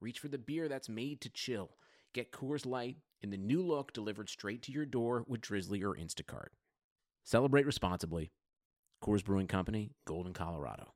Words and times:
reach 0.00 0.18
for 0.18 0.28
the 0.28 0.38
beer 0.38 0.68
that's 0.68 0.88
made 0.88 1.20
to 1.20 1.28
chill. 1.28 1.76
Get 2.14 2.32
Coors 2.32 2.64
Light 2.64 2.96
in 3.20 3.30
the 3.30 3.36
new 3.36 3.62
look 3.62 3.92
delivered 3.92 4.30
straight 4.30 4.62
to 4.62 4.72
your 4.72 4.86
door 4.86 5.24
with 5.28 5.42
Drizly 5.42 5.82
or 5.82 5.94
Instacart. 5.94 6.48
Celebrate 7.22 7.66
responsibly. 7.66 8.30
Coors 9.04 9.24
Brewing 9.24 9.46
Company, 9.46 9.92
Golden, 10.06 10.32
Colorado. 10.32 10.94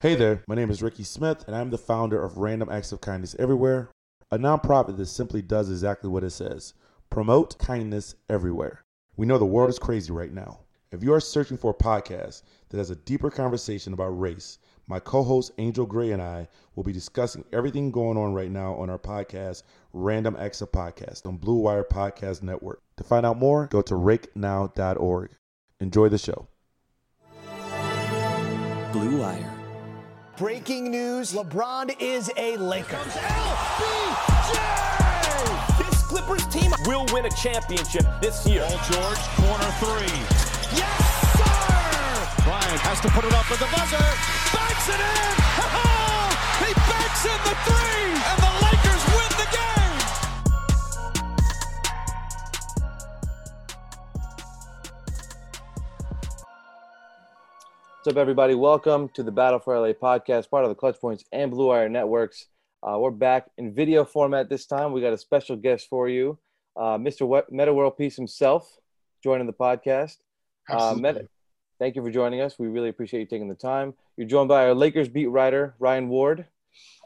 Hey 0.00 0.14
there, 0.14 0.42
my 0.46 0.54
name 0.54 0.70
is 0.70 0.82
Ricky 0.82 1.02
Smith, 1.02 1.44
and 1.46 1.56
I'm 1.56 1.70
the 1.70 1.78
founder 1.78 2.22
of 2.22 2.36
Random 2.36 2.68
Acts 2.68 2.92
of 2.92 3.00
Kindness 3.00 3.34
Everywhere, 3.38 3.90
a 4.30 4.38
nonprofit 4.38 4.96
that 4.96 5.06
simply 5.06 5.42
does 5.42 5.70
exactly 5.70 6.08
what 6.08 6.24
it 6.24 6.30
says 6.30 6.74
promote 7.10 7.58
kindness 7.58 8.14
everywhere. 8.28 8.84
We 9.16 9.26
know 9.26 9.38
the 9.38 9.44
world 9.44 9.70
is 9.70 9.78
crazy 9.78 10.12
right 10.12 10.32
now. 10.32 10.60
If 10.90 11.02
you 11.02 11.12
are 11.12 11.20
searching 11.20 11.56
for 11.56 11.70
a 11.70 11.74
podcast 11.74 12.42
that 12.68 12.78
has 12.78 12.90
a 12.90 12.96
deeper 12.96 13.30
conversation 13.30 13.92
about 13.92 14.18
race, 14.18 14.58
my 14.86 14.98
co 14.98 15.22
host 15.22 15.52
Angel 15.58 15.86
Gray 15.86 16.12
and 16.12 16.22
I 16.22 16.48
will 16.74 16.84
be 16.84 16.92
discussing 16.92 17.44
everything 17.52 17.90
going 17.90 18.16
on 18.16 18.34
right 18.34 18.50
now 18.50 18.74
on 18.74 18.90
our 18.90 18.98
podcast, 18.98 19.62
Random 19.92 20.36
Acts 20.38 20.60
of 20.60 20.72
Podcast, 20.72 21.26
on 21.26 21.36
Blue 21.36 21.56
Wire 21.56 21.84
Podcast 21.84 22.42
Network. 22.42 22.80
To 22.96 23.04
find 23.04 23.24
out 23.24 23.38
more, 23.38 23.66
go 23.66 23.82
to 23.82 23.94
rakenow.org. 23.94 25.30
Enjoy 25.80 26.08
the 26.08 26.18
show. 26.18 26.48
Blue 28.92 29.20
Wire. 29.20 29.50
Breaking 30.36 30.90
news 30.90 31.32
LeBron 31.32 31.94
is 32.00 32.30
a 32.36 32.56
Laker. 32.56 32.98
This 35.78 36.02
Clippers 36.02 36.46
team 36.46 36.72
will 36.86 37.06
win 37.12 37.26
a 37.26 37.30
championship 37.30 38.04
this 38.20 38.46
year. 38.46 38.64
Paul 38.68 38.78
George, 38.92 39.18
corner 39.36 39.70
three. 39.78 40.76
Yes, 40.76 41.08
sir! 41.08 41.13
Bryant 42.44 42.80
has 42.84 43.00
to 43.00 43.08
put 43.08 43.24
it 43.24 43.32
up 43.32 43.48
with 43.48 43.58
the 43.58 43.64
buzzer. 43.72 44.04
Banks 44.52 44.88
it 44.92 45.00
in! 45.00 45.32
He 46.60 46.70
banks 46.76 47.24
in 47.24 47.40
the 47.40 47.56
three! 47.64 48.04
And 48.20 48.38
the 48.44 48.52
Lakers 48.60 49.04
win 49.16 49.32
the 49.40 49.48
game! 49.48 51.04
What's 57.96 58.08
up, 58.08 58.16
everybody? 58.16 58.54
Welcome 58.54 59.08
to 59.14 59.22
the 59.22 59.32
Battle 59.32 59.58
for 59.58 59.78
LA 59.78 59.94
podcast, 59.94 60.50
part 60.50 60.64
of 60.64 60.68
the 60.68 60.74
Clutch 60.74 61.00
Points 61.00 61.24
and 61.32 61.50
Blue 61.50 61.68
Wire 61.68 61.88
Networks. 61.88 62.46
Uh, 62.82 62.98
we're 62.98 63.10
back 63.10 63.46
in 63.56 63.72
video 63.74 64.04
format 64.04 64.50
this 64.50 64.66
time. 64.66 64.92
We 64.92 65.00
got 65.00 65.14
a 65.14 65.18
special 65.18 65.56
guest 65.56 65.88
for 65.88 66.08
you, 66.10 66.38
uh, 66.76 66.98
Mr. 66.98 67.26
We- 67.26 67.56
Metta 67.56 67.72
World 67.72 67.96
Peace 67.96 68.16
himself, 68.16 68.76
joining 69.22 69.46
the 69.46 69.54
podcast. 69.54 70.16
Uh, 70.68 70.94
Metta, 70.94 71.26
thank 71.84 71.96
you 71.96 72.02
for 72.02 72.10
joining 72.10 72.40
us. 72.40 72.58
We 72.58 72.68
really 72.68 72.88
appreciate 72.88 73.20
you 73.20 73.26
taking 73.26 73.46
the 73.46 73.54
time. 73.54 73.92
You're 74.16 74.26
joined 74.26 74.48
by 74.48 74.64
our 74.64 74.72
Lakers 74.74 75.10
beat 75.10 75.26
writer, 75.26 75.74
Ryan 75.78 76.08
Ward. 76.08 76.46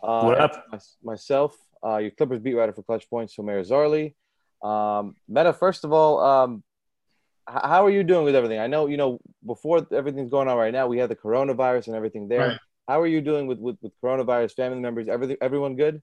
Uh, 0.01 0.23
What 0.23 0.39
up? 0.41 0.53
my- 0.71 0.79
myself, 1.03 1.57
uh, 1.85 1.97
your 1.97 2.13
Clippers 2.13 2.39
beat 2.39 2.55
writer 2.55 2.73
for 2.73 2.85
Clutch 2.85 3.11
Points, 3.11 3.35
Tomer 3.35 3.61
Azarly. 3.61 4.15
Um, 4.65 5.17
Metta, 5.27 5.53
first 5.53 5.83
of 5.85 5.93
all, 5.93 6.21
um, 6.21 6.63
h- 7.51 7.59
how 7.65 7.85
are 7.87 7.91
you 7.91 8.05
doing 8.05 8.25
with 8.25 8.37
everything? 8.37 8.61
I 8.61 8.69
know, 8.69 8.87
you 8.87 8.97
know, 8.97 9.19
before 9.45 9.85
everything's 9.93 10.31
going 10.31 10.47
on 10.47 10.57
right 10.57 10.73
now, 10.73 10.87
we 10.87 10.99
had 10.99 11.11
the 11.11 11.17
coronavirus 11.17 11.89
and 11.89 11.97
everything 11.97 12.29
there. 12.29 12.47
Right. 12.51 12.59
How 12.87 13.01
are 13.01 13.09
you 13.09 13.21
doing 13.21 13.49
with, 13.49 13.59
with, 13.59 13.79
with 13.83 13.93
coronavirus, 14.01 14.55
family 14.55 14.79
members, 14.79 15.09
everything, 15.09 15.39
everyone 15.41 15.75
good? 15.75 16.01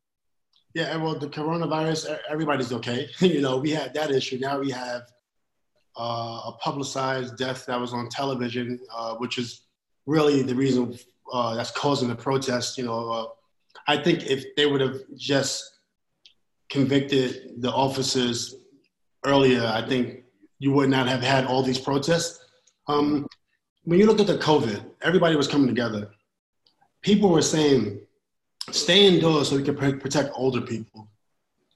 Yeah, 0.74 0.98
well, 0.98 1.18
the 1.18 1.30
coronavirus, 1.30 2.20
everybody's 2.30 2.74
okay. 2.74 3.08
you 3.20 3.40
know, 3.40 3.56
we 3.56 3.72
had 3.72 3.94
that 3.94 4.12
issue. 4.12 4.38
Now 4.38 4.60
we 4.60 4.70
have 4.72 5.04
a 5.98 6.52
publicized 6.60 7.38
death 7.38 7.66
that 7.66 7.80
was 7.80 7.94
on 7.94 8.10
television, 8.10 8.80
uh, 8.94 9.16
which 9.16 9.38
is 9.38 9.62
really 10.06 10.42
the 10.42 10.56
reason 10.56 10.98
uh, 11.32 11.56
that's 11.56 11.72
causing 11.72 12.10
the 12.10 12.16
protest. 12.16 12.78
You 12.78 12.86
know, 12.86 13.10
uh, 13.10 13.26
I 13.88 13.98
think 13.98 14.26
if 14.26 14.56
they 14.56 14.66
would 14.66 14.82
have 14.82 15.00
just 15.16 15.80
convicted 16.70 17.62
the 17.62 17.72
officers 17.72 18.56
earlier, 19.26 19.66
I 19.66 19.88
think 19.88 20.24
you 20.60 20.72
would 20.74 20.90
not 20.90 21.08
have 21.08 21.22
had 21.22 21.46
all 21.46 21.64
these 21.64 21.80
protests. 21.80 22.44
Um, 22.88 23.28
when 23.84 24.00
you 24.00 24.06
look 24.06 24.20
at 24.20 24.28
the 24.28 24.38
COVID, 24.38 24.84
everybody 25.02 25.36
was 25.36 25.48
coming 25.48 25.68
together. 25.68 26.10
People 27.02 27.30
were 27.30 27.42
saying, 27.42 28.02
stay 28.72 29.06
indoors 29.06 29.50
so 29.50 29.58
we 29.58 29.64
can 29.64 29.76
pr- 29.76 29.98
protect 29.98 30.32
older 30.34 30.62
people, 30.62 31.08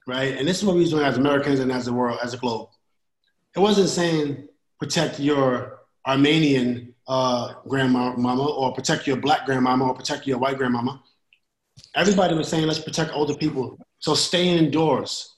right? 0.06 0.36
And 0.36 0.46
this 0.46 0.58
is 0.58 0.64
what 0.64 0.74
we're 0.76 0.88
doing 0.88 1.04
as 1.04 1.18
Americans 1.18 1.60
and 1.60 1.70
as 1.70 1.84
the 1.84 1.92
world, 1.92 2.18
as 2.22 2.34
a 2.34 2.36
globe. 2.36 2.68
It 3.56 3.58
wasn't 3.58 3.88
saying 3.88 4.48
protect 4.78 5.18
your 5.20 5.80
Armenian 6.06 6.94
uh, 7.08 7.54
grandmama 7.68 8.46
or 8.46 8.72
protect 8.72 9.06
your 9.06 9.16
black 9.16 9.44
grandmama 9.44 9.88
or 9.88 9.94
protect 9.94 10.26
your 10.26 10.38
white 10.38 10.56
grandmama. 10.56 11.02
Everybody 11.94 12.34
was 12.34 12.48
saying 12.48 12.66
let's 12.66 12.78
protect 12.78 13.12
older 13.12 13.34
people, 13.34 13.78
so 13.98 14.14
stay 14.14 14.48
indoors, 14.48 15.36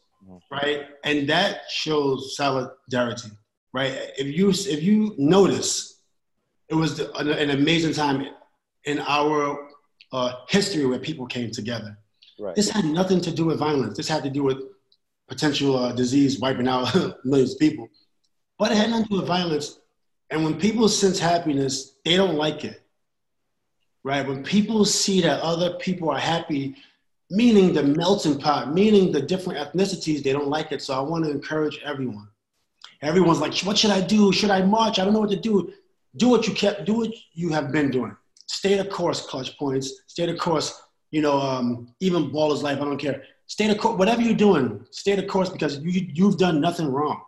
right? 0.51 0.87
And 1.05 1.29
that 1.29 1.63
shows 1.71 2.37
solidarity, 2.37 3.31
right? 3.73 3.93
If 4.19 4.27
you 4.37 4.51
if 4.51 4.83
you 4.83 5.15
notice, 5.19 6.01
it 6.69 6.75
was 6.75 6.97
the, 6.99 7.13
an, 7.17 7.29
an 7.31 7.51
amazing 7.51 7.95
time 7.95 8.27
in 8.85 8.99
our 9.01 9.69
uh, 10.13 10.33
history 10.49 10.85
where 10.85 10.99
people 10.99 11.27
came 11.27 11.51
together. 11.51 11.97
Right. 12.39 12.55
This 12.55 12.69
had 12.69 12.85
nothing 12.85 13.21
to 13.23 13.31
do 13.31 13.47
with 13.47 13.59
violence. 13.59 13.97
This 13.97 14.09
had 14.09 14.23
to 14.25 14.31
do 14.31 14.43
with 14.43 14.59
potential 15.29 15.77
uh, 15.77 15.93
disease 15.93 16.39
wiping 16.41 16.69
out 16.69 16.95
millions 17.25 17.55
of 17.55 17.59
people. 17.59 17.89
But 18.63 18.71
it 18.71 18.77
had 18.77 18.91
nothing 18.91 19.07
to 19.07 19.11
do 19.11 19.17
with 19.17 19.27
violence. 19.27 19.81
And 20.31 20.45
when 20.45 20.57
people 20.57 20.89
sense 20.89 21.19
happiness, 21.19 21.95
they 22.05 22.17
don't 22.17 22.37
like 22.37 22.65
it. 22.65 22.81
Right? 24.05 24.25
When 24.25 24.45
people 24.45 24.85
see 24.85 25.21
that 25.23 25.41
other 25.41 25.75
people 25.79 26.11
are 26.11 26.19
happy, 26.21 26.77
meaning 27.29 27.73
the 27.73 27.83
melting 27.83 28.39
pot, 28.39 28.73
meaning 28.73 29.11
the 29.11 29.21
different 29.21 29.59
ethnicities, 29.59 30.23
they 30.23 30.33
don't 30.33 30.47
like 30.47 30.71
it. 30.71 30.81
So 30.81 30.95
I 30.95 31.01
want 31.01 31.25
to 31.25 31.33
encourage 31.33 31.81
everyone. 31.85 32.29
Everyone's 33.03 33.41
like, 33.41 33.59
what 33.63 33.77
should 33.77 33.91
I 33.91 34.01
do? 34.01 34.33
Should 34.33 34.51
I 34.51 34.63
march? 34.63 35.01
I 35.01 35.05
don't 35.05 35.13
know 35.13 35.19
what 35.19 35.31
to 35.31 35.37
do. 35.51 35.73
Do 36.15 36.29
what 36.29 36.47
you 36.47 36.55
kept, 36.55 36.85
do 36.85 36.99
what 36.99 37.11
you 37.33 37.49
have 37.49 37.73
been 37.73 37.91
doing. 37.91 38.17
Stay 38.47 38.77
the 38.77 38.85
course, 38.85 39.27
clutch 39.27 39.59
points. 39.59 40.03
Stay 40.07 40.27
the 40.27 40.37
course, 40.37 40.81
you 41.11 41.21
know, 41.21 41.37
um, 41.37 41.93
even 41.99 42.27
is 42.27 42.63
life, 42.63 42.81
I 42.81 42.85
don't 42.85 42.97
care. 42.97 43.25
Stay 43.49 43.67
the 43.67 43.75
course, 43.75 43.99
whatever 43.99 44.23
you're 44.23 44.35
doing, 44.35 44.87
stay 44.93 45.17
the 45.17 45.27
course 45.27 45.49
because 45.49 45.81
you, 45.81 46.07
you've 46.15 46.39
done 46.39 46.61
nothing 46.61 46.87
wrong 46.87 47.23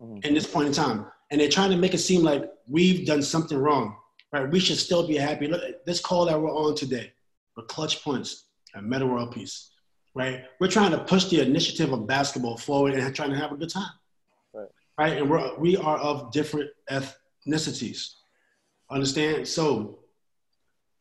Mm-hmm. 0.00 0.20
in 0.22 0.32
this 0.32 0.46
point 0.46 0.68
in 0.68 0.72
time. 0.72 1.06
And 1.30 1.40
they're 1.40 1.48
trying 1.48 1.70
to 1.70 1.76
make 1.76 1.92
it 1.92 1.98
seem 1.98 2.22
like 2.22 2.48
we've 2.68 3.04
done 3.04 3.20
something 3.20 3.58
wrong, 3.58 3.96
right? 4.32 4.48
We 4.48 4.60
should 4.60 4.76
still 4.76 5.04
be 5.06 5.16
happy. 5.16 5.48
Look, 5.48 5.84
this 5.86 5.98
call 5.98 6.24
that 6.26 6.40
we're 6.40 6.54
on 6.54 6.76
today, 6.76 7.12
for 7.54 7.64
clutch 7.64 8.04
points 8.04 8.44
and 8.74 8.86
Metta 8.88 9.04
World 9.04 9.32
Peace, 9.32 9.70
right? 10.14 10.44
We're 10.60 10.68
trying 10.68 10.92
to 10.92 10.98
push 10.98 11.24
the 11.24 11.40
initiative 11.40 11.92
of 11.92 12.06
basketball 12.06 12.56
forward 12.56 12.94
and 12.94 13.12
trying 13.12 13.30
to 13.30 13.36
have 13.36 13.50
a 13.50 13.56
good 13.56 13.70
time, 13.70 13.90
Right. 14.54 14.68
right? 14.96 15.16
And 15.18 15.28
we're, 15.28 15.58
we 15.58 15.76
are 15.76 15.98
of 15.98 16.30
different 16.30 16.70
ethnicities, 16.88 18.12
understand? 18.90 19.48
So 19.48 19.98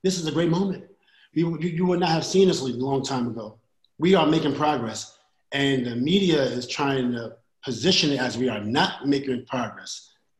this 0.03 0.17
is 0.17 0.25
a 0.25 0.31
great 0.31 0.49
moment. 0.49 0.85
You, 1.33 1.59
you, 1.61 1.69
you 1.69 1.85
would 1.85 1.99
not 1.99 2.09
have 2.09 2.25
seen 2.25 2.47
this 2.47 2.61
a 2.61 2.65
long 2.65 3.03
time 3.03 3.27
ago. 3.27 3.59
We 3.99 4.15
are 4.15 4.25
making 4.25 4.55
progress, 4.55 5.19
and 5.51 5.85
the 5.85 5.95
media 5.95 6.41
is 6.41 6.67
trying 6.67 7.11
to 7.11 7.35
position 7.67 8.11
it 8.13 8.19
as 8.27 8.37
we 8.37 8.47
are 8.47 8.63
not 8.79 9.05
making 9.05 9.45
progress. 9.45 9.91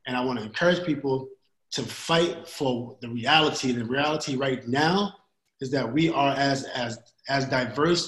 And 0.06 0.16
I 0.16 0.22
want 0.24 0.40
to 0.40 0.46
encourage 0.46 0.82
people 0.86 1.28
to 1.72 1.82
fight 1.84 2.48
for 2.48 2.98
the 3.02 3.10
reality. 3.10 3.74
The 3.74 3.84
reality 3.84 4.34
right 4.38 4.66
now 4.66 5.14
is 5.60 5.70
that 5.72 5.86
we 5.98 6.06
are 6.22 6.34
as 6.50 6.64
as 6.86 6.92
as 7.28 7.42
diverse 7.58 8.04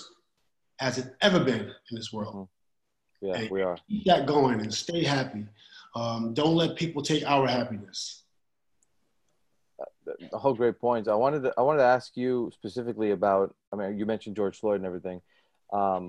as 0.79 0.97
it 1.01 1.07
ever 1.27 1.41
been 1.51 1.65
in 1.89 1.93
this 1.99 2.09
world. 2.13 2.47
Yeah, 3.21 3.35
Hey. 3.35 3.49
we 3.51 3.61
are. 3.61 3.77
Keep 3.89 4.05
that 4.05 4.25
going 4.25 4.61
and 4.61 4.73
stay 4.73 5.03
happy. 5.03 5.45
Um, 6.01 6.33
don't 6.33 6.55
let 6.55 6.77
people 6.77 7.01
take 7.11 7.23
our 7.35 7.45
happiness. 7.59 7.99
the 10.31 10.37
whole 10.43 10.53
great 10.61 10.77
points. 10.79 11.07
I 11.09 11.17
wanted 11.23 11.41
to 11.43 11.53
I 11.59 11.61
wanted 11.67 11.79
to 11.85 11.91
ask 11.97 12.07
you 12.23 12.49
specifically 12.59 13.11
about. 13.19 13.47
I 13.71 13.75
mean, 13.75 13.97
you 13.99 14.05
mentioned 14.13 14.35
George 14.39 14.57
Floyd 14.61 14.77
and 14.81 14.85
everything. 14.91 15.19
Um, 15.79 16.03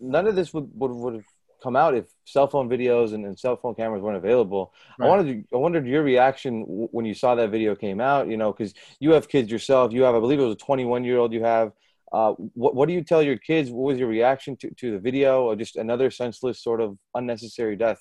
none 0.00 0.26
of 0.30 0.34
this 0.38 0.52
would, 0.54 0.68
would 0.80 0.92
would 1.02 1.14
have 1.18 1.28
come 1.62 1.76
out 1.76 1.94
if 1.94 2.06
cell 2.24 2.46
phone 2.46 2.68
videos 2.68 3.14
and, 3.14 3.24
and 3.24 3.38
cell 3.38 3.56
phone 3.56 3.74
cameras 3.74 4.02
weren't 4.02 4.16
available. 4.16 4.72
I 5.00 5.06
wanted 5.06 5.26
to, 5.50 5.56
I 5.56 5.58
wondered 5.58 5.86
your 5.86 6.02
reaction 6.02 6.60
w- 6.62 6.88
when 6.90 7.04
you 7.04 7.14
saw 7.14 7.34
that 7.34 7.50
video 7.50 7.74
came 7.74 8.00
out. 8.00 8.28
You 8.28 8.36
know, 8.36 8.52
because 8.52 8.74
you 9.00 9.12
have 9.12 9.28
kids 9.28 9.50
yourself. 9.50 9.92
You 9.92 10.02
have, 10.02 10.14
I 10.14 10.20
believe, 10.20 10.38
it 10.38 10.44
was 10.44 10.54
a 10.54 10.58
21 10.58 11.04
year 11.04 11.18
old 11.18 11.32
you 11.32 11.42
have. 11.42 11.72
Uh, 12.12 12.32
what 12.54 12.74
what 12.74 12.88
do 12.88 12.94
you 12.94 13.02
tell 13.02 13.22
your 13.22 13.36
kids? 13.36 13.70
What 13.70 13.88
was 13.88 13.98
your 13.98 14.08
reaction 14.08 14.56
to, 14.56 14.70
to 14.74 14.92
the 14.92 14.98
video, 14.98 15.44
or 15.44 15.56
just 15.56 15.76
another 15.76 16.10
senseless 16.10 16.62
sort 16.62 16.80
of 16.80 16.96
unnecessary 17.14 17.76
death 17.76 18.00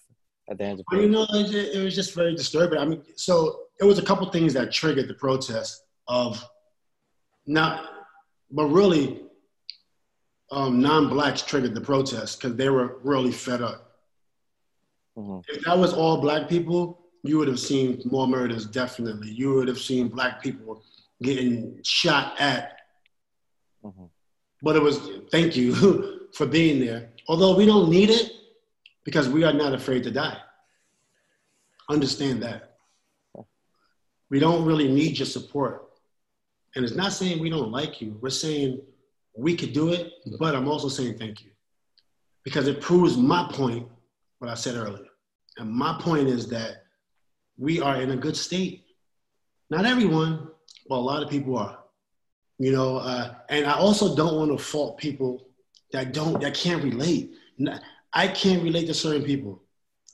at 0.49 0.57
the 0.57 0.65
hands 0.65 0.79
of? 0.79 0.85
Well, 0.91 1.01
you 1.01 1.09
know, 1.09 1.25
it, 1.29 1.75
it 1.75 1.83
was 1.83 1.95
just 1.95 2.15
very 2.15 2.35
disturbing. 2.35 2.79
I 2.79 2.85
mean, 2.85 3.03
so 3.15 3.63
it 3.79 3.83
was 3.83 3.99
a 3.99 4.03
couple 4.03 4.29
things 4.31 4.53
that 4.53 4.71
triggered 4.71 5.07
the 5.07 5.13
protest 5.13 5.83
of 6.07 6.43
not, 7.45 7.85
but 8.51 8.65
really, 8.65 9.26
um, 10.51 10.81
non-blacks 10.81 11.41
triggered 11.41 11.75
the 11.75 11.81
protest 11.81 12.39
because 12.39 12.55
they 12.55 12.69
were 12.69 12.99
really 13.03 13.31
fed 13.31 13.61
up. 13.61 13.99
Mhm. 15.17 15.43
If 15.47 15.63
that 15.65 15.77
was 15.77 15.93
all 15.93 16.21
black 16.21 16.47
people, 16.47 16.99
you 17.23 17.37
would 17.37 17.47
have 17.47 17.59
seen 17.59 18.01
more 18.05 18.27
murders. 18.27 18.65
Definitely, 18.65 19.31
you 19.31 19.53
would 19.55 19.67
have 19.67 19.79
seen 19.79 20.07
black 20.07 20.41
people 20.41 20.83
getting 21.21 21.81
shot 21.83 22.39
at. 22.39 22.77
Mhm. 23.83 24.09
But 24.61 24.75
it 24.75 24.81
was 24.81 24.99
thank 25.31 25.55
you 25.55 26.29
for 26.33 26.45
being 26.45 26.79
there. 26.79 27.11
Although 27.27 27.55
we 27.57 27.65
don't 27.65 27.89
need 27.89 28.09
it 28.09 28.31
because 29.03 29.27
we 29.27 29.43
are 29.43 29.53
not 29.53 29.73
afraid 29.73 30.03
to 30.03 30.11
die. 30.11 30.39
Understand 31.89 32.43
that. 32.43 32.77
We 34.29 34.39
don't 34.39 34.65
really 34.65 34.89
need 34.89 35.17
your 35.17 35.25
support. 35.25 35.89
And 36.75 36.83
it's 36.83 36.95
not 36.95 37.13
saying 37.13 37.39
we 37.39 37.49
don't 37.49 37.71
like 37.71 38.01
you. 38.01 38.17
We're 38.21 38.29
saying 38.29 38.81
we 39.37 39.55
could 39.55 39.73
do 39.73 39.93
it, 39.93 40.11
but 40.39 40.55
I'm 40.55 40.67
also 40.67 40.89
saying 40.89 41.17
thank 41.17 41.43
you. 41.43 41.51
Because 42.43 42.67
it 42.67 42.81
proves 42.81 43.17
my 43.17 43.47
point, 43.51 43.87
what 44.39 44.49
I 44.49 44.55
said 44.55 44.75
earlier. 44.75 45.05
And 45.57 45.71
my 45.71 45.97
point 45.99 46.27
is 46.27 46.47
that 46.49 46.83
we 47.57 47.81
are 47.81 48.01
in 48.01 48.11
a 48.11 48.15
good 48.15 48.37
state. 48.37 48.85
Not 49.69 49.85
everyone, 49.85 50.47
but 50.87 50.95
a 50.95 50.99
lot 50.99 51.23
of 51.23 51.29
people 51.29 51.57
are. 51.57 51.79
You 52.59 52.71
know, 52.71 52.97
uh, 52.97 53.35
and 53.49 53.65
I 53.65 53.73
also 53.73 54.15
don't 54.15 54.35
want 54.35 54.51
to 54.51 54.63
fault 54.63 54.97
people 54.97 55.49
that 55.91 56.13
don't, 56.13 56.39
that 56.41 56.55
can't 56.55 56.83
relate. 56.83 57.33
I 58.13 58.27
can't 58.27 58.63
relate 58.63 58.87
to 58.87 58.93
certain 58.93 59.23
people 59.23 59.61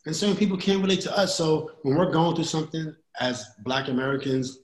and 0.06 0.16
certain 0.16 0.36
people 0.36 0.58
can't 0.58 0.82
relate 0.82 1.02
to 1.02 1.18
us. 1.18 1.36
So 1.36 1.72
when 1.84 1.96
we're 1.96 2.12
going 2.12 2.36
through 2.36 2.46
something 2.46 2.96
as 3.20 3.46
Black 3.60 3.88
Americans, 3.88 4.60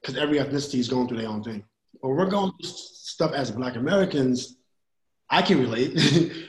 because 0.00 0.16
every 0.16 0.38
ethnicity 0.38 0.78
is 0.78 0.88
going 0.88 1.08
through 1.08 1.18
their 1.18 1.28
own 1.28 1.42
thing, 1.42 1.64
but 2.02 2.08
we're 2.08 2.26
going 2.30 2.52
through 2.60 2.70
stuff 2.70 3.32
as 3.32 3.50
Black 3.50 3.76
Americans, 3.76 4.56
I 5.30 5.42
can 5.42 5.60
relate 5.60 5.96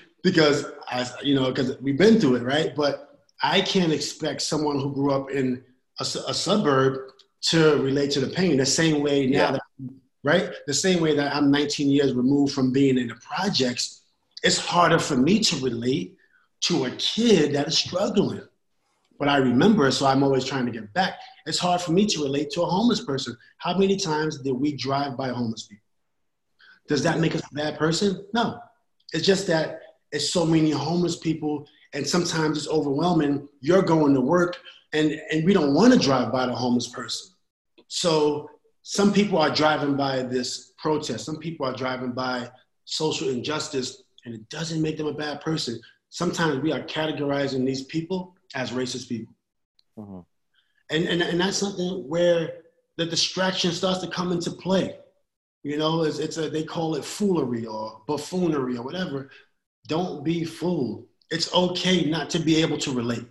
because 0.24 0.66
as 0.92 1.16
you 1.24 1.36
know, 1.36 1.48
because 1.52 1.80
we've 1.82 1.98
been 1.98 2.20
through 2.20 2.36
it, 2.36 2.44
right? 2.44 2.76
But 2.76 3.20
I 3.42 3.62
can't 3.62 3.92
expect 3.92 4.42
someone 4.42 4.80
who 4.80 4.94
grew 4.94 5.12
up 5.12 5.32
in 5.32 5.64
a, 6.00 6.04
a 6.04 6.34
suburb 6.34 7.12
to 7.50 7.78
relate 7.82 8.12
to 8.12 8.20
the 8.20 8.28
pain 8.28 8.58
the 8.58 8.66
same 8.66 9.04
way 9.04 9.28
now 9.28 9.38
Yeah. 9.38 9.52
that 9.54 9.62
right? 10.24 10.52
The 10.66 10.74
same 10.74 11.02
way 11.02 11.16
that 11.16 11.36
I'm 11.36 11.52
19 11.52 11.90
years 11.90 12.14
removed 12.14 12.54
from 12.54 12.72
being 12.72 12.98
in 12.98 13.08
the 13.08 13.16
projects, 13.16 14.02
it's 14.44 14.58
harder 14.58 15.00
for 15.00 15.16
me 15.16 15.40
to 15.40 15.56
relate 15.64 16.18
to 16.62 16.86
a 16.86 16.92
kid 16.92 17.54
that 17.54 17.68
is 17.68 17.78
struggling. 17.78 18.47
But 19.20 19.30
I 19.30 19.38
remember, 19.38 19.90
so 19.92 20.06
I'm 20.06 20.24
always 20.24 20.46
trying 20.46 20.66
to 20.66 20.72
get 20.72 20.94
back. 20.94 21.16
It's 21.46 21.58
hard 21.58 21.82
for 21.82 21.92
me 21.92 22.06
to 22.08 22.24
relate 22.24 22.52
to 22.52 22.62
a 22.62 22.66
homeless 22.66 23.04
person. 23.04 23.36
How 23.58 23.78
many 23.78 23.98
times 23.98 24.40
did 24.40 24.54
we 24.54 24.76
drive 24.76 25.18
by 25.18 25.30
homeless 25.30 25.64
people? 25.64 25.84
Does 26.88 27.04
that 27.04 27.20
make 27.20 27.36
us 27.36 27.42
a 27.52 27.56
bad 27.56 27.78
person? 27.78 28.26
No. 28.34 28.60
It's 29.14 29.26
just 29.26 29.48
that 29.48 29.80
it's 30.12 30.32
so 30.32 30.46
many 30.46 30.72
homeless 30.72 31.18
people, 31.18 31.68
and 31.94 32.06
sometimes 32.06 32.58
it's 32.58 32.68
overwhelming. 32.68 33.48
You're 33.60 33.82
going 33.82 34.14
to 34.14 34.22
work, 34.22 34.58
and, 34.94 35.20
and 35.32 35.46
we 35.46 35.54
don't 35.54 35.74
want 35.74 35.94
to 35.94 36.00
drive 36.00 36.32
by 36.32 36.46
the 36.46 36.56
homeless 36.56 36.88
person. 36.88 37.34
So 37.88 38.50
some 38.84 39.12
people 39.12 39.38
are 39.38 39.50
driving 39.50 39.98
by 39.98 40.24
this 40.24 40.74
protest. 40.78 41.26
Some 41.26 41.38
people 41.38 41.66
are 41.66 41.74
driving 41.74 42.12
by 42.12 42.50
social 42.86 43.30
injustice, 43.30 44.04
and 44.26 44.36
it 44.36 44.48
doesn't 44.50 44.82
make 44.82 44.98
them 44.98 45.08
a 45.08 45.14
bad 45.14 45.42
person. 45.42 45.80
Sometimes 46.10 46.62
we 46.62 46.72
are 46.72 46.84
categorizing 46.84 47.66
these 47.66 47.84
people 47.84 48.37
as 48.56 48.72
racist 48.72 49.10
people. 49.10 49.34
Mhm. 49.98 50.26
And, 50.90 51.06
and, 51.06 51.22
and 51.22 51.40
that's 51.40 51.58
something 51.58 52.08
where 52.08 52.64
the 52.98 53.06
distraction 53.06 53.72
starts 53.72 54.00
to 54.00 54.08
come 54.08 54.32
into 54.32 54.52
play. 54.52 54.98
You 55.64 55.78
know, 55.78 56.04
it's, 56.04 56.20
it's 56.20 56.38
a, 56.38 56.50
they 56.50 56.64
call 56.64 56.96
it 56.96 57.04
foolery 57.04 57.66
or 57.66 58.02
buffoonery 58.08 58.78
or 58.78 58.84
whatever. 58.84 59.30
Don't 59.88 60.24
be 60.24 60.46
fooled. 60.46 61.06
It's 61.30 61.54
okay 61.54 62.10
not 62.10 62.30
to 62.32 62.40
be 62.40 62.62
able 62.62 62.78
to 62.80 62.92
relate, 62.92 63.28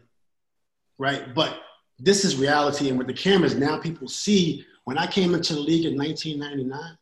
right? 0.98 1.34
But 1.34 1.60
this 1.98 2.24
is 2.24 2.36
reality. 2.36 2.90
And 2.90 2.98
with 2.98 3.06
the 3.06 3.14
cameras, 3.14 3.54
now 3.54 3.78
people 3.78 4.06
see 4.08 4.66
when 4.84 4.98
I 4.98 5.06
came 5.06 5.34
into 5.34 5.54
the 5.54 5.60
league 5.60 5.86
in 5.86 5.96
1999 5.96 6.98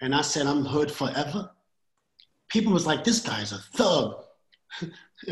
and 0.00 0.14
I 0.14 0.22
said 0.22 0.46
I'm 0.46 0.64
hood 0.64 0.90
forever, 0.90 1.50
people 2.48 2.72
was 2.72 2.86
like, 2.86 3.04
this 3.04 3.20
guy's 3.20 3.52
a 3.52 3.58
thug. 3.58 4.24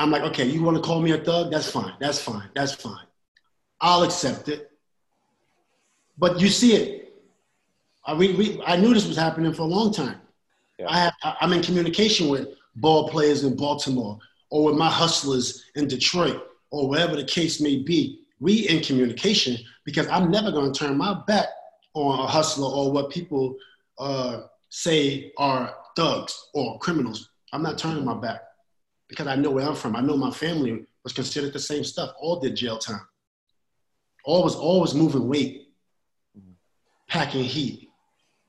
I'm 0.00 0.10
like, 0.10 0.22
okay, 0.22 0.46
you 0.46 0.62
want 0.62 0.78
to 0.78 0.82
call 0.82 1.02
me 1.02 1.10
a 1.10 1.18
thug? 1.18 1.50
That's 1.52 1.70
fine. 1.70 1.92
That's 2.00 2.18
fine. 2.18 2.48
That's 2.54 2.72
fine. 2.72 3.04
I'll 3.82 4.02
accept 4.02 4.48
it. 4.48 4.70
But 6.16 6.40
you 6.40 6.48
see 6.48 6.74
it. 6.74 7.12
I, 8.06 8.14
we, 8.14 8.32
we, 8.32 8.62
I 8.64 8.76
knew 8.76 8.94
this 8.94 9.06
was 9.06 9.18
happening 9.18 9.52
for 9.52 9.62
a 9.62 9.66
long 9.66 9.92
time. 9.92 10.18
Yeah. 10.78 10.86
I 10.88 10.98
have, 11.00 11.12
I- 11.22 11.36
I'm 11.42 11.52
in 11.52 11.60
communication 11.62 12.30
with 12.30 12.48
ball 12.76 13.10
players 13.10 13.44
in 13.44 13.56
Baltimore 13.56 14.18
or 14.48 14.64
with 14.64 14.76
my 14.76 14.88
hustlers 14.88 15.66
in 15.74 15.86
Detroit 15.86 16.44
or 16.70 16.88
wherever 16.88 17.14
the 17.14 17.24
case 17.24 17.60
may 17.60 17.76
be. 17.76 18.22
We 18.40 18.68
in 18.70 18.80
communication 18.80 19.58
because 19.84 20.08
I'm 20.08 20.30
never 20.30 20.50
going 20.50 20.72
to 20.72 20.78
turn 20.78 20.96
my 20.96 21.20
back 21.26 21.44
on 21.92 22.20
a 22.20 22.26
hustler 22.26 22.68
or 22.68 22.90
what 22.90 23.10
people 23.10 23.54
uh, 23.98 24.44
say 24.70 25.30
are 25.36 25.74
thugs 25.94 26.48
or 26.54 26.78
criminals. 26.78 27.28
I'm 27.52 27.62
not 27.62 27.76
turning 27.76 28.02
my 28.06 28.14
back 28.14 28.40
because 29.10 29.26
I 29.26 29.34
know 29.34 29.50
where 29.50 29.66
I'm 29.66 29.74
from. 29.74 29.96
I 29.96 30.00
know 30.00 30.16
my 30.16 30.30
family 30.30 30.86
was 31.02 31.12
considered 31.12 31.52
the 31.52 31.58
same 31.58 31.84
stuff. 31.84 32.14
All 32.18 32.38
did 32.38 32.54
jail 32.54 32.78
time. 32.78 33.06
All 34.24 34.44
was 34.44 34.54
always 34.54 34.94
moving 34.94 35.28
weight, 35.28 35.68
packing 37.08 37.42
heat, 37.42 37.90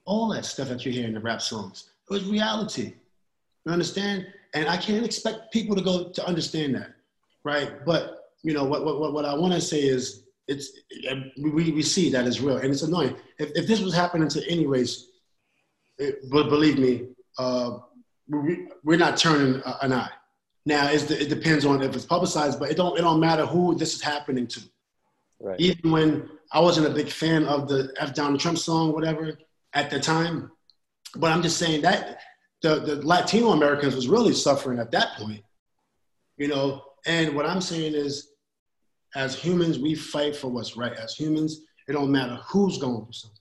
all 0.06 0.30
that 0.30 0.46
stuff 0.46 0.70
that 0.70 0.86
you 0.86 0.92
hear 0.92 1.08
in 1.08 1.16
the 1.16 1.20
rap 1.20 1.42
songs. 1.42 1.90
It 2.10 2.14
was 2.14 2.26
reality. 2.26 2.94
You 3.66 3.72
understand? 3.72 4.28
And 4.54 4.70
I 4.70 4.78
can't 4.78 5.06
expect 5.06 5.52
people 5.52 5.76
to 5.76 5.82
go 5.82 6.10
to 6.10 6.28
understand 6.28 6.76
that, 6.76 6.94
right? 7.44 7.84
But 7.84 8.30
you 8.44 8.54
know 8.54 8.66
what? 8.66 8.86
What, 8.86 9.14
what, 9.14 9.26
I 9.26 9.34
want 9.34 9.54
to 9.54 9.62
say 9.62 9.82
is, 9.82 10.24
it's 10.48 10.72
we, 11.42 11.72
we 11.72 11.82
see 11.82 12.12
that 12.12 12.28
is 12.28 12.42
real, 12.42 12.58
and 12.58 12.72
it's 12.72 12.82
annoying. 12.82 13.16
If, 13.40 13.52
if 13.56 13.68
this 13.68 13.80
was 13.80 13.96
happening 13.96 14.28
to 14.30 14.52
any 14.52 14.68
race, 14.68 15.08
it, 15.98 16.30
but 16.30 16.50
believe 16.50 16.78
me, 16.78 17.08
uh, 17.38 17.78
we, 18.28 18.68
we're 18.84 18.98
not 18.98 19.18
turning 19.18 19.62
an 19.82 19.94
eye. 19.94 20.10
Now, 20.66 20.90
it's, 20.90 21.10
it 21.10 21.30
depends 21.30 21.66
on 21.66 21.82
if 21.82 21.96
it's 21.96 22.06
publicized, 22.06 22.60
but 22.60 22.70
it 22.70 22.78
don't 22.78 22.98
it 22.98 23.02
don't 23.02 23.20
matter 23.20 23.46
who 23.46 23.76
this 23.76 23.96
is 23.96 24.02
happening 24.02 24.48
to. 24.48 24.62
Right. 25.40 25.60
Even 25.60 25.92
when 25.92 26.30
I 26.52 26.60
wasn't 26.60 26.88
a 26.88 26.92
big 26.92 27.10
fan 27.10 27.46
of 27.46 27.68
the 27.68 27.92
F 27.98 28.14
Donald 28.14 28.40
Trump 28.40 28.60
song, 28.60 28.94
whatever, 28.94 29.38
at 29.74 29.90
the 29.90 30.00
time, 30.00 30.52
but 31.16 31.32
I'm 31.32 31.42
just 31.42 31.58
saying 31.58 31.82
that 31.82 32.20
the, 32.62 32.80
the 32.80 33.06
Latino 33.06 33.52
Americans 33.52 33.96
was 33.96 34.08
really 34.08 34.34
suffering 34.34 34.80
at 34.80 34.92
that 34.92 35.18
point, 35.18 35.44
you 36.38 36.48
know. 36.48 36.84
And 37.08 37.36
what 37.36 37.48
I'm 37.48 37.62
saying 37.62 37.96
is, 37.96 38.34
as 39.16 39.36
humans, 39.36 39.80
we 39.80 39.96
fight 39.96 40.36
for 40.36 40.48
what's 40.48 40.78
right. 40.78 40.94
As 40.94 41.16
humans, 41.16 41.62
it 41.88 41.94
don't 41.94 42.12
matter 42.12 42.36
who's 42.48 42.78
going 42.78 43.04
through 43.04 43.14
something. 43.14 43.38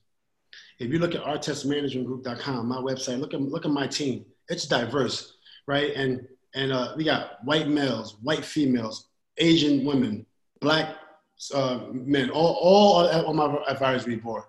If 0.79 0.91
you 0.91 0.97
look 0.97 1.13
at 1.13 1.23
artestmanagementgroup.com, 1.23 2.67
my 2.67 2.77
website, 2.77 3.19
look 3.19 3.35
at 3.35 3.41
look 3.41 3.65
at 3.65 3.71
my 3.71 3.85
team. 3.85 4.25
It's 4.49 4.65
diverse, 4.65 5.37
right? 5.67 5.93
And 5.95 6.27
and 6.55 6.71
uh, 6.71 6.93
we 6.97 7.03
got 7.03 7.43
white 7.43 7.67
males, 7.67 8.17
white 8.21 8.43
females, 8.45 9.07
Asian 9.37 9.85
women, 9.85 10.25
black 10.59 10.95
uh, 11.53 11.79
men, 11.91 12.29
all 12.29 12.53
all 12.61 13.07
on 13.27 13.35
my 13.35 13.57
advisory 13.67 14.15
board. 14.17 14.43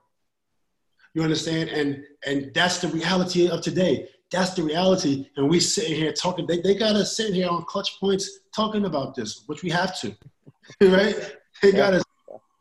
You 1.15 1.23
understand? 1.23 1.71
And 1.71 2.05
and 2.27 2.53
that's 2.55 2.79
the 2.81 2.89
reality 2.89 3.49
of 3.49 3.61
today. 3.63 4.09
That's 4.31 4.55
the 4.55 4.63
reality. 4.63 5.29
And 5.37 5.49
we 5.49 5.61
sitting 5.61 5.95
here 5.95 6.13
talking. 6.13 6.47
They, 6.47 6.61
they 6.61 6.75
got 6.75 6.97
us 6.97 7.17
sitting 7.17 7.35
here 7.35 7.49
on 7.51 7.65
clutch 7.65 8.01
points 8.01 8.41
talking 8.55 8.87
about 8.87 9.15
this, 9.15 9.45
which 9.47 9.63
we 9.63 9.71
have 9.71 9.99
to, 10.01 10.15
right? 10.81 11.37
They 11.63 11.71
got 11.73 11.93
us, 11.95 12.03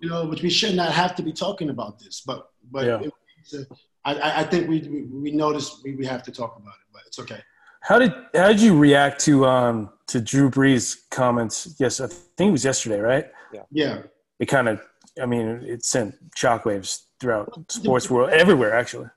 you 0.01 0.10
know, 0.10 0.25
which 0.25 0.41
we 0.41 0.50
should 0.50 0.75
not 0.75 0.91
have 0.91 1.15
to 1.15 1.24
be 1.24 1.31
talking 1.31 1.69
about 1.69 1.98
this. 2.00 2.21
But 2.21 2.50
but 2.71 2.86
Yeah. 2.86 3.00
it- 3.01 3.13
a- 3.53 3.65
I, 4.03 4.13
I 4.15 4.39
I 4.41 4.43
think 4.43 4.67
we 4.69 4.79
we, 4.81 5.01
we 5.03 5.31
notice 5.31 5.81
we, 5.83 5.95
we 5.95 6.05
have 6.05 6.24
to 6.24 6.31
talk 6.31 6.57
about 6.57 6.74
it, 6.81 6.88
but 6.93 7.01
it's 7.07 7.19
okay. 7.19 7.41
How 7.81 8.00
did 8.00 8.13
how 8.33 8.47
did 8.50 8.61
you 8.61 8.77
react 8.77 9.19
to 9.25 9.45
um 9.45 9.89
to 10.07 10.21
Drew 10.21 10.50
Brees' 10.50 11.09
comments? 11.09 11.75
Yes, 11.79 12.00
I 12.00 12.07
think 12.07 12.50
it 12.50 12.51
was 12.51 12.65
yesterday, 12.65 13.00
right? 13.00 13.25
Yeah. 13.53 13.61
Yeah. 13.71 14.01
It 14.39 14.45
kind 14.47 14.67
of, 14.69 14.81
I 15.21 15.25
mean, 15.25 15.47
it 15.65 15.83
sent 15.83 16.15
shockwaves 16.35 17.03
throughout 17.19 17.71
sports 17.71 18.09
world, 18.09 18.29
everywhere 18.31 18.73
actually. 18.73 19.07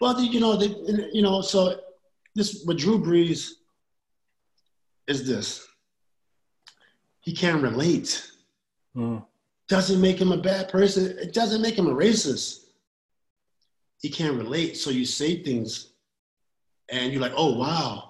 Well, 0.00 0.14
the- 0.14 0.22
you 0.26 0.40
know, 0.40 0.56
the, 0.56 1.08
you 1.12 1.22
know, 1.22 1.40
so 1.42 1.80
this 2.34 2.64
with 2.66 2.78
Drew 2.78 2.98
Brees 2.98 3.50
is 5.06 5.26
this. 5.26 5.66
He 7.20 7.32
can't 7.34 7.62
relate. 7.62 8.30
Mm. 8.96 9.24
Doesn't 9.68 10.00
make 10.00 10.18
him 10.20 10.32
a 10.32 10.36
bad 10.38 10.68
person. 10.70 11.16
It 11.18 11.34
doesn't 11.34 11.60
make 11.60 11.76
him 11.78 11.86
a 11.88 11.94
racist. 11.94 12.64
He 14.00 14.08
can't 14.08 14.36
relate, 14.38 14.76
so 14.76 14.90
you 14.90 15.04
say 15.04 15.42
things 15.42 15.87
and 16.90 17.12
you're 17.12 17.22
like, 17.22 17.34
oh 17.36 17.54
wow. 17.56 18.04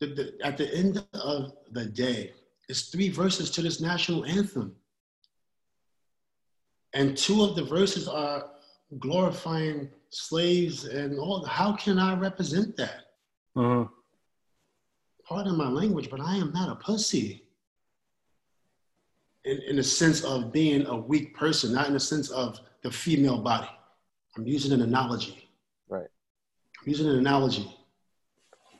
The, 0.00 0.06
the, 0.06 0.34
at 0.42 0.58
the 0.58 0.74
end 0.74 1.04
of 1.14 1.52
the 1.70 1.86
day, 1.86 2.32
it's 2.68 2.82
three 2.90 3.08
verses 3.08 3.50
to 3.52 3.62
this 3.62 3.80
national 3.80 4.24
anthem, 4.24 4.74
and 6.94 7.16
two 7.16 7.42
of 7.42 7.54
the 7.56 7.64
verses 7.64 8.08
are 8.08 8.50
glorifying 8.98 9.88
slaves 10.10 10.84
and 10.84 11.18
all. 11.18 11.44
How 11.44 11.72
can 11.74 11.98
I 11.98 12.14
represent 12.18 12.76
that? 12.76 13.12
Mhm. 13.56 13.88
Pardon 15.26 15.56
my 15.56 15.68
language, 15.68 16.10
but 16.10 16.20
I 16.20 16.36
am 16.36 16.52
not 16.52 16.68
a 16.68 16.74
pussy. 16.74 17.42
In, 19.44 19.60
in 19.68 19.76
the 19.76 19.82
sense 19.84 20.24
of 20.24 20.52
being 20.52 20.86
a 20.86 20.96
weak 20.96 21.34
person, 21.36 21.72
not 21.72 21.86
in 21.86 21.94
the 21.94 22.00
sense 22.00 22.30
of 22.30 22.60
the 22.82 22.90
female 22.90 23.38
body. 23.38 23.68
I'm 24.36 24.46
using 24.46 24.72
an 24.72 24.82
analogy. 24.82 25.48
Right. 25.88 26.06
I'm 26.80 26.88
using 26.88 27.08
an 27.08 27.16
analogy. 27.18 27.74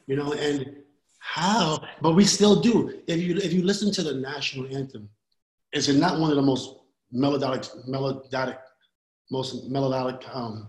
You 0.06 0.16
know, 0.16 0.32
and 0.34 0.76
how, 1.18 1.82
but 2.02 2.12
we 2.12 2.24
still 2.24 2.60
do. 2.60 3.00
If 3.06 3.18
you 3.20 3.36
if 3.36 3.52
you 3.52 3.62
listen 3.62 3.90
to 3.92 4.02
the 4.02 4.14
national 4.14 4.66
anthem, 4.76 5.08
is 5.72 5.88
it 5.88 5.96
not 5.96 6.20
one 6.20 6.30
of 6.30 6.36
the 6.36 6.42
most 6.42 6.76
melodic, 7.10 7.64
melodic, 7.86 8.58
most 9.30 9.68
melodic? 9.70 10.22
Um, 10.32 10.68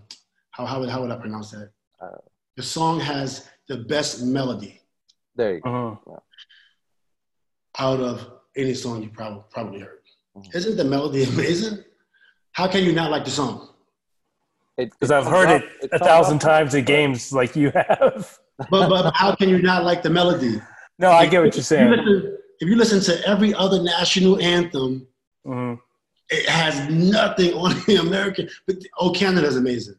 how 0.52 0.64
how 0.64 0.80
would 0.80 0.88
how 0.88 1.02
would 1.02 1.10
I 1.10 1.16
pronounce 1.16 1.50
that? 1.50 1.70
Uh, 2.02 2.16
the 2.56 2.62
song 2.62 3.00
has 3.00 3.48
the 3.68 3.76
best 3.78 4.22
melody 4.22 4.80
There 5.34 5.54
you 5.56 5.60
go. 5.60 5.70
Mhm. 6.06 6.20
out 7.78 8.00
of 8.00 8.30
any 8.56 8.72
song 8.74 9.02
you 9.02 9.10
probably 9.10 9.42
probably 9.50 9.80
heard. 9.80 10.00
Mhm. 10.36 10.54
Isn't 10.54 10.76
the 10.76 10.84
melody 10.84 11.24
amazing? 11.24 11.84
How 12.52 12.66
can 12.68 12.84
you 12.84 12.92
not 12.94 13.10
like 13.10 13.24
the 13.26 13.30
song? 13.30 13.74
Because 14.78 15.10
I've 15.10 15.26
heard 15.26 15.48
up- 15.48 15.62
it 15.82 15.90
a 15.92 15.98
thousand 15.98 16.36
up- 16.36 16.42
times 16.42 16.74
at 16.74 16.86
games 16.86 17.32
like 17.32 17.54
you 17.56 17.70
have. 17.74 18.38
But 18.58 18.88
but 18.88 19.14
how 19.16 19.34
can 19.34 19.48
you 19.48 19.60
not 19.60 19.84
like 19.84 20.02
the 20.02 20.10
melody? 20.10 20.60
No, 20.98 21.10
I 21.10 21.26
get 21.26 21.42
what 21.42 21.44
you're 21.44 21.48
If 21.50 21.56
you 21.56 21.62
saying. 21.62 21.90
listen, 21.90 22.38
if 22.60 22.68
you 22.68 22.76
listen 22.76 23.00
to 23.00 23.28
every 23.28 23.52
other 23.54 23.82
national 23.82 24.40
anthem, 24.40 25.06
Mhm. 25.46 25.78
it 26.30 26.48
has 26.48 26.88
nothing 26.90 27.52
on 27.54 27.70
the 27.86 27.96
American. 27.96 28.48
But 28.66 28.76
"Oh 28.98 29.10
Canada" 29.10 29.46
is 29.46 29.56
amazing. 29.56 29.96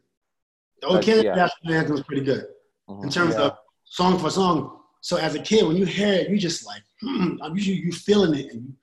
"Oh 0.82 0.94
But, 0.94 1.04
Canada" 1.04 1.28
yeah. 1.28 1.34
national 1.36 1.74
anthem 1.74 1.96
is 1.96 2.02
pretty 2.02 2.24
good 2.24 2.46
Mhm. 2.88 3.04
in 3.04 3.10
terms 3.10 3.34
Yeah. 3.34 3.42
of 3.42 3.58
song 3.84 4.18
for 4.18 4.30
song. 4.30 4.80
So 5.02 5.16
as 5.16 5.36
a 5.36 5.40
kid, 5.40 5.64
when 5.66 5.76
you 5.76 5.86
hear 5.86 6.12
it, 6.14 6.28
you 6.28 6.36
just 6.38 6.66
like, 6.66 6.82
hmm, 7.00 7.36
I'm 7.42 7.54
usually 7.54 7.76
you 7.76 7.92
feeling 7.92 8.34
it, 8.34 8.52
and, 8.52 8.74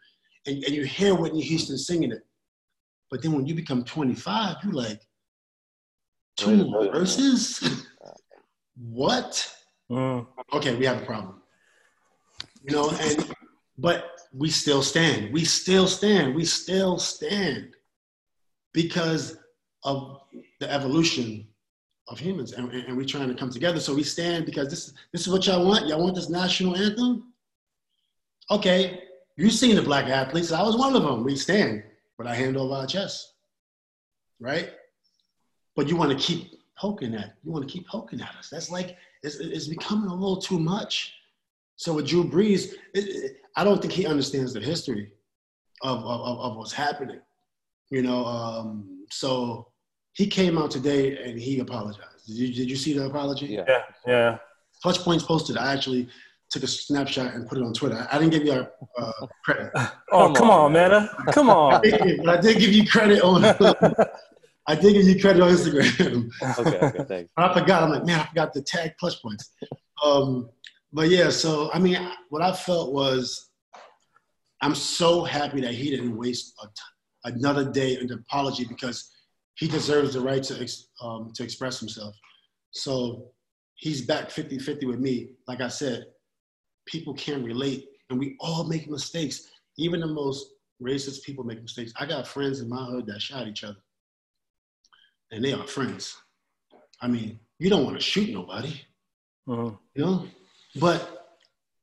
and 0.45 0.63
and 0.63 0.73
you 0.73 0.85
hear 0.85 1.13
Whitney 1.13 1.41
Houston 1.41 1.77
singing 1.77 2.11
it. 2.13 2.25
But 3.11 3.21
then 3.21 3.33
when 3.33 3.45
you 3.45 3.53
become 3.55 3.83
25, 3.83 4.55
you 4.63 4.71
like 4.71 5.01
two 6.37 6.65
more 6.67 6.85
verses. 6.91 7.59
what? 8.77 9.51
Mhm. 9.89 10.27
okay, 10.53 10.75
we 10.75 10.85
have 10.85 11.01
a 11.01 11.05
problem. 11.05 11.41
You 12.63 12.75
know, 12.75 12.89
and 12.89 13.35
but 13.77 14.11
we 14.33 14.49
still 14.49 14.81
stand. 14.81 15.31
We 15.31 15.45
still 15.45 15.87
stand. 15.87 16.33
We 16.33 16.45
still 16.45 16.97
stand 16.97 17.75
because 18.73 19.37
of 19.83 20.21
the 20.59 20.71
evolution 20.71 21.47
of 22.07 22.19
humans, 22.19 22.53
and, 22.53 22.71
and, 22.71 22.83
and 22.87 22.97
we're 22.97 23.05
trying 23.05 23.29
to 23.29 23.35
come 23.35 23.49
together. 23.49 23.79
So 23.79 23.93
we 23.93 24.03
stand 24.03 24.45
because 24.45 24.69
this 24.69 24.93
this 25.11 25.21
is 25.21 25.29
what 25.29 25.45
y'all 25.45 25.65
want. 25.65 25.87
Y'all 25.87 26.03
want 26.03 26.15
this 26.15 26.29
national 26.29 26.75
anthem? 26.75 27.33
Okay, 28.51 29.03
you've 29.37 29.53
seen 29.53 29.75
the 29.75 29.81
black 29.81 30.05
athletes. 30.05 30.51
I 30.51 30.61
was 30.61 30.77
one 30.77 30.95
of 30.95 31.03
them. 31.03 31.23
We 31.23 31.35
stand 31.35 31.83
with 32.17 32.27
our 32.27 32.35
hand 32.35 32.57
over 32.57 32.73
our 32.73 32.87
chest, 32.87 33.33
right? 34.39 34.71
But 35.75 35.87
you 35.87 35.95
want 35.95 36.11
to 36.11 36.17
keep 36.17 36.51
poking 36.77 37.15
at. 37.15 37.35
You 37.43 37.51
want 37.51 37.67
to 37.67 37.71
keep 37.71 37.87
poking 37.87 38.21
at 38.21 38.35
us. 38.37 38.49
That's 38.49 38.69
like 38.69 38.97
it's, 39.25 39.35
it's 39.37 39.67
becoming 39.67 40.09
a 40.09 40.13
little 40.13 40.37
too 40.37 40.59
much. 40.59 41.13
So 41.77 41.93
with 41.93 42.07
Drew 42.07 42.23
Brees, 42.23 42.73
it, 42.93 43.05
it- 43.07 43.37
I 43.57 43.63
don't 43.63 43.79
think 43.81 43.93
he 43.93 44.05
understands 44.05 44.51
the 44.53 44.59
history 44.59 45.11
of, 45.81 45.99
of, 45.99 46.21
of- 46.21 46.39
of 46.39 46.57
what's 46.57 46.73
happening. 46.73 47.21
You 47.89 48.01
know, 48.01 48.25
um, 48.25 49.05
so 49.09 49.67
he 50.13 50.27
came 50.27 50.57
out 50.57 50.71
today 50.71 51.17
and 51.23 51.39
he 51.39 51.59
apologized. 51.59 52.25
Did 52.27 52.35
you, 52.35 52.47
did 52.53 52.69
you 52.69 52.75
see 52.75 52.93
the 52.97 53.05
apology? 53.05 53.45
Yeah. 53.47 53.63
Yeah, 53.67 53.81
yeah. 54.07 54.37
Clutch 54.81 54.99
Points 54.99 55.23
posted. 55.23 55.55
I 55.57 55.71
actually 55.71 56.09
took 56.49 56.63
a 56.63 56.67
snapshot 56.67 57.33
and 57.33 57.47
put 57.47 57.57
it 57.59 57.63
on 57.63 57.73
Twitter. 57.73 57.95
I, 58.11 58.15
I 58.15 58.19
didn't 58.19 58.31
give 58.33 58.43
you 58.43 58.51
our 58.53 58.71
uh, 58.97 59.27
credit, 59.45 59.71
Oh, 59.75 60.25
Come 60.25 60.35
come 60.35 60.49
on, 60.49 60.65
on, 60.65 60.73
man. 60.73 61.09
Come 61.31 61.49
on. 61.49 61.81
but 61.81 61.93
I 62.29 62.41
did 62.41 62.59
give 62.59 62.73
you 62.73 62.85
credit 62.87 63.21
on. 63.21 63.41
I 64.67 64.75
did 64.75 64.93
give 64.93 65.07
you 65.07 65.19
credit 65.21 65.41
on 65.41 65.51
Instagram. 65.51 66.29
Okay, 66.59 66.79
okay, 66.79 67.03
thanks. 67.07 67.31
I 67.37 67.53
forgot. 67.53 67.83
I'm 67.83 67.91
like, 67.91 68.05
man, 68.05 68.19
I 68.19 68.25
forgot 68.25 68.53
to 68.53 68.61
tag 68.61 68.97
Clutch 68.97 69.21
Points. 69.21 69.51
Um, 70.03 70.49
but 70.91 71.09
yeah, 71.09 71.29
so 71.29 71.69
I 71.73 71.79
mean, 71.79 71.97
what 72.29 72.41
I 72.41 72.51
felt 72.53 72.93
was, 72.93 73.49
I'm 74.61 74.75
so 74.75 75.23
happy 75.23 75.61
that 75.61 75.73
he 75.73 75.89
didn't 75.89 76.17
waste 76.17 76.53
a 76.63 76.67
t- 76.67 77.35
another 77.35 77.69
day 77.69 77.97
in 77.99 78.07
the 78.07 78.15
apology 78.15 78.65
because 78.65 79.11
he 79.55 79.67
deserves 79.67 80.13
the 80.13 80.21
right 80.21 80.41
to 80.43 80.59
ex- 80.61 80.87
um, 81.01 81.31
to 81.35 81.43
express 81.43 81.79
himself. 81.79 82.15
So 82.71 83.31
he's 83.75 84.01
back 84.01 84.29
50-50 84.29 84.87
with 84.87 84.99
me. 84.99 85.29
Like 85.47 85.61
I 85.61 85.67
said, 85.67 86.05
people 86.87 87.13
can 87.13 87.43
relate, 87.43 87.85
and 88.09 88.19
we 88.19 88.35
all 88.39 88.63
make 88.67 88.89
mistakes. 88.89 89.49
Even 89.77 89.99
the 89.99 90.07
most 90.07 90.47
racist 90.81 91.23
people 91.23 91.43
make 91.43 91.61
mistakes. 91.61 91.93
I 91.99 92.05
got 92.05 92.27
friends 92.27 92.59
in 92.61 92.69
my 92.69 92.83
hood 92.85 93.05
that 93.07 93.21
shot 93.21 93.47
each 93.47 93.63
other, 93.63 93.77
and 95.35 95.43
they 95.43 95.51
are 95.51 95.67
friends. 95.67 96.15
I 97.01 97.07
mean, 97.07 97.37
you 97.59 97.69
don't 97.69 97.83
want 97.83 97.97
to 97.97 98.01
shoot 98.01 98.29
nobody, 98.33 98.81
Mhm. 99.47 99.77
you 99.93 100.05
know? 100.05 100.27
But 100.79 101.37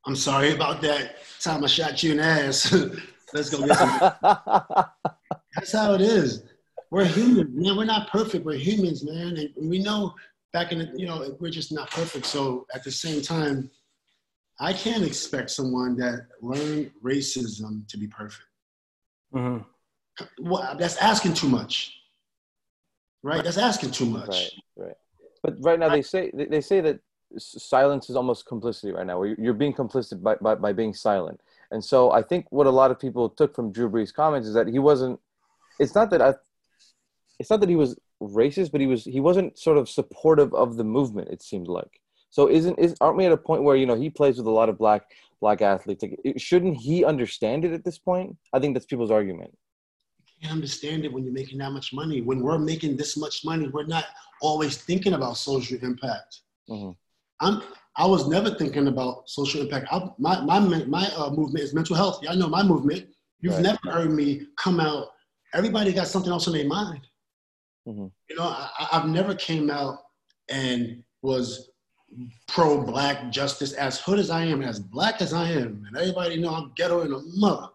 I'm 0.06 0.16
sorry 0.16 0.52
about 0.52 0.80
that 0.82 1.16
time 1.40 1.62
I 1.62 1.66
shot 1.66 2.02
you 2.02 2.12
in 2.12 2.16
the 2.16 2.24
ass. 2.24 2.72
Let's 3.34 3.50
go 3.50 3.66
get 3.66 3.76
some. 3.76 3.98
That's 5.54 5.72
how 5.72 5.92
it 5.94 6.00
is. 6.00 6.44
We're 6.90 7.04
human, 7.04 7.54
man. 7.54 7.76
We're 7.76 7.84
not 7.84 8.08
perfect. 8.10 8.44
We're 8.44 8.58
humans, 8.58 9.04
man. 9.04 9.36
And 9.36 9.70
we 9.70 9.78
know 9.78 10.14
back 10.52 10.72
in 10.72 10.78
the, 10.78 10.92
you 10.96 11.06
know, 11.06 11.36
we're 11.40 11.50
just 11.50 11.72
not 11.72 11.90
perfect. 11.90 12.26
So 12.26 12.66
at 12.74 12.84
the 12.84 12.90
same 12.90 13.22
time, 13.22 13.70
I 14.60 14.72
can't 14.72 15.02
expect 15.04 15.50
someone 15.50 15.96
that 15.96 16.26
learned 16.40 16.90
racism 17.02 17.86
to 17.88 17.96
be 17.98 18.06
perfect. 18.06 18.48
Mhm. 19.34 19.64
Well, 20.40 20.76
that's 20.78 20.96
asking 20.96 21.34
too 21.34 21.48
much. 21.48 22.01
Right? 23.22 23.42
That's 23.44 23.58
asking 23.58 23.92
too 23.92 24.06
much. 24.06 24.28
Right, 24.28 24.50
right. 24.76 24.96
But 25.42 25.54
right 25.60 25.78
now 25.78 25.88
they 25.88 26.02
say 26.02 26.30
they 26.34 26.60
say 26.60 26.80
that 26.80 27.00
silence 27.38 28.10
is 28.10 28.16
almost 28.16 28.46
complicity 28.46 28.92
right 28.92 29.06
now. 29.06 29.18
Where 29.18 29.28
you're- 29.28 29.42
you're 29.44 29.54
being 29.54 29.72
complicit 29.72 30.22
by, 30.22 30.34
by 30.36 30.54
by 30.56 30.72
being 30.72 30.92
silent. 30.94 31.40
And 31.70 31.82
so 31.82 32.10
I 32.12 32.22
think 32.22 32.46
what 32.50 32.66
a 32.66 32.70
lot 32.70 32.90
of 32.90 32.98
people 32.98 33.30
took 33.30 33.54
from 33.54 33.72
Drew 33.72 33.88
Brees' 33.88 34.12
comments 34.12 34.46
is 34.46 34.54
that 34.54 34.66
he 34.68 34.78
wasn't. 34.78 35.18
It's 35.78 35.94
not 35.94 36.10
that 36.10 36.20
I. 36.20 36.34
It's 37.38 37.50
not 37.50 37.60
that 37.60 37.68
he 37.68 37.76
was 37.76 37.98
racist, 38.20 38.70
but 38.72 38.80
he 38.80 38.86
was 38.86 39.04
he 39.04 39.20
wasn't 39.20 39.58
sort 39.58 39.78
of 39.78 39.88
supportive 39.88 40.52
of 40.54 40.76
the 40.76 40.84
movement. 40.84 41.28
It 41.30 41.42
seemed 41.42 41.68
like. 41.68 42.00
So 42.30 42.48
isn't 42.48 42.78
is 42.78 42.94
aren't 43.00 43.16
we 43.16 43.24
at 43.26 43.32
a 43.32 43.36
point 43.36 43.62
where 43.62 43.76
you 43.76 43.86
know 43.86 43.94
he 43.94 44.10
plays 44.10 44.36
with 44.38 44.46
a 44.46 44.50
lot 44.50 44.68
of 44.68 44.76
black 44.78 45.02
black 45.40 45.62
athletes? 45.62 46.02
Like, 46.02 46.20
shouldn't 46.36 46.76
he 46.76 47.04
understand 47.04 47.64
it 47.64 47.72
at 47.72 47.84
this 47.84 47.98
point? 47.98 48.36
I 48.52 48.58
think 48.60 48.74
that's 48.74 48.86
people's 48.86 49.10
argument. 49.10 49.56
Can't 50.42 50.54
understand 50.54 51.04
it 51.04 51.12
when 51.12 51.24
you're 51.24 51.32
making 51.32 51.58
that 51.58 51.70
much 51.70 51.92
money. 51.92 52.20
When 52.20 52.40
we're 52.40 52.58
making 52.58 52.96
this 52.96 53.16
much 53.16 53.44
money, 53.44 53.68
we're 53.68 53.86
not 53.86 54.04
always 54.40 54.76
thinking 54.76 55.14
about 55.14 55.36
social 55.36 55.78
impact. 55.82 56.40
Mhm. 56.68 56.96
I'm 57.40 57.62
I 57.96 58.06
was 58.06 58.26
never 58.26 58.54
thinking 58.54 58.88
about 58.88 59.28
social 59.28 59.60
impact. 59.60 59.86
I, 59.92 60.10
my 60.18 60.40
my 60.40 60.58
my 60.58 61.06
uh, 61.16 61.30
movement 61.30 61.62
is 61.64 61.74
mental 61.74 61.94
health. 61.94 62.22
Y'all 62.22 62.36
know 62.36 62.48
my 62.48 62.62
movement. 62.62 63.08
You've 63.40 63.54
Right. 63.54 63.62
never 63.62 63.90
heard 63.90 64.10
me 64.12 64.46
come 64.56 64.80
out. 64.80 65.08
Everybody 65.52 65.92
got 65.92 66.06
something 66.08 66.32
else 66.32 66.46
on 66.48 66.54
their 66.54 66.66
mind. 66.66 67.06
Mhm. 67.86 68.10
You 68.28 68.36
know, 68.36 68.44
I, 68.44 68.88
I've 68.92 69.06
never 69.08 69.34
came 69.34 69.70
out 69.70 69.98
and 70.48 71.02
was 71.22 71.70
pro 72.48 72.82
black 72.84 73.30
justice 73.30 73.72
as 73.74 74.00
hood 74.00 74.18
as 74.18 74.30
I 74.30 74.44
am, 74.44 74.62
as 74.62 74.78
black 74.80 75.20
as 75.22 75.32
I 75.32 75.50
am, 75.50 75.84
and 75.86 75.96
everybody 75.96 76.36
know 76.38 76.54
I'm 76.54 76.72
ghetto 76.76 77.00
and 77.02 77.12
a 77.14 77.20
mother. 77.36 77.68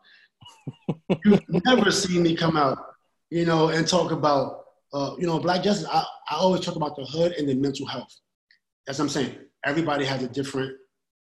You've 1.26 1.42
never 1.66 1.92
seen 1.92 2.24
me 2.24 2.36
come 2.36 2.58
out, 2.58 2.78
you 3.30 3.46
know, 3.46 3.70
and 3.70 3.88
talk 3.88 4.12
about, 4.12 4.66
uh, 4.94 5.16
you 5.18 5.28
know, 5.28 5.40
black 5.40 5.64
justice. 5.64 5.88
I, 5.92 6.04
I 6.30 6.36
always 6.36 6.62
talk 6.62 6.76
about 6.76 6.96
the 6.96 7.06
hood 7.06 7.34
and 7.34 7.48
the 7.48 7.56
mental 7.56 7.86
health. 7.86 8.14
That's 8.86 9.00
what 9.00 9.06
I'm 9.06 9.10
saying. 9.10 9.36
Everybody 9.66 10.06
has 10.06 10.24
a 10.24 10.28
different, 10.28 10.78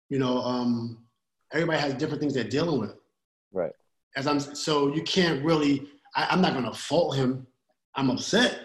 you 0.10 0.20
know, 0.20 0.40
um, 0.40 1.06
everybody 1.54 1.80
has 1.80 1.94
different 1.96 2.22
things 2.22 2.34
they're 2.34 2.44
dealing 2.44 2.80
with. 2.80 2.94
Right. 3.52 3.72
As 4.16 4.28
I'm, 4.28 4.40
so 4.40 4.94
you 4.94 5.04
can't 5.04 5.44
really. 5.44 5.88
I, 6.16 6.28
I'm 6.32 6.42
not 6.42 6.54
gonna 6.54 6.74
fault 6.74 7.16
him. 7.16 7.46
I'm 7.96 8.10
upset 8.10 8.60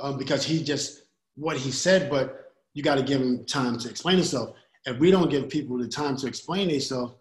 um, 0.00 0.18
because 0.18 0.44
he 0.44 0.62
just 0.62 1.02
what 1.36 1.56
he 1.56 1.70
said, 1.70 2.10
but 2.10 2.52
you 2.74 2.82
got 2.82 2.96
to 2.96 3.02
give 3.02 3.20
him 3.20 3.44
time 3.44 3.78
to 3.78 3.88
explain 3.88 4.16
himself. 4.16 4.56
If 4.84 4.98
we 4.98 5.10
don't 5.10 5.30
give 5.30 5.48
people 5.48 5.78
the 5.78 5.88
time 5.88 6.16
to 6.16 6.26
explain 6.26 6.68
themselves, 6.68 7.14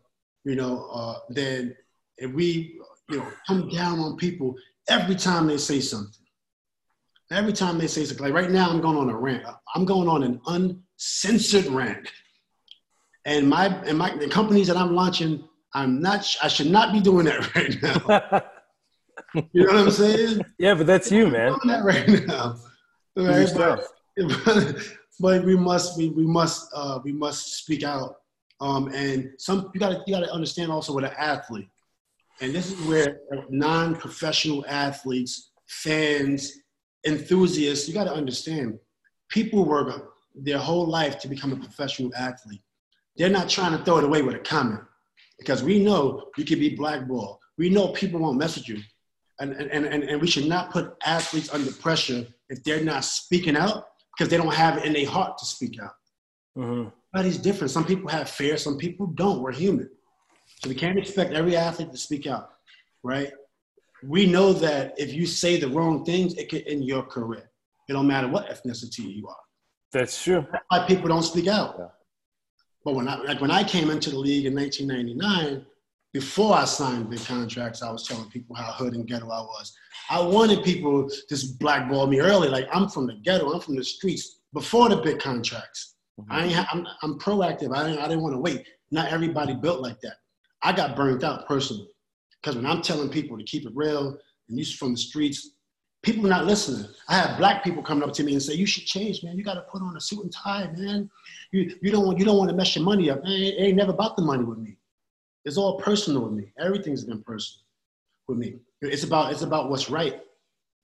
you 0.43 0.55
know, 0.55 0.87
uh, 0.91 1.19
then 1.29 1.75
if 2.21 2.31
we, 2.31 2.79
you 3.09 3.17
know, 3.17 3.27
come 3.47 3.67
down 3.69 3.99
on 3.99 4.15
people 4.15 4.55
every 4.89 5.15
time 5.15 5.47
they 5.47 5.57
say 5.57 5.79
something, 5.79 6.25
every 7.31 7.51
time 7.51 7.77
they 7.77 7.87
say 7.87 8.05
something, 8.05 8.25
like 8.25 8.33
right 8.33 8.51
now, 8.51 8.69
I'm 8.69 8.79
going 8.79 8.97
on 8.97 9.09
a 9.09 9.17
rant. 9.17 9.43
I'm 9.75 9.85
going 9.85 10.07
on 10.07 10.23
an 10.23 10.39
uncensored 10.45 11.65
rant. 11.65 12.07
And 13.25 13.49
my 13.49 13.67
and 13.85 13.97
my 13.97 14.15
the 14.15 14.27
companies 14.27 14.67
that 14.67 14.77
I'm 14.77 14.95
launching, 14.95 15.43
I'm 15.73 16.01
not. 16.01 16.27
I 16.41 16.47
should 16.47 16.71
not 16.71 16.93
be 16.93 16.99
doing 16.99 17.25
that 17.25 17.55
right 17.55 17.81
now. 17.81 18.43
you 19.53 19.65
know 19.65 19.73
what 19.73 19.83
I'm 19.83 19.91
saying? 19.91 20.41
yeah, 20.57 20.73
but 20.73 20.87
that's 20.87 21.11
you, 21.11 21.27
man. 21.27 21.55
That 21.65 21.83
right 21.83 22.27
now. 22.27 22.57
Right? 23.15 23.51
But, 23.55 23.83
but 25.19 25.45
we 25.45 25.55
must 25.55 25.97
we, 25.97 26.09
we 26.09 26.25
must 26.25 26.69
uh, 26.73 26.99
we 27.03 27.11
must 27.11 27.57
speak 27.57 27.83
out. 27.83 28.17
Um, 28.59 28.91
and 28.93 29.31
some 29.37 29.71
you 29.73 29.79
gotta 29.79 30.03
you 30.05 30.13
gotta 30.13 30.31
understand 30.31 30.71
also 30.71 30.93
with 30.93 31.05
an 31.05 31.13
athlete, 31.17 31.69
and 32.41 32.53
this 32.53 32.71
is 32.71 32.87
where 32.87 33.19
non-professional 33.49 34.65
athletes, 34.67 35.51
fans, 35.67 36.51
enthusiasts, 37.05 37.87
you 37.87 37.93
gotta 37.93 38.13
understand, 38.13 38.79
people 39.29 39.63
work 39.63 40.13
their 40.35 40.57
whole 40.57 40.87
life 40.87 41.19
to 41.19 41.27
become 41.27 41.53
a 41.53 41.55
professional 41.55 42.11
athlete. 42.15 42.61
They're 43.15 43.29
not 43.29 43.47
trying 43.47 43.77
to 43.77 43.83
throw 43.83 43.99
it 43.99 44.03
away 44.03 44.21
with 44.21 44.35
a 44.35 44.39
comment 44.39 44.81
because 45.37 45.63
we 45.63 45.79
know 45.83 46.29
you 46.37 46.43
can 46.43 46.59
be 46.59 46.75
blackballed. 46.75 47.37
We 47.57 47.69
know 47.69 47.89
people 47.89 48.19
won't 48.19 48.37
message 48.37 48.67
you. 48.67 48.79
And, 49.39 49.53
and, 49.53 49.85
and, 49.85 50.03
and 50.03 50.21
we 50.21 50.27
should 50.27 50.45
not 50.45 50.71
put 50.71 50.95
athletes 51.05 51.53
under 51.53 51.71
pressure 51.71 52.25
if 52.49 52.63
they're 52.63 52.83
not 52.83 53.03
speaking 53.05 53.55
out 53.55 53.85
because 54.15 54.29
they 54.29 54.37
don't 54.37 54.53
have 54.53 54.77
it 54.77 54.85
in 54.85 54.93
their 54.93 55.07
heart 55.07 55.37
to 55.39 55.45
speak 55.45 55.79
out. 55.81 55.93
Mm-hmm. 56.57 56.89
Everybody's 57.13 57.37
different. 57.41 57.71
Some 57.71 57.85
people 57.85 58.09
have 58.09 58.29
fear, 58.29 58.57
some 58.57 58.77
people 58.77 59.07
don't. 59.07 59.41
We're 59.41 59.51
human. 59.51 59.89
So 60.61 60.69
we 60.69 60.75
can't 60.75 60.97
expect 60.97 61.33
every 61.33 61.55
athlete 61.55 61.91
to 61.91 61.97
speak 61.97 62.27
out, 62.27 62.51
right? 63.03 63.31
We 64.03 64.27
know 64.27 64.53
that 64.53 64.93
if 64.97 65.11
you 65.13 65.25
say 65.25 65.59
the 65.59 65.67
wrong 65.67 66.05
things, 66.05 66.35
it 66.35 66.49
could 66.49 66.63
end 66.67 66.85
your 66.85 67.03
career. 67.03 67.49
It 67.89 67.93
don't 67.93 68.07
matter 68.07 68.27
what 68.27 68.47
ethnicity 68.47 69.15
you 69.15 69.27
are. 69.27 69.35
That's 69.91 70.23
true. 70.23 70.45
That's 70.51 70.63
why 70.69 70.85
people 70.85 71.07
don't 71.07 71.23
speak 71.23 71.47
out. 71.47 71.93
But 72.85 72.93
when 72.95 73.07
I 73.07 73.15
like 73.17 73.41
when 73.41 73.51
I 73.51 73.63
came 73.63 73.89
into 73.89 74.11
the 74.11 74.17
league 74.17 74.45
in 74.45 74.55
1999, 74.55 75.65
before 76.13 76.55
I 76.55 76.65
signed 76.65 77.09
big 77.09 77.23
contracts, 77.25 77.81
I 77.81 77.91
was 77.91 78.07
telling 78.07 78.29
people 78.29 78.55
how 78.55 78.71
hood 78.71 78.93
and 78.93 79.07
ghetto 79.07 79.29
I 79.29 79.41
was. 79.41 79.75
I 80.09 80.21
wanted 80.21 80.63
people 80.63 81.09
to 81.09 81.37
blackball 81.59 82.07
me 82.07 82.19
early. 82.19 82.49
Like 82.49 82.67
I'm 82.71 82.87
from 82.87 83.07
the 83.07 83.15
ghetto, 83.23 83.51
I'm 83.51 83.61
from 83.61 83.75
the 83.75 83.83
streets. 83.83 84.39
Before 84.53 84.89
the 84.89 84.97
big 84.97 85.19
contracts, 85.19 85.95
mm-hmm. 86.19 86.31
I 86.31 86.45
ain't, 86.45 86.73
I'm, 86.73 86.87
I'm 87.03 87.19
proactive. 87.19 87.75
I 87.75 87.87
didn't, 87.87 87.99
I 87.99 88.07
didn't 88.07 88.21
want 88.21 88.35
to 88.35 88.39
wait. 88.39 88.65
Not 88.91 89.11
everybody 89.11 89.53
built 89.53 89.81
like 89.81 89.99
that. 90.01 90.15
I 90.63 90.73
got 90.73 90.95
burnt 90.95 91.23
out 91.23 91.47
personally 91.47 91.87
because 92.41 92.55
when 92.55 92.65
I'm 92.65 92.81
telling 92.81 93.09
people 93.09 93.37
to 93.37 93.43
keep 93.43 93.65
it 93.65 93.71
real 93.75 94.17
and 94.49 94.59
you 94.59 94.65
from 94.65 94.91
the 94.91 94.97
streets, 94.97 95.51
people 96.03 96.25
are 96.25 96.29
not 96.29 96.45
listening. 96.45 96.87
I 97.07 97.15
have 97.15 97.37
black 97.37 97.63
people 97.63 97.83
coming 97.83 98.07
up 98.07 98.13
to 98.15 98.23
me 98.23 98.33
and 98.33 98.41
say, 98.41 98.53
"You 98.53 98.65
should 98.65 98.85
change, 98.85 99.23
man. 99.23 99.37
You 99.37 99.43
got 99.43 99.55
to 99.55 99.61
put 99.61 99.81
on 99.81 99.95
a 99.95 100.01
suit 100.01 100.23
and 100.23 100.31
tie, 100.31 100.71
man. 100.75 101.09
You 101.51 101.75
you 101.81 101.91
don't 101.91 102.05
want 102.05 102.19
you 102.19 102.25
don't 102.25 102.37
want 102.37 102.49
to 102.49 102.55
mess 102.55 102.75
your 102.75 102.85
money 102.85 103.09
up. 103.09 103.23
Man, 103.23 103.31
it 103.31 103.55
ain't 103.57 103.77
never 103.77 103.91
about 103.91 104.15
the 104.15 104.23
money 104.23 104.43
with 104.43 104.59
me. 104.59 104.77
It's 105.45 105.57
all 105.57 105.79
personal 105.79 106.23
with 106.23 106.33
me. 106.33 106.51
Everything's 106.59 107.03
been 107.03 107.23
personal 107.23 107.63
with 108.27 108.37
me. 108.37 108.55
It's 108.81 109.03
about 109.03 109.31
it's 109.31 109.41
about 109.41 109.69
what's 109.69 109.89
right. 109.89 110.21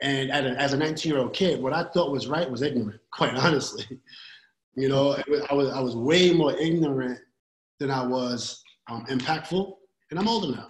And 0.01 0.31
as 0.31 0.73
a 0.73 0.77
19 0.77 1.11
year 1.11 1.21
old 1.21 1.33
kid, 1.33 1.61
what 1.61 1.73
I 1.73 1.83
thought 1.83 2.11
was 2.11 2.27
right 2.27 2.49
was 2.49 2.61
ignorant. 2.61 3.01
Quite 3.11 3.35
honestly, 3.35 3.85
you 4.75 4.89
know, 4.89 5.17
I 5.49 5.53
was 5.53 5.69
I 5.69 5.79
was 5.79 5.95
way 5.95 6.31
more 6.33 6.55
ignorant 6.57 7.19
than 7.79 7.91
I 7.91 8.05
was 8.05 8.63
um, 8.89 9.05
impactful. 9.05 9.73
And 10.09 10.19
I'm 10.19 10.27
older 10.27 10.55
now. 10.55 10.67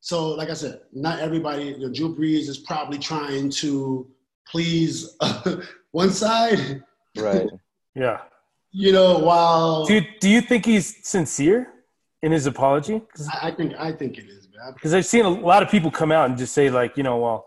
So, 0.00 0.28
like 0.28 0.48
I 0.48 0.54
said, 0.54 0.80
not 0.92 1.18
everybody. 1.18 1.64
You 1.64 1.78
know, 1.80 1.92
Drew 1.92 2.14
Brees 2.14 2.48
is 2.48 2.58
probably 2.58 2.98
trying 2.98 3.50
to 3.50 4.08
please 4.46 5.16
one 5.90 6.10
side. 6.10 6.82
Right. 7.16 7.48
yeah. 7.94 8.20
You 8.70 8.92
know, 8.92 9.18
while 9.18 9.86
do 9.86 9.94
you, 9.94 10.02
do 10.20 10.28
you 10.28 10.40
think 10.40 10.66
he's 10.66 11.06
sincere 11.06 11.72
in 12.22 12.32
his 12.32 12.46
apology? 12.46 13.02
I, 13.32 13.48
I 13.48 13.50
think 13.50 13.74
I 13.78 13.92
think 13.92 14.18
it 14.18 14.26
is, 14.26 14.48
man. 14.56 14.72
Because 14.74 14.94
I've 14.94 15.06
seen 15.06 15.24
a 15.24 15.28
lot 15.28 15.62
of 15.62 15.70
people 15.70 15.90
come 15.90 16.12
out 16.12 16.28
and 16.28 16.38
just 16.38 16.52
say 16.52 16.70
like, 16.70 16.96
you 16.96 17.02
know, 17.02 17.16
well, 17.16 17.46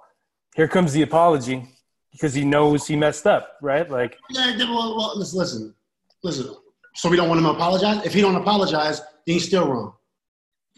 here 0.56 0.68
comes 0.68 0.94
the 0.94 1.04
apology 1.04 1.70
because 2.12 2.34
he 2.34 2.44
knows 2.44 2.88
he 2.88 2.96
messed 2.96 3.28
up, 3.28 3.54
right? 3.62 3.90
Like, 3.90 4.18
yeah. 4.32 4.58
Well, 4.58 4.98
well 4.98 5.18
listen, 5.18 5.40
listen, 5.40 5.76
listen. 6.24 6.56
So 6.96 7.08
we 7.08 7.16
don't 7.16 7.30
want 7.30 7.38
him 7.38 7.46
to 7.46 7.52
apologize. 7.52 8.06
If 8.06 8.14
he 8.14 8.22
don't 8.22 8.36
apologize, 8.36 9.00
then 9.00 9.36
he's 9.36 9.46
still 9.46 9.70
wrong 9.70 9.94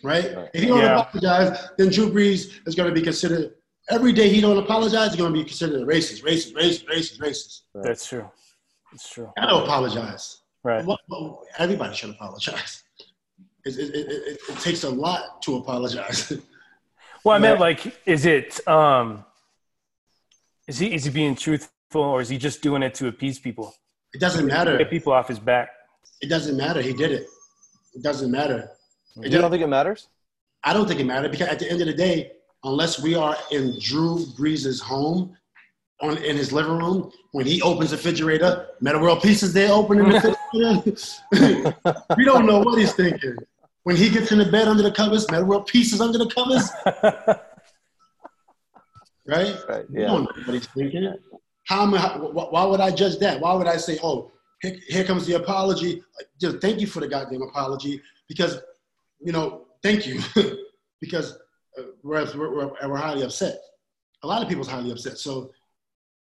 right? 0.03 0.25
If 0.53 0.61
he 0.61 0.67
don't 0.67 0.79
yeah. 0.79 1.01
apologize, 1.01 1.69
then 1.77 1.89
Drew 1.89 2.11
Brees 2.11 2.59
is 2.67 2.75
going 2.75 2.89
to 2.89 2.93
be 2.93 3.01
considered 3.01 3.53
every 3.89 4.13
day 4.13 4.29
he 4.29 4.41
don't 4.41 4.57
apologize, 4.57 5.09
he's 5.09 5.17
going 5.17 5.33
to 5.33 5.39
be 5.39 5.45
considered 5.45 5.81
a 5.81 5.85
racist, 5.85 6.23
racist, 6.23 6.53
racist, 6.53 6.85
racist, 6.87 7.19
racist. 7.19 7.61
Right. 7.73 7.83
That's 7.83 8.07
true. 8.07 8.29
That's 8.91 9.09
true. 9.09 9.31
I 9.37 9.45
don't 9.45 9.63
apologize. 9.63 10.41
Right. 10.63 10.85
Everybody 11.57 11.95
should 11.95 12.11
apologize. 12.11 12.83
It, 13.65 13.79
it, 13.79 13.95
it, 13.95 14.39
it, 14.49 14.59
takes 14.59 14.83
a 14.83 14.89
lot 14.89 15.41
to 15.43 15.55
apologize. 15.55 16.33
well, 17.23 17.37
I 17.37 17.39
meant 17.39 17.61
like, 17.61 17.97
is 18.05 18.25
it, 18.25 18.59
um, 18.67 19.23
is 20.67 20.79
he, 20.79 20.93
is 20.93 21.05
he 21.05 21.09
being 21.09 21.33
truthful 21.33 22.01
or 22.01 22.19
is 22.19 22.27
he 22.27 22.37
just 22.37 22.61
doing 22.61 22.83
it 22.83 22.93
to 22.95 23.07
appease 23.07 23.39
people? 23.39 23.73
It 24.13 24.19
doesn't 24.19 24.47
matter. 24.47 24.77
Get 24.77 24.89
people 24.89 25.13
off 25.13 25.29
his 25.29 25.39
back. 25.39 25.69
It 26.19 26.27
doesn't 26.27 26.57
matter. 26.57 26.81
He 26.81 26.91
did 26.91 27.13
it. 27.13 27.25
It 27.93 28.03
doesn't 28.03 28.29
matter. 28.29 28.69
You 29.21 29.29
don't 29.29 29.51
think 29.51 29.63
it 29.63 29.67
matters? 29.67 30.07
I 30.63 30.73
don't 30.73 30.87
think 30.87 30.99
it 30.99 31.05
matters 31.05 31.31
because 31.31 31.47
at 31.47 31.59
the 31.59 31.69
end 31.69 31.81
of 31.81 31.87
the 31.87 31.93
day, 31.93 32.31
unless 32.63 33.01
we 33.01 33.15
are 33.15 33.35
in 33.51 33.77
Drew 33.79 34.25
Brees' 34.37 34.81
home, 34.81 35.35
on 36.01 36.17
in 36.17 36.35
his 36.35 36.51
living 36.51 36.77
room, 36.77 37.11
when 37.31 37.45
he 37.45 37.61
opens 37.61 37.91
the 37.91 37.97
refrigerator, 37.97 38.67
Metta 38.81 38.99
World 38.99 39.21
Peace 39.21 39.43
is 39.43 39.53
there 39.53 39.71
opening 39.71 40.09
the 40.09 40.35
refrigerator. 41.31 41.75
we 42.17 42.25
don't 42.25 42.45
know 42.45 42.59
what 42.59 42.77
he's 42.77 42.93
thinking. 42.93 43.35
When 43.83 43.95
he 43.95 44.09
gets 44.09 44.31
in 44.31 44.39
the 44.39 44.45
bed 44.45 44.67
under 44.67 44.83
the 44.83 44.91
covers, 44.91 45.29
Metta 45.29 45.45
World 45.45 45.67
Peace 45.67 45.93
is 45.93 46.01
under 46.01 46.17
the 46.17 46.27
covers. 46.27 46.69
right? 49.27 49.55
Right. 49.67 49.85
Yeah. 49.89 49.99
We 49.99 50.05
don't 50.05 50.23
know 50.23 50.43
what 50.45 50.53
he's 50.53 50.67
thinking. 50.67 51.13
How 51.65 51.85
I, 51.95 52.17
why 52.17 52.65
would 52.65 52.81
I 52.81 52.91
judge 52.91 53.19
that? 53.19 53.39
Why 53.39 53.53
would 53.53 53.67
I 53.67 53.77
say, 53.77 53.97
oh, 54.03 54.31
here, 54.61 54.75
here 54.87 55.03
comes 55.05 55.25
the 55.25 55.35
apology? 55.35 56.03
Just 56.39 56.59
thank 56.59 56.81
you 56.81 56.87
for 56.87 56.99
the 56.99 57.07
goddamn 57.07 57.41
apology 57.41 58.01
because 58.27 58.59
you 59.23 59.31
know, 59.31 59.65
thank 59.81 60.05
you, 60.07 60.21
because 61.01 61.37
uh, 61.77 61.83
we're, 62.03 62.25
we're, 62.35 62.71
we're 62.87 62.97
highly 62.97 63.23
upset. 63.23 63.59
A 64.23 64.27
lot 64.27 64.41
of 64.41 64.49
people's 64.49 64.67
highly 64.67 64.91
upset. 64.91 65.17
So 65.17 65.51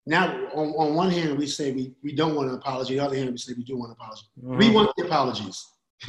now, 0.06 0.28
on, 0.54 0.70
on 0.70 0.96
one 0.96 1.10
hand, 1.10 1.38
we 1.38 1.48
say 1.48 1.72
we, 1.72 1.94
we 2.04 2.14
don't 2.14 2.36
want 2.36 2.50
an 2.50 2.56
apology. 2.56 3.00
On 3.00 3.06
the 3.06 3.06
other 3.06 3.18
hand, 3.18 3.32
we 3.32 3.38
say 3.38 3.54
we 3.56 3.64
do 3.64 3.78
want 3.78 3.92
an 3.92 3.98
apology. 4.00 4.24
Mm-hmm. 4.40 4.58
We 4.58 4.70
want 4.72 4.92
the 4.98 5.06
apologies. 5.06 5.66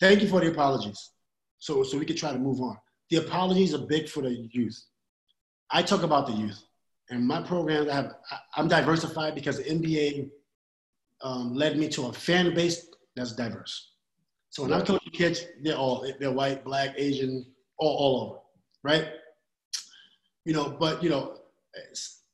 Thank 0.00 0.22
you 0.22 0.28
for 0.28 0.40
the 0.40 0.50
apologies. 0.50 1.10
So, 1.58 1.82
so 1.82 1.96
we 1.96 2.04
can 2.04 2.16
try 2.16 2.32
to 2.32 2.38
move 2.38 2.60
on. 2.60 2.76
The 3.08 3.18
apologies 3.18 3.74
are 3.74 3.86
big 3.86 4.08
for 4.08 4.22
the 4.22 4.48
youth. 4.52 4.82
I 5.70 5.82
talk 5.82 6.02
about 6.02 6.26
the 6.26 6.32
youth. 6.32 6.62
And 7.08 7.26
my 7.26 7.42
program, 7.42 7.88
I 7.88 7.94
have, 7.94 8.14
I'm 8.56 8.68
diversified 8.68 9.34
because 9.34 9.58
the 9.58 9.64
NBA 9.64 10.30
um, 11.22 11.54
led 11.54 11.78
me 11.78 11.88
to 11.90 12.06
a 12.06 12.12
fan 12.12 12.54
base 12.54 12.86
that's 13.16 13.32
diverse. 13.32 13.91
So 14.52 14.62
when 14.62 14.72
I'm 14.74 14.84
coaching 14.84 15.12
kids, 15.12 15.46
they're 15.62 15.76
all 15.76 16.06
they're 16.20 16.30
white, 16.30 16.62
black, 16.62 16.90
Asian, 16.98 17.46
all, 17.78 17.96
all 17.96 18.20
over, 18.20 18.38
right? 18.84 19.08
You 20.44 20.52
know, 20.52 20.76
but 20.78 21.02
you 21.02 21.08
know, 21.08 21.38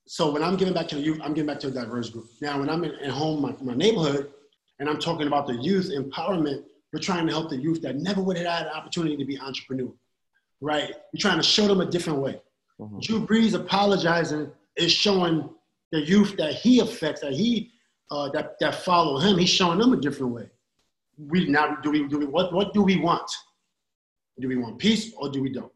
so 0.04 0.32
when 0.32 0.42
I'm 0.42 0.56
giving 0.56 0.74
back 0.74 0.88
to 0.88 0.96
the 0.96 1.00
youth, 1.00 1.20
I'm 1.22 1.32
giving 1.32 1.46
back 1.46 1.60
to 1.60 1.68
a 1.68 1.70
diverse 1.70 2.10
group. 2.10 2.26
Now, 2.42 2.58
when 2.58 2.68
I'm 2.68 2.82
in, 2.82 2.92
at 2.96 3.10
home, 3.10 3.40
my, 3.40 3.54
my 3.62 3.74
neighborhood, 3.74 4.32
and 4.80 4.88
I'm 4.88 4.98
talking 4.98 5.28
about 5.28 5.46
the 5.46 5.54
youth 5.54 5.92
empowerment, 5.92 6.64
we're 6.92 6.98
trying 6.98 7.24
to 7.24 7.32
help 7.32 7.50
the 7.50 7.56
youth 7.56 7.82
that 7.82 7.94
never 7.94 8.20
would 8.20 8.36
have 8.36 8.46
had 8.46 8.66
an 8.66 8.72
opportunity 8.72 9.16
to 9.16 9.24
be 9.24 9.38
entrepreneur, 9.38 9.92
right? 10.60 10.88
We're 10.88 11.20
trying 11.20 11.36
to 11.36 11.44
show 11.44 11.68
them 11.68 11.80
a 11.80 11.86
different 11.86 12.18
way. 12.18 12.40
Mm-hmm. 12.80 12.98
Drew 12.98 13.24
Brees 13.24 13.54
apologizing 13.54 14.50
is 14.74 14.90
showing 14.90 15.48
the 15.92 16.00
youth 16.00 16.36
that 16.38 16.54
he 16.54 16.80
affects, 16.80 17.20
that 17.20 17.32
he 17.32 17.70
uh, 18.10 18.28
that 18.30 18.58
that 18.58 18.74
follow 18.74 19.20
him. 19.20 19.38
He's 19.38 19.50
showing 19.50 19.78
them 19.78 19.92
a 19.92 19.96
different 19.96 20.32
way 20.32 20.50
we 21.18 21.46
now 21.48 21.76
do 21.76 21.90
we 21.90 22.06
do 22.06 22.18
we 22.18 22.26
what 22.26 22.52
what 22.52 22.72
do 22.72 22.82
we 22.82 22.96
want? 22.96 23.30
Do 24.40 24.48
we 24.48 24.56
want 24.56 24.78
peace 24.78 25.12
or 25.16 25.30
do 25.30 25.42
we 25.42 25.50
don't? 25.50 25.72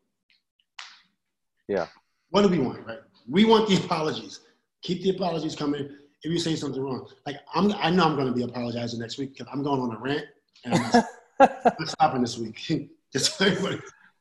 Yeah. 1.68 1.86
What 2.30 2.42
do 2.42 2.48
we 2.48 2.58
want, 2.58 2.86
right? 2.86 3.00
We 3.28 3.44
want 3.44 3.68
the 3.68 3.76
apologies. 3.84 4.40
Keep 4.82 5.02
the 5.02 5.10
apologies 5.10 5.56
coming. 5.56 5.88
If 6.22 6.30
you 6.30 6.38
say 6.38 6.54
something 6.54 6.80
wrong, 6.80 7.08
like 7.26 7.36
I'm, 7.54 7.72
I 7.72 7.90
know 7.90 8.04
I'm 8.04 8.14
going 8.14 8.28
to 8.28 8.32
be 8.32 8.44
apologizing 8.44 9.00
next 9.00 9.18
week 9.18 9.32
because 9.36 9.52
I'm 9.52 9.62
going 9.62 9.80
on 9.80 9.94
a 9.94 9.98
rant 9.98 10.24
and 10.64 10.74
I'm 10.74 10.82
not, 10.82 11.04
I'm 11.40 11.72
not 11.80 11.88
stopping 11.88 12.20
this 12.22 12.38
week. 12.38 12.90
Just 13.12 13.42
everybody, 13.42 13.80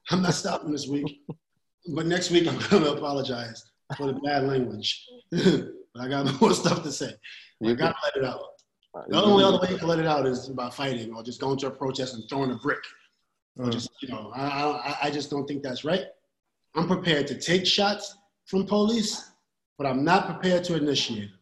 I'm 0.10 0.22
not 0.24 0.34
stopping 0.34 0.72
this 0.72 0.88
week. 0.88 1.22
But 1.94 2.08
next 2.08 2.32
week 2.32 2.48
I'm 2.48 2.58
going 2.70 2.84
to 2.84 2.94
apologize 2.94 3.64
for 3.98 4.08
the 4.08 4.14
bad 4.14 4.46
language. 4.46 5.08
But 5.32 6.04
I 6.04 6.08
got 6.08 6.42
more 6.42 6.54
stuff 6.54 6.84
to 6.84 6.92
say. 6.92 7.14
I 7.64 7.74
got 7.74 7.90
to 7.90 7.96
let 8.04 8.16
it 8.16 8.26
out. 8.26 8.42
The 9.08 9.24
only 9.24 9.44
other 9.44 9.60
way 9.60 9.70
you 9.72 9.78
can 9.78 9.88
let 9.88 10.00
it 10.00 10.06
out 10.06 10.26
is 10.26 10.50
about 10.50 10.74
fighting 10.74 11.14
or 11.14 11.24
just 11.24 11.40
going 11.40 11.58
to 11.60 11.68
a 11.68 11.72
protest 11.72 12.14
and 12.14 12.28
throwing 12.28 12.52
a 12.52 12.56
brick. 12.56 12.84
Or 13.58 13.66
mm. 13.66 13.72
just, 13.72 13.90
you 14.02 14.10
know, 14.10 14.32
I, 14.36 14.44
I, 14.44 14.98
I 15.04 15.12
just 15.12 15.30
don't 15.30 15.48
think 15.48 15.64
that's 15.64 15.86
right. 15.86 16.06
I'm 16.76 16.88
prepared 16.88 17.28
to 17.28 17.40
take 17.40 17.66
shots 17.66 18.18
from 18.46 18.66
police, 18.66 19.32
but 19.78 19.88
I'm 19.88 20.04
not 20.04 20.26
prepared 20.26 20.64
to 20.66 20.76
initiate 20.76 21.30
them. 21.30 21.40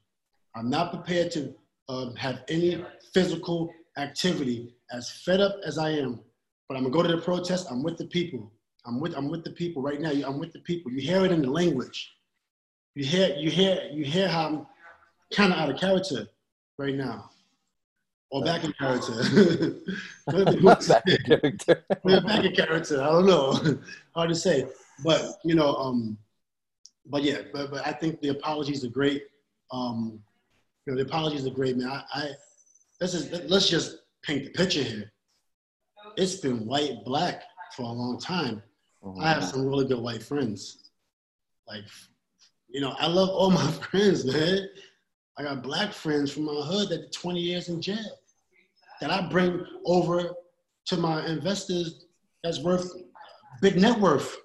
I'm 0.56 0.70
not 0.70 0.92
prepared 0.92 1.32
to 1.32 1.54
uh, 1.88 2.12
have 2.16 2.44
any 2.50 2.84
physical 3.14 3.72
activity, 3.98 4.74
as 4.92 5.10
fed 5.10 5.42
up 5.42 5.56
as 5.66 5.78
I 5.78 5.92
am, 5.92 6.22
but 6.68 6.78
I'm 6.78 6.84
gonna 6.84 6.94
go 6.94 7.04
to 7.04 7.16
the 7.16 7.22
protest. 7.22 7.68
I'm 7.70 7.84
with 7.84 7.98
the 7.98 8.06
people. 8.06 8.52
I'm 8.86 9.00
with 9.00 9.16
I'm 9.16 9.30
with 9.30 9.44
the 9.44 9.52
people 9.52 9.82
right 9.82 10.00
now. 10.00 10.12
I'm 10.12 10.40
with 10.40 10.54
the 10.54 10.60
people. 10.60 10.92
You 10.92 11.02
hear 11.02 11.26
it 11.26 11.32
in 11.32 11.42
the 11.42 11.50
language. 11.50 12.12
You 12.96 13.06
hear 13.06 13.36
you 13.36 13.50
hear 13.50 13.90
you 13.92 14.04
hear 14.06 14.28
how 14.28 14.48
I'm 14.48 14.68
kind 15.32 15.54
of 15.54 15.60
out 15.60 15.70
of 15.70 15.80
character 15.80 16.28
right 16.78 16.96
now, 16.96 17.30
or 18.32 18.44
back 18.44 18.64
in 18.64 18.74
character. 18.74 19.14
Back 20.28 21.08
in 21.08 21.24
character. 21.26 21.84
We're 22.04 22.22
back 22.22 22.46
in 22.46 22.54
character. 22.54 23.02
I 23.02 23.08
don't 23.08 23.26
know. 23.26 23.80
Hard 24.16 24.30
to 24.30 24.36
say. 24.36 24.68
But 25.04 25.40
you 25.44 25.56
know, 25.56 25.76
um, 25.76 26.18
but 27.08 27.24
yeah, 27.24 27.40
but 27.52 27.72
but 27.72 27.88
I 27.88 27.92
think 27.92 28.22
the 28.22 28.30
apologies 28.30 28.86
are 28.86 28.90
great. 28.90 29.24
Um, 29.72 30.20
you 30.86 30.94
know, 30.94 30.98
the 30.98 31.08
apologies 31.08 31.48
are 31.48 31.52
great, 31.52 31.78
man. 31.78 31.88
I, 31.88 32.04
I 32.14 32.30
let's 33.02 33.14
just 33.14 33.32
let's 33.50 33.68
just 33.68 33.98
paint 34.24 34.44
the 34.44 34.52
picture 34.52 34.84
here. 34.84 35.12
It's 36.18 36.36
been 36.36 36.66
white 36.66 37.04
black 37.06 37.44
for 37.76 37.84
a 37.84 37.92
long 37.92 38.20
time. 38.20 38.62
I 39.20 39.30
have 39.30 39.44
some 39.44 39.66
really 39.66 39.88
good 39.88 40.00
white 40.00 40.22
friends. 40.22 40.90
Like, 41.68 41.86
you 42.68 42.82
know, 42.82 42.96
I 43.00 43.08
love 43.08 43.30
all 43.30 43.50
my 43.64 43.72
friends, 43.72 44.26
man. 44.26 44.68
I 45.38 45.44
got 45.44 45.64
black 45.64 45.94
friends 45.94 46.32
from 46.32 46.44
my 46.44 46.54
hood 46.54 46.90
that 46.90 46.98
did 46.98 47.14
20 47.14 47.40
years 47.40 47.70
in 47.70 47.82
jail 47.82 48.19
that 49.02 49.12
I 49.12 49.28
bring 49.30 49.66
over 49.86 50.32
to 50.88 50.98
my 50.98 51.26
investors 51.26 52.06
that's 52.44 52.62
worth 52.64 52.92
big 53.62 53.80
net 53.80 54.00
worth. 54.00 54.38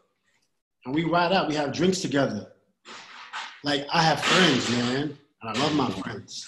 And 0.85 0.95
we 0.95 1.05
ride 1.05 1.33
out, 1.33 1.49
we 1.49 1.55
have 1.55 1.73
drinks 1.73 2.01
together. 2.01 2.53
Like 3.62 3.87
I 3.93 4.03
have 4.03 4.23
friends, 4.23 4.71
man, 4.71 5.17
and 5.43 5.51
I 5.51 5.59
love 5.59 5.75
my 5.75 5.90
friends. 5.90 6.47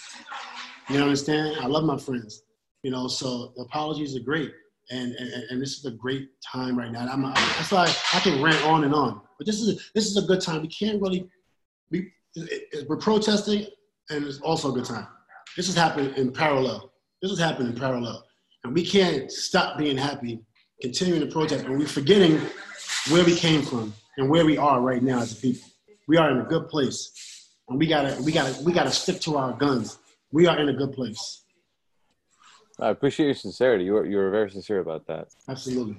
You 0.89 1.01
understand? 1.01 1.57
I 1.61 1.67
love 1.67 1.85
my 1.85 1.97
friends. 1.97 2.43
You 2.83 2.91
know, 2.91 3.09
so 3.09 3.53
apologies 3.59 4.17
are 4.17 4.21
great. 4.21 4.53
And, 4.91 5.13
and, 5.15 5.33
and 5.51 5.63
this 5.63 5.79
is 5.79 5.85
a 5.87 5.91
great 5.91 6.29
time 6.45 6.79
right 6.79 6.93
now. 6.93 7.09
I'm, 7.11 7.23
that's 7.23 7.73
why 7.73 7.93
I 8.13 8.21
can 8.21 8.41
rant 8.43 8.63
on 8.65 8.85
and 8.85 8.95
on. 8.95 9.21
But 9.39 9.47
this 9.47 9.61
is 9.61 9.91
this 9.95 10.07
is 10.07 10.17
a 10.17 10.23
good 10.23 10.41
time. 10.41 10.63
We 10.63 10.69
can't 10.69 11.03
really 11.03 11.29
we 11.91 12.13
we're 12.89 12.97
protesting, 12.97 13.67
and 14.11 14.25
it's 14.25 14.41
also 14.41 14.71
a 14.71 14.75
good 14.75 14.85
time. 14.85 15.07
This 15.57 15.69
is 15.69 15.75
happening 15.75 16.15
in 16.15 16.33
parallel. 16.33 16.93
This 17.23 17.33
is 17.33 17.39
happening 17.39 17.73
in 17.73 17.79
parallel, 17.79 18.25
and 18.63 18.75
we 18.75 18.85
can't 18.85 19.33
stop 19.33 19.79
being 19.79 19.97
happy, 19.97 20.45
continuing 20.83 21.21
to 21.21 21.27
protest, 21.27 21.65
and 21.65 21.79
we're 21.79 21.87
forgetting 21.87 22.39
where 23.09 23.25
we 23.25 23.35
came 23.35 23.63
from 23.63 23.95
and 24.19 24.29
where 24.29 24.45
we 24.45 24.59
are 24.59 24.83
right 24.83 25.03
now 25.03 25.21
as 25.21 25.33
a 25.33 25.37
people. 25.37 25.67
We 26.09 26.19
are 26.19 26.31
in 26.31 26.39
a 26.39 26.45
good 26.45 26.69
place, 26.69 27.49
and 27.71 27.79
we 27.79 27.87
gotta 27.87 28.23
we 28.23 28.33
gotta 28.33 28.63
we 28.63 28.73
gotta 28.73 28.91
stick 28.91 29.21
to 29.23 29.39
our 29.39 29.55
guns. 29.55 29.99
We 30.31 30.47
are 30.47 30.59
in 30.59 30.69
a 30.69 30.75
good 30.75 30.93
place. 30.93 31.45
I 32.79 32.91
appreciate 32.91 33.27
your 33.27 33.35
sincerity. 33.35 33.85
You 33.85 33.95
were, 33.95 34.05
you 34.05 34.19
were 34.19 34.31
very 34.31 34.51
sincere 34.51 34.81
about 34.81 35.07
that. 35.07 35.29
Absolutely. 35.49 35.99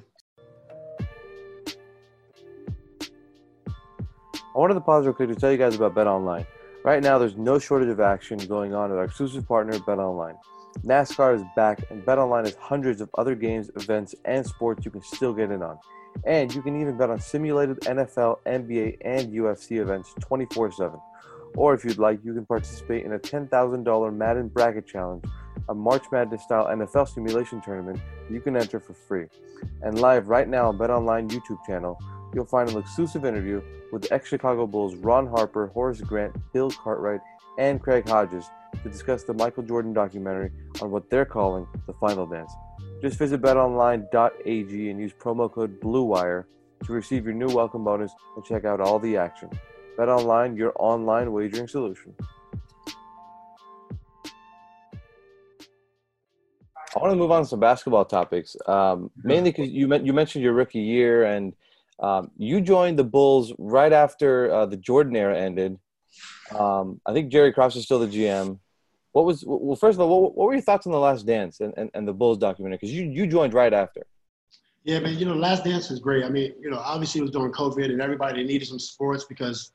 I 4.29 4.59
wanted 4.59 4.75
to 4.75 4.81
pause 4.81 5.05
real 5.05 5.15
quick 5.15 5.29
to 5.29 5.35
tell 5.35 5.51
you 5.51 5.57
guys 5.57 5.75
about 5.75 5.95
Bet 5.95 6.05
Online. 6.05 6.45
Right 6.83 7.01
now, 7.01 7.17
there's 7.17 7.35
no 7.35 7.57
shortage 7.57 7.89
of 7.89 7.99
action 7.99 8.37
going 8.37 8.75
on 8.75 8.91
with 8.91 8.99
our 8.99 9.05
exclusive 9.05 9.47
partner, 9.47 9.79
Bet 9.79 9.97
Online. 9.97 10.35
NASCAR 10.83 11.35
is 11.35 11.43
back, 11.55 11.81
and 11.89 12.03
BetOnline 12.03 12.45
has 12.45 12.55
hundreds 12.55 13.01
of 13.01 13.09
other 13.17 13.35
games, 13.35 13.69
events, 13.75 14.15
and 14.25 14.45
sports 14.45 14.85
you 14.85 14.91
can 14.91 15.01
still 15.01 15.33
get 15.33 15.51
in 15.51 15.61
on. 15.61 15.77
And 16.25 16.53
you 16.53 16.61
can 16.61 16.79
even 16.79 16.97
bet 16.97 17.09
on 17.09 17.19
simulated 17.19 17.79
NFL, 17.81 18.39
NBA, 18.45 18.97
and 19.01 19.31
UFC 19.31 19.79
events 19.79 20.13
24 20.19 20.71
7. 20.71 20.99
Or 21.55 21.73
if 21.73 21.83
you'd 21.83 21.97
like, 21.97 22.19
you 22.23 22.33
can 22.33 22.45
participate 22.45 23.05
in 23.05 23.13
a 23.13 23.19
$10,000 23.19 24.15
Madden 24.15 24.47
Bracket 24.49 24.85
Challenge, 24.85 25.23
a 25.69 25.73
March 25.73 26.05
Madness 26.11 26.43
style 26.43 26.65
NFL 26.65 27.13
simulation 27.13 27.61
tournament 27.61 27.99
you 28.29 28.41
can 28.41 28.55
enter 28.55 28.79
for 28.79 28.93
free. 28.93 29.25
And 29.81 29.99
live 29.99 30.27
right 30.27 30.47
now 30.47 30.67
on 30.67 30.77
Bet 30.77 30.89
Online 30.89 31.29
YouTube 31.29 31.59
channel, 31.65 31.99
you'll 32.33 32.45
find 32.45 32.69
an 32.69 32.77
exclusive 32.77 33.25
interview 33.25 33.61
with 33.91 34.11
ex 34.11 34.29
Chicago 34.29 34.67
Bulls 34.67 34.95
Ron 34.95 35.27
Harper, 35.27 35.67
Horace 35.67 36.01
Grant, 36.01 36.35
Bill 36.53 36.69
Cartwright, 36.69 37.21
and 37.57 37.81
Craig 37.81 38.07
Hodges 38.07 38.49
to 38.83 38.89
discuss 38.89 39.23
the 39.23 39.33
Michael 39.33 39.63
Jordan 39.63 39.93
documentary 39.93 40.51
on 40.81 40.91
what 40.91 41.09
they're 41.09 41.25
calling 41.25 41.67
the 41.85 41.93
Final 41.93 42.25
Dance. 42.25 42.51
Just 43.01 43.17
visit 43.17 43.41
betonline.ag 43.41 44.89
and 44.89 44.99
use 44.99 45.13
promo 45.13 45.51
code 45.51 45.79
BLUEWIRE 45.79 46.45
to 46.85 46.93
receive 46.93 47.25
your 47.25 47.33
new 47.33 47.49
welcome 47.49 47.83
bonus 47.83 48.11
and 48.35 48.45
check 48.45 48.65
out 48.65 48.79
all 48.79 48.99
the 48.99 49.17
action. 49.17 49.49
BetOnline, 49.97 50.57
your 50.57 50.73
online 50.77 51.31
wagering 51.31 51.67
solution. 51.67 52.13
I 56.95 56.99
want 56.99 57.11
to 57.11 57.15
move 57.15 57.31
on 57.31 57.43
to 57.43 57.47
some 57.47 57.59
basketball 57.59 58.05
topics, 58.05 58.55
um, 58.65 59.11
mainly 59.23 59.51
because 59.51 59.69
you, 59.69 59.93
you 59.97 60.13
mentioned 60.13 60.43
your 60.43 60.53
rookie 60.53 60.79
year 60.79 61.25
and 61.25 61.53
um, 61.99 62.31
you 62.37 62.61
joined 62.61 62.97
the 62.97 63.03
Bulls 63.03 63.53
right 63.59 63.93
after 63.93 64.51
uh, 64.51 64.65
the 64.65 64.77
Jordan 64.77 65.15
era 65.15 65.37
ended. 65.37 65.77
Um, 66.55 67.01
I 67.05 67.13
think 67.13 67.31
Jerry 67.31 67.51
Krause 67.53 67.75
is 67.75 67.83
still 67.83 67.99
the 67.99 68.07
GM. 68.07 68.59
What 69.11 69.25
was 69.25 69.43
well? 69.45 69.75
First 69.75 69.95
of 69.95 70.01
all, 70.01 70.21
what, 70.21 70.37
what 70.37 70.45
were 70.47 70.53
your 70.53 70.61
thoughts 70.61 70.85
on 70.85 70.91
the 70.91 70.99
Last 70.99 71.25
Dance 71.25 71.59
and, 71.59 71.73
and, 71.77 71.89
and 71.93 72.07
the 72.07 72.13
Bulls 72.13 72.37
documentary? 72.37 72.77
Because 72.77 72.93
you 72.93 73.05
you 73.05 73.27
joined 73.27 73.53
right 73.53 73.73
after. 73.73 74.03
Yeah, 74.83 74.99
man. 74.99 75.17
You 75.17 75.25
know, 75.25 75.33
Last 75.33 75.63
Dance 75.63 75.91
is 75.91 75.99
great. 75.99 76.23
I 76.23 76.29
mean, 76.29 76.53
you 76.61 76.69
know, 76.69 76.77
obviously 76.77 77.19
it 77.19 77.23
was 77.23 77.31
during 77.31 77.51
COVID, 77.51 77.85
and 77.85 78.01
everybody 78.01 78.43
needed 78.43 78.67
some 78.67 78.79
sports 78.79 79.25
because 79.25 79.71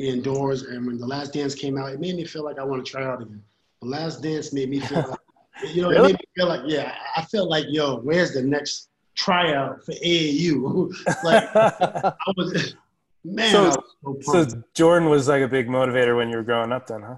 indoors. 0.00 0.62
And 0.62 0.86
when 0.86 0.98
the 0.98 1.06
Last 1.06 1.32
Dance 1.32 1.54
came 1.54 1.78
out, 1.78 1.92
it 1.92 2.00
made 2.00 2.16
me 2.16 2.24
feel 2.24 2.44
like 2.44 2.58
I 2.58 2.64
want 2.64 2.84
to 2.84 2.90
try 2.90 3.04
out 3.04 3.22
again. 3.22 3.42
The 3.80 3.88
Last 3.88 4.22
Dance 4.22 4.52
made 4.52 4.68
me 4.68 4.80
feel 4.80 5.04
like, 5.08 5.18
you 5.74 5.82
know, 5.82 5.90
it 5.90 6.02
made 6.02 6.14
me 6.14 6.24
feel 6.36 6.48
like, 6.48 6.62
yeah, 6.66 6.94
I 7.16 7.22
felt 7.22 7.48
like, 7.48 7.66
yo, 7.68 8.00
where's 8.00 8.32
the 8.32 8.42
next 8.42 8.88
tryout 9.14 9.84
for 9.84 9.92
AAU? 9.92 10.92
like, 11.24 11.48
I 11.54 12.14
was, 12.36 12.74
man. 13.24 13.52
So- 13.72 13.84
so 14.22 14.44
So. 14.44 14.62
Jordan 14.74 15.08
was 15.08 15.28
like 15.28 15.42
a 15.42 15.48
big 15.48 15.68
motivator 15.68 16.16
when 16.16 16.30
you 16.30 16.36
were 16.36 16.42
growing 16.42 16.72
up, 16.72 16.86
then, 16.86 17.02
huh? 17.02 17.16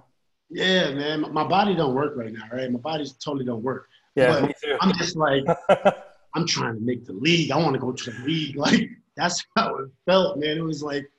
yeah, 0.51 0.91
man. 0.93 1.33
My 1.33 1.45
body 1.45 1.75
don't 1.75 1.95
work 1.95 2.15
right 2.17 2.33
now, 2.33 2.45
right? 2.53 2.71
My 2.71 2.79
body 2.81 3.05
totally 3.25 3.45
don't 3.45 3.63
work. 3.63 3.89
Yeah, 4.17 4.33
But 4.33 4.43
me 4.49 4.55
too. 4.63 4.77
I'm 4.81 4.93
just 4.99 5.17
like, 5.17 5.45
I'm 6.35 6.47
trying 6.47 6.75
to 6.75 6.81
make 6.81 7.05
the 7.07 7.13
league. 7.15 7.51
I 7.51 7.57
want 7.57 7.75
to 7.75 7.79
go 7.79 7.93
to 7.93 8.11
the 8.11 8.21
league. 8.25 8.57
Like 8.67 8.91
that's 9.17 9.45
how 9.57 9.77
it 9.77 9.91
felt, 10.07 10.39
man. 10.39 10.57
It 10.59 10.63
was 10.63 10.83
like, 10.83 11.11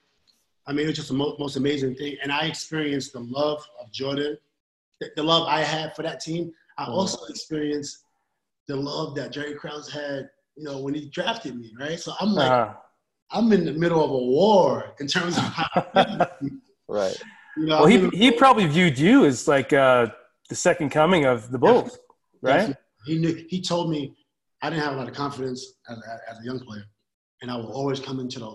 I 0.67 0.71
mean, 0.73 0.85
it 0.85 0.87
was 0.87 0.95
just 0.95 1.09
the 1.09 1.13
mo- 1.15 1.35
most 1.39 1.55
amazing 1.57 1.95
thing. 1.95 2.17
And 2.23 2.31
I 2.31 2.45
experienced 2.45 3.13
the 3.13 3.19
love 3.21 3.65
of 3.81 3.91
Jordan, 3.91 4.37
the, 4.99 5.09
the 5.15 5.23
love 5.23 5.47
I 5.47 5.61
had 5.61 5.95
for 5.95 6.01
that 6.03 6.19
team. 6.19 6.51
I 6.77 6.85
also 6.85 7.23
experienced 7.29 8.05
the 8.67 8.75
love 8.75 9.13
that 9.15 9.31
Jerry 9.31 9.53
Krause 9.55 9.91
had, 9.91 10.29
you 10.55 10.63
know, 10.63 10.79
when 10.81 10.93
he 10.95 11.09
drafted 11.09 11.55
me, 11.55 11.71
right? 11.79 11.99
So 11.99 12.13
I'm 12.19 12.33
like, 12.33 12.51
Uh, 12.51 12.73
I'm 13.33 13.51
in 13.51 13.65
the 13.65 13.73
middle 13.73 14.03
of 14.03 14.11
a 14.11 14.17
war 14.17 14.93
in 14.99 15.07
terms 15.07 15.37
of 15.37 15.43
how, 15.43 15.81
Right. 16.87 17.17
you 17.57 17.65
know. 17.65 17.81
well, 17.81 17.85
I'm 17.85 18.11
he 18.11 18.17
he 18.17 18.31
probably 18.31 18.67
viewed 18.67 18.97
you 18.97 19.25
as 19.25 19.47
like 19.47 19.73
uh, 19.73 20.07
the 20.49 20.55
second 20.55 20.89
coming 20.91 21.25
of 21.25 21.49
the 21.51 21.57
Bulls, 21.57 21.97
right? 22.41 22.75
He 23.05 23.17
knew. 23.17 23.45
He 23.49 23.61
told 23.61 23.89
me 23.89 24.13
I 24.61 24.69
didn't 24.69 24.83
have 24.83 24.93
a 24.93 24.97
lot 24.97 25.07
of 25.09 25.15
confidence 25.15 25.73
as 25.89 25.97
a, 25.97 26.31
as 26.31 26.39
a 26.39 26.43
young 26.45 26.59
player, 26.59 26.83
and 27.41 27.49
I 27.49 27.55
will 27.57 27.71
always 27.73 27.99
come 27.99 28.19
into 28.19 28.39
the, 28.39 28.45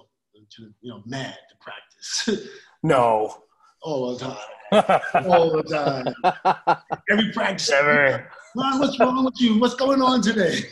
to 0.53 0.63
the 0.63 0.73
you 0.81 0.91
know 0.93 1.03
mad 1.07 1.37
to 1.51 1.57
practice 1.61 2.49
No. 2.83 3.43
all 3.83 4.17
the 4.17 4.25
time, 4.25 4.37
all 5.31 5.51
the 5.51 5.63
time. 5.65 6.79
Every 7.11 7.33
practice. 7.33 7.71
Never. 7.71 8.31
Ron, 8.57 8.79
what's 8.81 8.99
wrong 8.99 9.25
with 9.25 9.41
you? 9.41 9.59
What's 9.59 9.75
going 9.75 10.03
on 10.03 10.21
today? 10.23 10.63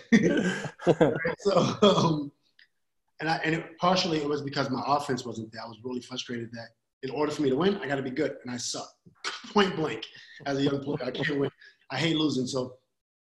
so, 1.40 1.77
um, 1.83 2.33
and 3.20 3.29
I, 3.31 3.37
and 3.44 3.55
it, 3.55 3.79
partially 3.79 4.18
it 4.18 4.29
was 4.29 4.42
because 4.42 4.70
my 4.70 4.83
offense 4.87 5.24
wasn't 5.24 5.52
there. 5.52 5.62
I 5.62 5.68
was 5.68 5.79
really 5.83 6.00
frustrated 6.00 6.50
that 6.52 6.68
in 7.02 7.11
order 7.11 7.33
for 7.33 7.42
me 7.42 7.50
to 7.50 7.57
win, 7.57 7.76
I 7.76 7.87
got 7.87 7.96
to 7.96 8.02
be 8.02 8.11
good, 8.11 8.37
and 8.44 8.52
I 8.52 8.57
suck. 8.57 8.88
Point 9.52 9.76
blank, 9.76 10.05
as 10.44 10.59
a 10.59 10.62
young 10.62 10.83
player, 10.83 11.05
I 11.05 11.11
can't 11.11 11.38
win. 11.38 11.50
I 11.90 11.98
hate 11.98 12.16
losing. 12.16 12.46
So 12.46 12.74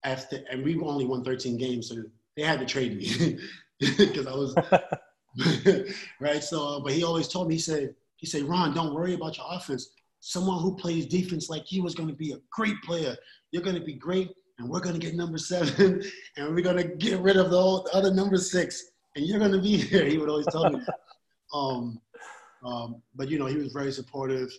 after, 0.04 0.39
and 0.52 0.63
we 0.63 0.80
only 0.80 1.06
won 1.06 1.23
13 1.23 1.58
games, 1.58 1.89
so 1.89 1.95
they 2.36 2.43
had 2.43 2.60
to 2.60 2.65
trade 2.65 2.97
me 2.97 3.39
because 3.80 4.28
I 4.28 4.34
was 4.34 4.56
right. 6.19 6.43
So, 6.43 6.67
uh, 6.67 6.80
but 6.82 6.93
he 6.93 7.04
always 7.04 7.28
told 7.28 7.47
me, 7.47 7.56
he 7.56 7.60
said, 7.60 7.95
he 8.17 8.25
said, 8.25 8.43
Ron, 8.43 8.73
don't 8.73 8.93
worry 8.93 9.13
about 9.13 9.38
your 9.38 9.45
offense. 9.49 9.91
Someone 10.19 10.62
who 10.62 10.75
plays 10.75 11.06
defense 11.06 11.49
like 11.49 11.71
you 11.71 11.86
is 11.86 11.95
going 11.95 12.10
to 12.10 12.15
be 12.15 12.34
a 12.34 12.39
great 12.52 12.75
player. 12.84 13.15
You're 13.52 13.63
going 13.63 13.78
to 13.78 13.86
be 13.86 13.93
great, 13.93 14.32
and 14.58 14.69
we're 14.69 14.82
going 14.82 14.99
to 14.99 15.06
get 15.06 15.15
number 15.15 15.38
seven, 15.38 16.04
and 16.38 16.54
we're 16.54 16.62
going 16.62 16.78
to 16.78 16.84
get 16.84 17.21
rid 17.21 17.38
of 17.38 17.49
the, 17.49 17.58
old, 17.58 17.86
the 17.86 17.95
other 17.95 18.13
number 18.13 18.38
six, 18.38 18.88
and 19.15 19.26
you're 19.26 19.39
going 19.39 19.52
to 19.52 19.62
be 19.62 19.78
here. 19.89 20.06
He 20.06 20.17
would 20.17 20.30
always 20.30 20.48
tell 20.48 20.69
me 20.69 20.80
that. 20.86 21.00
Um, 21.54 22.00
um, 22.63 23.02
but 23.15 23.30
you 23.30 23.39
know, 23.39 23.45
he 23.45 23.56
was 23.56 23.72
very 23.72 23.91
supportive. 23.91 24.50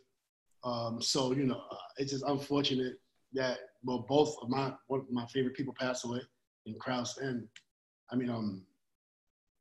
Um, 0.64 1.00
so 1.00 1.32
you 1.32 1.44
know, 1.44 1.62
uh, 1.70 1.76
it's 1.96 2.12
just 2.12 2.24
unfortunate 2.26 2.94
that 3.34 3.58
well, 3.84 4.04
both 4.08 4.34
of 4.42 4.48
my 4.48 4.72
one 4.88 5.00
of 5.00 5.10
my 5.10 5.26
favorite 5.26 5.54
people 5.54 5.74
passed 5.78 6.04
away, 6.04 6.20
in 6.66 6.74
Krause 6.78 7.18
and 7.18 7.46
I 8.10 8.16
mean, 8.16 8.30
um, 8.30 8.62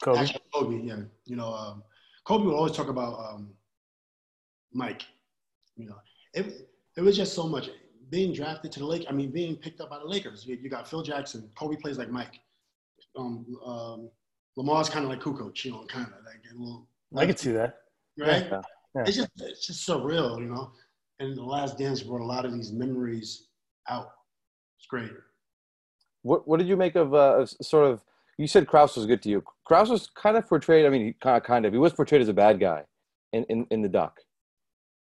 Kobe. 0.04 0.20
Actually, 0.20 0.42
Kobe, 0.54 0.82
yeah. 0.82 1.02
You 1.26 1.36
know, 1.36 1.54
um, 1.54 1.84
Kobe 2.26 2.46
would 2.46 2.56
always 2.56 2.74
talk 2.74 2.90
about 2.90 3.20
um, 3.20 3.54
Mike. 4.74 5.04
You 5.76 5.88
know, 5.88 5.96
it, 6.34 6.68
it 6.98 7.02
was 7.02 7.16
just 7.16 7.34
so 7.34 7.48
much. 7.48 7.70
being 8.10 8.34
drafted 8.34 8.72
to 8.74 8.80
the 8.80 8.86
Lake, 8.86 9.06
I 9.10 9.14
mean, 9.14 9.32
being 9.32 9.56
picked 9.56 9.82
up 9.82 9.90
by 9.90 10.00
the 10.00 10.06
Lakers. 10.06 10.46
You, 10.46 10.58
you 10.62 10.70
got 10.70 10.88
Phil 10.90 11.04
Jackson. 11.04 11.50
Kobe 11.56 11.76
plays 11.78 11.98
like 11.98 12.10
Mike. 12.10 12.40
Um, 13.18 13.46
um, 13.66 14.10
Lamar's 14.60 14.90
kind 14.90 15.06
of 15.06 15.10
like 15.10 15.22
Kukoc, 15.22 15.64
you 15.64 15.72
know, 15.72 15.86
kind 15.88 16.06
of 16.06 16.26
like 16.26 16.44
a 16.52 16.60
little. 16.60 16.86
I 17.16 17.26
could 17.26 17.40
see 17.40 17.54
that. 17.54 17.78
Right? 18.18 18.46
Yeah. 18.52 18.62
Yeah. 18.94 19.04
It's 19.06 19.16
just 19.16 19.30
it's 19.38 19.66
just 19.66 19.88
surreal, 19.88 20.38
you 20.40 20.48
know. 20.48 20.72
And 21.20 21.38
the 21.38 21.44
Last 21.44 21.78
Dance 21.78 22.04
brought 22.04 22.22
a 22.22 22.26
lot 22.26 22.44
of 22.44 22.54
these 22.54 22.74
memories 22.74 23.48
out. 23.88 24.12
It's 24.78 24.86
great. 24.88 25.12
What 26.24 26.46
What 26.46 26.60
did 26.60 26.68
you 26.68 26.76
make 26.76 26.96
of 26.96 27.14
uh, 27.14 27.46
sort 27.46 27.90
of? 27.90 28.04
You 28.38 28.48
said 28.48 28.68
Krause 28.68 28.98
was 28.98 29.06
good 29.06 29.22
to 29.24 29.30
you. 29.30 29.44
Krause 29.66 29.90
was 29.90 30.08
kind 30.08 30.36
of 30.36 30.48
portrayed. 30.48 30.86
I 30.86 30.90
mean, 30.90 31.06
he 31.06 31.14
kind 31.14 31.38
of, 31.38 31.44
kind 31.44 31.66
of. 31.66 31.72
He 31.72 31.80
was 31.80 31.94
portrayed 31.94 32.22
as 32.22 32.28
a 32.28 32.34
bad 32.34 32.60
guy 32.60 32.84
in 33.32 33.46
in, 33.46 33.66
in 33.72 33.82
the 33.82 33.90
doc. 33.90 34.20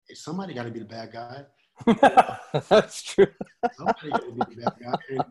Hey, 0.07 0.15
somebody 0.15 0.53
got 0.53 0.65
to 0.65 0.71
be 0.71 0.81
the 0.81 0.85
bad 0.85 1.13
guy. 1.13 1.45
That's 2.69 3.03
true. 3.03 3.29
Somebody 3.75 4.11
got 4.11 4.21
to 4.21 4.33
be 4.33 4.55
the 4.55 4.61
bad 4.63 4.75
guy. 4.83 4.99
And, 5.09 5.25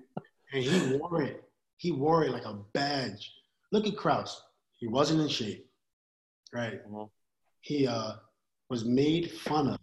and 0.53 0.63
he 0.63 0.97
wore 0.97 1.21
it. 1.21 1.43
He 1.77 1.91
wore 1.91 2.23
it 2.23 2.31
like 2.31 2.45
a 2.45 2.55
badge. 2.73 3.31
Look 3.71 3.87
at 3.87 3.97
Krause. 3.97 4.41
He 4.77 4.87
wasn't 4.87 5.21
in 5.21 5.27
shape, 5.27 5.67
right? 6.53 6.85
Mhm. 6.87 7.09
He 7.61 7.87
uh, 7.87 8.13
was 8.69 8.85
made 8.85 9.31
fun 9.31 9.67
of, 9.67 9.79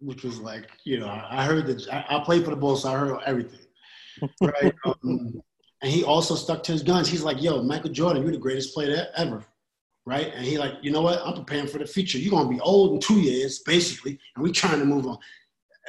which 0.00 0.24
was 0.24 0.40
like, 0.40 0.70
you 0.84 0.98
know, 0.98 1.08
I 1.08 1.44
heard 1.44 1.66
that 1.66 1.88
I, 1.92 2.16
I 2.16 2.24
played 2.24 2.44
for 2.44 2.50
the 2.50 2.56
Bulls, 2.56 2.82
so 2.82 2.90
I 2.90 2.96
heard 2.98 3.18
everything, 3.26 3.66
right? 4.42 4.74
um, 4.86 5.40
and 5.82 5.92
he 5.92 6.02
also 6.02 6.34
stuck 6.34 6.62
to 6.64 6.72
his 6.72 6.82
guns. 6.82 7.08
He's 7.08 7.22
like, 7.22 7.42
"Yo, 7.42 7.62
Michael 7.62 7.90
Jordan, 7.90 8.22
you're 8.22 8.32
the 8.32 8.38
greatest 8.38 8.74
player 8.74 9.06
ever." 9.16 9.44
Right? 10.06 10.32
And 10.34 10.44
he 10.44 10.58
like, 10.58 10.74
you 10.82 10.90
know 10.90 11.00
what? 11.00 11.20
I'm 11.24 11.34
preparing 11.34 11.66
for 11.66 11.78
the 11.78 11.86
future. 11.86 12.18
You're 12.18 12.30
gonna 12.30 12.48
be 12.48 12.60
old 12.60 12.94
in 12.94 13.00
two 13.00 13.20
years, 13.20 13.60
basically, 13.60 14.18
and 14.34 14.42
we're 14.42 14.52
trying 14.52 14.80
to 14.80 14.84
move 14.84 15.06
on. 15.06 15.18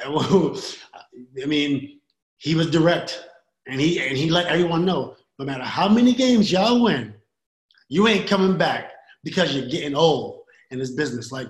Well, 0.08 0.58
I 1.42 1.46
mean, 1.46 2.00
he 2.36 2.54
was 2.54 2.70
direct, 2.70 3.26
and 3.66 3.80
he 3.80 4.00
and 4.00 4.16
he 4.16 4.30
let 4.30 4.46
everyone 4.46 4.84
know, 4.84 5.16
no 5.38 5.44
matter 5.44 5.64
how 5.64 5.88
many 5.88 6.14
games 6.14 6.52
y'all 6.52 6.82
win, 6.82 7.14
you 7.88 8.08
ain't 8.08 8.28
coming 8.28 8.56
back 8.56 8.92
because 9.24 9.54
you're 9.54 9.68
getting 9.68 9.94
old 9.94 10.42
in 10.70 10.78
this 10.78 10.92
business. 10.92 11.32
Like, 11.32 11.48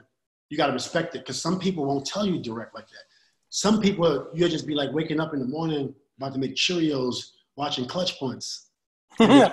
you 0.49 0.57
gotta 0.57 0.73
respect 0.73 1.15
it, 1.15 1.21
because 1.21 1.41
some 1.41 1.59
people 1.59 1.85
won't 1.85 2.07
tell 2.07 2.27
you 2.27 2.41
direct 2.41 2.75
like 2.75 2.87
that. 2.87 3.05
Some 3.51 3.81
people, 3.81 4.29
you'll 4.35 4.49
just 4.49 4.67
be 4.67 4.75
like 4.75 4.93
waking 4.93 5.21
up 5.21 5.35
in 5.35 5.41
the 5.41 5.47
morning 5.47 5.95
about 6.19 6.33
to 6.35 6.39
make 6.39 6.55
Cheerios, 6.55 7.33
watching 7.57 7.87
clutch 7.87 8.19
points. 8.19 8.71
right? 9.21 9.53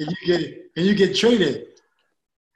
And 0.00 0.10
you 0.10 0.26
get 0.26 0.40
and 0.76 0.86
you 0.86 0.94
get 0.94 1.16
traded, 1.16 1.66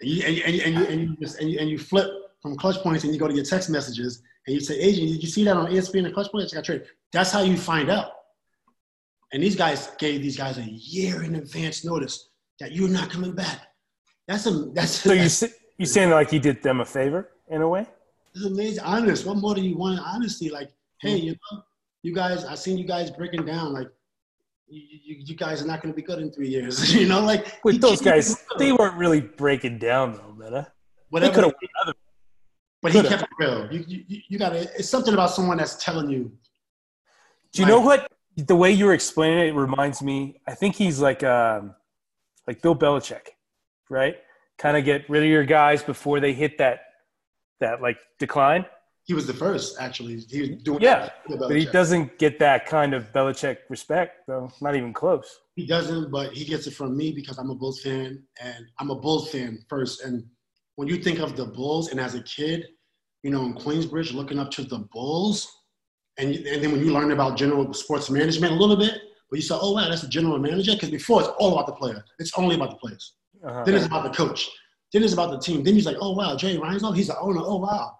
and 0.01 0.11
you 0.11 0.23
and 0.25 0.37
you, 0.37 0.43
and 0.45 0.55
you, 0.55 0.63
and 0.63 0.75
you, 0.75 0.85
and 0.85 1.01
you, 1.01 1.17
just, 1.21 1.41
and 1.41 1.51
you, 1.51 1.59
and 1.59 1.71
you 1.71 1.79
flip 1.79 2.09
from 2.41 2.57
clutch 2.57 2.83
points, 2.83 3.05
and 3.05 3.13
you 3.13 3.21
go 3.21 3.29
to 3.29 3.35
your 3.35 3.45
text 3.45 3.71
messages, 3.71 4.23
and 4.47 4.55
you 4.55 4.61
say, 4.61 4.79
"Agent, 4.79 5.09
did 5.09 5.23
you 5.23 5.29
see 5.29 5.45
that 5.45 5.57
on 5.57 5.71
ESPN? 5.71 6.05
The 6.05 6.13
clutch 6.13 6.31
points 6.33 6.53
I 6.53 6.57
got 6.57 6.65
traded." 6.65 6.89
That's 7.13 7.31
how 7.31 7.43
you 7.43 7.57
find 7.57 7.91
out. 7.91 8.13
And 9.33 9.43
these 9.43 9.57
guys 9.57 9.91
gave 9.99 10.21
these 10.23 10.37
guys 10.37 10.59
a 10.59 10.63
year 10.65 11.23
in 11.23 11.37
advance 11.37 11.85
notice 11.85 12.31
that 12.61 12.73
you're 12.73 12.89
not 12.89 13.11
coming 13.11 13.33
back. 13.35 13.69
That's 14.29 14.47
a 14.47 14.51
that's 14.75 14.91
So 14.91 15.13
you 15.13 15.29
you 15.79 15.87
saying 15.87 16.11
like 16.11 16.31
he 16.31 16.39
did 16.39 16.63
them 16.63 16.81
a 16.81 16.85
favor 16.85 17.31
in 17.49 17.63
a 17.63 17.69
way? 17.69 17.87
that's 18.35 18.47
amazing. 18.47 18.85
Honest. 18.85 19.27
What 19.27 19.39
more 19.39 19.55
do 19.55 19.63
you 19.63 19.77
want? 19.77 20.01
Honesty. 20.01 20.49
Like, 20.51 20.71
hey, 21.01 21.17
you 21.17 21.33
know, 21.33 21.63
you 22.03 22.15
guys. 22.15 22.45
I 22.45 22.55
seen 22.55 22.79
you 22.79 22.87
guys 22.87 23.11
breaking 23.11 23.45
down. 23.47 23.73
Like, 23.73 23.89
you, 24.69 24.83
you, 25.05 25.17
you 25.27 25.35
guys 25.37 25.63
are 25.63 25.67
not 25.67 25.83
going 25.83 25.93
to 25.93 25.97
be 25.97 26.03
good 26.03 26.19
in 26.19 26.31
three 26.31 26.49
years. 26.49 26.95
you 27.01 27.07
know, 27.09 27.21
like 27.21 27.59
With 27.65 27.81
those 27.81 28.01
guys, 28.01 28.43
they 28.59 28.73
weren't 28.73 28.97
really 28.97 29.21
breaking 29.21 29.79
down 29.79 30.15
though, 30.15 30.33
man. 30.35 30.53
They 30.53 30.65
whatever. 31.11 31.33
could 31.35 31.45
have 31.45 31.53
won 31.53 31.71
other. 31.83 31.93
but 32.83 32.93
he 32.93 33.03
kept 33.03 33.23
it 33.23 33.29
real. 33.39 33.69
You, 33.73 33.85
you, 33.87 34.21
you- 34.29 34.39
got 34.39 34.51
to. 34.51 34.61
It's 34.79 34.89
something 34.89 35.15
about 35.15 35.31
someone 35.31 35.57
that's 35.57 35.83
telling 35.83 36.11
you. 36.11 36.33
Do 37.53 37.63
you 37.63 37.69
know 37.69 37.81
what? 37.81 38.12
The 38.37 38.57
way 38.57 38.73
you 38.73 38.87
were 38.87 38.95
explaining 38.95 39.41
it, 39.41 39.47
it 39.49 39.55
reminds 39.55 40.03
me. 40.03 40.41
I 40.47 40.55
think 40.55 40.75
he's 40.75 41.01
like 41.01 41.23
um, 41.23 41.75
like 42.47 42.63
Bill 42.63 42.75
Belichick, 42.75 43.29
right? 43.91 44.17
Kind 44.59 44.77
of 44.77 44.85
get 44.85 45.09
rid 45.09 45.23
of 45.23 45.29
your 45.29 45.45
guys 45.45 45.83
before 45.83 46.21
they 46.21 46.33
hit 46.33 46.59
that 46.59 46.81
that 47.61 47.83
like 47.83 47.99
decline. 48.19 48.67
He 49.05 49.15
was 49.15 49.27
the 49.27 49.35
first, 49.35 49.81
actually. 49.81 50.21
He 50.31 50.41
was 50.43 50.57
doing. 50.63 50.81
Yeah. 50.81 51.11
But 51.29 51.51
he 51.57 51.67
doesn't 51.67 52.19
get 52.19 52.39
that 52.39 52.67
kind 52.67 52.95
of 52.95 53.13
Belichick 53.13 53.59
respect, 53.69 54.27
though. 54.29 54.51
Not 54.61 54.77
even 54.77 54.93
close. 54.93 55.41
He 55.57 55.67
doesn't, 55.67 56.13
but 56.13 56.33
he 56.33 56.45
gets 56.45 56.67
it 56.69 56.75
from 56.75 56.97
me 56.97 57.11
because 57.11 57.39
I'm 57.39 57.51
a 57.51 57.55
Bulls 57.55 57.83
fan, 57.83 58.23
and 58.41 58.65
I'm 58.79 58.91
a 58.91 58.95
Bulls 58.95 59.31
fan 59.31 59.59
first. 59.69 60.03
And 60.03 60.25
when 60.77 60.87
you 60.87 60.99
think 60.99 61.19
of 61.19 61.37
the 61.37 61.47
Bulls, 61.47 61.91
and 61.91 61.99
as 61.99 62.15
a 62.15 62.23
kid, 62.23 62.69
you 63.25 63.31
know, 63.31 63.45
in 63.45 63.55
Queensbridge, 63.55 64.13
looking 64.13 64.39
up 64.39 64.51
to 64.53 64.63
the 64.63 64.79
Bulls, 64.93 65.51
and 66.19 66.35
you, 66.35 66.45
and 66.53 66.63
then 66.63 66.73
when 66.73 66.85
you 66.85 66.93
learn 66.93 67.13
about 67.13 67.37
general 67.37 67.73
sports 67.73 68.11
management 68.11 68.53
a 68.53 68.57
little 68.57 68.77
bit, 68.77 69.01
but 69.31 69.37
you 69.37 69.43
say, 69.43 69.57
oh 69.59 69.73
wow, 69.73 69.89
that's 69.89 70.03
a 70.03 70.09
general 70.09 70.39
manager, 70.39 70.73
because 70.73 70.91
before 70.91 71.21
it's 71.21 71.31
all 71.39 71.53
about 71.53 71.67
the 71.67 71.73
player. 71.73 72.05
It's 72.19 72.33
only 72.37 72.55
about 72.57 72.71
the 72.71 72.77
players. 72.77 73.15
Uh-huh. 73.45 73.65
Then 73.65 73.75
it's 73.75 73.87
about 73.87 74.05
the 74.05 74.11
coach. 74.11 74.49
Then 74.93 75.03
it's 75.03 75.15
about 75.15 75.31
the 75.31 75.39
team. 75.39 75.63
Then 75.65 75.75
he's 75.75 75.87
like, 75.87 75.97
oh 76.01 76.13
wow, 76.13 76.37
Jay 76.37 76.57
Reinsdorf, 76.57 76.97
he's 76.97 77.07
the 77.07 77.19
owner. 77.19 77.41
Oh 77.43 77.57
wow. 77.57 77.97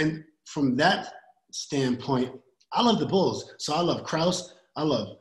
And 0.00 0.24
from 0.44 0.76
that 0.76 1.12
standpoint, 1.52 2.32
I 2.72 2.82
love 2.82 2.98
the 2.98 3.06
Bulls. 3.06 3.54
So 3.58 3.74
I 3.74 3.80
love 3.80 4.02
Krause. 4.04 4.54
I 4.74 4.82
love 4.82 5.18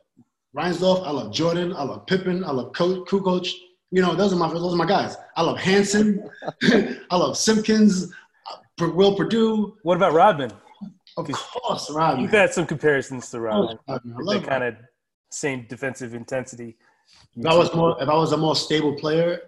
Reinsdorf. 0.58 1.06
I 1.06 1.12
love 1.12 1.32
Jordan. 1.32 1.74
I 1.74 1.84
love 1.84 2.08
Pippen. 2.08 2.44
I 2.44 2.52
love 2.52 2.74
Coach, 2.74 3.08
Kukoc. 3.08 3.48
You 3.92 4.02
know, 4.02 4.16
those 4.16 4.34
are 4.34 4.36
my 4.36 4.52
those 4.52 4.74
are 4.74 4.78
my 4.78 4.86
guys. 4.88 5.16
I 5.38 5.44
love 5.44 5.60
Hanson. 5.60 6.28
I 6.64 7.16
love 7.16 7.38
Simpkins. 7.38 8.12
Will 8.80 9.16
Perdue. 9.16 9.78
What 9.84 9.96
about 9.96 10.14
Rodman? 10.14 10.52
Of 11.18 11.32
course, 11.32 11.90
Rodman. 11.90 12.24
You've 12.24 12.32
had 12.32 12.54
some 12.54 12.66
comparisons 12.66 13.30
to 13.32 13.38
I 13.38 13.40
Rodman. 13.40 13.62
love 13.68 13.80
Rodman. 13.88 14.14
I 14.14 14.36
With 14.36 14.46
kind 14.46 14.64
of 14.64 14.76
same 15.32 15.66
defensive 15.70 16.14
intensity. 16.14 16.78
If 17.36 17.46
I 17.46 17.56
was 17.56 17.74
more, 17.74 18.02
if 18.02 18.10
I 18.10 18.14
was 18.16 18.32
a 18.32 18.38
more 18.38 18.56
stable 18.56 18.96
player, 18.96 19.40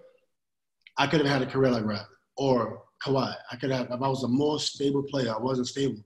I 0.96 1.06
could 1.06 1.20
have 1.20 1.28
had 1.28 1.42
a 1.42 1.46
career 1.46 1.72
like 1.72 1.84
Rap 1.84 2.06
or 2.36 2.82
Kawhi. 3.04 3.34
I 3.52 3.56
could 3.56 3.70
have. 3.70 3.86
If 3.90 4.02
I 4.02 4.08
was 4.08 4.24
a 4.24 4.28
more 4.28 4.58
stable 4.58 5.02
player, 5.02 5.34
I 5.34 5.38
wasn't 5.38 5.66
stable. 5.68 6.02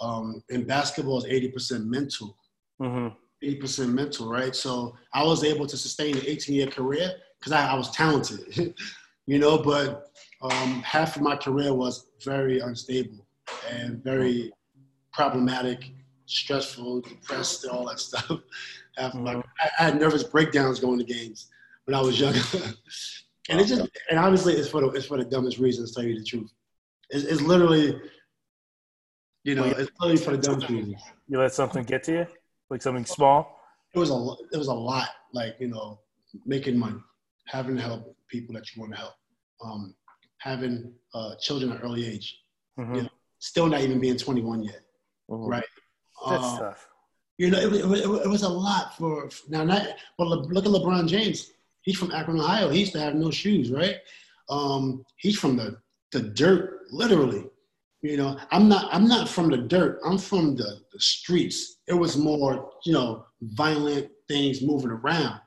Um, 0.00 0.42
in 0.48 0.64
basketball, 0.64 1.18
is 1.18 1.24
eighty 1.26 1.48
percent 1.48 1.86
mental. 1.86 2.36
hmm 2.78 3.08
Eighty 3.42 3.56
percent 3.56 3.92
mental, 3.94 4.30
right? 4.30 4.54
So 4.54 4.94
I 5.14 5.24
was 5.24 5.44
able 5.44 5.66
to 5.66 5.76
sustain 5.76 6.16
an 6.16 6.24
eighteen-year 6.26 6.68
career 6.68 7.12
because 7.38 7.52
I, 7.52 7.66
I 7.72 7.74
was 7.74 7.90
talented, 7.90 8.74
you 9.26 9.38
know. 9.38 9.58
But 9.58 10.08
um, 10.42 10.82
half 10.82 11.16
of 11.16 11.22
my 11.22 11.36
career 11.36 11.72
was 11.74 12.10
very 12.24 12.60
unstable 12.60 13.26
and 13.68 14.02
very 14.04 14.52
problematic, 15.12 15.90
stressful, 16.26 17.02
depressed, 17.02 17.66
all 17.66 17.86
that 17.88 18.00
stuff. 18.00 18.30
Half 18.96 19.14
my, 19.14 19.36
I, 19.36 19.42
I 19.78 19.82
had 19.84 20.00
nervous 20.00 20.24
breakdowns 20.24 20.80
going 20.80 20.98
to 20.98 21.04
games 21.04 21.48
when 21.84 21.94
I 21.94 22.00
was 22.00 22.18
younger, 22.20 22.40
and 23.48 23.60
it 23.60 23.66
just 23.66 23.88
and 24.10 24.18
obviously 24.18 24.54
it's 24.54 24.68
for 24.68 24.80
the 24.80 24.88
it's 24.90 25.06
for 25.06 25.16
the 25.16 25.24
dumbest 25.24 25.58
reasons. 25.58 25.92
To 25.92 26.00
tell 26.00 26.08
you 26.10 26.18
the 26.18 26.24
truth, 26.24 26.52
it's, 27.08 27.24
it's 27.24 27.40
literally, 27.40 28.00
you 29.44 29.54
know, 29.54 29.64
it's 29.64 29.90
literally 30.00 30.16
for 30.22 30.32
the 30.32 30.38
dumbest 30.38 30.68
reasons. 30.70 31.02
You 31.28 31.38
let 31.38 31.52
something 31.54 31.84
get 31.84 32.02
to 32.04 32.12
you, 32.12 32.26
like 32.68 32.82
something 32.82 33.06
small. 33.06 33.60
It 33.94 33.98
was 33.98 34.10
a 34.10 34.34
it 34.52 34.58
was 34.58 34.68
a 34.68 34.74
lot, 34.74 35.08
like 35.32 35.54
you 35.60 35.68
know, 35.68 36.00
making 36.44 36.76
money, 36.76 36.98
having 37.46 37.76
to 37.76 37.82
help 37.82 38.16
people 38.28 38.54
that 38.54 38.74
you 38.74 38.80
want 38.82 38.92
to 38.92 38.98
help, 38.98 39.14
um, 39.64 39.94
having 40.38 40.92
uh, 41.14 41.34
children 41.40 41.72
at 41.72 41.78
an 41.78 41.82
early 41.84 42.06
age, 42.06 42.40
Mhm. 42.78 42.96
Yeah. 43.02 43.08
still 43.38 43.66
not 43.66 43.80
even 43.80 44.00
being 44.00 44.16
21 44.16 44.62
yet, 44.64 44.82
Mhm. 45.30 45.48
right? 45.48 45.64
That's 46.28 46.44
Um, 46.44 46.58
tough. 46.58 46.86
You 47.38 47.50
know, 47.50 47.58
it, 47.58 47.70
was- 47.70 48.00
it, 48.00 48.08
it 48.26 48.28
was 48.28 48.42
a 48.42 48.48
lot 48.48 48.96
for 48.98 49.30
now. 49.48 49.64
Not 49.64 49.96
well. 50.18 50.28
Le- 50.28 50.42
Look 50.54 50.66
at 50.66 50.70
LeBron 50.70 51.08
James. 51.08 51.50
He's 51.82 51.96
from 51.96 52.12
Akron, 52.12 52.38
Ohio. 52.38 52.68
He 52.68 52.80
used 52.80 52.92
to 52.92 53.00
have 53.00 53.14
no 53.14 53.30
shoes, 53.30 53.70
right? 53.70 53.96
Um, 54.50 55.04
he's 55.16 55.38
from 55.38 55.56
the 55.56 55.78
the 56.12 56.20
dirt, 56.20 56.80
literally. 56.90 57.46
You 58.02 58.16
know, 58.16 58.38
I'm 58.50 58.68
not. 58.68 58.92
I'm 58.92 59.06
not 59.08 59.28
from 59.28 59.48
the 59.50 59.56
dirt. 59.58 60.00
I'm 60.04 60.18
from 60.18 60.56
the, 60.56 60.80
the 60.92 61.00
streets. 61.00 61.78
It 61.86 61.94
was 61.94 62.16
more, 62.16 62.70
you 62.84 62.92
know, 62.92 63.24
violent 63.42 64.10
things 64.28 64.60
moving 64.62 64.90
around. 64.90 65.40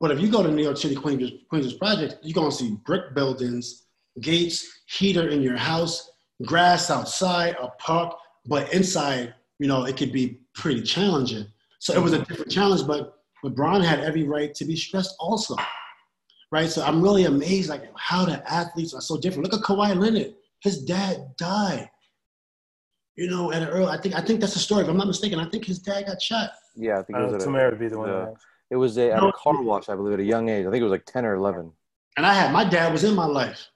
But 0.00 0.12
if 0.12 0.20
you 0.20 0.28
go 0.30 0.42
to 0.44 0.50
New 0.52 0.62
York 0.62 0.76
City, 0.76 0.94
Queens, 0.94 1.32
Queens 1.50 1.72
Project, 1.74 2.16
you're 2.22 2.34
gonna 2.34 2.52
see 2.52 2.76
brick 2.86 3.14
buildings, 3.14 3.86
gates, 4.20 4.66
heater 4.86 5.28
in 5.28 5.42
your 5.42 5.56
house, 5.56 6.08
grass 6.44 6.90
outside, 6.90 7.56
a 7.60 7.68
park. 7.80 8.14
But 8.48 8.72
inside, 8.72 9.34
you 9.58 9.68
know, 9.68 9.84
it 9.84 9.96
could 9.96 10.10
be 10.12 10.40
pretty 10.54 10.82
challenging. 10.82 11.46
So 11.80 11.92
it 11.94 12.02
was 12.02 12.14
a 12.14 12.24
different 12.24 12.50
challenge, 12.50 12.86
but 12.86 13.18
LeBron 13.44 13.84
had 13.84 14.00
every 14.00 14.24
right 14.24 14.52
to 14.54 14.64
be 14.64 14.74
stressed 14.74 15.14
also. 15.20 15.54
Right? 16.50 16.68
So 16.70 16.82
I'm 16.82 17.02
really 17.02 17.24
amazed 17.26 17.68
like 17.68 17.84
how 17.96 18.24
the 18.24 18.42
athletes 18.50 18.94
are 18.94 19.02
so 19.02 19.18
different. 19.18 19.44
Look 19.50 19.60
at 19.60 19.64
Kawhi 19.66 19.94
Leonard. 19.94 20.34
His 20.60 20.82
dad 20.82 21.34
died. 21.36 21.90
You 23.16 23.28
know, 23.28 23.52
at 23.52 23.62
an 23.62 23.68
early, 23.68 23.86
I 23.88 24.00
think 24.00 24.14
I 24.14 24.22
think 24.22 24.40
that's 24.40 24.54
the 24.54 24.60
story. 24.60 24.82
If 24.84 24.88
I'm 24.88 24.96
not 24.96 25.06
mistaken, 25.08 25.38
I 25.40 25.48
think 25.50 25.64
his 25.66 25.78
dad 25.80 26.06
got 26.06 26.22
shot. 26.22 26.50
Yeah, 26.74 26.98
I 27.00 27.02
think 27.02 27.18
it 27.18 27.22
Uh, 27.22 27.24
was, 27.26 27.34
at 27.34 27.40
a, 27.42 27.44
Tamara 27.44 27.70
would 27.70 27.78
be 27.80 27.88
the 27.88 27.98
one. 27.98 28.08
the- 28.08 28.34
it 28.70 28.76
was 28.76 28.96
a, 28.98 29.10
at 29.12 29.22
a 29.22 29.32
car 29.32 29.60
wash, 29.62 29.88
I 29.88 29.96
believe, 29.96 30.14
at 30.14 30.20
a 30.20 30.24
young 30.24 30.48
age. 30.50 30.66
I 30.66 30.70
think 30.70 30.80
it 30.80 30.84
was 30.84 30.90
like 30.90 31.06
10 31.06 31.24
or 31.24 31.34
11. 31.34 31.72
And 32.16 32.26
I 32.26 32.34
had 32.34 32.52
my 32.52 32.64
dad 32.64 32.92
was 32.92 33.02
in 33.04 33.14
my 33.14 33.24
life. 33.24 33.66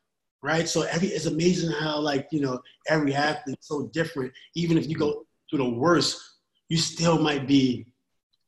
Right? 0.42 0.68
So 0.68 0.82
every 0.82 1.08
it's 1.08 1.26
amazing 1.26 1.70
how 1.70 2.00
like 2.00 2.28
you 2.30 2.40
know 2.40 2.60
every 2.88 3.14
athlete's 3.14 3.68
so 3.68 3.88
different. 3.92 4.32
Even 4.54 4.76
if 4.76 4.88
you 4.88 4.96
go 4.96 5.24
through 5.48 5.60
the 5.60 5.70
worst, 5.70 6.20
you 6.68 6.76
still 6.76 7.18
might 7.18 7.46
be 7.46 7.86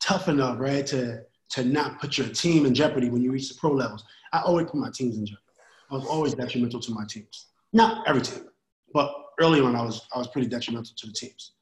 tough 0.00 0.28
enough, 0.28 0.58
right, 0.58 0.86
to 0.88 1.22
to 1.50 1.64
not 1.64 2.00
put 2.00 2.18
your 2.18 2.28
team 2.28 2.66
in 2.66 2.74
jeopardy 2.74 3.08
when 3.08 3.22
you 3.22 3.30
reach 3.30 3.48
the 3.48 3.54
pro 3.54 3.70
levels. 3.70 4.04
I 4.32 4.40
always 4.40 4.66
put 4.66 4.76
my 4.76 4.90
teams 4.92 5.16
in 5.16 5.24
jeopardy. 5.24 5.40
I 5.90 5.94
was 5.94 6.06
always 6.06 6.34
detrimental 6.34 6.80
to 6.80 6.92
my 6.92 7.04
teams. 7.08 7.46
Not 7.72 8.06
every 8.08 8.22
team, 8.22 8.46
but 8.92 9.14
early 9.40 9.60
on, 9.60 9.76
I 9.76 9.82
was 9.82 10.06
I 10.14 10.18
was 10.18 10.28
pretty 10.28 10.48
detrimental 10.48 10.92
to 10.96 11.06
the 11.06 11.12
teams. 11.12 11.52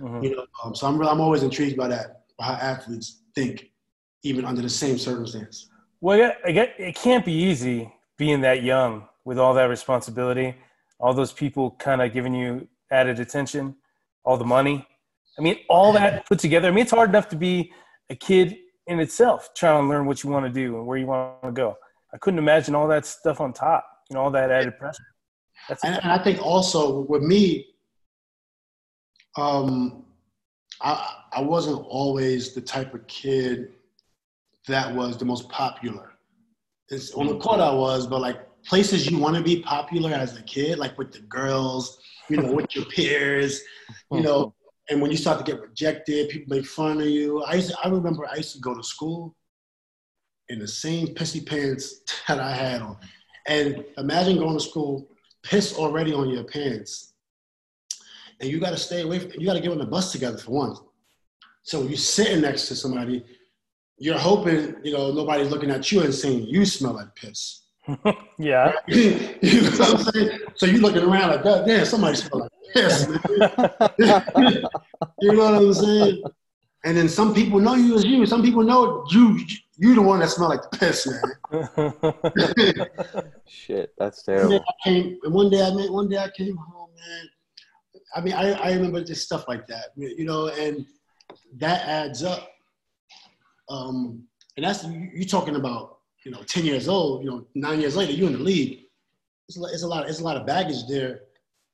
Mhm. 0.00 0.24
You 0.24 0.36
know, 0.36 0.46
um, 0.64 0.74
so 0.74 0.86
I'm 0.86 1.00
I'm 1.02 1.20
always 1.20 1.42
intrigued 1.42 1.76
by 1.76 1.88
that, 1.88 2.22
by 2.38 2.46
how 2.46 2.54
athletes 2.54 3.22
think, 3.34 3.70
even 4.22 4.44
under 4.44 4.62
the 4.62 4.70
same 4.70 4.98
circumstance. 4.98 5.68
Well, 6.00 6.18
yeah, 6.18 6.32
I 6.44 6.52
get 6.52 6.74
it 6.78 6.96
can't 6.96 7.24
be 7.24 7.32
easy 7.32 7.92
being 8.16 8.40
that 8.40 8.62
young 8.62 9.08
with 9.24 9.38
all 9.38 9.54
that 9.54 9.64
responsibility, 9.64 10.54
all 10.98 11.14
those 11.14 11.32
people 11.32 11.72
kind 11.72 12.02
of 12.02 12.12
giving 12.12 12.34
you 12.34 12.68
added 12.90 13.20
attention, 13.20 13.74
all 14.24 14.36
the 14.36 14.44
money. 14.44 14.86
I 15.38 15.42
mean, 15.42 15.58
all 15.68 15.92
that 15.94 16.26
put 16.26 16.38
together. 16.38 16.68
I 16.68 16.70
mean, 16.70 16.82
it's 16.82 16.90
hard 16.90 17.08
enough 17.10 17.28
to 17.30 17.36
be 17.36 17.72
a 18.10 18.14
kid 18.14 18.56
in 18.86 19.00
itself, 19.00 19.50
trying 19.54 19.82
to 19.82 19.88
learn 19.88 20.06
what 20.06 20.22
you 20.22 20.30
want 20.30 20.46
to 20.46 20.52
do 20.52 20.76
and 20.76 20.86
where 20.86 20.98
you 20.98 21.06
want 21.06 21.42
to 21.42 21.52
go. 21.52 21.76
I 22.12 22.18
couldn't 22.18 22.38
imagine 22.38 22.74
all 22.74 22.88
that 22.88 23.06
stuff 23.06 23.40
on 23.40 23.52
top, 23.52 23.86
you 24.10 24.14
know, 24.14 24.22
all 24.22 24.30
that 24.32 24.50
added 24.50 24.78
pressure. 24.78 25.06
That's 25.68 25.82
And, 25.84 25.98
and 26.02 26.12
I 26.12 26.22
think 26.22 26.42
also 26.42 27.00
with 27.02 27.22
me, 27.22 27.66
um, 29.36 30.04
I 30.82 31.16
I 31.32 31.40
wasn't 31.40 31.82
always 31.86 32.52
the 32.52 32.60
type 32.60 32.92
of 32.92 33.06
kid 33.06 33.72
that 34.68 34.94
was 34.94 35.16
the 35.16 35.24
most 35.24 35.48
popular. 35.48 36.12
It's, 36.88 37.12
on 37.14 37.26
the 37.26 37.38
court 37.38 37.60
I 37.60 37.72
was, 37.72 38.06
but 38.06 38.20
like 38.20 38.46
places 38.64 39.10
you 39.10 39.18
want 39.18 39.36
to 39.36 39.42
be 39.42 39.62
popular 39.62 40.12
as 40.12 40.36
a 40.36 40.42
kid, 40.42 40.78
like 40.78 40.96
with 40.98 41.12
the 41.12 41.20
girls, 41.20 41.98
you 42.28 42.36
know, 42.36 42.52
with 42.52 42.74
your 42.74 42.84
peers, 42.86 43.60
you 44.10 44.20
know, 44.20 44.54
and 44.88 45.00
when 45.00 45.10
you 45.10 45.16
start 45.16 45.44
to 45.44 45.50
get 45.50 45.60
rejected, 45.60 46.28
people 46.28 46.56
make 46.56 46.66
fun 46.66 47.00
of 47.00 47.06
you. 47.06 47.42
I 47.44 47.54
used 47.54 47.70
to, 47.70 47.76
I 47.82 47.88
remember 47.88 48.26
I 48.30 48.36
used 48.36 48.54
to 48.54 48.60
go 48.60 48.74
to 48.74 48.82
school 48.82 49.34
in 50.48 50.58
the 50.58 50.68
same 50.68 51.08
pissy 51.08 51.44
pants 51.44 52.02
that 52.28 52.40
I 52.40 52.52
had 52.52 52.82
on. 52.82 52.96
And 53.46 53.84
imagine 53.98 54.38
going 54.38 54.56
to 54.56 54.62
school 54.62 55.08
piss 55.42 55.76
already 55.76 56.12
on 56.12 56.28
your 56.28 56.44
pants. 56.44 57.14
And 58.40 58.50
you 58.50 58.60
got 58.60 58.70
to 58.70 58.76
stay 58.76 59.02
away 59.02 59.18
from, 59.20 59.32
you 59.32 59.46
got 59.46 59.54
to 59.54 59.60
get 59.60 59.70
on 59.70 59.78
the 59.78 59.86
bus 59.86 60.12
together 60.12 60.38
for 60.38 60.50
one. 60.50 60.76
So 61.62 61.82
you're 61.82 61.96
sitting 61.96 62.40
next 62.40 62.68
to 62.68 62.76
somebody, 62.76 63.24
you're 63.98 64.18
hoping, 64.18 64.76
you 64.82 64.92
know, 64.92 65.12
nobody's 65.12 65.50
looking 65.50 65.70
at 65.70 65.90
you 65.92 66.02
and 66.02 66.12
saying, 66.12 66.46
you 66.48 66.64
smell 66.64 66.94
like 66.94 67.14
piss. 67.14 67.61
yeah. 68.38 68.72
you 68.88 69.62
know 69.62 69.70
what 69.70 69.90
I'm 69.90 69.98
saying? 70.12 70.38
So 70.54 70.66
you're 70.66 70.80
looking 70.80 71.02
around 71.02 71.30
like, 71.30 71.42
God 71.42 71.66
damn, 71.66 71.84
somebody 71.84 72.16
smell 72.16 72.40
like 72.40 72.50
piss, 72.72 73.08
man. 73.08 73.20
you 75.20 75.32
know 75.32 75.52
what 75.52 75.54
I'm 75.54 75.74
saying? 75.74 76.22
And 76.84 76.96
then 76.96 77.08
some 77.08 77.34
people 77.34 77.60
know 77.60 77.74
you 77.74 77.96
as 77.96 78.04
you. 78.04 78.26
Some 78.26 78.42
people 78.42 78.62
know 78.62 79.04
you. 79.10 79.40
You 79.78 79.94
the 79.94 80.02
one 80.02 80.20
that 80.20 80.30
smell 80.30 80.48
like 80.48 80.62
the 80.70 80.78
piss, 80.78 81.08
man. 81.08 81.22
Shit, 83.46 83.94
that's 83.98 84.26
One 84.26 84.36
day 84.36 84.40
terrible. 84.40 84.64
I 84.68 84.88
came, 84.88 85.18
one 85.24 85.50
day 85.50 85.62
I 85.62 85.70
one 85.70 86.08
day 86.08 86.18
I 86.18 86.30
came 86.36 86.56
home, 86.56 86.90
man. 86.94 87.28
I 88.14 88.20
mean, 88.20 88.34
I, 88.34 88.52
I 88.52 88.72
remember 88.74 89.02
just 89.02 89.22
stuff 89.22 89.46
like 89.48 89.66
that, 89.68 89.86
you 89.96 90.24
know, 90.24 90.48
and 90.48 90.86
that 91.58 91.86
adds 91.88 92.22
up. 92.22 92.50
Um, 93.68 94.24
and 94.56 94.66
that's 94.66 94.84
you 94.84 95.10
you 95.14 95.24
talking 95.24 95.56
about, 95.56 95.98
you 96.24 96.30
know, 96.32 96.42
ten 96.42 96.64
years 96.64 96.88
old, 96.88 97.24
you 97.24 97.30
know, 97.30 97.46
nine 97.54 97.80
years 97.80 97.96
later, 97.96 98.12
you're 98.12 98.28
in 98.28 98.34
the 98.34 98.42
league. 98.42 98.80
It's 99.48 99.56
a, 99.56 99.60
lot- 99.60 99.72
it's 99.72 99.82
a 99.82 99.86
lot, 99.86 100.08
it's 100.08 100.20
a 100.20 100.24
lot 100.24 100.36
of 100.36 100.46
baggage 100.46 100.86
there. 100.88 101.20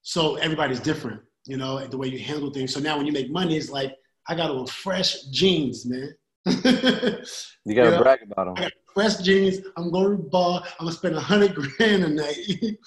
So 0.03 0.37
everybody's 0.37 0.81
different, 0.81 1.21
you 1.47 1.57
know, 1.57 1.87
the 1.87 1.97
way 1.99 2.09
you 2.09 2.19
handle 2.19 2.51
things. 2.51 2.73
So 2.73 2.81
now 2.81 2.97
when 2.97 3.07
you 3.07 3.13
make 3.13 3.31
money, 3.31 3.57
it's 3.57 3.71
like 3.71 3.95
I 4.29 4.35
got 4.35 4.51
on 4.51 4.67
fresh 4.67 5.23
jeans, 5.25 5.87
man. 5.87 6.15
You 7.67 7.75
gotta 7.75 7.91
Yeah. 7.91 8.03
brag 8.03 8.21
about 8.23 8.49
I 8.49 8.53
them. 8.53 8.55
got 8.63 8.73
fresh 8.95 9.17
jeans. 9.19 9.59
I'm 9.77 9.91
going 9.91 10.17
to 10.17 10.23
the 10.23 10.29
bar. 10.31 10.63
I'm 10.81 10.87
gonna 10.87 10.97
spend 10.97 11.15
a 11.17 11.21
hundred 11.21 11.55
grand 11.55 12.05
a 12.05 12.09
night. 12.09 12.37
you 12.49 12.79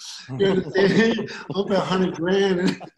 understand? 0.48 1.30
I'm 1.54 1.54
gonna 1.54 1.66
spend 1.66 1.74
a 1.74 1.80
hundred 1.80 2.16
grand. 2.16 2.82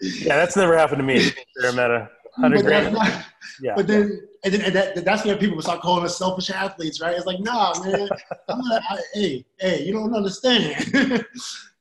yeah, 0.00 0.36
that's 0.36 0.56
never 0.56 0.76
happened 0.78 0.98
to 0.98 1.04
me. 1.04 1.30
Parameta. 1.60 2.08
100 2.38 2.56
but, 2.56 2.64
that's 2.64 2.90
grand. 2.90 2.94
not, 2.94 3.24
Yeah. 3.60 3.74
but 3.76 3.86
then, 3.86 4.28
and 4.44 4.54
then 4.54 4.60
and 4.62 4.74
that, 4.74 5.04
that's 5.04 5.24
when 5.24 5.38
people 5.38 5.60
start 5.62 5.80
calling 5.80 6.04
us 6.04 6.16
selfish 6.18 6.50
athletes, 6.50 7.00
right? 7.00 7.16
It's 7.16 7.26
like, 7.26 7.40
nah, 7.40 7.74
man. 7.84 8.08
I'm 8.48 8.60
not, 8.60 8.82
I, 8.88 8.98
hey, 9.14 9.44
hey, 9.58 9.82
you 9.84 9.92
don't 9.92 10.14
understand. 10.14 10.92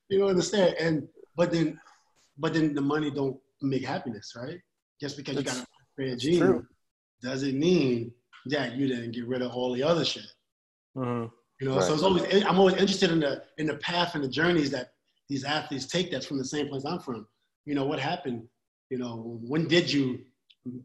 you 0.09 0.19
don't 0.19 0.29
understand. 0.29 0.75
And 0.79 1.07
but 1.35 1.51
then, 1.51 1.79
but 2.37 2.53
then 2.53 2.73
the 2.73 2.81
money 2.81 3.11
don't 3.11 3.37
make 3.61 3.83
happiness, 3.85 4.33
right? 4.35 4.59
Just 4.99 5.17
because 5.17 5.35
you 5.35 5.43
got 5.43 5.57
a 5.57 5.67
pair 5.97 6.13
of 6.13 6.19
jeans 6.19 6.63
doesn't 7.21 7.57
mean 7.59 8.11
that 8.47 8.75
you 8.75 8.87
didn't 8.87 9.11
get 9.11 9.27
rid 9.27 9.41
of 9.41 9.51
all 9.51 9.73
the 9.73 9.83
other 9.83 10.05
shit. 10.05 10.25
Mhm. 10.95 11.31
You 11.59 11.67
know, 11.67 11.75
Right. 11.75 11.83
so 11.83 11.93
it's 11.93 12.03
always 12.03 12.23
I'm 12.45 12.59
always 12.59 12.75
interested 12.75 13.11
in 13.11 13.19
the 13.19 13.43
in 13.57 13.65
the 13.67 13.77
path 13.77 14.13
and 14.15 14.23
the 14.23 14.27
journeys 14.27 14.69
that 14.71 14.93
these 15.27 15.43
athletes 15.43 15.85
take. 15.87 16.11
That's 16.11 16.25
from 16.25 16.37
the 16.37 16.45
same 16.45 16.67
place 16.69 16.85
I'm 16.85 16.99
from. 16.99 17.27
You 17.65 17.75
know, 17.75 17.85
what 17.85 17.99
happened? 17.99 18.47
You 18.89 18.97
know, 18.99 19.39
when 19.41 19.67
did 19.67 19.91
you 19.91 20.19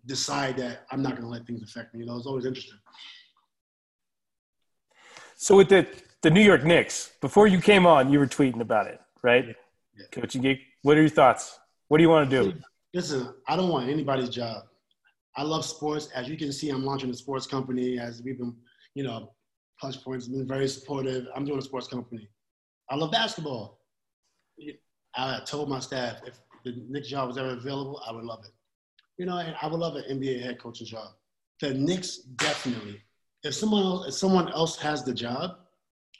decide 0.06 0.56
that 0.58 0.86
I'm 0.90 1.02
not 1.02 1.12
going 1.12 1.22
to 1.22 1.28
let 1.28 1.46
things 1.46 1.62
affect 1.62 1.94
me? 1.94 2.00
You 2.00 2.06
know, 2.06 2.16
it's 2.16 2.26
always 2.26 2.44
interesting. 2.44 2.78
So 5.36 5.56
with 5.56 5.68
the 5.68 5.86
the 6.22 6.30
New 6.30 6.40
York 6.40 6.64
Knicks, 6.64 7.12
before 7.20 7.48
you 7.48 7.60
came 7.60 7.84
on, 7.84 8.12
you 8.12 8.20
were 8.20 8.28
tweeting 8.28 8.60
about 8.60 8.86
it, 8.86 9.00
right? 9.22 9.44
Yeah. 9.46 10.04
Coaching 10.12 10.42
gig. 10.42 10.58
What 10.82 10.96
are 10.96 11.00
your 11.00 11.10
thoughts? 11.10 11.58
What 11.88 11.98
do 11.98 12.02
you 12.02 12.10
want 12.10 12.30
to 12.30 12.42
do? 12.42 12.58
Listen, 12.94 13.34
I 13.48 13.56
don't 13.56 13.68
want 13.68 13.88
anybody's 13.88 14.28
job. 14.28 14.62
I 15.36 15.42
love 15.42 15.64
sports. 15.64 16.08
As 16.14 16.28
you 16.28 16.36
can 16.36 16.52
see, 16.52 16.70
I'm 16.70 16.84
launching 16.84 17.10
a 17.10 17.14
sports 17.14 17.46
company. 17.46 17.98
As 17.98 18.22
we've 18.22 18.38
been, 18.38 18.54
you 18.94 19.02
know, 19.02 19.32
Clutch 19.80 20.02
Points 20.04 20.26
has 20.26 20.34
been 20.36 20.46
very 20.46 20.68
supportive. 20.68 21.26
I'm 21.34 21.44
doing 21.44 21.58
a 21.58 21.62
sports 21.62 21.88
company. 21.88 22.28
I 22.88 22.94
love 22.94 23.10
basketball. 23.10 23.80
I 25.16 25.40
told 25.44 25.68
my 25.68 25.80
staff 25.80 26.18
if 26.26 26.38
the 26.64 26.84
Knicks 26.88 27.08
job 27.08 27.28
was 27.28 27.38
ever 27.38 27.50
available, 27.50 28.00
I 28.06 28.12
would 28.12 28.24
love 28.24 28.44
it. 28.44 28.52
You 29.18 29.26
know, 29.26 29.38
and 29.38 29.54
I 29.60 29.66
would 29.66 29.78
love 29.78 29.96
an 29.96 30.04
NBA 30.08 30.42
head 30.42 30.58
coaching 30.58 30.86
job. 30.86 31.08
The 31.60 31.74
Knicks 31.74 32.18
definitely. 32.18 33.02
If 33.42 33.54
someone 33.54 33.82
else, 33.82 34.08
if 34.08 34.14
someone 34.14 34.50
else 34.52 34.78
has 34.78 35.04
the 35.04 35.14
job, 35.14 35.58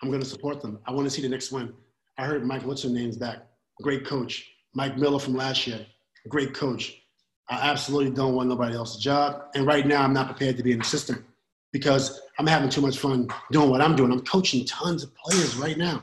I'm 0.02 0.08
going 0.08 0.20
to 0.20 0.26
support 0.26 0.60
them. 0.60 0.78
I 0.86 0.92
want 0.92 1.06
to 1.06 1.10
see 1.10 1.22
the 1.22 1.28
Knicks 1.28 1.50
win. 1.50 1.72
I 2.18 2.26
heard 2.26 2.44
Mike, 2.44 2.64
what's 2.64 2.82
her 2.82 2.90
name's 2.90 3.16
back? 3.16 3.38
Great 3.80 4.04
coach. 4.04 4.50
Mike 4.74 4.96
Miller 4.98 5.18
from 5.18 5.34
last 5.34 5.66
year, 5.66 5.86
great 6.28 6.54
coach. 6.54 7.02
I 7.48 7.70
absolutely 7.70 8.10
don't 8.10 8.34
want 8.34 8.48
nobody 8.48 8.74
else's 8.74 9.02
job. 9.02 9.42
And 9.54 9.66
right 9.66 9.86
now, 9.86 10.02
I'm 10.02 10.12
not 10.12 10.26
prepared 10.28 10.56
to 10.56 10.62
be 10.62 10.72
an 10.72 10.80
assistant 10.80 11.22
because 11.72 12.20
I'm 12.38 12.46
having 12.46 12.70
too 12.70 12.80
much 12.80 12.98
fun 12.98 13.28
doing 13.50 13.70
what 13.70 13.80
I'm 13.80 13.96
doing. 13.96 14.12
I'm 14.12 14.24
coaching 14.24 14.64
tons 14.64 15.02
of 15.02 15.14
players 15.16 15.56
right 15.56 15.76
now, 15.76 16.02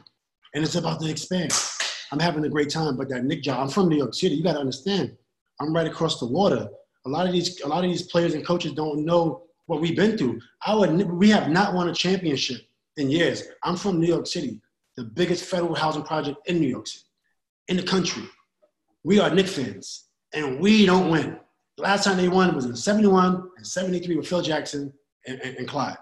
and 0.54 0.64
it's 0.64 0.76
about 0.76 1.00
to 1.02 1.10
expand. 1.10 1.52
I'm 2.12 2.20
having 2.20 2.44
a 2.44 2.50
great 2.50 2.70
time. 2.70 2.98
But 2.98 3.10
that 3.10 3.24
Nick 3.24 3.44
job, 3.44 3.60
I'm 3.60 3.70
from 3.70 3.90
New 3.90 3.98
York 3.98 4.14
City. 4.14 4.36
You 4.36 4.44
got 4.44 4.54
to 4.54 4.60
understand, 4.60 5.16
I'm 5.60 5.74
right 5.74 5.88
across 5.88 6.20
the 6.20 6.26
water. 6.26 6.68
A 7.06 7.10
lot 7.10 7.26
of 7.26 7.34
these, 7.34 7.62
a 7.62 7.68
lot 7.68 7.84
of 7.84 7.90
these 7.90 8.04
players 8.04 8.34
and 8.34 8.46
coaches 8.46 8.74
don't 8.74 9.06
know 9.06 9.44
what 9.68 9.82
we've 9.82 9.96
been 9.96 10.18
through. 10.18 10.40
Our, 10.66 10.88
we 10.88 11.30
have 11.30 11.50
not 11.50 11.74
won 11.74 11.90
a 11.90 11.94
championship 11.94 12.62
in 12.98 13.10
years. 13.10 13.44
I'm 13.64 13.76
from 13.76 14.00
New 14.00 14.08
York 14.08 14.28
City, 14.28 14.62
the 14.98 15.04
biggest 15.04 15.46
federal 15.46 15.76
housing 15.76 16.04
project 16.04 16.38
in 16.48 16.60
New 16.60 16.68
York 16.68 16.88
City, 16.88 17.06
in 17.68 17.78
the 17.78 17.84
country. 17.84 18.24
We 19.04 19.20
are 19.20 19.30
Nick 19.30 19.48
fans, 19.48 20.06
and 20.34 20.60
we 20.60 20.86
don't 20.86 21.10
win. 21.10 21.40
The 21.78 21.84
last 21.84 22.04
time 22.04 22.18
they 22.18 22.28
won 22.28 22.54
was 22.54 22.66
in 22.66 22.76
71 22.76 23.50
and 23.56 23.66
73 23.66 24.18
with 24.18 24.28
Phil 24.28 24.42
Jackson 24.42 24.92
and, 25.26 25.40
and, 25.42 25.58
and 25.58 25.68
Clyde. 25.68 25.98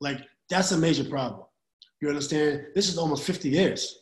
Like, 0.00 0.22
that's 0.50 0.72
a 0.72 0.78
major 0.78 1.04
problem. 1.04 1.44
You 2.00 2.08
understand? 2.08 2.66
This 2.74 2.88
is 2.88 2.98
almost 2.98 3.24
50 3.24 3.48
years. 3.48 4.00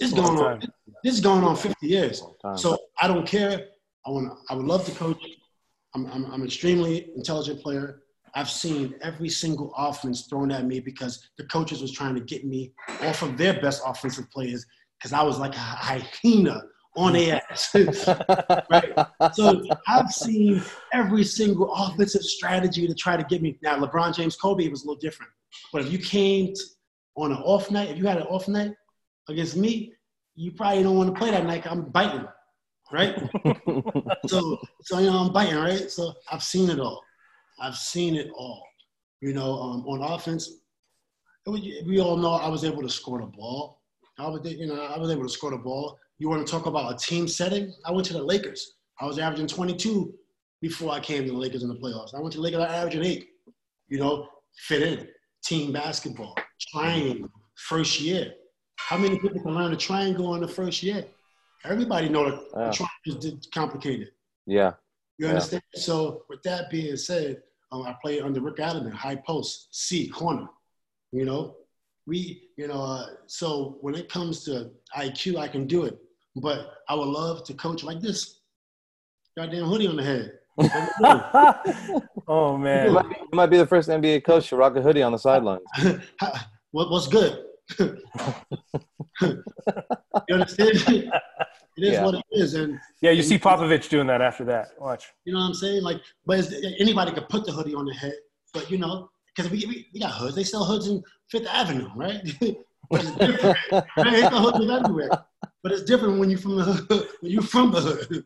This 0.00 0.08
is 0.08 0.14
going 0.14 0.38
on. 0.38 0.60
This 1.04 1.14
is 1.14 1.20
going 1.20 1.44
on 1.44 1.56
50 1.56 1.86
years. 1.86 2.22
So 2.56 2.78
I 3.00 3.08
don't 3.08 3.26
care. 3.26 3.66
I 4.08 4.10
want. 4.10 4.32
I 4.48 4.54
would 4.54 4.64
love 4.64 4.86
to 4.86 4.92
coach. 4.92 5.22
I'm, 5.94 6.06
I'm, 6.06 6.24
I'm 6.26 6.40
an 6.40 6.46
extremely 6.46 7.10
intelligent 7.14 7.62
player. 7.62 8.02
I've 8.34 8.48
seen 8.48 8.94
every 9.02 9.28
single 9.28 9.72
offense 9.76 10.26
thrown 10.26 10.50
at 10.50 10.64
me 10.64 10.80
because 10.80 11.28
the 11.36 11.44
coaches 11.44 11.82
was 11.82 11.92
trying 11.92 12.14
to 12.14 12.20
get 12.20 12.44
me 12.44 12.72
off 13.02 13.22
of 13.22 13.36
their 13.36 13.60
best 13.60 13.82
offensive 13.84 14.30
players 14.30 14.64
because 14.98 15.12
I 15.12 15.22
was 15.22 15.38
like 15.38 15.54
a 15.54 15.58
hyena 15.58 16.62
on 16.96 17.12
their 17.12 17.40
ass. 17.50 17.74
right? 18.70 18.92
So 19.34 19.62
I've 19.86 20.10
seen 20.10 20.62
every 20.92 21.24
single 21.24 21.72
offensive 21.74 22.22
strategy 22.22 22.86
to 22.86 22.94
try 22.94 23.16
to 23.16 23.24
get 23.24 23.42
me. 23.42 23.58
Now, 23.62 23.78
LeBron 23.78 24.14
James, 24.14 24.36
Kobe 24.36 24.68
was 24.68 24.84
a 24.84 24.86
little 24.86 25.00
different. 25.00 25.32
But 25.72 25.82
if 25.82 25.92
you 25.92 25.98
came 25.98 26.54
on 27.16 27.32
an 27.32 27.38
off 27.38 27.70
night, 27.70 27.90
if 27.90 27.98
you 27.98 28.06
had 28.06 28.18
an 28.18 28.24
off 28.24 28.48
night 28.48 28.72
against 29.28 29.56
me, 29.56 29.92
you 30.34 30.52
probably 30.52 30.82
don't 30.82 30.96
want 30.96 31.14
to 31.14 31.18
play 31.18 31.30
that 31.30 31.44
night. 31.44 31.66
I'm 31.66 31.90
biting, 31.90 32.26
right? 32.92 33.16
so, 34.26 34.58
so 34.82 34.98
you 34.98 35.10
know, 35.10 35.18
I'm 35.18 35.32
biting, 35.32 35.56
right? 35.56 35.90
So 35.90 36.14
I've 36.30 36.42
seen 36.42 36.70
it 36.70 36.80
all. 36.80 37.02
I've 37.60 37.76
seen 37.76 38.14
it 38.14 38.30
all. 38.34 38.62
You 39.20 39.32
know, 39.32 39.60
um, 39.60 39.84
on 39.86 40.12
offense, 40.12 40.50
we 41.46 42.00
all 42.00 42.16
know 42.16 42.32
I 42.32 42.48
was 42.48 42.64
able 42.64 42.82
to 42.82 42.88
score 42.88 43.20
the 43.20 43.26
ball. 43.26 43.80
I 44.18 44.28
was, 44.28 44.40
you 44.44 44.66
know, 44.66 44.80
I 44.80 44.98
was 44.98 45.10
able 45.10 45.22
to 45.22 45.28
score 45.28 45.50
the 45.50 45.58
ball. 45.58 45.98
You 46.18 46.28
want 46.28 46.46
to 46.46 46.50
talk 46.50 46.66
about 46.66 46.92
a 46.92 46.96
team 46.96 47.28
setting? 47.28 47.72
I 47.84 47.92
went 47.92 48.06
to 48.08 48.12
the 48.12 48.22
Lakers. 48.22 48.74
I 49.00 49.06
was 49.06 49.18
averaging 49.18 49.46
22 49.46 50.12
before 50.60 50.92
I 50.92 51.00
came 51.00 51.24
to 51.24 51.30
the 51.30 51.36
Lakers 51.36 51.62
in 51.62 51.68
the 51.68 51.76
playoffs. 51.76 52.14
I 52.14 52.20
went 52.20 52.32
to 52.32 52.38
the 52.38 52.42
Lakers, 52.42 52.60
I 52.60 52.74
averaging 52.74 53.04
eight. 53.04 53.28
You 53.88 53.98
know, 53.98 54.28
fit 54.66 54.82
in, 54.82 55.08
team 55.44 55.72
basketball, 55.72 56.34
triangle, 56.72 57.28
first 57.54 58.00
year. 58.00 58.32
How 58.76 58.96
many 58.96 59.18
people 59.18 59.40
can 59.40 59.54
learn 59.54 59.72
a 59.72 59.76
triangle 59.76 60.34
in 60.34 60.40
the 60.40 60.48
first 60.48 60.82
year? 60.82 61.04
Everybody 61.64 62.08
know 62.08 62.30
that 62.30 62.78
Yeah. 62.78 62.86
the 63.06 63.38
is 63.40 63.48
complicated. 63.52 64.12
Yeah. 64.46 64.74
You 65.18 65.26
Yeah. 65.26 65.32
understand? 65.32 65.62
So 65.74 66.24
with 66.28 66.42
that 66.44 66.70
being 66.70 66.96
said, 66.96 67.42
um, 67.72 67.82
I 67.82 67.96
played 68.02 68.22
under 68.22 68.40
Rick 68.40 68.56
Adelman, 68.56 68.92
high 68.92 69.16
post, 69.16 69.68
C 69.72 70.08
corner. 70.08 70.48
You 71.12 71.24
know, 71.24 71.56
we, 72.06 72.50
you 72.56 72.68
know, 72.68 72.80
uh, 72.82 73.06
so 73.26 73.78
when 73.80 73.94
it 73.94 74.08
comes 74.08 74.44
to 74.44 74.70
IQ, 74.96 75.36
I 75.38 75.48
can 75.48 75.66
do 75.66 75.84
it. 75.84 75.98
But 76.36 76.74
I 76.88 76.94
would 76.94 77.08
love 77.08 77.44
to 77.44 77.54
coach 77.54 77.82
like 77.82 78.00
this. 78.00 78.40
Goddamn 79.36 79.64
hoodie 79.64 79.86
on 79.86 79.96
the 79.96 80.02
head. 80.04 80.38
oh 82.28 82.52
You 82.52 82.58
man. 82.58 82.92
might, 82.92 83.08
be, 83.08 83.16
you 83.20 83.28
might 83.36 83.46
be 83.46 83.56
the 83.58 83.66
first 83.66 83.88
NBA 83.88 84.24
coach 84.24 84.48
to 84.48 84.56
rock 84.56 84.76
a 84.76 84.82
hoodie 84.82 85.02
on 85.02 85.12
the 85.12 85.18
sidelines. 85.18 85.62
what, 86.72 86.90
what's 86.90 87.08
good? 87.08 87.44
You 87.78 89.44
understand? 90.30 90.70
it 90.88 91.12
is 91.76 91.92
Yeah. 91.94 92.04
what 92.04 92.14
it 92.14 92.24
is, 92.32 92.54
and 92.54 92.78
Yeah, 93.00 93.10
you 93.10 93.22
see 93.22 93.38
Popovich 93.38 93.88
doing 93.88 94.06
that 94.08 94.20
after 94.20 94.44
that. 94.44 94.68
Watch. 94.80 95.12
You 95.24 95.32
know 95.32 95.40
what 95.40 95.46
I'm 95.46 95.54
saying? 95.54 95.82
Like, 95.82 96.00
but 96.26 96.50
anybody 96.80 97.12
could 97.12 97.28
put 97.28 97.44
the 97.44 97.52
hoodie 97.52 97.74
on 97.74 97.86
the 97.86 97.94
head, 97.94 98.14
but 98.52 98.70
you 98.70 98.78
know, 98.78 99.10
because 99.34 99.50
we, 99.50 99.64
we, 99.66 99.86
we 99.92 100.00
got 100.00 100.12
hoods. 100.12 100.34
They 100.34 100.44
sell 100.44 100.64
hoods 100.64 100.88
in 100.88 101.02
Fifth 101.30 101.46
Avenue, 101.46 101.88
right? 101.94 102.20
but 102.90 103.00
it's 103.02 103.12
different. 103.12 103.56
right? 103.72 103.84
They 103.96 104.22
got 104.22 104.42
hoods 104.42 104.70
everywhere. 104.70 105.10
But 105.62 105.72
it's 105.72 105.82
different 105.82 106.18
when 106.18 106.30
you're 106.30 106.38
from 106.38 106.56
the 106.56 106.64
hood, 106.64 107.08
when 107.20 107.32
you're 107.32 107.42
from 107.42 107.72
the 107.72 107.80
hood. 107.80 108.24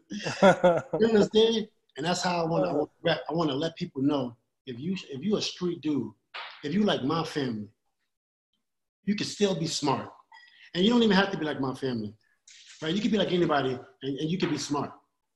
You 1.00 1.08
understand? 1.08 1.66
And 1.96 2.06
that's 2.06 2.22
how 2.22 2.42
I 2.44 2.48
want 2.48 2.64
to. 2.64 3.10
I 3.28 3.32
want 3.32 3.50
to 3.50 3.56
let 3.56 3.74
people 3.76 4.02
know 4.02 4.36
if 4.66 4.78
you 4.78 4.94
if 5.10 5.22
you 5.22 5.36
a 5.36 5.42
street 5.42 5.80
dude, 5.80 6.12
if 6.62 6.72
you 6.74 6.84
like 6.84 7.02
my 7.02 7.24
family, 7.24 7.68
you 9.04 9.14
can 9.14 9.26
still 9.26 9.54
be 9.58 9.66
smart, 9.66 10.08
and 10.74 10.84
you 10.84 10.90
don't 10.90 11.02
even 11.02 11.16
have 11.16 11.30
to 11.32 11.38
be 11.38 11.44
like 11.44 11.60
my 11.60 11.74
family, 11.74 12.14
right? 12.82 12.94
You 12.94 13.00
can 13.00 13.10
be 13.10 13.18
like 13.18 13.32
anybody, 13.32 13.78
and, 14.02 14.18
and 14.18 14.30
you 14.30 14.38
can 14.38 14.50
be 14.50 14.58
smart, 14.58 14.92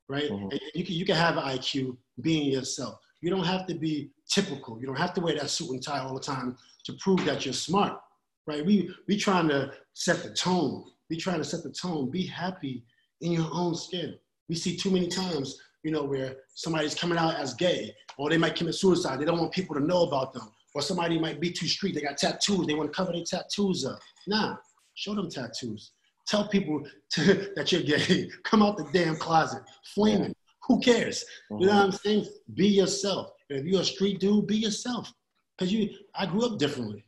right? 0.09 0.31
Mhm. 0.31 0.51
And 0.53 0.61
you 0.75 0.85
can 0.85 0.95
you 0.95 1.05
can 1.05 1.17
have 1.17 1.37
an 1.37 1.45
IQ 1.45 1.97
being 2.21 2.51
yourself. 2.53 2.99
You 3.21 3.31
don't 3.31 3.45
have 3.45 3.67
to 3.67 3.75
be 3.75 4.11
typical. 4.29 4.79
You 4.81 4.87
don't 4.87 4.99
have 4.99 5.15
to 5.15 5.21
wear 5.21 5.35
that 5.37 5.51
suit 5.51 5.71
and 5.71 5.83
tie 5.83 6.01
all 6.01 6.15
the 6.15 6.21
time 6.21 6.57
to 6.85 6.93
prove 6.95 7.25
that 7.25 7.45
you're 7.45 7.55
smart, 7.55 7.99
right? 8.47 8.65
We 8.65 8.91
we 9.09 9.17
trying 9.17 9.49
to 9.49 9.73
set 9.95 10.23
the 10.23 10.33
tone. 10.33 10.85
We 11.11 11.17
trying 11.17 11.39
to 11.39 11.45
set 11.45 11.63
the 11.63 11.71
tone. 11.71 12.11
Be 12.11 12.27
happy 12.27 12.85
in 13.21 13.33
your 13.33 13.49
own 13.53 13.75
skin. 13.75 14.19
We 14.49 14.55
see 14.55 14.77
too 14.77 14.91
many 14.91 15.09
times, 15.09 15.61
you 15.83 15.91
know, 15.91 16.05
where 16.05 16.37
somebody's 16.55 16.95
coming 16.95 17.19
out 17.19 17.35
as 17.37 17.55
gay, 17.55 17.95
or 18.19 18.29
they 18.31 18.39
might 18.39 18.55
commit 18.57 18.75
suicide. 18.75 19.19
They 19.19 19.25
don't 19.25 19.39
want 19.39 19.53
people 19.53 19.75
to 19.77 19.83
know 19.83 20.03
about 20.03 20.33
them, 20.33 20.49
or 20.77 20.83
somebody 20.83 21.19
might 21.19 21.41
be 21.41 21.51
too 21.51 21.67
street. 21.67 21.95
They 21.95 22.03
got 22.03 22.19
tattoos. 22.19 22.67
They 22.67 22.75
want 22.75 22.93
to 22.93 22.95
cover 22.95 23.11
their 23.11 23.25
tattoos 23.25 23.87
up. 23.87 23.99
Nah, 24.27 24.57
show 24.95 25.15
them 25.15 25.31
tattoos. 25.31 25.93
Tell 26.29 26.49
people 26.49 26.83
to, 27.13 27.51
that 27.57 27.73
you're 27.73 27.81
gay. 27.81 28.29
Come 28.45 28.63
out 28.63 28.77
the 28.77 28.87
damn 28.93 29.17
closet, 29.17 29.63
flaming. 29.95 30.35
Who 30.69 30.79
cares? 30.81 31.25
You 31.51 31.61
know 31.61 31.67
mm-hmm. 31.67 31.77
what 31.77 31.85
I'm 31.87 31.93
saying? 31.93 32.27
Be 32.53 32.69
yourself. 32.69 33.31
If 33.49 33.65
you're 33.65 33.81
a 33.81 33.85
street 33.85 34.21
dude, 34.21 34.47
be 34.47 34.59
yourself. 34.59 35.11
Cause 35.59 35.73
you, 35.73 35.89
I 36.15 36.27
grew 36.27 36.45
up 36.45 36.59
differently. 36.59 37.03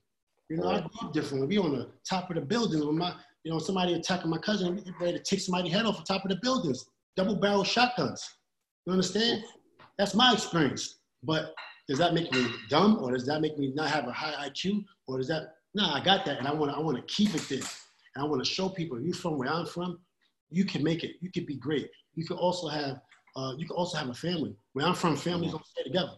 You 0.48 0.56
know, 0.56 0.70
I 0.70 0.80
grew 0.80 1.06
up 1.08 1.12
differently. 1.12 1.46
We 1.46 1.58
on 1.58 1.72
the 1.72 1.90
top 2.08 2.30
of 2.30 2.36
the 2.36 2.40
buildings 2.40 2.82
with 2.82 2.96
my, 2.96 3.12
you 3.44 3.52
know, 3.52 3.58
somebody 3.58 3.92
attacking 3.92 4.30
my 4.30 4.38
cousin, 4.38 4.76
we 4.76 4.92
ready 4.98 5.18
to 5.18 5.22
take 5.22 5.40
somebody's 5.40 5.74
head 5.74 5.84
off 5.84 5.98
the 5.98 6.04
top 6.04 6.24
of 6.24 6.30
the 6.30 6.38
buildings. 6.40 6.86
Double 7.18 7.36
barrel 7.36 7.64
shotguns. 7.64 8.26
You 8.86 8.94
understand? 8.94 9.44
That's 9.98 10.14
my 10.14 10.32
experience. 10.32 11.00
But 11.22 11.54
does 11.88 11.98
that 11.98 12.12
make 12.12 12.30
me 12.32 12.46
dumb, 12.68 12.98
or 13.02 13.12
does 13.12 13.24
that 13.26 13.40
make 13.40 13.58
me 13.58 13.72
not 13.74 13.90
have 13.90 14.06
a 14.06 14.12
high 14.12 14.48
IQ, 14.48 14.84
or 15.06 15.16
does 15.18 15.28
that? 15.28 15.54
Nah, 15.74 15.94
I 15.94 16.04
got 16.04 16.26
that, 16.26 16.38
and 16.38 16.46
I 16.46 16.52
want 16.52 16.70
to, 16.70 16.76
I 16.76 16.80
want 16.80 16.96
to 16.96 17.02
keep 17.14 17.34
it 17.34 17.46
there, 17.48 17.66
and 18.14 18.22
I 18.22 18.24
want 18.24 18.44
to 18.44 18.50
show 18.50 18.68
people. 18.68 19.00
You 19.00 19.14
from 19.14 19.38
where 19.38 19.48
I'm 19.48 19.66
from, 19.66 19.98
you 20.50 20.64
can 20.64 20.84
make 20.84 21.02
it. 21.02 21.16
You 21.20 21.30
can 21.30 21.46
be 21.46 21.56
great. 21.56 21.90
You 22.14 22.26
can 22.26 22.36
also 22.36 22.68
have, 22.68 23.00
uh, 23.36 23.54
you 23.56 23.66
can 23.66 23.76
also 23.76 23.96
have 23.96 24.08
a 24.08 24.14
family. 24.14 24.54
Where 24.74 24.86
I'm 24.86 24.94
from, 24.94 25.16
families 25.16 25.52
don't 25.52 25.66
stay 25.66 25.82
together. 25.82 26.12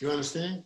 You 0.00 0.10
understand? 0.10 0.64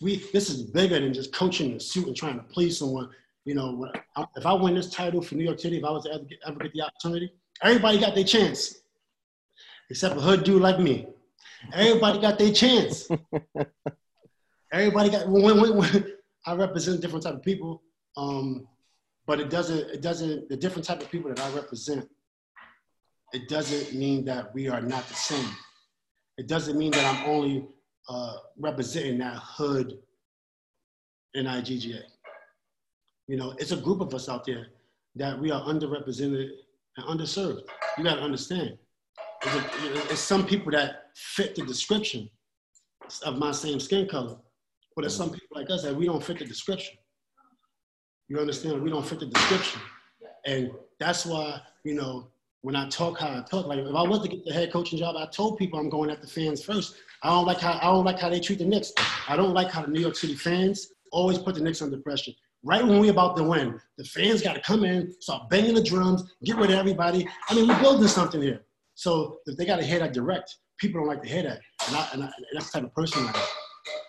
We 0.00 0.16
this 0.32 0.50
is 0.50 0.62
bigger 0.62 0.98
than 0.98 1.12
just 1.12 1.32
coaching 1.32 1.74
a 1.74 1.80
suit 1.80 2.06
and 2.06 2.16
trying 2.16 2.36
to 2.36 2.42
please 2.44 2.78
someone. 2.78 3.08
You 3.44 3.54
know, 3.54 3.90
if 4.36 4.46
I 4.46 4.52
win 4.52 4.74
this 4.74 4.90
title 4.90 5.22
for 5.22 5.34
New 5.36 5.44
York 5.44 5.60
City, 5.60 5.78
if 5.78 5.84
I 5.84 5.90
was 5.90 6.04
to 6.04 6.12
ever 6.12 6.24
get, 6.24 6.38
ever 6.46 6.58
get 6.58 6.72
the 6.72 6.82
opportunity, 6.82 7.32
everybody 7.62 8.00
got 8.00 8.14
their 8.14 8.24
chance, 8.24 8.80
except 9.90 10.16
a 10.16 10.20
hood 10.20 10.44
dude 10.44 10.60
like 10.60 10.80
me. 10.80 11.06
Everybody 11.72 12.20
got 12.20 12.38
their 12.38 12.52
chance. 12.52 13.08
Everybody 14.72 15.10
got 15.10 15.28
when, 15.28 15.60
when, 15.60 15.76
when 15.76 16.12
I 16.46 16.54
represent 16.54 17.00
different 17.00 17.24
type 17.24 17.34
of 17.34 17.42
people, 17.42 17.82
um, 18.16 18.66
but 19.26 19.40
it 19.40 19.50
doesn't 19.50 19.90
it 19.90 20.00
doesn't 20.00 20.48
the 20.48 20.56
different 20.56 20.84
type 20.84 21.00
of 21.00 21.10
people 21.10 21.32
that 21.32 21.40
I 21.40 21.50
represent. 21.54 22.08
It 23.32 23.48
doesn't 23.48 23.96
mean 23.96 24.24
that 24.24 24.54
we 24.54 24.68
are 24.68 24.80
not 24.80 25.06
the 25.08 25.14
same. 25.14 25.50
It 26.36 26.48
doesn't 26.48 26.76
mean 26.78 26.92
that 26.92 27.04
I'm 27.04 27.30
only 27.30 27.66
uh, 28.08 28.36
representing 28.58 29.18
that 29.18 29.36
hood 29.36 29.98
in 31.34 31.46
IGGA. 31.46 32.02
You 33.28 33.36
know, 33.36 33.54
it's 33.58 33.72
a 33.72 33.76
group 33.76 34.00
of 34.00 34.12
us 34.14 34.28
out 34.28 34.44
there 34.44 34.68
that 35.16 35.38
we 35.38 35.50
are 35.50 35.62
underrepresented 35.62 36.50
and 36.96 37.06
underserved. 37.06 37.62
You 37.96 38.04
got 38.04 38.16
to 38.16 38.22
understand. 38.22 38.78
It's, 39.42 39.54
a, 39.54 40.12
it's 40.12 40.20
some 40.20 40.46
people 40.46 40.72
that 40.72 41.09
fit 41.20 41.54
the 41.54 41.62
description 41.62 42.28
of 43.24 43.38
my 43.38 43.52
same 43.52 43.78
skin 43.78 44.08
color, 44.08 44.36
but 44.94 45.02
there's 45.02 45.16
some 45.16 45.30
people 45.30 45.48
like 45.52 45.70
us 45.70 45.82
that 45.82 45.94
we 45.94 46.06
don't 46.06 46.22
fit 46.22 46.38
the 46.38 46.44
description. 46.44 46.96
You 48.28 48.38
understand? 48.38 48.82
We 48.82 48.90
don't 48.90 49.06
fit 49.06 49.20
the 49.20 49.26
description, 49.26 49.80
and 50.46 50.70
that's 50.98 51.26
why 51.26 51.60
you 51.84 51.94
know 51.94 52.28
when 52.62 52.76
I 52.76 52.88
talk 52.88 53.18
how 53.18 53.28
I 53.28 53.42
talk. 53.42 53.66
Like 53.66 53.78
if 53.80 53.94
I 53.94 54.02
was 54.02 54.22
to 54.22 54.28
get 54.28 54.44
the 54.44 54.52
head 54.52 54.72
coaching 54.72 54.98
job, 54.98 55.16
I 55.16 55.26
told 55.26 55.58
people 55.58 55.78
I'm 55.78 55.90
going 55.90 56.10
at 56.10 56.20
the 56.20 56.28
fans 56.28 56.64
first. 56.64 56.96
I 57.22 57.30
don't 57.30 57.46
like 57.46 57.58
how 57.58 57.78
I 57.82 57.92
don't 57.92 58.04
like 58.04 58.18
how 58.18 58.28
they 58.28 58.40
treat 58.40 58.58
the 58.58 58.64
Knicks. 58.64 58.92
I 59.28 59.36
don't 59.36 59.54
like 59.54 59.70
how 59.70 59.82
the 59.82 59.88
New 59.88 60.00
York 60.00 60.16
City 60.16 60.34
fans 60.34 60.92
always 61.12 61.38
put 61.38 61.54
the 61.54 61.60
Knicks 61.60 61.82
under 61.82 61.98
pressure. 61.98 62.32
Right 62.62 62.84
when 62.86 63.00
we're 63.00 63.10
about 63.10 63.36
to 63.38 63.42
win, 63.42 63.80
the 63.96 64.04
fans 64.04 64.42
got 64.42 64.54
to 64.54 64.60
come 64.60 64.84
in, 64.84 65.14
start 65.20 65.48
banging 65.48 65.74
the 65.74 65.82
drums, 65.82 66.34
get 66.44 66.56
rid 66.56 66.70
of 66.70 66.78
everybody. 66.78 67.26
I 67.48 67.54
mean, 67.54 67.66
we're 67.66 67.80
building 67.80 68.06
something 68.06 68.40
here. 68.40 68.60
So 68.94 69.38
if 69.46 69.56
they 69.56 69.64
got 69.64 69.76
to 69.76 69.84
hear 69.84 69.98
that 70.00 70.12
direct, 70.12 70.54
people 70.80 71.00
don't 71.00 71.08
like 71.08 71.22
to 71.22 71.28
hear 71.28 71.42
that, 71.42 71.60
and, 71.86 71.96
I, 71.96 72.08
and, 72.12 72.22
I, 72.24 72.26
and 72.26 72.46
that's 72.54 72.70
the 72.70 72.80
type 72.80 72.86
of 72.88 72.94
person 72.94 73.24
I 73.24 73.28
am. 73.28 73.34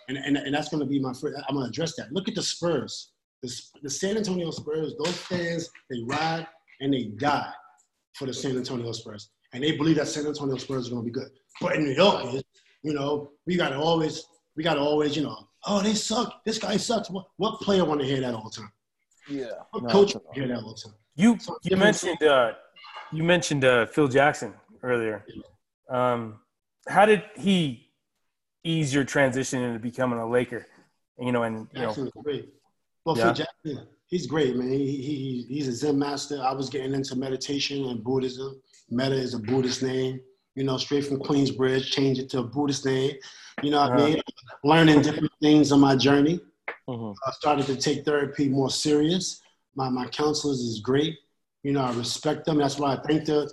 And, 0.08 0.18
and, 0.18 0.36
and 0.36 0.54
that's 0.54 0.68
going 0.68 0.80
to 0.82 0.86
be 0.86 0.98
my 0.98 1.12
first. 1.12 1.36
I'm 1.48 1.54
going 1.54 1.66
to 1.66 1.70
address 1.70 1.94
that. 1.96 2.12
Look 2.12 2.28
at 2.28 2.34
the 2.34 2.42
Spurs, 2.42 3.12
the, 3.42 3.52
the 3.82 3.90
San 3.90 4.16
Antonio 4.16 4.50
Spurs. 4.50 4.94
Those 5.02 5.16
fans, 5.16 5.70
they 5.90 5.98
ride 6.06 6.46
and 6.80 6.92
they 6.92 7.04
die 7.16 7.52
for 8.14 8.26
the 8.26 8.34
San 8.34 8.56
Antonio 8.56 8.92
Spurs, 8.92 9.30
and 9.52 9.62
they 9.62 9.72
believe 9.76 9.96
that 9.96 10.08
San 10.08 10.26
Antonio 10.26 10.56
Spurs 10.56 10.88
are 10.88 10.90
going 10.90 11.02
to 11.02 11.06
be 11.06 11.12
good. 11.12 11.28
But 11.60 11.76
in 11.76 11.84
New 11.84 11.92
York, 11.94 12.42
you 12.82 12.92
know, 12.94 13.30
we 13.46 13.56
got 13.56 13.70
to 13.70 13.76
always, 13.76 14.24
we 14.56 14.62
got 14.62 14.74
to 14.74 14.80
always, 14.80 15.16
you 15.16 15.22
know, 15.22 15.36
oh, 15.66 15.80
they 15.82 15.94
suck. 15.94 16.44
This 16.44 16.58
guy 16.58 16.76
sucks. 16.76 17.08
What, 17.10 17.26
what 17.36 17.60
player 17.60 17.84
want 17.84 18.00
to 18.00 18.06
hear 18.06 18.20
that 18.20 18.34
all 18.34 18.50
the 18.50 18.56
time? 18.60 18.72
Yeah. 19.28 19.46
What 19.70 19.84
No, 19.84 19.88
coach 19.90 20.14
no. 20.14 20.20
want 20.24 20.34
to 20.34 20.40
hear 20.40 20.48
that 20.48 20.62
all 20.62 20.74
the 20.74 20.80
time? 20.82 20.94
You 21.14 21.38
So 21.38 21.56
you 21.62 21.70
different- 21.70 22.02
mentioned 22.02 22.22
uh, 22.28 22.52
you 23.12 23.22
mentioned 23.22 23.64
uh, 23.64 23.86
Phil 23.86 24.08
Jackson 24.08 24.54
earlier. 24.82 25.24
Um, 25.90 26.40
how 26.88 27.06
did 27.06 27.22
he 27.36 27.88
ease 28.64 28.92
your 28.94 29.04
transition 29.04 29.62
into 29.62 29.78
becoming 29.78 30.18
a 30.18 30.28
Laker? 30.28 30.66
You 31.18 31.32
know, 31.32 31.42
and 31.42 31.68
you 31.74 31.82
know, 31.82 31.94
great. 32.22 32.48
Well, 33.04 33.16
Yeah. 33.16 33.32
Jackson, 33.32 33.86
he's 34.06 34.26
great, 34.26 34.56
man. 34.56 34.70
He, 34.70 34.96
he, 34.96 35.46
he's 35.48 35.68
a 35.68 35.72
Zen 35.72 35.98
master. 35.98 36.40
I 36.42 36.52
was 36.52 36.68
getting 36.70 36.94
into 36.94 37.16
meditation 37.16 37.84
and 37.86 38.02
Buddhism. 38.02 38.60
Metta 38.90 39.14
is 39.14 39.34
a 39.34 39.38
Buddhist 39.38 39.82
name. 39.82 40.20
You 40.54 40.64
know, 40.64 40.76
straight 40.76 41.06
from 41.06 41.18
Queensbridge, 41.18 41.86
change 41.90 42.18
it 42.18 42.28
to 42.30 42.40
a 42.40 42.44
Buddhist 42.44 42.84
name. 42.84 43.16
You 43.62 43.70
know 43.70 43.80
what 43.80 43.92
I 43.92 43.94
Uh-huh. 43.94 44.06
mean? 44.08 44.22
Learning 44.64 45.02
different 45.02 45.32
things 45.40 45.72
on 45.72 45.80
my 45.80 45.96
journey. 45.96 46.40
Mhm. 46.88 47.14
I 47.26 47.30
started 47.32 47.66
to 47.66 47.76
take 47.76 48.04
therapy 48.04 48.48
more 48.48 48.70
serious. 48.70 49.40
My, 49.74 49.88
my 49.88 50.06
counselors 50.08 50.60
is 50.60 50.80
great. 50.80 51.18
You 51.62 51.72
know, 51.72 51.82
I 51.82 51.92
respect 51.94 52.44
them. 52.44 52.58
That's 52.58 52.78
why 52.78 52.94
I 52.94 52.96
thanked 52.96 53.28
her 53.28 53.46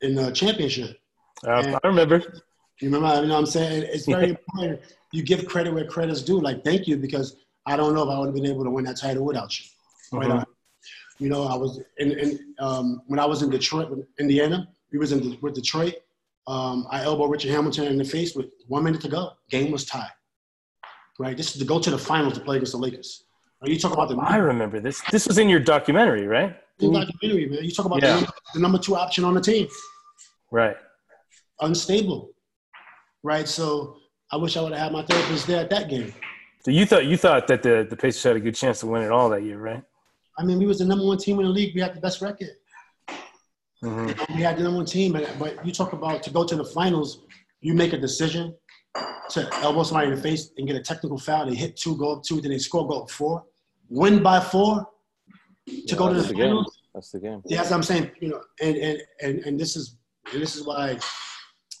in 0.00 0.14
the 0.14 0.30
championship. 0.32 0.98
uh, 1.46 1.78
I 1.82 1.86
remember. 1.86 2.42
You 2.80 2.90
remember, 2.90 3.22
you 3.22 3.26
know 3.28 3.34
what 3.34 3.40
I'm 3.40 3.46
saying? 3.46 3.84
It's 3.92 4.06
very 4.06 4.30
important. 4.30 4.80
You 5.12 5.22
give 5.22 5.46
credit 5.46 5.74
where 5.74 5.86
credit's 5.86 6.22
due. 6.22 6.40
Like, 6.40 6.62
thank 6.64 6.86
you, 6.86 6.96
because 6.96 7.36
I 7.66 7.76
don't 7.76 7.94
know 7.94 8.02
if 8.04 8.08
I 8.08 8.18
would 8.18 8.26
have 8.26 8.34
been 8.34 8.46
able 8.46 8.64
to 8.64 8.70
win 8.70 8.84
that 8.84 8.96
title 8.96 9.24
without 9.24 9.58
you. 9.58 9.64
Right 10.12 10.28
Mhm. 10.28 10.38
on. 10.38 10.44
You 11.18 11.28
know, 11.28 11.44
I 11.44 11.56
was 11.56 11.80
in, 11.98 12.12
in 12.12 12.54
um, 12.60 13.02
when 13.08 13.18
I 13.18 13.26
was 13.26 13.42
in 13.42 13.50
Detroit, 13.50 13.88
Indiana. 14.20 14.68
We 14.92 14.98
was 14.98 15.10
in 15.12 15.36
with 15.42 15.54
Detroit. 15.54 15.94
Um, 16.46 16.86
I 16.90 17.02
elbowed 17.02 17.30
Richard 17.30 17.50
Hamilton 17.50 17.86
in 17.88 17.98
the 17.98 18.04
face 18.04 18.34
with 18.36 18.46
one 18.68 18.84
minute 18.84 19.00
to 19.02 19.08
go. 19.08 19.32
Game 19.50 19.70
was 19.72 19.84
tied. 19.84 20.10
Right. 21.18 21.36
This 21.36 21.52
is 21.54 21.58
to 21.60 21.64
go 21.66 21.80
to 21.80 21.90
the 21.90 21.98
finals 21.98 22.34
to 22.34 22.40
play 22.40 22.56
against 22.56 22.72
the 22.72 22.78
Lakers. 22.78 23.24
Are 23.60 23.68
you 23.68 23.78
talking 23.78 23.94
about 23.98 24.08
the? 24.08 24.16
I 24.16 24.36
remember 24.36 24.78
this. 24.80 25.02
This 25.10 25.26
was 25.26 25.36
in 25.38 25.48
your 25.48 25.58
documentary, 25.58 26.26
right? 26.28 26.56
Full 26.78 26.92
documentary, 26.92 27.46
man. 27.46 27.64
You 27.64 27.72
talk 27.72 27.86
about 27.86 28.00
Yeah. 28.00 28.08
the, 28.08 28.20
number, 28.20 28.32
the 28.54 28.60
number 28.60 28.78
two 28.78 28.94
option 28.96 29.24
on 29.24 29.34
the 29.34 29.40
team, 29.40 29.66
Right. 30.52 30.76
unstable, 31.60 32.30
right? 33.22 33.48
So 33.48 33.96
I 34.32 34.36
wish 34.36 34.56
I 34.56 34.62
would 34.62 34.72
have 34.72 34.80
had 34.80 34.92
my 34.92 35.02
therapist 35.02 35.46
there 35.46 35.60
at 35.60 35.70
that 35.70 35.88
game. 35.88 36.12
So 36.64 36.70
you 36.70 36.86
thought 36.86 37.06
you 37.06 37.16
thought 37.16 37.46
that 37.46 37.62
the 37.62 37.86
the 37.88 37.96
Pacers 37.96 38.22
had 38.22 38.36
a 38.36 38.40
good 38.40 38.54
chance 38.54 38.80
to 38.80 38.86
win 38.86 39.02
it 39.02 39.10
all 39.10 39.28
that 39.30 39.42
year, 39.42 39.58
right? 39.58 39.82
I 40.38 40.44
mean, 40.44 40.58
we 40.58 40.66
was 40.66 40.78
the 40.78 40.84
number 40.84 41.04
one 41.04 41.18
team 41.18 41.38
in 41.40 41.46
the 41.46 41.50
league. 41.50 41.74
We 41.74 41.80
had 41.80 41.94
the 41.94 42.00
best 42.00 42.20
record. 42.20 42.50
Mm-hmm. 43.82 44.36
We 44.36 44.42
had 44.42 44.56
the 44.56 44.62
number 44.62 44.78
one 44.78 44.86
team, 44.86 45.12
but, 45.12 45.28
but 45.38 45.64
you 45.64 45.72
talk 45.72 45.92
about 45.92 46.22
to 46.24 46.30
go 46.30 46.44
to 46.44 46.56
the 46.56 46.64
finals, 46.64 47.22
you 47.60 47.74
make 47.74 47.92
a 47.92 47.98
decision 47.98 48.54
to 49.30 49.48
elbow 49.56 49.82
somebody 49.82 50.08
in 50.08 50.14
the 50.14 50.20
face 50.20 50.50
and 50.56 50.66
get 50.66 50.76
a 50.76 50.80
technical 50.82 51.18
foul. 51.18 51.46
They 51.46 51.54
hit 51.54 51.76
two, 51.76 51.96
go 51.96 52.16
up 52.16 52.22
two, 52.24 52.40
then 52.40 52.50
they 52.50 52.58
score, 52.58 52.86
go 52.88 53.02
up 53.02 53.10
four, 53.10 53.44
win 53.88 54.22
by 54.22 54.40
four 54.40 54.86
to 55.86 55.96
go 55.96 56.08
to 56.08 56.14
the, 56.14 56.20
That's 56.20 56.28
the 56.28 56.34
game. 56.34 56.48
finals. 56.48 56.78
That's 56.94 57.10
the 57.10 57.20
game. 57.20 57.42
Yeah, 57.44 57.58
that's 57.58 57.70
what 57.70 57.76
I'm 57.76 57.82
saying. 57.82 58.10
You 58.20 58.28
know, 58.30 58.40
and 58.60 58.76
and 58.76 59.02
and, 59.22 59.38
and 59.40 59.60
this 59.60 59.76
is 59.76 59.96
and 60.32 60.42
this 60.42 60.56
is 60.56 60.66
why, 60.66 60.98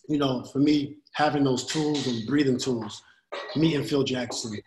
you 0.08 0.18
know, 0.18 0.42
for 0.42 0.58
me 0.58 0.96
having 1.12 1.44
those 1.44 1.64
tools 1.66 2.06
and 2.06 2.26
breathing 2.26 2.58
tools, 2.58 3.02
meeting 3.54 3.84
Phil 3.84 4.02
Jackson, 4.02 4.58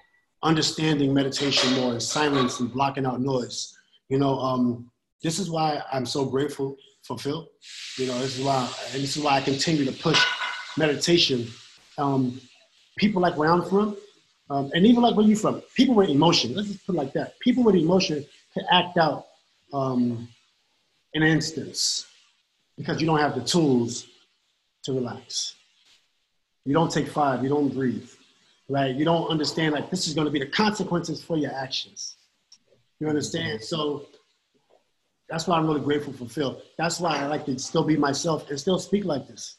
understanding 0.44 1.14
meditation 1.14 1.74
more 1.74 1.92
and 1.92 2.02
silence 2.02 2.60
and 2.60 2.72
blocking 2.72 3.06
out 3.06 3.20
noise. 3.20 3.76
You 4.10 4.20
know, 4.20 4.40
um, 4.40 4.90
this 5.24 5.40
is 5.40 5.50
why 5.50 5.82
I'm 5.92 6.06
so 6.06 6.26
grateful 6.26 6.78
for 7.04 7.18
Phil. 7.18 7.50
You 7.98 8.08
know, 8.08 8.20
this 8.20 8.38
is 8.38 8.46
why 8.46 8.70
and 8.94 9.02
this 9.02 9.18
is 9.18 9.24
why 9.24 9.38
I 9.38 9.42
continue 9.42 9.84
to 9.86 9.92
push 9.92 10.24
meditation. 10.78 11.48
Um, 11.98 12.40
people 12.98 13.22
like 13.22 13.36
where 13.36 13.52
I'm 13.52 13.64
from, 13.64 13.98
um, 14.50 14.72
and 14.74 14.86
even 14.86 15.02
like 15.02 15.16
where 15.16 15.26
you 15.26 15.36
from, 15.36 15.62
people 15.76 15.96
with 15.96 16.10
emotion. 16.10 16.54
Let's 16.54 16.68
just 16.68 16.86
put 16.86 16.96
it 16.96 16.98
like 16.98 17.14
that. 17.14 17.40
People 17.40 17.64
with 17.64 17.76
emotion 17.76 18.26
can 18.54 18.66
act 18.72 18.98
out 18.98 19.26
um, 19.74 20.28
in 21.14 21.24
an 21.24 21.30
instance 21.30 22.06
because 22.78 23.02
you 23.02 23.08
don't 23.08 23.20
have 23.20 23.36
the 23.36 23.44
tools 23.44 24.08
to 24.84 24.94
relax. 24.94 25.56
You 26.66 26.74
don't 26.74 26.92
take 26.92 27.08
five. 27.08 27.44
You 27.44 27.50
don't 27.50 27.74
breathe, 27.74 28.10
right? 28.70 28.94
You 28.96 29.06
don't 29.06 29.28
understand 29.30 29.74
like 29.74 29.90
this 29.90 30.08
is 30.08 30.14
going 30.14 30.26
to 30.26 30.32
be 30.32 30.40
the 30.40 30.48
consequences 30.48 31.24
for 31.24 31.38
your 31.38 31.54
actions. 31.54 32.18
You 33.00 33.08
understand? 33.08 33.64
So 33.64 34.06
that's 35.28 35.48
why 35.48 35.58
I'm 35.58 35.66
really 35.66 35.82
grateful 35.82 36.14
for 36.14 36.26
Phil. 36.26 36.62
That's 36.78 37.00
why 37.00 37.18
I 37.18 37.26
like 37.26 37.46
to 37.46 37.58
still 37.58 37.84
be 37.84 37.98
myself 37.98 38.50
and 38.50 38.60
still 38.60 38.78
speak 38.78 39.06
like 39.06 39.28
this. 39.28 39.56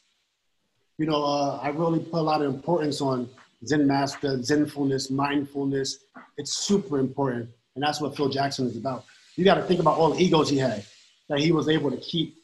You 0.97 1.07
know, 1.07 1.23
uh, 1.23 1.59
I 1.61 1.69
really 1.69 1.99
put 1.99 2.19
a 2.19 2.21
lot 2.21 2.41
of 2.41 2.53
importance 2.53 3.01
on 3.01 3.29
Zen 3.65 3.87
master, 3.87 4.37
Zenfulness, 4.37 5.09
mindfulness. 5.09 5.97
It's 6.37 6.53
super 6.53 6.99
important, 6.99 7.49
and 7.75 7.83
that's 7.83 7.99
what 7.99 8.15
Phil 8.15 8.29
Jackson 8.29 8.67
is 8.67 8.77
about. 8.77 9.03
You 9.35 9.43
got 9.43 9.55
to 9.55 9.63
think 9.63 9.79
about 9.79 9.97
all 9.97 10.13
the 10.13 10.23
egos 10.23 10.49
he 10.49 10.57
had 10.57 10.85
that 11.29 11.39
he 11.39 11.51
was 11.51 11.67
able 11.67 11.89
to 11.89 11.97
keep 11.97 12.35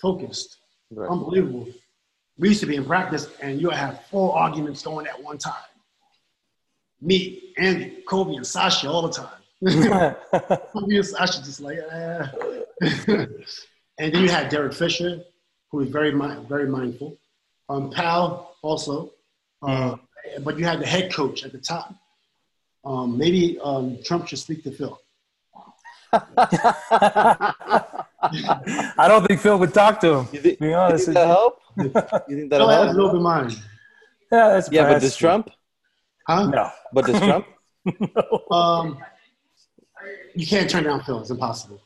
focused. 0.00 0.56
Right. 0.90 1.10
Unbelievable. 1.10 1.68
We 2.40 2.48
used 2.48 2.60
to 2.60 2.66
be 2.66 2.76
in 2.76 2.86
practice, 2.86 3.28
and 3.42 3.60
you 3.60 3.66
would 3.66 3.76
have 3.76 4.00
four 4.06 4.34
arguments 4.34 4.82
going 4.82 5.06
at 5.06 5.22
one 5.22 5.36
time. 5.36 5.52
Me, 7.02 7.52
Andy, 7.58 8.02
Kobe, 8.08 8.34
and 8.34 8.46
Sasha 8.46 8.88
all 8.90 9.02
the 9.02 9.12
time. 9.12 9.28
Kobe 10.72 10.96
and 10.96 11.04
Sasha 11.04 11.44
just 11.44 11.60
like, 11.60 11.76
eh. 11.76 12.26
and 13.98 14.14
then 14.14 14.22
you 14.22 14.30
had 14.30 14.48
Derek 14.48 14.72
Fisher, 14.72 15.22
who 15.70 15.78
was 15.78 15.90
very 15.90 16.12
very 16.48 16.66
mindful. 16.66 17.18
Um, 17.68 17.90
Pau 17.90 18.52
also, 18.62 19.12
uh, 19.60 19.96
but 20.40 20.58
you 20.58 20.64
had 20.64 20.80
the 20.80 20.86
head 20.86 21.12
coach 21.12 21.44
at 21.44 21.52
the 21.52 21.58
top. 21.58 21.94
Um, 22.86 23.18
maybe 23.18 23.58
um, 23.62 23.98
Trump 24.02 24.28
should 24.28 24.38
speak 24.38 24.64
to 24.64 24.70
Phil. 24.70 24.98
I 26.12 27.54
don't 29.08 29.26
think 29.26 29.40
Phil 29.40 29.58
would 29.58 29.74
talk 29.74 30.00
to 30.00 30.14
him. 30.14 30.28
You 30.32 30.40
think, 30.40 30.58
to 30.58 30.64
be 30.64 30.70
you 30.70 30.74
honest, 30.74 31.04
think 31.04 31.16
that 31.16 31.26
help? 31.26 31.59
You 31.78 31.88
think 32.36 32.50
that'll 32.50 32.68
has 32.68 32.84
help? 32.86 32.94
an 32.96 33.00
open 33.00 33.22
mind, 33.22 33.52
yeah, 34.32 34.48
that's 34.50 34.70
Yeah, 34.70 34.82
but 34.82 34.86
perhaps 34.86 35.04
does. 35.04 35.16
Trump? 35.16 35.50
huh? 36.26 36.46
No. 36.50 36.70
But 36.92 37.06
does 37.06 37.18
Trump? 37.20 37.46
Um, 38.50 38.98
you 40.34 40.46
can't 40.46 40.68
turn 40.68 40.84
down 40.84 41.02
Phil. 41.04 41.20
It's 41.20 41.30
impossible. 41.30 41.80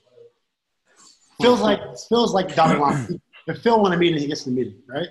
Phil's 1.41 1.61
like 1.61 1.80
Phil's 2.09 2.32
like 2.35 2.55
Donald 2.55 2.78
Trump. 2.78 3.20
If 3.47 3.59
Phil 3.62 3.80
want 3.80 3.95
a 3.95 3.97
meeting, 3.97 4.18
he 4.20 4.26
gets 4.26 4.45
the 4.45 4.51
meeting, 4.51 4.80
right? 4.89 5.07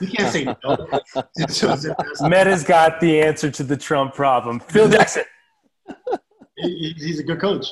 You 0.00 0.08
can't 0.08 0.32
say 0.32 0.44
no. 0.44 0.88
Metta's 2.28 2.64
got 2.64 2.98
the 3.00 3.20
answer 3.20 3.50
to 3.50 3.62
the 3.62 3.76
Trump 3.76 4.14
problem. 4.14 4.58
Phil 4.60 4.88
Jackson. 4.88 5.24
He- 6.56 6.94
He's 6.96 7.18
a 7.18 7.22
good 7.24 7.40
coach. 7.40 7.66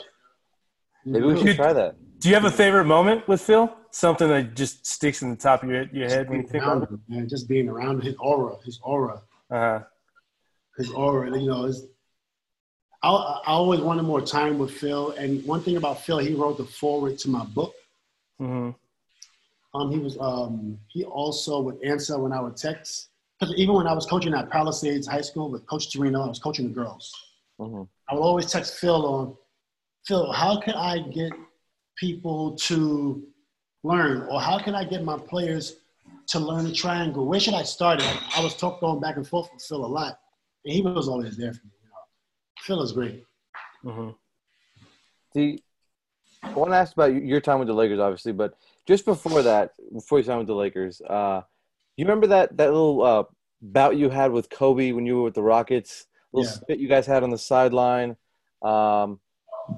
Maybe 1.04 1.24
we 1.26 1.40
should 1.40 1.56
try 1.56 1.72
that. 1.72 1.96
Do 2.20 2.28
you 2.28 2.34
have 2.34 2.44
a 2.44 2.50
favorite 2.50 2.84
moment 2.84 3.26
with 3.26 3.40
Phil? 3.40 3.74
Something 3.92 4.28
that 4.28 4.54
just 4.54 4.86
sticks 4.86 5.22
in 5.22 5.30
the 5.30 5.36
top 5.36 5.62
of 5.62 5.70
your, 5.70 5.84
your 5.84 6.06
head 6.08 6.28
when 6.28 6.42
you 6.42 6.46
think 6.46 6.62
about 6.62 6.88
him, 6.88 7.02
man, 7.08 7.28
just 7.28 7.48
being 7.48 7.68
around 7.68 8.02
his 8.02 8.14
aura, 8.20 8.56
his 8.64 8.78
aura, 8.82 9.22
Uh, 9.50 9.80
his 10.76 10.90
aura. 10.92 11.36
You 11.38 11.48
know, 11.48 11.64
is 11.64 11.86
I, 13.02 13.08
I 13.10 13.52
always 13.52 13.80
wanted 13.80 14.02
more 14.02 14.20
time 14.20 14.58
with 14.58 14.70
Phil. 14.70 15.12
And 15.12 15.42
one 15.46 15.62
thing 15.62 15.76
about 15.78 16.02
Phil, 16.02 16.18
he 16.18 16.34
wrote 16.34 16.58
the 16.58 16.66
forward 16.66 17.18
to 17.20 17.30
my 17.30 17.44
book. 17.44 17.74
mhm. 18.40 18.74
Um, 19.72 19.90
he 19.92 19.98
was 19.98 20.18
um, 20.20 20.78
he 20.88 21.04
also 21.04 21.60
would 21.60 21.82
answer 21.82 22.18
when 22.18 22.32
I 22.32 22.40
would 22.40 22.56
text. 22.56 23.08
Because 23.38 23.54
even 23.54 23.74
when 23.74 23.86
I 23.86 23.94
was 23.94 24.04
coaching 24.04 24.34
at 24.34 24.50
Palisades 24.50 25.06
High 25.06 25.22
School 25.22 25.50
with 25.50 25.64
Coach 25.66 25.90
Torino, 25.92 26.22
I 26.22 26.28
was 26.28 26.38
coaching 26.38 26.68
the 26.68 26.74
girls. 26.74 27.10
Mhm. 27.58 27.88
I 28.08 28.14
would 28.14 28.20
always 28.20 28.52
text 28.52 28.74
Phil 28.74 29.06
on, 29.06 29.36
Phil, 30.06 30.30
how 30.32 30.60
can 30.60 30.74
I 30.74 30.98
get 30.98 31.32
people 32.00 32.56
to 32.56 33.22
learn, 33.84 34.26
or 34.30 34.40
how 34.40 34.58
can 34.58 34.74
I 34.74 34.84
get 34.84 35.04
my 35.04 35.18
players 35.18 35.76
to 36.28 36.40
learn 36.40 36.64
the 36.64 36.72
triangle? 36.72 37.26
Where 37.26 37.38
should 37.38 37.54
I 37.54 37.62
start? 37.62 38.00
It? 38.00 38.36
I 38.36 38.42
was 38.42 38.56
talking 38.56 38.80
going 38.80 39.00
back 39.00 39.16
and 39.16 39.28
forth 39.28 39.50
with 39.52 39.62
Phil 39.62 39.84
a 39.84 39.86
lot, 39.86 40.18
and 40.64 40.72
he 40.72 40.80
was 40.80 41.08
always 41.08 41.36
there 41.36 41.52
for 41.52 41.66
me. 41.66 41.72
You 41.82 41.88
know, 41.90 41.96
Phil 42.62 42.82
is 42.82 42.92
great. 42.92 43.24
Mhm. 43.84 44.16
See, 45.34 45.62
I 46.42 46.54
want 46.54 46.70
to 46.72 46.76
ask 46.76 46.94
about 46.94 47.12
your 47.14 47.40
time 47.40 47.58
with 47.58 47.68
the 47.68 47.74
Lakers, 47.74 48.00
obviously, 48.00 48.32
but 48.32 48.54
just 48.86 49.04
before 49.04 49.42
that, 49.42 49.72
before 49.92 50.18
you 50.18 50.24
signed 50.24 50.38
with 50.38 50.48
the 50.48 50.54
Lakers, 50.54 51.00
uh, 51.02 51.42
you 51.96 52.04
remember 52.04 52.26
that 52.28 52.56
that 52.56 52.72
little 52.72 53.02
uh, 53.02 53.24
bout 53.60 53.96
you 53.96 54.08
had 54.08 54.32
with 54.32 54.48
Kobe 54.48 54.92
when 54.92 55.04
you 55.04 55.16
were 55.16 55.24
with 55.24 55.34
the 55.34 55.42
Rockets? 55.42 56.06
Little 56.32 56.50
Yeah. 56.50 56.56
spit 56.56 56.78
you 56.78 56.88
guys 56.88 57.06
had 57.06 57.22
on 57.22 57.30
the 57.30 57.38
sideline. 57.38 58.16
Um, 58.62 59.20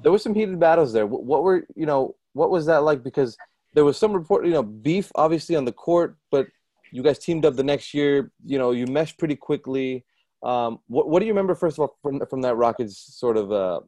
there 0.01 0.11
was 0.11 0.23
some 0.23 0.33
heated 0.33 0.59
battles 0.59 0.93
there. 0.93 1.05
What, 1.05 1.23
what 1.23 1.43
were 1.43 1.65
you 1.75 1.85
know? 1.85 2.15
What 2.33 2.49
was 2.49 2.65
that 2.65 2.83
like? 2.83 3.03
Because 3.03 3.37
there 3.73 3.85
was 3.85 3.97
some 3.97 4.13
report, 4.13 4.45
you 4.45 4.51
know, 4.51 4.63
beef 4.63 5.11
obviously 5.15 5.55
on 5.55 5.65
the 5.65 5.71
court, 5.71 6.17
but 6.31 6.47
you 6.91 7.03
guys 7.03 7.19
teamed 7.19 7.45
up 7.45 7.55
the 7.55 7.63
next 7.63 7.93
year. 7.93 8.31
You 8.45 8.57
know, 8.57 8.71
you 8.71 8.87
meshed 8.87 9.17
pretty 9.17 9.35
quickly. 9.35 10.05
Um, 10.43 10.79
what 10.87 11.09
What 11.09 11.19
do 11.19 11.25
you 11.25 11.31
remember 11.31 11.55
first 11.55 11.77
of 11.77 11.81
all 11.81 11.97
from 12.01 12.25
from 12.27 12.41
that 12.41 12.55
Rockets 12.55 12.97
sort 12.97 13.37
of 13.37 13.51
uh, 13.51 13.81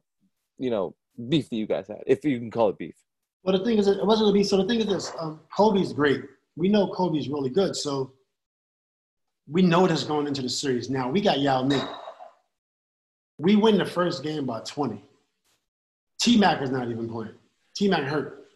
you 0.58 0.70
know 0.70 0.94
beef 1.28 1.48
that 1.50 1.56
you 1.56 1.66
guys 1.66 1.88
had, 1.88 2.02
if 2.06 2.24
you 2.24 2.38
can 2.38 2.50
call 2.50 2.68
it 2.68 2.78
beef? 2.78 2.96
Well, 3.42 3.56
the 3.56 3.64
thing 3.64 3.78
is, 3.78 3.86
it 3.86 4.04
wasn't 4.04 4.28
to 4.28 4.32
beef. 4.32 4.48
So 4.48 4.56
the 4.56 4.66
thing 4.66 4.80
is 4.80 4.86
this: 4.86 5.12
um, 5.18 5.40
Kobe's 5.56 5.92
great. 5.92 6.24
We 6.56 6.68
know 6.68 6.88
Kobe's 6.88 7.28
really 7.28 7.50
good, 7.50 7.76
so 7.76 8.12
we 9.48 9.62
know 9.62 9.86
this 9.86 10.02
going 10.02 10.26
into 10.26 10.42
the 10.42 10.48
series. 10.48 10.90
Now 10.90 11.08
we 11.08 11.20
got 11.20 11.40
Yao 11.40 11.62
Ming. 11.62 11.86
We 13.38 13.54
win 13.54 13.78
the 13.78 13.84
first 13.84 14.22
game 14.22 14.46
by 14.46 14.60
20. 14.60 15.04
T 16.26 16.36
Mac 16.36 16.60
is 16.60 16.72
not 16.72 16.90
even 16.90 17.08
playing. 17.08 17.34
T 17.76 17.86
Mac 17.86 18.02
hurt. 18.02 18.48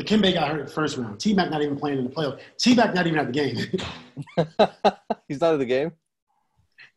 Dikembe 0.00 0.32
got 0.32 0.48
hurt 0.48 0.66
the 0.66 0.72
first 0.72 0.96
round. 0.96 1.20
T 1.20 1.34
Mac 1.34 1.50
not 1.50 1.60
even 1.60 1.76
playing 1.76 1.98
in 1.98 2.04
the 2.04 2.10
playoff. 2.10 2.40
T 2.56 2.74
Mac 2.74 2.94
not 2.94 3.06
even 3.06 3.18
at 3.18 3.26
the 3.26 3.32
game. 3.32 3.56
He's 5.28 5.42
not 5.42 5.52
in 5.52 5.58
the 5.58 5.66
game. 5.66 5.92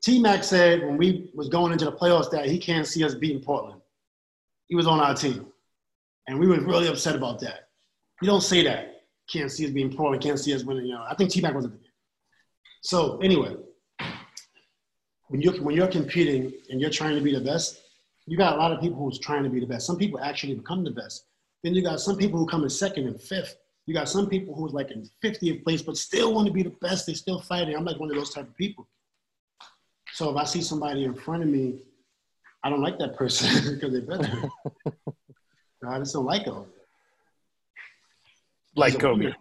T 0.02 0.22
Mac 0.22 0.46
said 0.46 0.86
when 0.86 0.96
we 0.96 1.30
was 1.36 1.50
going 1.50 1.74
into 1.74 1.84
the 1.84 1.92
playoffs 1.92 2.32
that 2.32 2.46
he 2.46 2.58
can't 2.58 2.88
see 2.88 3.04
us 3.04 3.14
beating 3.14 3.42
Portland. 3.42 3.82
He 4.68 4.76
was 4.76 4.88
on 4.88 5.02
our 5.02 5.14
team. 5.14 5.48
And 6.30 6.40
we 6.40 6.48
were 6.48 6.62
really 6.62 6.88
upset 6.88 7.18
about 7.18 7.42
that. 7.42 7.68
You 8.22 8.28
don't 8.30 8.40
say 8.40 8.64
that. 8.64 9.02
Can't 9.30 9.52
see 9.52 9.66
us 9.66 9.72
being 9.72 9.94
Portland, 9.94 10.24
can't 10.24 10.40
see 10.40 10.56
us 10.56 10.64
winning. 10.64 10.86
You 10.86 10.94
know, 10.94 11.04
I 11.10 11.14
think 11.14 11.30
T 11.30 11.42
Mac 11.42 11.54
was 11.56 11.66
at 11.66 11.72
the 11.72 11.78
game. 11.78 11.92
So 12.84 13.18
anyway, 13.18 13.54
when 15.28 15.42
you're 15.42 15.62
when 15.62 15.76
you're 15.76 15.88
competing 15.88 16.54
and 16.70 16.80
you're 16.80 16.90
trying 16.90 17.16
to 17.16 17.22
be 17.22 17.34
the 17.34 17.42
best, 17.42 17.82
you 18.30 18.38
got 18.38 18.54
a 18.54 18.58
lot 18.58 18.72
of 18.72 18.80
people 18.80 18.98
who's 19.00 19.18
trying 19.18 19.44
to 19.44 19.50
be 19.50 19.60
the 19.60 19.66
best. 19.66 19.88
Some 19.88 19.98
people 19.98 20.20
actually 20.20 20.54
become 20.54 20.84
the 20.84 20.92
best. 20.92 21.26
Then 21.64 21.74
you 21.74 21.82
got 21.82 22.00
some 22.00 22.16
people 22.16 22.38
who 22.38 22.46
come 22.46 22.64
in 22.64 22.70
second 22.70 23.08
and 23.08 23.20
fifth. 23.20 23.56
You 23.88 23.96
got 23.96 24.08
some 24.08 24.30
people 24.30 24.54
who's 24.54 24.72
like 24.72 24.92
in 24.92 25.10
50th 25.24 25.64
place, 25.64 25.82
but 25.82 25.98
still 25.98 26.36
want 26.36 26.46
to 26.46 26.54
be 26.54 26.62
the 26.62 26.76
best. 26.80 27.08
They 27.08 27.16
still 27.16 27.42
fighting. 27.42 27.76
I'm 27.76 27.86
like 27.86 28.00
one 28.00 28.12
of 28.12 28.16
those 28.16 28.32
type 28.32 28.48
of 28.48 28.56
people. 28.56 28.88
So 30.14 30.30
if 30.30 30.36
I 30.36 30.44
see 30.44 30.62
somebody 30.62 31.06
in 31.06 31.16
front 31.16 31.42
of 31.42 31.50
me, 31.50 31.80
I 32.64 32.70
don't 32.70 32.82
like 32.82 33.00
that 33.00 33.16
person 33.16 33.74
because 33.74 33.92
they're 33.92 34.02
better. 34.02 34.48
I 35.88 35.98
just 35.98 36.14
don't 36.14 36.26
like 36.26 36.46
them. 36.46 36.66
Like 38.76 38.94
He's 38.94 39.02
Kobe. 39.02 39.34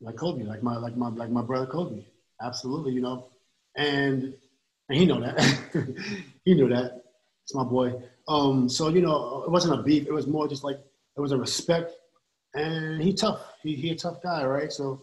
Like 0.00 0.16
Kobe, 0.16 0.42
like 0.42 0.64
my 0.64 0.76
like 0.76 0.96
my 0.96 1.10
like 1.10 1.30
my 1.30 1.42
brother 1.42 1.66
Kobe. 1.66 2.04
Absolutely, 2.42 2.92
you 2.92 3.02
know. 3.02 3.28
And 3.76 4.34
and 4.88 4.98
he 4.98 5.06
know 5.06 5.20
that. 5.20 5.40
he 6.44 6.54
knew 6.54 6.68
that. 6.70 7.03
It's 7.44 7.54
my 7.54 7.64
boy. 7.64 7.94
Um, 8.26 8.68
so 8.68 8.88
you 8.88 9.02
know, 9.02 9.44
it 9.44 9.50
wasn't 9.50 9.78
a 9.78 9.82
beef. 9.82 10.06
It 10.06 10.12
was 10.12 10.26
more 10.26 10.48
just 10.48 10.64
like 10.64 10.78
it 11.16 11.20
was 11.20 11.32
a 11.32 11.38
respect 11.38 11.92
and 12.54 13.02
he 13.02 13.12
tough. 13.12 13.40
He 13.62 13.74
he 13.74 13.90
a 13.90 13.94
tough 13.94 14.22
guy, 14.22 14.44
right? 14.44 14.72
So 14.72 15.02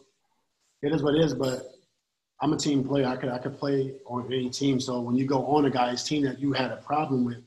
it 0.82 0.94
is 0.94 1.04
what 1.04 1.16
it 1.16 1.24
is. 1.24 1.34
But 1.34 1.76
I'm 2.42 2.54
a 2.54 2.58
team 2.58 2.84
player. 2.84 3.08
I 3.08 3.16
could 3.18 3.30
I 3.30 3.38
could 3.38 3.58
play 3.58 3.96
on 4.06 4.26
any 4.28 4.50
team. 4.50 4.80
So 4.80 5.02
when 5.02 5.16
you 5.16 5.26
go 5.26 5.46
on 5.46 5.66
a 5.66 5.70
guy's 5.70 6.04
team 6.04 6.24
that 6.24 6.40
you 6.40 6.54
had 6.54 6.72
a 6.72 6.78
problem 6.78 7.26
with, 7.26 7.44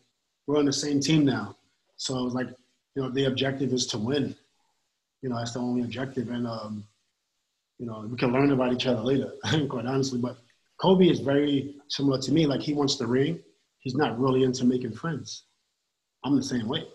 we're 0.47 0.59
on 0.59 0.67
the 0.67 0.73
same 0.73 1.01
team 1.01 1.25
now. 1.25 1.57
So 1.97 2.19
it 2.19 2.25
was 2.25 2.35
like, 2.35 2.49
you 2.95 3.03
know, 3.03 3.11
the 3.11 3.25
objective 3.25 3.73
is 3.73 3.87
to 3.89 3.99
win. 3.99 4.35
You 5.23 5.31
know, 5.31 5.39
that's 5.39 5.53
the 5.53 5.61
only 5.61 5.83
objective, 5.83 6.29
and 6.31 6.47
um, 6.47 6.85
you 7.79 7.87
know, 7.87 8.07
we 8.09 8.17
can 8.17 8.33
learn 8.33 8.53
about 8.53 8.73
each 8.73 8.87
other 8.87 9.01
later. 9.01 9.33
quite 9.69 9.87
honestly, 9.87 10.19
but 10.19 10.37
Kobe 10.77 11.09
is 11.09 11.21
very 11.21 11.77
similar 11.89 12.21
to 12.21 12.33
me. 12.33 12.47
Like 12.47 12.61
he 12.61 12.75
wants 12.75 12.97
the 12.97 13.07
ring. 13.07 13.41
He's 13.85 13.95
not 13.95 14.19
really 14.19 14.43
into 14.43 14.65
making 14.65 14.95
friends. 14.95 15.45
I'm 16.25 16.35
the 16.37 16.43
same 16.43 16.67
way. 16.69 16.89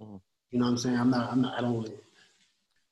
Mhm. 0.00 0.20
You 0.50 0.58
know 0.58 0.64
what 0.66 0.70
I'm 0.72 0.78
saying? 0.78 0.96
I'm 0.96 1.10
not. 1.10 1.30
I'm 1.32 1.42
not. 1.42 1.58
I 1.58 1.60
don't. 1.60 1.88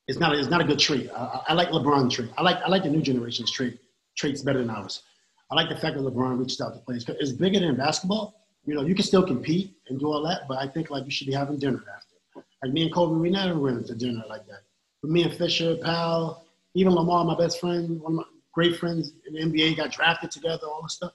It's 0.08 0.18
not. 0.18 0.34
It's 0.36 0.48
not 0.48 0.60
a 0.60 0.64
good 0.64 0.78
trait. 0.78 1.08
I, 1.14 1.42
I- 1.48 1.54
like 1.54 1.68
LeBron 1.70 2.10
trait. 2.10 2.30
I 2.36 2.42
like. 2.42 2.56
I 2.64 2.68
like 2.68 2.82
the 2.82 2.90
new 2.90 3.02
generation's 3.02 3.50
trait. 3.50 3.78
Traits 4.16 4.42
better 4.42 4.58
than 4.58 4.70
ours. 4.70 5.02
I 5.50 5.54
like 5.54 5.68
the 5.68 5.76
fact 5.76 5.96
that 5.96 6.02
LeBron 6.02 6.38
reached 6.38 6.60
out 6.60 6.74
to 6.74 6.80
players. 6.80 7.04
It's 7.08 7.32
bigger 7.32 7.60
than 7.60 7.76
basketball. 7.76 8.36
You 8.66 8.74
know, 8.74 8.82
you 8.82 8.94
can 8.94 9.04
still 9.04 9.24
compete 9.26 9.74
and 9.88 9.98
do 9.98 10.06
all 10.06 10.22
that, 10.24 10.42
but 10.48 10.58
I 10.58 10.66
think 10.68 10.90
like 10.90 11.04
you 11.04 11.10
should 11.10 11.26
be 11.26 11.32
having 11.32 11.58
dinner 11.58 11.82
after. 11.96 12.44
Like 12.62 12.72
me 12.72 12.82
and 12.82 12.92
Kobe, 12.92 13.16
we 13.18 13.30
never 13.30 13.58
went 13.58 13.86
to 13.86 13.94
dinner 13.94 14.22
like 14.28 14.46
that. 14.46 14.62
But 15.02 15.10
me 15.10 15.22
and 15.22 15.32
Fisher, 15.32 15.76
Pau, 15.82 16.42
even 16.74 16.92
Lamar, 16.94 17.24
my 17.24 17.36
best 17.36 17.58
friend, 17.58 18.00
one 18.00 18.12
of 18.12 18.16
my 18.18 18.24
great 18.52 18.76
friends 18.76 19.12
in 19.26 19.32
the 19.34 19.40
NBA, 19.40 19.76
got 19.76 19.90
drafted 19.92 20.30
together, 20.30 20.66
all 20.66 20.82
this 20.82 20.94
stuff. 20.94 21.12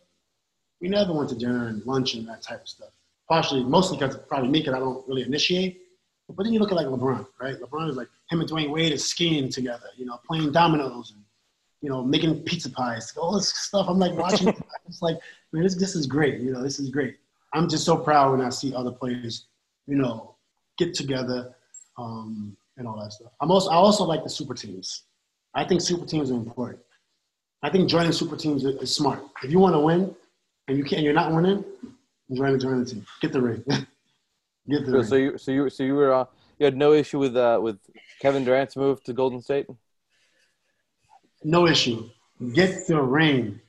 We 0.81 0.89
never 0.89 1.13
went 1.13 1.29
to 1.29 1.35
dinner 1.35 1.67
and 1.67 1.85
lunch 1.85 2.15
and 2.15 2.27
that 2.27 2.41
type 2.41 2.61
of 2.61 2.69
stuff. 2.69 2.89
Partially, 3.29 3.63
mostly 3.63 3.97
because 3.97 4.17
probably 4.27 4.49
me, 4.49 4.59
because 4.59 4.75
I 4.75 4.79
don't 4.79 5.07
really 5.07 5.23
initiate. 5.23 5.81
But 6.27 6.43
then 6.43 6.53
you 6.53 6.59
look 6.59 6.71
at 6.71 6.75
like 6.75 6.87
LeBron, 6.87 7.25
right? 7.39 7.55
LeBron 7.59 7.89
is 7.89 7.97
like 7.97 8.07
him 8.29 8.41
and 8.41 8.49
Dwyane 8.49 8.71
Wade 8.71 8.91
is 8.91 9.07
skiing 9.07 9.49
together, 9.49 9.87
you 9.95 10.05
know, 10.05 10.19
playing 10.27 10.51
dominoes 10.51 11.11
and 11.11 11.23
you 11.81 11.89
know 11.89 12.03
making 12.03 12.39
pizza 12.41 12.69
pies, 12.69 13.13
all 13.15 13.33
this 13.33 13.49
stuff. 13.49 13.87
I'm 13.87 13.99
like 13.99 14.13
watching. 14.13 14.47
it's 14.87 15.01
like, 15.01 15.17
man, 15.51 15.63
this 15.63 15.75
this 15.75 15.95
is 15.95 16.07
great. 16.07 16.39
You 16.41 16.51
know, 16.51 16.63
this 16.63 16.79
is 16.79 16.89
great. 16.89 17.17
I'm 17.53 17.69
just 17.69 17.85
so 17.85 17.95
proud 17.95 18.31
when 18.31 18.41
I 18.41 18.49
see 18.49 18.73
other 18.73 18.91
players, 18.91 19.45
you 19.87 19.95
know, 19.95 20.35
get 20.77 20.93
together 20.93 21.55
um, 21.97 22.57
and 22.77 22.87
all 22.87 22.99
that 22.99 23.13
stuff. 23.13 23.31
I'm 23.39 23.51
also 23.51 23.69
I 23.69 23.75
also 23.75 24.03
like 24.03 24.23
the 24.23 24.29
super 24.29 24.55
teams. 24.55 25.03
I 25.53 25.63
think 25.63 25.81
super 25.81 26.05
teams 26.05 26.31
are 26.31 26.35
important. 26.35 26.81
I 27.61 27.69
think 27.69 27.89
joining 27.89 28.11
super 28.11 28.35
teams 28.35 28.65
is, 28.65 28.75
is 28.75 28.93
smart. 28.93 29.23
If 29.43 29.51
you 29.51 29.59
want 29.59 29.73
to 29.75 29.79
win 29.79 30.15
and 30.67 30.77
you 30.77 30.83
can't, 30.83 31.03
you're 31.03 31.13
not 31.13 31.31
winning, 31.33 31.63
the 32.29 32.57
join 32.57 32.79
the 32.79 32.85
team. 32.85 33.05
Get 33.21 33.31
the 33.31 33.41
ring. 33.41 33.63
Get 34.69 34.85
the 34.85 34.91
So, 34.91 34.91
ring. 34.91 35.03
so 35.03 35.15
you 35.15 35.37
so 35.37 35.51
you 35.51 35.69
so 35.69 35.83
you 35.83 35.95
were 35.95 36.13
uh, 36.13 36.25
you 36.59 36.65
had 36.65 36.75
no 36.75 36.93
issue 36.93 37.19
with 37.19 37.35
uh, 37.35 37.59
with 37.61 37.77
Kevin 38.21 38.43
Durant's 38.43 38.75
move 38.75 39.03
to 39.03 39.13
Golden 39.13 39.41
State. 39.41 39.67
no 41.43 41.67
issue. 41.67 42.09
Get 42.53 42.87
the 42.87 43.01
ring. 43.01 43.59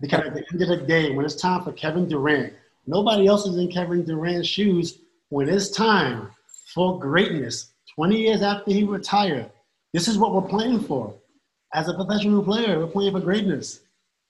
Because 0.00 0.20
at 0.26 0.34
the 0.34 0.44
end 0.52 0.62
of 0.62 0.68
the 0.68 0.86
day, 0.86 1.10
when 1.10 1.24
it's 1.24 1.34
time 1.34 1.62
for 1.62 1.72
Kevin 1.72 2.08
Durant, 2.08 2.52
nobody 2.86 3.26
else 3.26 3.46
is 3.46 3.56
in 3.56 3.68
Kevin 3.70 4.04
Durant's 4.04 4.48
shoes. 4.48 4.98
When 5.28 5.48
it's 5.48 5.70
time 5.70 6.30
for 6.74 6.98
greatness, 6.98 7.72
20 7.94 8.16
years 8.20 8.42
after 8.42 8.70
he 8.70 8.84
retired, 8.84 9.50
this 9.92 10.08
is 10.08 10.16
what 10.18 10.32
we're 10.32 10.48
playing 10.48 10.80
for. 10.80 11.14
As 11.74 11.88
a 11.88 11.94
professional 11.94 12.42
player, 12.42 12.78
we're 12.78 12.86
playing 12.86 13.12
for 13.12 13.20
greatness, 13.20 13.80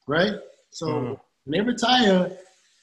right? 0.08 0.34
So 0.70 0.86
Mhm. 0.86 1.20
When 1.44 1.58
they 1.58 1.72
retire 1.72 2.32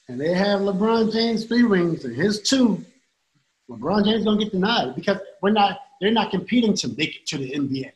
and 0.08 0.20
they 0.20 0.34
have 0.34 0.60
LeBron 0.60 1.12
James 1.12 1.44
three 1.44 1.62
rings 1.62 2.04
and 2.04 2.14
his 2.14 2.42
two, 2.42 2.84
LeBron 3.70 4.04
James 4.04 4.24
gonna 4.24 4.42
get 4.42 4.52
denied 4.52 4.94
because 4.94 5.18
we're 5.40 5.50
not. 5.50 5.78
They're 6.00 6.10
not 6.10 6.30
competing 6.32 6.74
to 6.74 6.88
make 6.88 7.16
it 7.16 7.26
to 7.26 7.38
the 7.38 7.52
NBA. 7.52 7.92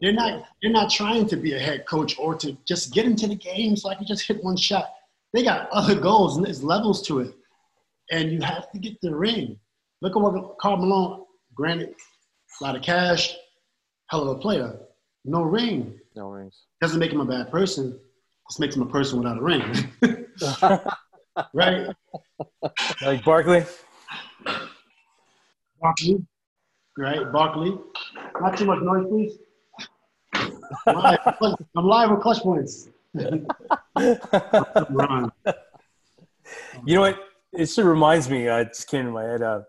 They're 0.00 0.12
not. 0.12 0.44
They're 0.62 0.72
not 0.72 0.90
trying 0.90 1.26
to 1.28 1.36
be 1.36 1.54
a 1.54 1.58
head 1.58 1.86
coach 1.86 2.18
or 2.18 2.34
to 2.36 2.56
just 2.66 2.92
get 2.92 3.06
into 3.06 3.26
the 3.26 3.34
game 3.34 3.76
so 3.76 3.88
I 3.88 3.94
can 3.94 4.06
just 4.06 4.26
hit 4.26 4.42
one 4.42 4.56
shot. 4.56 4.90
They 5.32 5.42
got 5.42 5.70
other 5.70 5.98
goals 5.98 6.36
and 6.36 6.44
there's 6.44 6.62
levels 6.62 7.06
to 7.06 7.20
it, 7.20 7.34
and 8.10 8.32
you 8.32 8.40
have 8.40 8.70
to 8.72 8.78
get 8.78 9.00
the 9.00 9.14
ring. 9.14 9.58
Look 10.02 10.16
at 10.16 10.22
what 10.22 10.58
Karl 10.58 10.76
Malone. 10.76 11.24
Granted, 11.54 11.94
a 12.60 12.64
lot 12.64 12.76
of 12.76 12.82
cash, 12.82 13.36
hell 14.06 14.22
of 14.22 14.36
a 14.36 14.40
player, 14.40 14.78
no 15.24 15.42
ring. 15.42 15.98
No 16.16 16.30
rings. 16.30 16.64
Doesn't 16.80 16.98
make 16.98 17.12
him 17.12 17.20
a 17.20 17.24
bad 17.24 17.50
person. 17.50 17.98
Just 18.50 18.58
makes 18.58 18.74
him 18.74 18.82
a 18.82 18.86
person 18.86 19.20
without 19.20 19.38
a 19.38 19.42
ring, 19.42 19.62
right? 21.54 21.86
Like 23.00 23.24
Barkley. 23.24 23.64
Barkley, 25.80 26.24
right? 26.98 27.30
Barkley. 27.30 27.78
Not 28.40 28.56
too 28.56 28.64
much 28.64 28.82
noise, 28.82 29.06
please. 29.08 29.38
I'm 30.84 30.96
live, 30.96 31.18
I'm 31.76 31.84
live 31.84 32.10
with 32.10 32.22
Clutch 32.22 32.40
Points. 32.40 32.88
You 33.14 33.46
know 36.94 37.00
what? 37.02 37.20
It 37.52 37.58
just 37.58 37.78
reminds 37.78 38.28
me. 38.28 38.48
Uh, 38.48 38.58
it 38.58 38.68
just 38.74 38.88
came 38.88 39.04
to 39.04 39.12
my 39.12 39.22
head. 39.22 39.42
Uh, 39.42 39.60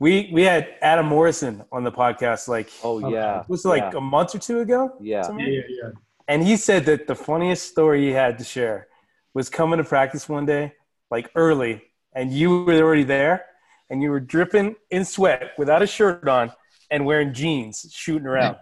we 0.00 0.30
we 0.32 0.42
had 0.42 0.74
Adam 0.82 1.06
Morrison 1.06 1.62
on 1.70 1.84
the 1.84 1.92
podcast. 1.92 2.48
Like, 2.48 2.70
Oh 2.82 3.08
yeah. 3.08 3.44
was 3.46 3.64
it 3.64 3.68
like 3.68 3.92
yeah. 3.92 3.98
a 3.98 4.00
month 4.00 4.34
or 4.34 4.40
two 4.40 4.58
ago? 4.58 4.96
Yeah. 5.00 5.22
Something? 5.22 5.46
Yeah, 5.46 5.60
yeah, 5.68 5.84
yeah. 5.84 5.90
And 6.28 6.42
he 6.42 6.56
said 6.56 6.86
that 6.86 7.06
the 7.06 7.14
funniest 7.14 7.68
story 7.68 8.06
he 8.06 8.10
had 8.10 8.38
to 8.38 8.44
share 8.44 8.88
was 9.34 9.48
coming 9.48 9.78
to 9.78 9.84
practice 9.84 10.28
one 10.28 10.46
day, 10.46 10.72
like 11.10 11.30
early, 11.34 11.82
and 12.14 12.32
you 12.32 12.64
were 12.64 12.74
already 12.74 13.04
there, 13.04 13.44
and 13.90 14.02
you 14.02 14.10
were 14.10 14.20
dripping 14.20 14.74
in 14.90 15.04
sweat 15.04 15.52
without 15.56 15.82
a 15.82 15.86
shirt 15.86 16.26
on 16.28 16.50
and 16.90 17.04
wearing 17.04 17.32
jeans, 17.32 17.86
shooting 17.92 18.26
around. 18.26 18.56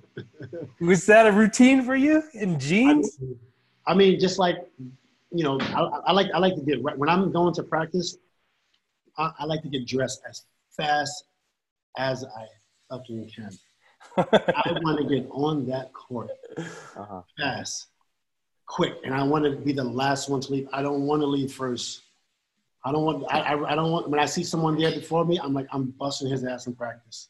was 0.80 1.06
that 1.06 1.26
a 1.26 1.32
routine 1.32 1.82
for 1.82 1.96
you 1.96 2.22
in 2.34 2.58
jeans? 2.58 3.18
I 3.86 3.94
mean, 3.94 4.18
just 4.18 4.38
like 4.38 4.56
you 5.32 5.44
know, 5.44 5.60
I, 5.60 5.80
I 6.06 6.12
like 6.12 6.26
I 6.34 6.38
like 6.38 6.54
to 6.56 6.62
get 6.62 6.82
when 6.82 7.08
I'm 7.08 7.32
going 7.32 7.54
to 7.54 7.62
practice. 7.62 8.16
I, 9.16 9.30
I 9.38 9.44
like 9.44 9.62
to 9.62 9.68
get 9.68 9.86
dressed 9.86 10.22
as 10.28 10.44
fast 10.70 11.24
as 11.98 12.24
I 12.24 12.46
fucking 12.88 13.30
can. 13.34 13.50
I 14.16 14.72
want 14.82 14.98
to 14.98 15.04
get 15.04 15.28
on 15.30 15.66
that 15.66 15.92
court 15.92 16.30
Uh-huh. 16.96 17.22
fast, 17.38 17.88
quick, 18.66 18.94
and 19.04 19.14
I 19.14 19.22
want 19.22 19.44
to 19.44 19.52
be 19.52 19.72
the 19.72 19.84
last 19.84 20.28
one 20.28 20.40
to 20.40 20.52
leave. 20.52 20.68
I 20.72 20.82
don't 20.82 21.06
want 21.06 21.22
to 21.22 21.26
leave 21.26 21.52
first. 21.52 22.02
I 22.84 22.92
don't 22.92 23.04
want. 23.04 23.24
I, 23.30 23.40
I, 23.40 23.72
I 23.72 23.74
don't 23.74 23.92
want. 23.92 24.08
When 24.08 24.20
I 24.20 24.26
see 24.26 24.42
someone 24.42 24.76
there 24.78 24.90
before 24.90 25.24
me, 25.24 25.38
I'm 25.38 25.52
like, 25.52 25.66
I'm 25.70 25.90
busting 25.98 26.28
his 26.28 26.44
ass 26.44 26.66
in 26.66 26.74
practice. 26.74 27.28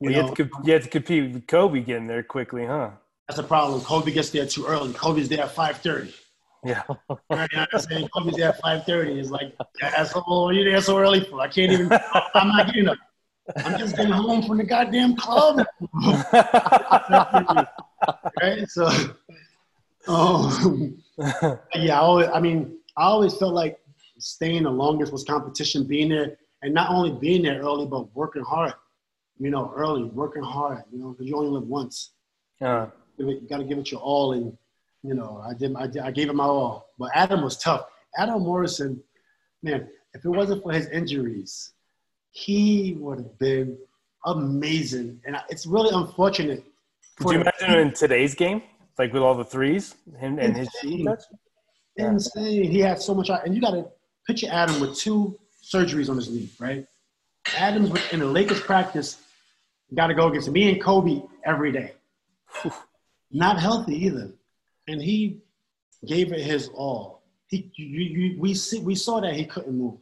You 0.00 0.10
you, 0.10 0.16
had 0.16 0.36
to, 0.36 0.50
you 0.64 0.78
to 0.78 0.88
compete 0.88 1.32
with 1.32 1.46
Kobe 1.46 1.80
getting 1.80 2.06
there 2.06 2.22
quickly, 2.22 2.64
huh? 2.64 2.90
that's 3.28 3.38
the 3.38 3.46
problem. 3.46 3.80
Kobe 3.82 4.10
gets 4.10 4.30
there 4.30 4.46
too 4.46 4.66
early. 4.66 4.92
Kobe's 4.92 5.28
there 5.28 5.44
at 5.44 5.54
5:30. 5.54 6.12
Yeah. 6.64 6.82
Right, 7.30 7.48
I'm 7.72 7.80
saying? 7.80 8.08
Kobe's 8.08 8.36
there 8.36 8.48
at 8.48 8.60
5:30. 8.60 9.16
It's 9.16 9.30
like, 9.30 9.54
asshole, 9.80 10.52
you 10.52 10.64
there 10.64 10.80
so 10.80 10.98
early 10.98 11.20
for? 11.20 11.40
I 11.40 11.46
can't 11.46 11.70
even. 11.70 11.92
I'm 12.34 12.48
not 12.48 12.66
getting 12.66 12.88
up. 12.88 12.98
I'm 13.56 13.78
just 13.78 13.96
getting 13.96 14.12
home 14.12 14.42
from 14.46 14.58
the 14.58 14.64
goddamn 14.64 15.16
club. 15.16 15.64
right? 18.42 18.68
So, 18.68 18.88
um, 20.08 21.02
yeah, 21.74 21.96
I, 21.96 22.00
always, 22.00 22.28
I 22.32 22.40
mean, 22.40 22.78
I 22.96 23.04
always 23.04 23.36
felt 23.36 23.54
like 23.54 23.78
staying 24.18 24.64
the 24.64 24.70
longest 24.70 25.12
was 25.12 25.24
competition, 25.24 25.84
being 25.84 26.08
there, 26.10 26.36
and 26.62 26.74
not 26.74 26.90
only 26.90 27.12
being 27.12 27.42
there 27.42 27.60
early, 27.60 27.86
but 27.86 28.14
working 28.14 28.42
hard. 28.42 28.74
You 29.38 29.50
know, 29.50 29.72
early, 29.74 30.04
working 30.04 30.42
hard. 30.42 30.82
You 30.92 30.98
know, 30.98 31.10
because 31.10 31.26
you 31.26 31.36
only 31.36 31.50
live 31.50 31.66
once. 31.66 32.10
Uh, 32.60 32.86
You 33.16 33.40
got 33.48 33.58
to 33.58 33.64
give 33.64 33.78
it 33.78 33.90
your 33.90 34.00
all, 34.00 34.32
and 34.32 34.56
you 35.02 35.14
know, 35.14 35.42
I 35.46 35.54
did, 35.54 35.74
I 35.76 35.86
did, 35.86 36.02
I 36.02 36.10
gave 36.10 36.28
it 36.28 36.34
my 36.34 36.44
all. 36.44 36.88
But 36.98 37.10
Adam 37.14 37.42
was 37.42 37.56
tough. 37.56 37.86
Adam 38.18 38.42
Morrison, 38.42 39.02
man, 39.62 39.88
if 40.12 40.24
it 40.24 40.28
wasn't 40.28 40.62
for 40.62 40.72
his 40.72 40.88
injuries, 40.88 41.72
he 42.32 42.96
would 42.98 43.18
have 43.18 43.38
been 43.38 43.78
amazing. 44.26 45.20
And 45.24 45.36
it's 45.48 45.66
really 45.66 45.90
unfortunate. 45.92 46.64
could 47.16 47.32
you 47.32 47.40
imagine 47.40 47.70
him 47.70 47.88
in 47.88 47.94
today's 47.94 48.34
game, 48.34 48.62
like 48.98 49.12
with 49.12 49.22
all 49.22 49.34
the 49.34 49.44
threes 49.44 49.94
him 50.18 50.38
and 50.38 50.56
his 50.56 50.68
touch? 51.04 51.22
Insane. 51.96 52.70
He 52.70 52.80
had 52.80 53.00
so 53.00 53.14
much, 53.14 53.28
and 53.30 53.54
you 53.54 53.60
got 53.60 53.72
to 53.72 53.86
picture 54.26 54.48
Adam 54.50 54.80
with 54.80 54.96
two 54.96 55.38
surgeries 55.62 56.08
on 56.08 56.16
his 56.16 56.30
knee, 56.30 56.48
right? 56.58 56.86
Adams 57.56 57.92
in 58.12 58.20
the 58.20 58.26
Lakers 58.26 58.60
practice 58.60 59.20
got 59.94 60.06
to 60.06 60.14
go 60.14 60.28
against 60.28 60.50
me 60.50 60.70
and 60.70 60.80
Kobe 60.80 61.22
every 61.44 61.72
day. 61.72 61.92
Not 63.30 63.58
healthy 63.58 63.96
either, 64.06 64.30
and 64.88 65.00
he 65.00 65.40
gave 66.06 66.32
it 66.32 66.40
his 66.40 66.68
all. 66.68 67.22
He, 67.48 67.70
you, 67.74 67.86
you, 67.86 68.40
we 68.40 68.54
see, 68.54 68.80
we 68.80 68.94
saw 68.94 69.20
that 69.20 69.34
he 69.34 69.44
couldn't 69.44 69.76
move. 69.76 69.98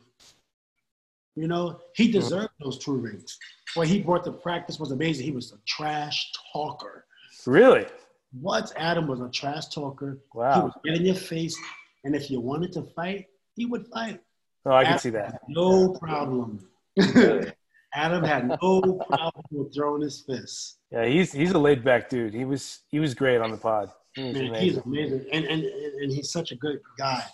You 1.38 1.46
know, 1.46 1.80
he 1.94 2.08
mm-hmm. 2.08 2.18
deserved 2.18 2.50
those 2.60 2.78
two 2.78 2.96
rings. 2.96 3.38
What 3.74 3.86
he 3.86 4.00
brought 4.00 4.24
to 4.24 4.32
practice 4.32 4.80
was 4.80 4.90
amazing. 4.90 5.24
He 5.24 5.30
was 5.30 5.52
a 5.52 5.58
trash 5.66 6.32
talker. 6.52 7.04
Really? 7.46 7.86
What 8.32 8.72
Adam 8.76 9.06
was 9.06 9.20
a 9.20 9.28
trash 9.28 9.68
talker. 9.68 10.18
He 10.32 10.38
Wow. 10.38 10.64
would 10.64 10.72
get 10.84 11.00
in 11.00 11.06
your 11.06 11.14
face, 11.14 11.56
and 12.04 12.16
if 12.16 12.30
you 12.30 12.40
wanted 12.40 12.72
to 12.72 12.82
fight, 12.82 13.26
he 13.54 13.66
would 13.66 13.86
fight. 13.86 14.20
Oh, 14.66 14.72
I 14.72 14.84
can 14.84 14.98
see 14.98 15.10
that. 15.10 15.40
No 15.48 15.94
problem. 15.94 16.68
Adam 17.94 18.22
had 18.22 18.48
no 18.48 19.00
problem 19.08 19.44
with 19.50 19.74
throwing 19.74 20.02
his 20.02 20.20
fists. 20.20 20.78
Yeah, 20.90 21.06
he's 21.06 21.32
he's 21.32 21.52
a 21.52 21.58
laid 21.58 21.84
back 21.84 22.10
dude. 22.10 22.34
He 22.34 22.44
was 22.44 22.80
he 22.90 22.98
was 23.00 23.14
great 23.14 23.40
on 23.40 23.50
the 23.50 23.56
pod. 23.56 23.90
He 24.14 24.24
Man, 24.24 24.36
amazing. 24.36 24.54
he's 24.54 24.76
amazing, 24.78 25.26
and, 25.32 25.44
and 25.46 25.64
and 25.64 26.12
he's 26.12 26.30
such 26.30 26.52
a 26.52 26.56
good 26.56 26.80
guy. 26.98 27.24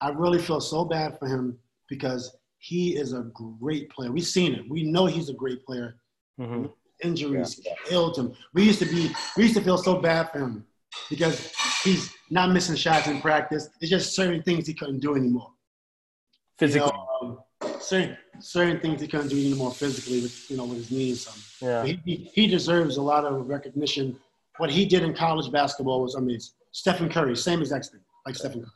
I 0.00 0.08
really 0.10 0.40
feel 0.40 0.60
so 0.60 0.84
bad 0.84 1.18
for 1.18 1.26
him 1.26 1.58
because 1.88 2.36
he 2.64 2.96
is 2.96 3.12
a 3.12 3.22
great 3.34 3.90
player. 3.90 4.10
We've 4.10 4.26
seen 4.38 4.54
it. 4.54 4.62
We 4.70 4.84
know 4.84 5.04
he's 5.04 5.28
a 5.28 5.34
great 5.34 5.60
player. 5.66 5.96
Mhm. 6.40 6.72
Injuries 7.02 7.60
killed 7.86 8.16
him. 8.16 8.32
We 8.54 8.62
used 8.64 8.78
to 8.78 8.86
be. 8.86 9.10
We 9.36 9.42
used 9.42 9.56
to 9.56 9.60
feel 9.62 9.76
so 9.76 10.00
bad 10.00 10.30
for 10.32 10.38
him 10.38 10.64
because 11.10 11.52
he's 11.82 12.10
not 12.30 12.50
missing 12.52 12.76
shots 12.76 13.06
in 13.06 13.20
practice. 13.20 13.68
It's 13.80 13.90
just 13.90 14.14
certain 14.16 14.42
things 14.42 14.66
he 14.66 14.72
couldn't 14.74 15.00
do 15.00 15.14
anymore. 15.14 15.50
You 15.52 16.56
Physically, 16.58 16.92
know, 16.92 17.44
um, 17.60 17.80
certain 17.80 18.16
certain 18.40 18.80
things 18.80 19.00
he 19.02 19.08
couldn't 19.08 19.28
do 19.28 19.36
anymore 19.36 19.72
physically 19.72 20.22
with 20.22 20.50
you 20.50 20.56
know 20.56 20.64
with 20.64 20.78
his 20.78 20.90
knees. 20.90 21.26
and 21.26 21.34
something. 21.36 21.68
yeah. 21.68 21.84
He, 21.84 21.92
he- 22.06 22.30
he 22.36 22.46
deserves 22.46 22.96
a 22.96 23.02
lot 23.02 23.24
of 23.26 23.46
recognition. 23.56 24.18
What 24.56 24.70
he 24.70 24.86
did 24.86 25.02
in 25.02 25.12
college 25.14 25.52
basketball 25.52 26.00
was 26.00 26.14
amazing. 26.14 26.54
Stephen 26.70 27.08
Curry, 27.10 27.36
same 27.36 27.60
exact 27.60 27.86
thing, 27.90 28.00
like 28.24 28.36
Stephen 28.36 28.60
Curry. 28.62 28.72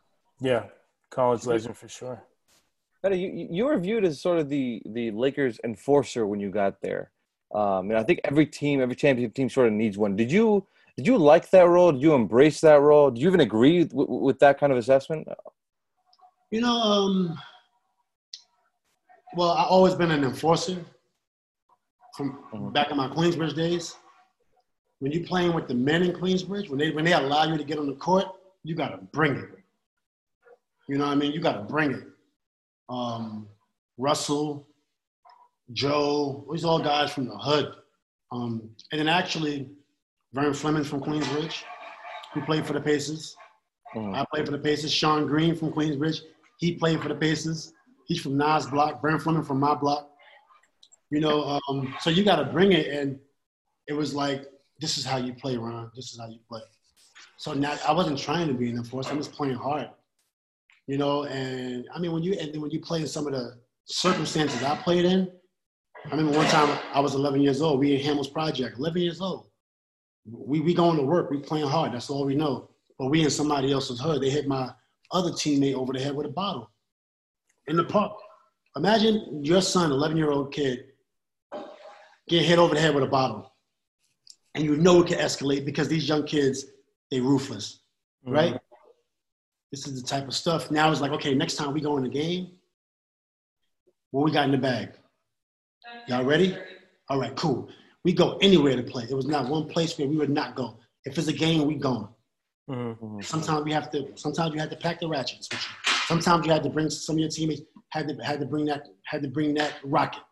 Yeah, 0.51 0.65
college 1.11 1.47
legend 1.47 1.77
for 1.79 1.89
sure. 1.89 2.23
You, 3.05 3.49
you 3.51 3.65
were 3.65 3.79
viewed 3.79 4.05
as 4.05 4.21
sort 4.21 4.39
of 4.39 4.49
the 4.49 4.83
the 4.87 5.11
Lakers 5.13 5.61
enforcer 5.65 6.27
when 6.27 6.41
you 6.41 6.51
got 6.51 6.81
there. 6.81 7.11
Um, 7.55 7.91
and 7.91 7.97
I 7.97 8.03
think 8.03 8.21
every 8.25 8.45
team, 8.45 8.81
every 8.81 8.97
championship 8.97 9.35
team, 9.35 9.49
sort 9.49 9.69
of 9.69 9.73
needs 9.73 9.97
one. 9.97 10.17
Did 10.17 10.31
you 10.33 10.67
did 10.97 11.07
you 11.07 11.17
like 11.17 11.49
that 11.51 11.69
role? 11.69 11.93
Did 11.93 12.03
you 12.03 12.15
embrace 12.15 12.61
that 12.63 12.81
role? 12.81 13.11
Do 13.11 13.21
you 13.21 13.29
even 13.29 13.41
agree 13.41 13.85
with, 13.85 14.09
with 14.09 14.39
that 14.41 14.59
kind 14.59 14.73
of 14.73 14.79
assessment? 14.79 15.29
You 16.51 16.61
know, 16.61 16.75
um, 16.75 17.39
well, 19.37 19.51
I've 19.51 19.69
always 19.69 19.95
been 19.95 20.11
an 20.11 20.25
enforcer 20.25 20.85
from 22.17 22.43
Mhm. 22.53 22.73
back 22.73 22.91
in 22.91 22.97
my 22.97 23.09
Queensbridge 23.09 23.55
days. 23.55 23.95
When 24.99 25.13
you're 25.13 25.27
playing 25.27 25.53
with 25.55 25.69
the 25.69 25.75
men 25.75 26.03
in 26.03 26.13
Queensbridge, 26.13 26.69
when 26.69 26.81
they 26.81 26.91
when 26.91 27.05
they 27.05 27.13
allow 27.13 27.45
you 27.45 27.57
to 27.57 27.65
get 27.65 27.79
on 27.79 27.87
the 27.87 27.95
court, 27.95 28.27
you 28.65 28.75
gotta 28.75 28.97
bring 29.13 29.37
it. 29.37 29.51
You 30.89 30.99
know 30.99 31.07
what 31.07 31.13
I 31.13 31.15
mean? 31.15 31.31
You 31.33 31.41
gotta 31.41 31.63
bring 31.63 31.93
it. 31.93 32.05
Um, 32.89 33.49
Russell, 33.99 34.67
Joe, 35.73 36.47
these 36.51 36.65
all 36.65 36.79
guys 36.79 37.13
from 37.13 37.27
the 37.27 37.37
hood. 37.37 37.75
Um, 38.33 38.71
and 38.93 39.01
then 39.01 39.09
actually, 39.09 39.71
Vern 40.33 40.55
Fleming 40.55 40.85
from 40.85 41.01
Queensbridge, 41.01 41.63
who 42.33 42.41
played 42.43 42.67
for 42.67 42.73
the 42.75 42.81
Pacers. 42.81 43.35
Mhm. 43.95 44.15
I 44.15 44.25
played 44.33 44.47
for 44.47 44.53
the 44.53 44.59
Pacers. 44.59 44.93
Sean 44.93 45.27
Green 45.27 45.57
from 45.57 45.73
Queensbridge, 45.73 46.21
he 46.59 46.75
played 46.75 47.01
for 47.01 47.09
the 47.09 47.15
Pacers. 47.15 47.73
He's 48.07 48.21
from 48.21 48.37
Nas 48.37 48.67
block. 48.67 49.01
Vern 49.03 49.19
Fleming 49.19 49.43
from 49.43 49.61
my 49.61 49.75
block. 49.75 50.11
You 51.11 51.21
know, 51.21 51.59
um, 51.69 51.95
so 52.01 52.11
you 52.11 52.23
got 52.25 52.37
to 52.37 52.45
bring 52.45 52.73
it, 52.73 52.89
and 52.89 53.19
it 53.87 53.95
was 53.95 54.15
like, 54.15 54.47
this 54.81 54.99
is 54.99 55.05
how 55.05 55.17
you 55.17 55.33
play, 55.33 55.57
Ron. 55.57 55.91
This 55.97 56.13
is 56.13 56.19
how 56.19 56.29
you 56.29 56.39
play. 56.49 56.61
So 57.39 57.55
now 57.55 57.77
I 57.87 57.93
wasn't 57.93 58.19
trying 58.19 58.49
to 58.49 58.55
be 58.55 58.71
an 58.71 58.77
enforcer. 58.77 59.11
I'm 59.11 59.19
just 59.19 59.33
playing 59.33 59.55
hard. 59.55 59.89
You 60.89 60.97
know, 60.97 61.25
and 61.25 61.87
I 61.95 61.99
mean 61.99 62.13
when 62.13 62.23
you 62.23 62.33
and 62.33 62.61
when 62.61 62.71
you 62.71 62.81
play 62.81 63.03
in 63.03 63.07
some 63.07 63.27
of 63.27 63.35
the 63.35 63.59
circumstances 63.85 64.63
I 64.63 64.75
played 64.75 65.05
in, 65.05 65.31
I 66.07 66.11
remember 66.11 66.37
one 66.37 66.47
time 66.47 66.79
I 66.95 67.01
was 67.01 67.15
11 67.15 67.43
years 67.43 67.61
old. 67.61 67.79
We 67.79 67.95
in 67.95 68.01
Hammels 68.01 68.33
Project, 68.33 68.79
11 68.79 69.03
years 69.03 69.21
old. 69.21 69.51
We 70.25 70.61
we 70.61 70.73
going 70.73 70.97
to 70.97 71.03
work. 71.03 71.31
We 71.31 71.41
playing 71.41 71.69
hard. 71.69 71.93
That's 71.93 72.09
all 72.09 72.25
we 72.25 72.35
know. 72.35 72.71
But 72.99 73.09
we 73.09 73.23
in 73.23 73.31
somebody 73.31 73.71
else's 73.71 74.01
hood. 74.01 74.23
They 74.23 74.31
hit 74.31 74.49
my 74.49 74.71
other 75.13 75.31
teammate 75.31 75.75
over 75.75 75.93
the 75.93 76.01
head 76.01 76.15
with 76.15 76.25
a 76.25 76.31
bottle 76.31 76.71
in 77.67 77.77
the 77.77 77.85
park. 77.85 78.13
Imagine 78.75 79.45
your 79.45 79.61
son, 79.61 79.93
11 79.93 80.17
year 80.17 80.31
old 80.31 80.55
kid, 80.55 80.85
get 82.29 82.47
hit 82.47 82.59
over 82.59 82.75
the 82.75 82.81
head 82.81 82.95
with 82.95 83.05
a 83.05 83.09
bottle, 83.09 83.53
and 84.55 84.65
you 84.65 84.77
know 84.77 85.03
it 85.03 85.09
can 85.09 85.19
escalate 85.19 85.67
because 85.67 85.89
these 85.89 86.09
young 86.09 86.25
kids 86.25 86.65
they 87.11 87.21
ruthless, 87.21 87.81
right? 88.27 88.55
Mm-hmm. 88.55 88.68
This 89.71 89.87
is 89.87 90.01
the 90.01 90.07
type 90.09 90.27
of 90.27 90.35
stuff. 90.35 90.71
Now 90.71 90.91
it's 90.91 91.01
like, 91.01 91.13
okay, 91.13 91.35
next 91.35 91.57
time 91.57 91.73
we 91.75 91.81
go 91.81 91.97
in 91.99 92.03
the 92.03 92.09
game, 92.09 92.53
what 94.11 94.25
we 94.25 94.31
got 94.31 94.47
in 94.47 94.53
the 94.53 94.59
bag? 94.59 94.93
Y'all 96.07 96.25
ready? 96.25 96.57
All 97.11 97.19
right, 97.19 97.35
cool. 97.37 97.69
We 98.05 98.13
go 98.13 98.39
anywhere 98.41 98.77
to 98.77 98.83
play. 98.83 99.05
There 99.07 99.17
was 99.17 99.27
not 99.27 99.49
one 99.49 99.69
place 99.69 99.99
where 99.99 100.09
we 100.09 100.17
would 100.17 100.31
not 100.31 100.55
go. 100.55 100.79
If 101.05 101.19
it's 101.19 101.29
a 101.29 101.33
game, 101.33 101.67
we 101.67 101.75
going. 101.75 102.09
Mhm. 102.71 103.25
Sometimes 103.25 103.65
we 103.65 103.73
have 103.73 103.91
to. 103.93 104.13
Sometimes 104.17 104.55
you 104.55 104.61
had 104.61 104.71
to 104.71 104.77
pack 104.77 105.01
the 105.01 105.09
ratchets. 105.09 105.49
with 105.51 105.61
you. 105.63 105.93
Sometimes 106.07 106.47
you 106.47 106.53
had 106.53 106.63
to 106.63 106.71
bring 106.71 106.91
some 106.91 107.17
of 107.17 107.21
your 107.21 107.29
teammates 107.31 107.63
had 107.91 108.09
to 108.09 108.15
had 108.23 108.41
to 108.41 108.47
bring 108.47 108.67
that 108.67 108.87
had 109.05 109.23
to 109.23 109.29
bring 109.29 109.55
that 109.55 109.75
rocket, 109.85 110.23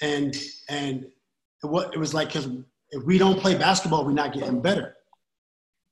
and 0.00 0.36
and 0.68 1.06
what 1.60 1.94
it 1.94 1.98
was 1.98 2.12
like 2.14 2.28
because 2.28 2.48
if 2.90 3.04
we 3.04 3.16
don't 3.18 3.38
play 3.38 3.54
basketball, 3.56 4.04
we're 4.04 4.12
not 4.12 4.32
getting 4.32 4.60
better. 4.60 4.96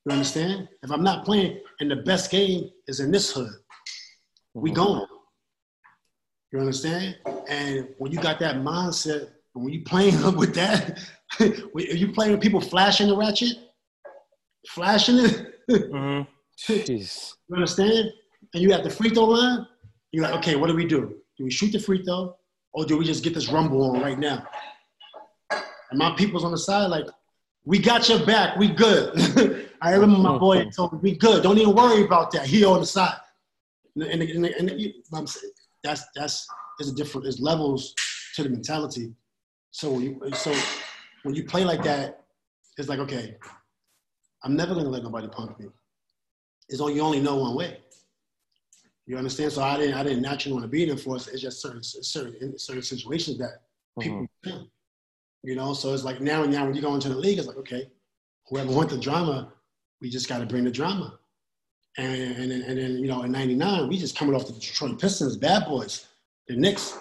You 0.06 0.12
understand? 0.12 0.68
If 0.82 0.90
I'm 0.90 1.02
not 1.02 1.24
playing, 1.24 1.60
and 1.80 1.90
the 1.90 1.96
best 1.96 2.30
game 2.30 2.70
is 2.86 3.00
in 3.00 3.10
this 3.10 3.32
hood, 3.32 3.52
we 4.54 4.70
going. 4.70 5.06
You 6.52 6.58
understand? 6.60 7.18
And 7.48 7.88
when 7.98 8.10
you 8.10 8.20
got 8.20 8.38
that 8.40 8.56
mindset, 8.56 9.28
and 9.54 9.64
when 9.64 9.72
you 9.72 9.82
playing 9.84 10.20
with 10.36 10.54
that, 10.54 10.98
if 11.38 11.98
you 11.98 12.12
playing 12.12 12.32
with 12.32 12.40
people 12.40 12.60
flashing 12.60 13.08
the 13.08 13.16
ratchet, 13.16 13.56
flashing 14.68 15.18
it. 15.18 15.54
Mhm. 15.68 16.26
Jeez. 16.58 17.34
You 17.48 17.56
understand? 17.56 18.12
And 18.54 18.62
you 18.62 18.72
at 18.72 18.84
the 18.84 18.90
free 18.90 19.10
throw 19.10 19.24
line, 19.24 19.66
you're 20.12 20.22
like, 20.24 20.34
okay, 20.34 20.54
what 20.54 20.68
do 20.68 20.74
we 20.76 20.86
do? 20.86 21.16
Do 21.36 21.44
we 21.44 21.50
shoot 21.50 21.72
the 21.72 21.80
free 21.80 22.04
throw 22.04 22.36
or 22.72 22.84
do 22.84 22.96
we 22.96 23.04
just 23.04 23.24
get 23.24 23.34
this 23.34 23.50
rumble 23.50 23.82
on 23.90 24.00
right 24.00 24.18
now? 24.18 24.46
And 25.50 25.98
my 25.98 26.14
people's 26.16 26.44
on 26.44 26.52
the 26.52 26.58
side, 26.58 26.86
like, 26.86 27.06
we 27.70 27.78
got 27.78 28.08
your 28.08 28.26
back, 28.26 28.56
we 28.56 28.66
good. 28.66 29.68
I 29.80 29.92
remember 29.92 30.18
my 30.18 30.36
boy 30.36 30.58
mm-hmm. 30.58 30.70
told 30.70 30.92
me, 30.92 30.98
we 31.00 31.16
good, 31.16 31.44
don't 31.44 31.56
even 31.56 31.72
worry 31.72 32.02
about 32.04 32.32
that. 32.32 32.44
He 32.44 32.64
on 32.64 32.80
the 32.80 32.86
side. 32.86 33.14
And, 33.94 34.02
and, 34.02 34.22
and, 34.22 34.44
and 34.44 34.94
I'm 35.14 35.26
saying, 35.28 35.52
that's, 35.84 36.02
that's, 36.16 36.48
there's 36.76 36.90
a 36.90 36.94
different, 36.96 37.26
there's 37.26 37.38
levels 37.38 37.94
to 38.34 38.42
the 38.42 38.48
mentality. 38.50 39.14
So 39.70 39.92
when 39.92 40.02
you, 40.02 40.20
so 40.34 40.52
when 41.22 41.36
you 41.36 41.44
play 41.44 41.64
like 41.64 41.84
that, 41.84 42.24
it's 42.76 42.88
like, 42.88 42.98
okay, 42.98 43.36
I'm 44.42 44.56
never 44.56 44.74
gonna 44.74 44.88
let 44.88 45.04
nobody 45.04 45.28
punk 45.28 45.60
me. 45.60 45.66
It's 46.68 46.80
only 46.80 46.94
you 46.94 47.02
only 47.02 47.20
know 47.20 47.36
one 47.36 47.54
way. 47.54 47.78
You 49.06 49.16
understand? 49.16 49.52
So 49.52 49.62
I 49.62 49.76
didn't 49.76 49.94
I 49.94 50.02
didn't 50.02 50.22
naturally 50.22 50.54
want 50.54 50.64
to 50.64 50.68
be 50.68 50.82
an 50.84 50.90
enforcer. 50.90 51.30
It's 51.30 51.42
just 51.42 51.60
certain 51.60 51.82
certain 51.82 52.58
certain 52.58 52.82
situations 52.82 53.38
that 53.38 53.62
mm-hmm. 53.98 54.02
people 54.02 54.26
do. 54.42 54.66
You 55.42 55.56
know, 55.56 55.72
so 55.72 55.94
it's 55.94 56.04
like 56.04 56.20
now 56.20 56.42
and 56.42 56.52
now 56.52 56.66
when 56.66 56.74
you 56.74 56.82
go 56.82 56.94
into 56.94 57.08
the 57.08 57.16
league, 57.16 57.38
it's 57.38 57.48
like, 57.48 57.56
okay, 57.56 57.90
whoever 58.48 58.70
wants 58.72 58.92
the 58.92 59.00
drama, 59.00 59.52
we 60.00 60.10
just 60.10 60.28
gotta 60.28 60.46
bring 60.46 60.64
the 60.64 60.70
drama. 60.70 61.18
And 61.96 62.14
and 62.14 62.50
then, 62.50 62.62
and 62.62 62.78
then 62.78 62.98
you 62.98 63.08
know, 63.08 63.22
in 63.22 63.32
'99, 63.32 63.88
we 63.88 63.98
just 63.98 64.16
coming 64.16 64.34
off 64.34 64.46
the 64.46 64.52
Detroit 64.52 65.00
Pistons, 65.00 65.36
bad 65.36 65.66
boys, 65.66 66.06
the 66.46 66.56
Knicks. 66.56 66.98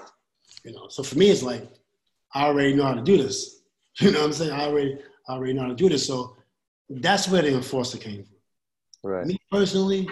You 0.64 0.74
know, 0.74 0.88
so 0.90 1.04
for 1.04 1.18
me, 1.18 1.30
it's 1.30 1.44
like 1.44 1.68
I 2.34 2.44
already 2.44 2.74
know 2.74 2.86
how 2.86 2.94
to 2.94 3.04
do 3.04 3.18
this. 3.18 3.58
You 4.00 4.12
know 4.12 4.20
what 4.20 4.28
I'm 4.28 4.34
saying? 4.34 4.52
I 4.52 4.62
already 4.62 4.98
I 5.28 5.34
already 5.34 5.54
know 5.54 5.64
how 5.64 5.68
to 5.68 5.76
do 5.76 5.90
this. 5.90 6.08
So 6.08 6.38
that's 6.90 7.28
where 7.28 7.42
the 7.42 7.54
enforcer 7.54 7.98
came 7.98 8.24
from. 8.24 9.12
Right. 9.12 9.26
Me 9.26 9.38
personally, 9.52 10.08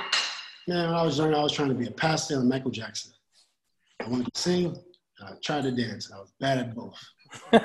man, 0.67 0.87
when 0.87 0.95
I 0.95 1.03
was 1.03 1.17
young, 1.17 1.33
I 1.33 1.41
was 1.41 1.53
trying 1.53 1.69
to 1.69 1.75
be 1.75 1.87
a 1.87 1.91
pastor 1.91 2.35
and 2.35 2.49
Michael 2.49 2.71
Jackson. 2.71 3.13
I 4.01 4.09
wanted 4.09 4.33
to 4.33 4.41
sing, 4.41 4.77
I 5.25 5.31
tried 5.43 5.63
to 5.63 5.71
dance. 5.71 6.11
I 6.13 6.19
was 6.19 6.33
bad 6.39 6.57
at 6.59 6.75
both. 6.75 6.99
You 7.53 7.59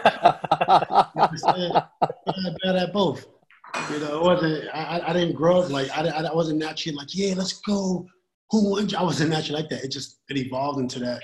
understand? 1.22 1.72
bad, 2.00 2.56
bad 2.62 2.76
at 2.76 2.92
both. 2.92 3.26
You 3.90 3.98
know, 4.00 4.18
it 4.18 4.22
wasn't. 4.22 4.68
I, 4.74 4.98
I- 4.98 5.10
I 5.10 5.12
didn't 5.12 5.34
grow 5.34 5.60
up 5.62 5.70
like 5.70 5.90
I, 5.96 6.06
I, 6.08 6.22
I 6.24 6.34
wasn't 6.34 6.58
naturally 6.58 6.96
like, 6.96 7.14
yeah, 7.14 7.34
let's 7.36 7.54
go. 7.60 8.06
Who 8.50 8.70
won? 8.70 8.94
I 8.94 9.02
wasn't 9.02 9.30
naturally 9.30 9.62
like 9.62 9.70
that. 9.70 9.82
It 9.84 9.88
just 9.90 10.20
it 10.28 10.36
evolved 10.36 10.78
into 10.78 10.98
that. 11.00 11.20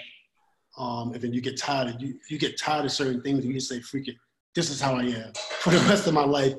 Um, 0.78 1.12
and 1.12 1.20
then 1.20 1.32
you 1.32 1.40
get 1.40 1.58
tired. 1.58 1.94
Of, 1.94 2.00
you 2.02 2.14
you 2.30 2.38
get 2.38 2.58
tired 2.58 2.84
of 2.84 2.92
certain 2.92 3.20
things. 3.22 3.38
And 3.40 3.48
you 3.48 3.54
just 3.54 3.68
say, 3.68 3.80
freak 3.80 4.08
it. 4.08 4.16
This 4.54 4.70
is 4.70 4.80
how 4.80 4.94
I 4.96 5.02
am 5.02 5.32
for 5.60 5.70
the 5.70 5.78
rest 5.88 6.06
of 6.06 6.14
my 6.14 6.24
life. 6.24 6.54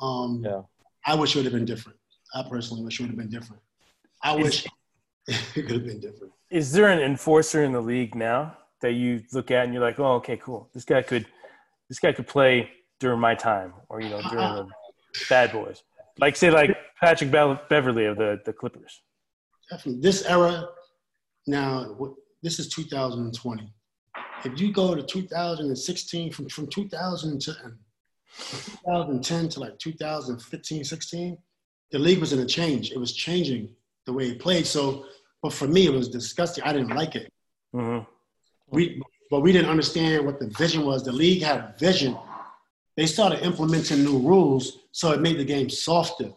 Um, 0.00 0.42
Yeah. 0.44 0.62
I 1.06 1.14
wish 1.14 1.34
it 1.34 1.38
would 1.38 1.46
have 1.46 1.54
been 1.54 1.64
different. 1.64 1.98
I 2.34 2.42
personally 2.48 2.84
wish 2.84 3.00
it 3.00 3.04
would 3.04 3.10
have 3.10 3.18
been 3.18 3.30
different. 3.30 3.62
I 4.22 4.36
wish 4.36 4.66
it 5.26 5.38
could 5.54 5.70
have 5.70 5.86
been 5.86 6.00
different. 6.00 6.32
Is 6.50 6.72
there 6.72 6.88
an 6.88 6.98
enforcer 7.00 7.62
in 7.64 7.72
the 7.72 7.80
league 7.80 8.14
now 8.14 8.56
that 8.80 8.92
you 8.92 9.22
look 9.32 9.50
at 9.50 9.64
and 9.64 9.74
you're 9.74 9.82
like, 9.82 9.98
oh, 10.00 10.14
okay, 10.14 10.36
cool. 10.36 10.70
This 10.74 10.84
guy 10.84 11.02
could, 11.02 11.26
this 11.88 11.98
guy 11.98 12.12
could 12.12 12.26
play 12.26 12.70
during 12.98 13.20
my 13.20 13.34
time, 13.34 13.72
or 13.88 14.00
you 14.00 14.08
know, 14.08 14.20
during 14.30 14.54
the 14.54 14.66
bad 15.28 15.52
boys. 15.52 15.82
Like 16.18 16.36
say, 16.36 16.50
like 16.50 16.76
Patrick 17.00 17.30
Be- 17.30 17.58
Beverley 17.68 18.06
of 18.06 18.16
the 18.16 18.40
the 18.44 18.52
Clippers. 18.52 19.02
Definitely. 19.70 20.02
This 20.02 20.24
era, 20.26 20.68
now, 21.46 21.96
this 22.42 22.58
is 22.58 22.68
2020. 22.68 23.72
If 24.44 24.60
you 24.60 24.72
go 24.72 24.94
to 24.94 25.02
2016, 25.02 26.32
from, 26.32 26.48
from 26.48 26.66
2000 26.66 27.40
to 27.42 27.52
2010 28.34 29.48
to 29.50 29.60
like 29.60 29.78
2015, 29.78 30.84
16, 30.84 31.38
the 31.92 31.98
league 31.98 32.18
was 32.18 32.32
in 32.32 32.40
a 32.40 32.46
change. 32.46 32.92
It 32.92 32.98
was 32.98 33.12
changing 33.12 33.74
the 34.06 34.12
way 34.12 34.30
it 34.30 34.40
played. 34.40 34.66
So, 34.66 35.04
but 35.42 35.52
for 35.52 35.68
me, 35.68 35.86
it 35.86 35.92
was 35.92 36.08
disgusting. 36.08 36.64
I 36.64 36.72
didn't 36.72 36.94
like 36.94 37.16
it. 37.16 37.28
hmm 37.72 38.00
We 38.70 39.02
but 39.30 39.40
we 39.40 39.52
didn't 39.52 39.70
understand 39.70 40.26
what 40.26 40.40
the 40.40 40.48
vision 40.48 40.84
was. 40.84 41.04
The 41.04 41.12
league 41.12 41.42
had 41.42 41.58
a 41.58 41.74
vision. 41.78 42.16
They 42.96 43.06
started 43.06 43.44
implementing 43.44 44.04
new 44.04 44.18
rules, 44.18 44.80
so 44.92 45.12
it 45.12 45.20
made 45.20 45.38
the 45.38 45.44
game 45.44 45.70
softer. 45.70 46.32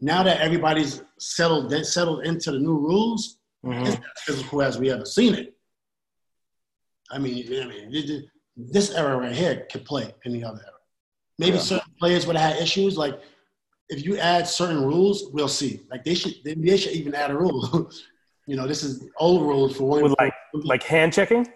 Now 0.00 0.22
that 0.22 0.40
everybody's 0.40 1.02
settled 1.18 1.72
settled 1.86 2.24
into 2.24 2.52
the 2.52 2.58
new 2.58 2.76
rules, 2.78 3.38
Mhm. 3.64 3.86
it's 3.86 3.96
as 3.96 4.22
physical 4.24 4.62
as 4.62 4.78
we 4.78 4.90
ever 4.90 5.04
seen 5.04 5.34
it. 5.34 5.56
I 7.10 7.18
mean, 7.18 7.46
I 7.62 7.66
mean, 7.66 8.30
this 8.56 8.90
era 8.90 9.16
right 9.16 9.34
here 9.34 9.66
could 9.70 9.84
play 9.84 10.12
any 10.24 10.42
other 10.44 10.60
era. 10.64 10.72
Maybe 11.38 11.56
Yeah. 11.56 11.62
certain 11.62 11.92
players 11.98 12.26
would 12.26 12.36
have 12.36 12.52
had 12.54 12.62
issues. 12.62 12.96
Like 12.96 13.20
if 13.88 14.04
you 14.04 14.18
add 14.18 14.48
certain 14.48 14.84
rules, 14.84 15.30
we'll 15.32 15.48
see. 15.48 15.80
Like 15.90 16.04
they 16.04 16.14
should, 16.14 16.34
they, 16.44 16.54
they 16.54 16.76
should 16.76 16.92
even 16.92 17.14
add 17.14 17.30
a 17.30 17.36
rule. 17.36 17.90
you 18.46 18.56
know, 18.56 18.66
this 18.66 18.82
is 18.82 19.04
old 19.18 19.42
rules 19.42 19.76
for 19.76 19.84
one. 19.88 20.02
With 20.02 20.14
like 20.18 20.34
like 20.52 20.82
hand 20.82 21.12
checking. 21.12 21.46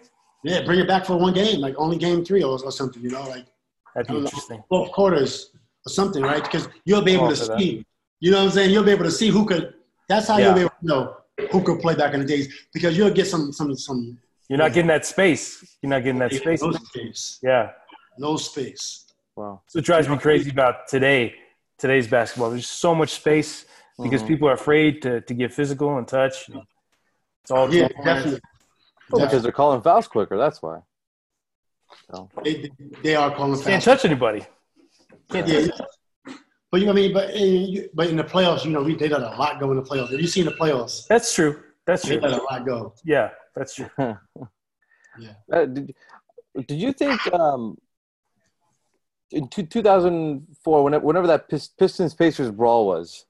Yeah, 0.43 0.61
bring 0.63 0.79
it 0.79 0.87
back 0.87 1.05
for 1.05 1.17
one 1.17 1.33
game, 1.33 1.59
like 1.59 1.75
only 1.77 1.97
game 1.97 2.23
three 2.25 2.43
or, 2.43 2.59
or 2.63 2.71
something. 2.71 3.01
You 3.01 3.09
know, 3.11 3.21
like 3.23 3.45
That'd 3.95 3.95
I 3.95 4.01
be 4.01 4.07
don't 4.07 4.13
know, 4.23 4.27
interesting. 4.29 4.63
fourth 4.69 4.91
quarters 4.91 5.51
or 5.85 5.89
something, 5.91 6.23
right? 6.23 6.43
Because 6.43 6.67
you'll 6.85 7.01
be 7.01 7.13
able 7.13 7.29
to 7.29 7.35
for 7.35 7.45
that. 7.47 7.59
see. 7.59 7.85
You 8.19 8.31
know 8.31 8.37
what 8.37 8.45
I'm 8.45 8.51
saying? 8.51 8.71
You'll 8.71 8.83
be 8.83 8.91
able 8.91 9.05
to 9.05 9.11
see 9.11 9.29
who 9.29 9.45
could. 9.45 9.73
That's 10.07 10.27
how 10.27 10.37
Yeah. 10.37 10.45
you'll 10.47 10.55
be 10.55 10.61
able 10.61 10.69
to 10.81 10.85
know 10.85 11.17
who 11.51 11.63
could 11.63 11.79
play 11.79 11.95
back 11.95 12.13
in 12.13 12.19
the 12.19 12.25
days 12.25 12.53
because 12.73 12.97
you'll 12.97 13.11
get 13.11 13.27
some 13.27 13.51
some 13.51 13.75
some. 13.75 14.17
You're 14.49 14.57
not 14.59 14.73
getting 14.73 14.87
that 14.87 15.05
space. 15.05 15.77
You're 15.81 15.89
not 15.89 16.03
getting 16.03 16.19
that 16.19 16.33
space. 16.33 16.61
No 16.61 16.71
space. 16.73 17.39
Yeah. 17.41 17.71
No 18.17 18.35
space. 18.37 19.05
Wow. 19.35 19.61
So 19.67 19.79
it 19.79 19.85
drives 19.85 20.09
me 20.09 20.17
crazy 20.17 20.49
about 20.51 20.87
today, 20.89 21.35
today's 21.77 22.05
basketball. 22.07 22.49
There's 22.51 22.67
so 22.67 22.93
much 22.93 23.11
space 23.11 23.65
because 24.01 24.21
Mhm. 24.23 24.27
people 24.27 24.49
are 24.49 24.53
afraid 24.53 25.01
to, 25.03 25.21
to 25.21 25.33
get 25.33 25.53
physical 25.53 25.97
and 25.97 26.05
touch. 26.07 26.49
It's 27.43 27.49
all 27.51 27.73
Yeah, 27.73 27.87
definitely. 28.03 28.41
Well, 29.11 29.25
because 29.25 29.43
they're 29.43 29.51
calling 29.51 29.81
fouls 29.81 30.07
quicker. 30.07 30.37
That's 30.37 30.61
why. 30.61 30.79
So, 32.09 32.29
They, 32.43 32.71
they 33.03 33.15
are 33.15 33.33
calling 33.35 33.61
Can't 33.61 33.83
touch 33.83 34.05
anybody. 34.05 34.45
Can't 35.29 35.47
Yeah, 35.47 35.61
touch. 35.67 35.71
yeah. 35.77 35.85
But 36.71 36.79
you 36.79 36.85
know, 36.85 36.93
what 36.93 36.99
I 36.99 37.01
mean, 37.01 37.13
but 37.13 37.29
in, 37.31 37.89
but 37.93 38.09
in 38.09 38.15
the 38.15 38.23
playoffs, 38.23 38.63
you 38.63 38.71
know, 38.71 38.81
we, 38.81 38.95
they 38.95 39.09
let 39.09 39.21
a 39.21 39.35
lot 39.37 39.59
go 39.59 39.71
in 39.71 39.77
the 39.77 39.83
playoffs. 39.83 40.11
Have 40.11 40.21
you 40.21 40.27
seen 40.27 40.45
the 40.45 40.51
playoffs, 40.51 41.05
That's 41.07 41.33
true. 41.35 41.61
That's 41.85 42.03
they 42.03 42.17
true. 42.17 42.21
let 42.21 42.39
a 42.39 42.43
lot 42.43 42.65
go. 42.65 42.93
Yeah, 43.03 43.29
that's 43.55 43.75
true. 43.75 43.89
Uh, 45.51 45.65
did, 45.65 45.93
did 46.55 46.79
you 46.79 46.93
think 46.93 47.19
um, 47.33 47.77
in 49.31 49.49
two, 49.49 49.63
2004, 49.63 50.83
whenever, 50.83 51.05
whenever 51.05 51.27
that 51.27 51.49
Pistons 51.49 52.13
Pacers 52.13 52.49
brawl 52.49 52.87
was, 52.87 53.25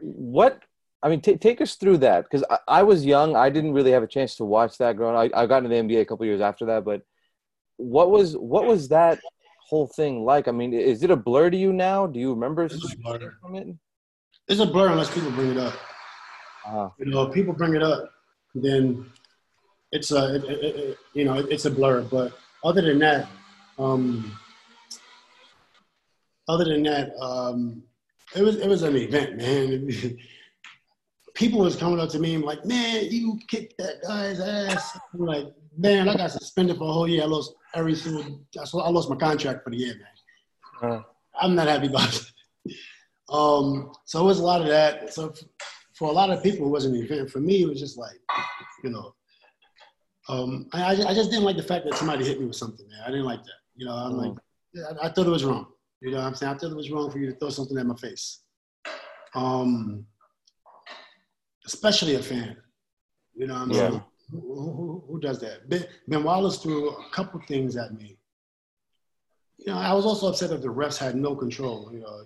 what? 0.00 0.62
I 1.02 1.08
mean, 1.08 1.20
ta 1.20 1.32
take 1.40 1.60
us 1.60 1.74
through 1.74 1.98
that 1.98 2.24
because 2.24 2.44
I, 2.48 2.58
I 2.68 2.82
was 2.84 3.04
young. 3.04 3.34
I 3.36 3.50
didn't 3.50 3.72
really 3.72 3.90
have 3.90 4.02
a 4.04 4.06
chance 4.06 4.36
to 4.36 4.44
watch 4.44 4.78
that 4.78 4.96
growing. 4.96 5.16
up. 5.16 5.36
I, 5.36 5.42
I 5.42 5.46
got 5.46 5.64
into 5.64 5.68
the 5.70 5.82
NBA 5.82 6.00
a 6.00 6.04
couple 6.04 6.24
years 6.26 6.40
after 6.40 6.66
that, 6.66 6.84
but 6.84 7.02
what 7.76 8.10
was 8.10 8.36
what 8.36 8.66
was 8.66 8.88
that 8.88 9.18
whole 9.68 9.86
thing 9.88 10.24
like? 10.24 10.46
I 10.48 10.52
mean, 10.52 10.72
is 10.72 11.02
it 11.02 11.10
a 11.10 11.16
blur 11.16 11.50
to 11.50 11.56
you 11.56 11.72
now? 11.72 12.06
Do 12.06 12.20
you 12.20 12.30
remember 12.32 12.64
It's 12.64 12.74
a 12.92 12.96
blur. 12.98 13.34
from 13.40 13.54
it? 13.56 13.66
It's 14.48 14.60
a 14.60 14.66
blur 14.66 14.88
unless 14.90 15.12
people 15.12 15.30
bring 15.32 15.50
it 15.52 15.56
up. 15.58 15.74
Uh, 16.66 16.88
You 16.98 17.06
know, 17.06 17.26
people 17.28 17.54
bring 17.54 17.74
it 17.74 17.82
up, 17.82 18.10
then 18.54 19.10
it's 19.90 20.12
a, 20.12 20.36
it, 20.36 20.44
it, 20.44 20.76
it, 20.76 20.98
you 21.14 21.24
know, 21.24 21.34
it's 21.34 21.64
a 21.64 21.70
blur. 21.70 22.02
But 22.02 22.32
other 22.62 22.82
than 22.82 22.98
that, 23.00 23.26
um, 23.78 24.36
other 26.48 26.64
than 26.64 26.82
that, 26.84 27.12
um, 27.20 27.82
it 28.36 28.42
was 28.42 28.56
it 28.56 28.68
was 28.68 28.82
an 28.82 28.96
event, 28.96 29.36
man. 29.38 29.90
people 31.34 31.60
was 31.60 31.76
coming 31.76 32.00
up 32.00 32.10
to 32.10 32.18
me 32.18 32.34
and 32.34 32.44
like, 32.44 32.64
man, 32.64 33.06
you 33.10 33.38
kicked 33.48 33.74
that 33.78 34.02
guy's 34.02 34.40
ass. 34.40 34.98
I'm 35.14 35.20
like, 35.20 35.46
man, 35.76 36.08
I 36.08 36.16
got 36.16 36.30
suspended 36.30 36.76
for 36.76 36.88
a 36.88 36.92
whole 36.92 37.08
year. 37.08 37.22
I 37.22 37.26
lost 37.26 37.54
every 37.74 37.94
single. 37.94 38.40
I 38.56 38.88
lost- 38.90 39.10
my 39.10 39.16
contract 39.16 39.64
for 39.64 39.70
the 39.70 39.76
year, 39.76 39.94
man. 39.94 40.92
Uh, 40.92 41.02
I'm 41.40 41.54
not 41.54 41.68
happy 41.68 41.86
about 41.86 42.14
it. 42.14 42.74
Um, 43.30 43.92
so 44.04 44.20
it 44.20 44.24
was 44.24 44.40
a 44.40 44.44
lot 44.44 44.60
of 44.60 44.66
that. 44.66 45.12
So 45.14 45.32
for 45.94 46.10
a 46.10 46.12
lot 46.12 46.30
of 46.30 46.42
people, 46.42 46.66
it 46.66 46.70
wasn't 46.70 46.96
an 46.96 47.02
event. 47.02 47.30
For 47.30 47.40
me, 47.40 47.62
it 47.62 47.68
was 47.68 47.80
just 47.80 47.96
like, 47.96 48.18
you 48.84 48.90
know, 48.90 49.14
um, 50.28 50.68
I, 50.72 50.90
I 50.90 51.14
just 51.14 51.30
didn't 51.30 51.44
like 51.44 51.56
the 51.56 51.62
fact 51.62 51.84
that 51.86 51.94
somebody 51.94 52.24
hit 52.24 52.40
me 52.40 52.46
with 52.46 52.56
something, 52.56 52.86
man. 52.88 53.00
I 53.04 53.10
didn't 53.10 53.24
like 53.24 53.42
that. 53.42 53.60
You 53.76 53.86
know, 53.86 53.92
I'm 53.92 54.16
like, 54.16 54.32
I, 54.76 55.06
I 55.06 55.12
thought 55.12 55.26
it 55.26 55.30
was 55.30 55.44
wrong. 55.44 55.66
You 56.00 56.10
know 56.10 56.18
what 56.18 56.26
I'm 56.26 56.34
saying? 56.34 56.52
I 56.52 56.58
thought 56.58 56.72
it 56.72 56.76
was 56.76 56.90
wrong 56.90 57.10
for 57.10 57.18
you 57.18 57.30
to 57.30 57.36
throw 57.36 57.48
something 57.48 57.78
at 57.78 57.86
my 57.86 57.96
face. 57.96 58.40
Um, 59.34 60.04
especially 61.66 62.14
a 62.16 62.22
fan. 62.22 62.56
You 63.34 63.46
know 63.46 63.54
what 63.54 63.62
I'm 63.62 63.70
Yeah. 63.70 64.00
Who, 64.30 64.40
who, 64.40 65.04
who 65.08 65.20
does 65.20 65.38
that? 65.40 65.68
Ben, 65.68 65.84
ben 66.08 66.24
Wallace 66.24 66.56
threw 66.58 66.88
a 66.90 67.10
couple 67.10 67.40
things 67.46 67.76
at 67.76 67.92
me. 67.92 68.16
You 69.58 69.72
know, 69.72 69.78
I 69.78 69.92
was 69.92 70.06
also 70.06 70.28
upset 70.28 70.50
that 70.50 70.62
the 70.62 70.68
refs 70.68 70.96
had 70.98 71.14
no 71.16 71.34
control. 71.36 71.90
You 71.92 72.00
know, 72.00 72.22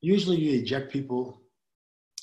usually 0.00 0.36
you 0.36 0.60
eject 0.60 0.92
people, 0.92 1.42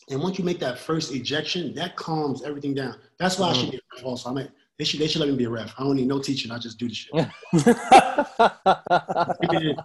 and 0.09 0.21
once 0.21 0.39
you 0.39 0.45
make 0.45 0.59
that 0.59 0.79
first 0.79 1.13
ejection, 1.13 1.73
that 1.75 1.95
calms 1.97 2.41
everything 2.43 2.73
down. 2.73 2.95
That's 3.19 3.37
why 3.37 3.49
I 3.49 3.53
should 3.53 3.71
be 3.71 3.77
a 3.77 3.81
ref 3.95 4.05
also. 4.05 4.29
I 4.29 4.33
mean, 4.33 4.49
they 4.79 4.85
should 4.85 4.99
they 4.99 5.07
should 5.07 5.19
let 5.19 5.29
me 5.29 5.35
be 5.35 5.43
a 5.43 5.49
ref. 5.49 5.73
I 5.77 5.83
don't 5.83 5.97
need 5.97 6.07
no 6.07 6.19
teaching. 6.19 6.51
I 6.51 6.57
just 6.57 6.79
do 6.79 6.87
the 6.87 6.95
shit. 6.95 7.13
Give 7.13 7.25
the- 7.65 9.83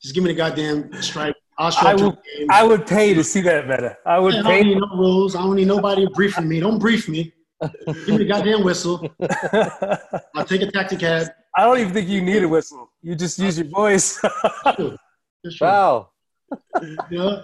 just 0.00 0.14
give 0.14 0.22
me 0.22 0.30
the 0.32 0.36
goddamn 0.36 0.92
stripe. 1.02 1.34
I'll 1.58 1.70
show 1.70 1.86
I 1.86 1.92
up 1.92 1.98
to 1.98 2.04
will- 2.04 2.10
the 2.12 2.38
game. 2.38 2.46
I 2.50 2.64
would 2.64 2.86
pay 2.86 3.14
to 3.14 3.24
see 3.24 3.40
that 3.42 3.66
better. 3.66 3.96
I 4.06 4.18
would 4.18 4.34
Yeah, 4.34 4.40
I 4.40 4.42
don't 4.44 4.52
pay. 4.52 4.62
need 4.64 4.78
no 4.78 4.86
rules. 4.96 5.34
I 5.34 5.42
don't 5.42 5.56
need 5.56 5.66
nobody 5.68 6.06
briefing 6.14 6.48
me. 6.48 6.60
Don't 6.60 6.78
brief 6.78 7.08
me. 7.08 7.32
Give 7.60 8.08
me 8.08 8.18
the 8.18 8.24
goddamn 8.26 8.62
whistle. 8.62 8.96
I'll 10.36 10.44
take 10.44 10.62
a 10.62 10.70
taxi 10.70 10.96
cab. 10.96 11.26
I 11.56 11.64
don't 11.64 11.78
even 11.80 11.92
think 11.92 12.08
you 12.08 12.22
need 12.22 12.44
a 12.44 12.48
whistle. 12.48 12.88
You 13.02 13.16
just 13.16 13.38
use 13.38 13.58
your 13.58 13.68
voice. 13.68 14.20
Just 15.44 15.56
show. 15.58 15.66
wow. 15.66 16.08
you 17.10 17.18
know, 17.18 17.42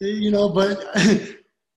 you 0.00 0.30
know, 0.30 0.50
but 0.50 0.84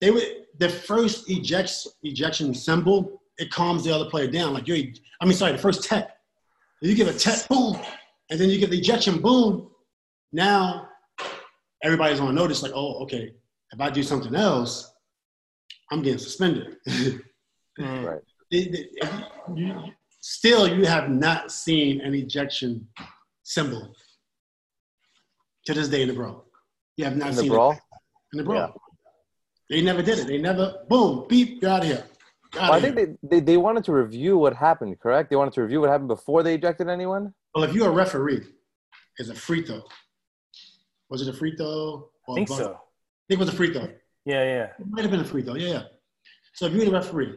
they 0.02 0.12
would 0.12 0.24
the 0.60 0.68
first 0.68 1.30
eject 1.30 1.72
ejection 2.04 2.54
symbol 2.54 3.22
it 3.38 3.50
calms 3.50 3.86
the 3.86 3.91
other 3.96 4.10
player 4.10 4.28
down. 4.28 4.54
Like 4.54 4.68
you're, 4.68 4.78
I 5.22 5.26
mean, 5.26 5.34
sorry, 5.34 5.54
the 5.54 5.58
first 5.58 5.84
tech. 5.86 6.10
You 6.82 6.94
give 6.94 7.08
a 7.08 7.14
tech, 7.14 7.48
boom, 7.48 7.78
and 8.30 8.38
then 8.39 8.50
you 8.50 8.60
give 8.60 8.70
the 8.70 8.78
ejection, 8.78 9.22
boom. 9.22 9.70
Now 10.34 10.89
everybody's 11.84 12.20
on 12.20 12.34
notice. 12.34 12.64
Like, 12.64 12.72
oh, 12.74 13.04
okay, 13.04 13.34
if 13.72 13.80
I 13.82 13.90
do 13.90 14.02
something 14.04 14.34
else, 14.36 14.92
I'm 15.92 16.02
getting 16.02 16.20
suspended. 16.20 16.78
Mm. 17.80 18.06
Right. 18.06 18.22
It- 18.52 18.76
it- 18.76 18.90
if 18.98 19.12
you- 19.56 19.92
still, 20.22 20.68
you 20.68 20.86
have 20.86 21.10
not 21.10 21.52
seen 21.52 22.02
an 22.02 22.14
ejection 22.14 22.88
symbol 23.44 23.96
to 25.66 25.74
this 25.74 25.90
day 25.90 26.04
in 26.04 26.08
the 26.08 26.14
brawl. 26.14 26.46
You 26.98 27.06
have 27.06 27.18
not 27.18 27.30
In 27.30 27.36
the 27.36 27.42
seen 27.42 27.52
brawl? 27.52 27.72
it 27.72 27.80
in 28.34 28.38
the 28.38 28.44
brawl. 28.44 28.56
Yeah. 29.70 29.76
They 29.78 29.82
never 29.82 30.02
did 30.04 30.20
it. 30.20 30.28
They 30.28 30.38
never, 30.38 30.84
boom, 30.88 31.26
beep, 31.28 31.62
you're 31.62 31.72
out 31.72 31.82
of 31.82 31.88
here. 31.88 32.06
Well, 32.54 32.74
I 32.74 32.80
think 32.80 32.96
they, 32.96 33.08
they, 33.24 33.40
they 33.40 33.58
wanted 33.58 33.84
to 33.86 33.92
review 33.94 34.38
what 34.38 34.56
happened, 34.56 35.00
correct? 35.00 35.32
They 35.32 35.36
wanted 35.36 35.54
to 35.56 35.64
review 35.64 35.82
what 35.82 35.90
happened 35.90 36.10
before 36.10 36.44
they 36.44 36.54
ejected 36.54 36.88
anyone? 36.90 37.34
well, 37.56 37.64
if 37.64 37.74
you're 37.74 37.90
a 37.90 37.92
referee, 37.92 38.44
it's 39.18 39.30
a 39.30 39.36
free 39.36 39.64
throw. 39.66 39.82
Was 41.14 41.22
it 41.22 41.28
a 41.28 41.34
free 41.34 41.55
throw? 41.55 42.09
I 42.28 42.34
think 42.34 42.47
so. 42.47 42.55
I 42.74 42.78
think 43.28 43.39
it 43.39 43.45
was 43.45 43.49
a 43.49 43.51
free 43.55 43.72
throw. 43.72 43.84
Yeah, 44.26 44.43
yeah. 44.43 44.64
It 44.80 44.88
might 44.89 45.03
have 45.03 45.11
been 45.11 45.20
a 45.20 45.24
free 45.24 45.43
throw. 45.43 45.53
Yeah, 45.53 45.70
yeah. 45.70 45.84
So 46.55 46.66
if 46.66 46.74
you're 46.74 46.86
the 46.86 46.91
referee, 46.91 47.36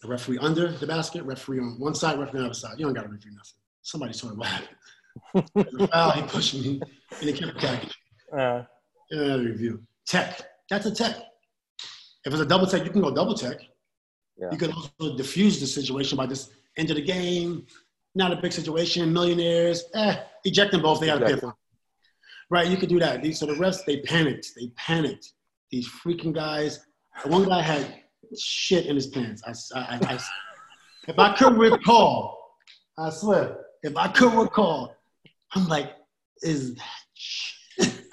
the 0.00 0.08
referee 0.08 0.38
under 0.38 0.72
the 0.72 0.86
basket, 0.86 1.22
referee 1.24 1.58
on 1.60 1.78
one 1.78 1.94
side, 1.94 2.18
referee 2.18 2.38
on 2.38 2.44
the 2.44 2.50
other 2.52 2.54
side. 2.54 2.78
You 2.78 2.86
don't 2.86 2.94
got 2.94 3.02
to 3.02 3.10
review 3.10 3.32
nothing. 3.32 3.58
Somebody 3.82 4.14
told 4.14 4.32
me 4.32 4.38
what 4.38 4.48
happened. 4.48 5.88
Foul, 5.92 6.10
he 6.12 6.22
pushed 6.22 6.54
me, 6.54 6.80
and 7.20 7.28
he 7.28 7.34
kept 7.34 7.58
attacking. 7.58 7.90
Uh, 8.32 8.62
You 9.10 9.18
don't 9.18 9.28
have 9.28 9.40
to 9.40 9.44
review. 9.46 9.82
Tech. 10.06 10.40
That's 10.70 10.86
a 10.86 10.94
tech. 10.94 11.16
If 12.24 12.32
it's 12.32 12.40
a 12.40 12.46
double 12.46 12.66
tech, 12.66 12.82
you 12.82 12.90
can 12.90 13.02
go 13.02 13.14
double 13.14 13.34
tech. 13.34 13.58
Yeah. 14.38 14.48
You 14.52 14.56
can 14.56 14.72
also 14.72 15.18
diffuse 15.18 15.60
the 15.60 15.66
situation 15.66 16.16
by 16.16 16.26
just 16.28 16.52
end 16.78 16.88
of 16.88 16.96
the 16.96 17.02
game. 17.02 17.66
Not 18.14 18.32
a 18.32 18.36
big 18.36 18.52
situation. 18.52 19.12
Millionaires. 19.12 19.84
Eh, 19.92 20.16
eject 20.46 20.72
them 20.72 20.80
both. 20.80 21.00
They 21.00 21.08
got 21.08 21.18
to 21.18 21.26
pay. 21.26 21.36
Fine. 21.36 21.52
Right, 22.50 22.66
you 22.66 22.76
could 22.76 22.88
do 22.88 22.98
that. 22.98 23.22
These, 23.22 23.38
so 23.38 23.46
the 23.46 23.52
refs, 23.54 23.84
they 23.84 24.00
panicked. 24.00 24.50
They 24.58 24.68
panicked. 24.76 25.32
These 25.70 25.88
freaking 25.88 26.34
guys. 26.34 26.80
One 27.24 27.44
guy 27.44 27.62
had 27.62 28.02
shit 28.38 28.86
in 28.86 28.96
his 28.96 29.06
pants. 29.06 29.42
I, 29.46 29.78
I, 29.78 29.82
I, 30.02 30.14
I- 30.14 30.20
if 31.08 31.18
I 31.18 31.34
could 31.34 31.56
recall, 31.56 32.56
I 32.98 33.08
swear, 33.10 33.56
if 33.82 33.96
I 33.96 34.08
could 34.08 34.34
recall, 34.34 34.94
I'm 35.54 35.66
like, 35.66 35.92
is 36.42 36.74
that 36.74 36.84
shit? 37.14 38.04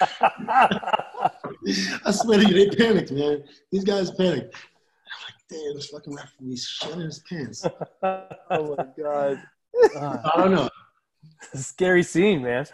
I 2.04 2.10
swear 2.10 2.38
to 2.40 2.48
you, 2.48 2.54
they 2.70 2.74
panicked, 2.76 3.12
man. 3.12 3.44
These 3.70 3.84
guys 3.84 4.10
panicked. 4.12 4.54
I'm 4.54 5.20
like, 5.24 5.34
damn, 5.50 5.74
this 5.74 5.88
fucking 5.88 6.14
referee's 6.14 6.64
shit 6.66 6.92
in 6.92 7.00
his 7.00 7.22
pants. 7.28 7.64
Oh 8.50 8.74
my 8.78 8.86
god. 9.00 9.42
I 10.00 10.32
don't 10.36 10.52
know. 10.52 10.70
scary 11.54 12.02
scene, 12.02 12.42
man. 12.42 12.64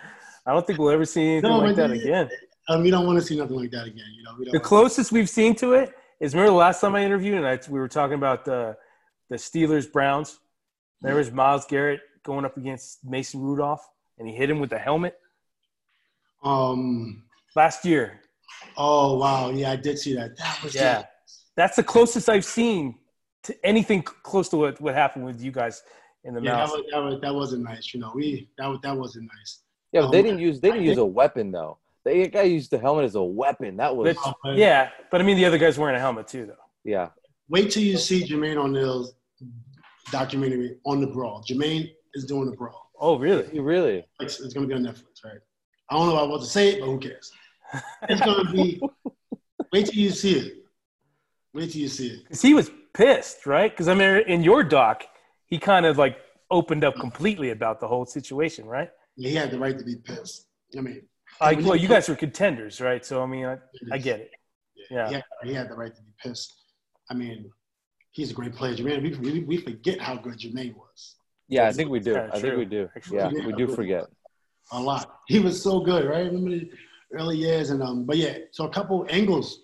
I 0.46 0.52
don't 0.52 0.66
think 0.66 0.78
we'll 0.78 0.90
ever 0.90 1.04
see 1.04 1.22
anything 1.32 1.50
No, 1.50 1.58
like 1.58 1.76
that 1.76 1.90
yeah. 1.90 2.02
again. 2.02 2.30
Um, 2.68 2.82
we 2.82 2.90
don't 2.90 3.06
want 3.06 3.18
to 3.18 3.24
see 3.24 3.36
nothing 3.36 3.56
like 3.56 3.70
that 3.70 3.86
again. 3.86 4.04
You 4.16 4.22
know, 4.24 4.30
we 4.38 4.50
The 4.50 4.60
closest 4.60 5.12
we've 5.12 5.28
seen 5.28 5.54
to 5.56 5.72
it 5.74 5.94
is 6.20 6.34
remember 6.34 6.52
the 6.52 6.56
last 6.58 6.80
time 6.80 6.94
I 6.94 7.04
interviewed 7.04 7.36
and 7.36 7.46
I, 7.46 7.58
we 7.68 7.78
were 7.78 7.88
talking 7.88 8.14
about 8.14 8.44
the 8.44 8.76
the 9.30 9.36
Steelers 9.36 9.90
Browns 9.90 10.38
There 11.00 11.16
was 11.16 11.30
Myles 11.32 11.66
Garrett 11.66 12.00
going 12.22 12.44
up 12.44 12.56
against 12.56 13.04
Mason 13.04 13.40
Rudolph, 13.40 13.86
and 14.18 14.28
he 14.28 14.34
hit 14.34 14.48
him 14.48 14.58
with 14.60 14.70
the 14.70 14.78
helmet 14.78 15.16
Um. 16.42 17.24
last 17.56 17.84
year. 17.84 18.20
Oh 18.76 19.18
wow. 19.18 19.50
Yeah, 19.50 19.72
I 19.72 19.76
did 19.76 19.98
see 19.98 20.14
that. 20.14 20.36
That 20.36 20.60
was 20.62 20.74
Yeah, 20.74 21.04
that's 21.56 21.76
the 21.76 21.82
closest 21.82 22.28
I've 22.28 22.44
seen 22.44 22.98
to 23.44 23.66
anything 23.66 24.02
close 24.02 24.48
to 24.50 24.56
what, 24.56 24.80
what 24.80 24.94
happened 24.94 25.24
with 25.26 25.42
you 25.42 25.52
guys 25.52 25.82
in 26.24 26.34
the 26.34 26.40
Yeah, 26.40 26.56
that, 26.56 26.68
was, 26.70 26.82
that, 26.92 27.02
was, 27.02 27.20
that 27.20 27.34
wasn't 27.34 27.64
nice. 27.64 27.92
You 27.92 28.00
know, 28.00 28.12
we 28.14 28.48
that 28.58 28.78
that 28.82 28.96
wasn't 28.96 29.28
nice. 29.36 29.60
Yeah, 29.94 30.02
but 30.02 30.10
they 30.10 30.18
Um, 30.18 30.24
didn't 30.24 30.40
use 30.40 30.60
they 30.60 30.70
didn't 30.72 30.84
use 30.84 30.98
a 30.98 31.04
weapon 31.06 31.50
though. 31.52 31.78
The 32.04 32.28
guy 32.28 32.42
used 32.42 32.70
the 32.70 32.78
helmet 32.78 33.04
as 33.06 33.14
a 33.14 33.22
weapon. 33.22 33.76
That 33.78 33.96
was 33.96 34.06
That's- 34.08 34.24
Oh, 34.26 34.34
but 34.42 34.56
yeah, 34.56 34.90
but 35.10 35.20
I 35.22 35.24
mean 35.24 35.36
the 35.38 35.46
other 35.46 35.56
guy's 35.56 35.78
wearing 35.78 35.96
a 35.96 36.00
helmet 36.00 36.26
too, 36.28 36.44
though. 36.46 36.64
yeah. 36.84 37.08
Wait 37.48 37.70
till 37.70 37.82
you 37.82 37.96
see 37.96 38.26
Jermaine 38.26 38.56
O'Neal's 38.56 39.14
documentary 40.10 40.76
on 40.84 41.00
the 41.00 41.06
brawl. 41.06 41.42
Jermaine 41.48 41.90
is 42.14 42.24
doing 42.24 42.50
the 42.50 42.56
brawl. 42.56 42.90
Oh, 42.98 43.18
really? 43.18 43.46
You 43.52 43.62
really? 43.62 44.04
It's, 44.20 44.40
it's 44.40 44.54
going 44.54 44.68
to 44.68 44.74
be 44.74 44.78
on 44.78 44.84
Netflix, 44.86 45.24
right? 45.24 45.38
I 45.90 45.96
don't 45.96 46.08
know 46.08 46.14
if 46.16 46.20
I 46.20 46.24
want 46.24 46.42
to 46.42 46.48
say 46.48 46.70
it, 46.70 46.80
but 46.80 46.86
who 46.86 46.98
cares? 46.98 47.32
It's 48.08 48.20
going 48.20 48.46
to 48.46 48.52
be. 48.52 48.80
Wait 49.72 49.86
till 49.86 49.94
you 49.98 50.10
see 50.10 50.38
it. 50.38 50.52
Wait 51.52 51.70
till 51.72 51.80
you 51.82 51.88
see 51.88 52.08
it. 52.08 52.22
Because 52.22 52.40
he 52.42 52.54
was 52.54 52.70
pissed, 52.92 53.46
right? 53.46 53.70
Because 53.70 53.88
I 53.88 53.94
mean, 53.94 54.22
in 54.28 54.42
your 54.42 54.62
doc, 54.62 55.04
he 55.46 55.58
kind 55.58 55.84
of 55.86 55.98
like 55.98 56.18
opened 56.50 56.84
up 56.84 56.94
completely 56.96 57.50
about 57.50 57.80
the 57.80 57.88
whole 57.88 58.06
situation, 58.06 58.64
right? 58.66 58.90
Yeah, 59.16 59.30
he 59.30 59.36
had 59.36 59.50
the 59.50 59.58
right 59.58 59.78
to 59.78 59.84
be 59.84 59.96
pissed. 59.96 60.46
I 60.76 60.80
mean, 60.80 61.02
Like, 61.40 61.58
when 61.58 61.66
well, 61.66 61.76
you 61.76 61.88
guys 61.88 62.08
were 62.08 62.16
contenders, 62.16 62.80
right? 62.80 63.04
So 63.04 63.22
I 63.22 63.26
mean, 63.26 63.46
I, 63.46 63.58
I 63.92 63.98
get 63.98 64.20
it. 64.20 64.30
Yeah. 64.90 65.08
He 65.08 65.14
had, 65.14 65.24
he 65.44 65.54
had 65.54 65.68
the 65.70 65.74
right 65.76 65.94
to 65.94 66.02
be 66.02 66.12
pissed. 66.22 66.54
I 67.10 67.14
mean, 67.14 67.50
he's 68.12 68.30
a 68.30 68.34
great 68.34 68.54
player. 68.54 68.74
Jermaine, 68.74 69.02
we, 69.02 69.30
we, 69.32 69.40
we 69.40 69.56
forget 69.58 70.00
how 70.00 70.16
good 70.16 70.38
Jermaine 70.38 70.74
was. 70.76 71.16
Yeah, 71.48 71.68
I 71.68 71.72
think 71.72 71.90
we 71.90 72.00
do. 72.00 72.12
Yeah, 72.12 72.30
I 72.32 72.40
think 72.40 72.56
we 72.56 72.64
do. 72.64 72.88
Actually, 72.96 73.18
Yeah, 73.18 73.30
yeah. 73.34 73.46
we 73.46 73.52
do 73.52 73.68
forget. 73.68 74.06
a 74.72 74.80
lot. 74.80 75.20
He 75.28 75.38
was 75.38 75.62
so 75.62 75.80
good, 75.80 76.06
right? 76.06 76.26
Remember 76.26 76.50
the 76.50 76.70
early 77.12 77.36
years 77.36 77.70
and 77.70 77.82
um, 77.82 78.04
but 78.04 78.16
yeah, 78.16 78.38
so 78.50 78.64
a 78.64 78.70
couple 78.70 79.06
angles, 79.10 79.60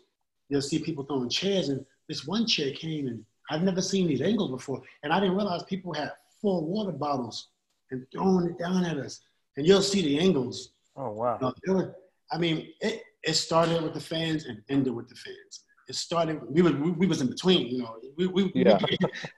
you'll 0.49 0.61
see 0.63 0.79
people 0.79 1.05
throwing 1.05 1.29
chairs, 1.31 1.71
and 1.71 1.85
this 2.09 2.27
one 2.27 2.47
chair 2.47 2.73
came 2.73 3.09
and 3.09 3.25
I've 3.51 3.63
never 3.63 3.83
seen 3.83 4.07
these 4.07 4.21
angles 4.21 4.51
before, 4.51 4.81
and 5.03 5.13
I 5.13 5.19
didn't 5.21 5.37
realize 5.37 5.63
people 5.65 5.93
had 5.93 6.13
full 6.41 6.67
water 6.67 6.93
bottles 6.93 7.49
and 7.91 8.07
throwing 8.13 8.47
it 8.47 8.59
down 8.59 8.85
at 8.85 8.97
us, 8.99 9.21
and 9.57 9.67
you'll 9.67 9.83
see 9.83 10.03
the 10.03 10.19
angles. 10.21 10.71
Oh 10.97 11.11
wow. 11.13 11.39
You 11.41 11.47
know, 11.47 11.55
it 11.65 11.71
was- 11.87 11.95
I 12.33 12.39
mean, 12.39 12.69
it 12.81 13.03
it 13.25 13.35
started 13.35 13.83
with 13.83 13.93
the 13.95 14.01
fans 14.01 14.47
and 14.47 14.63
ended 14.69 14.95
with 14.95 15.09
the 15.09 15.15
fans. 15.17 15.65
It 15.89 15.97
started. 15.97 16.41
We 16.49 16.63
was 16.63 16.75
we, 16.75 16.91
we 16.93 17.07
was 17.07 17.21
in 17.21 17.29
between, 17.29 17.67
you 17.67 17.79
know. 17.83 17.97
We, 18.17 18.27
we, 18.29 18.53
Yeah. 18.55 18.79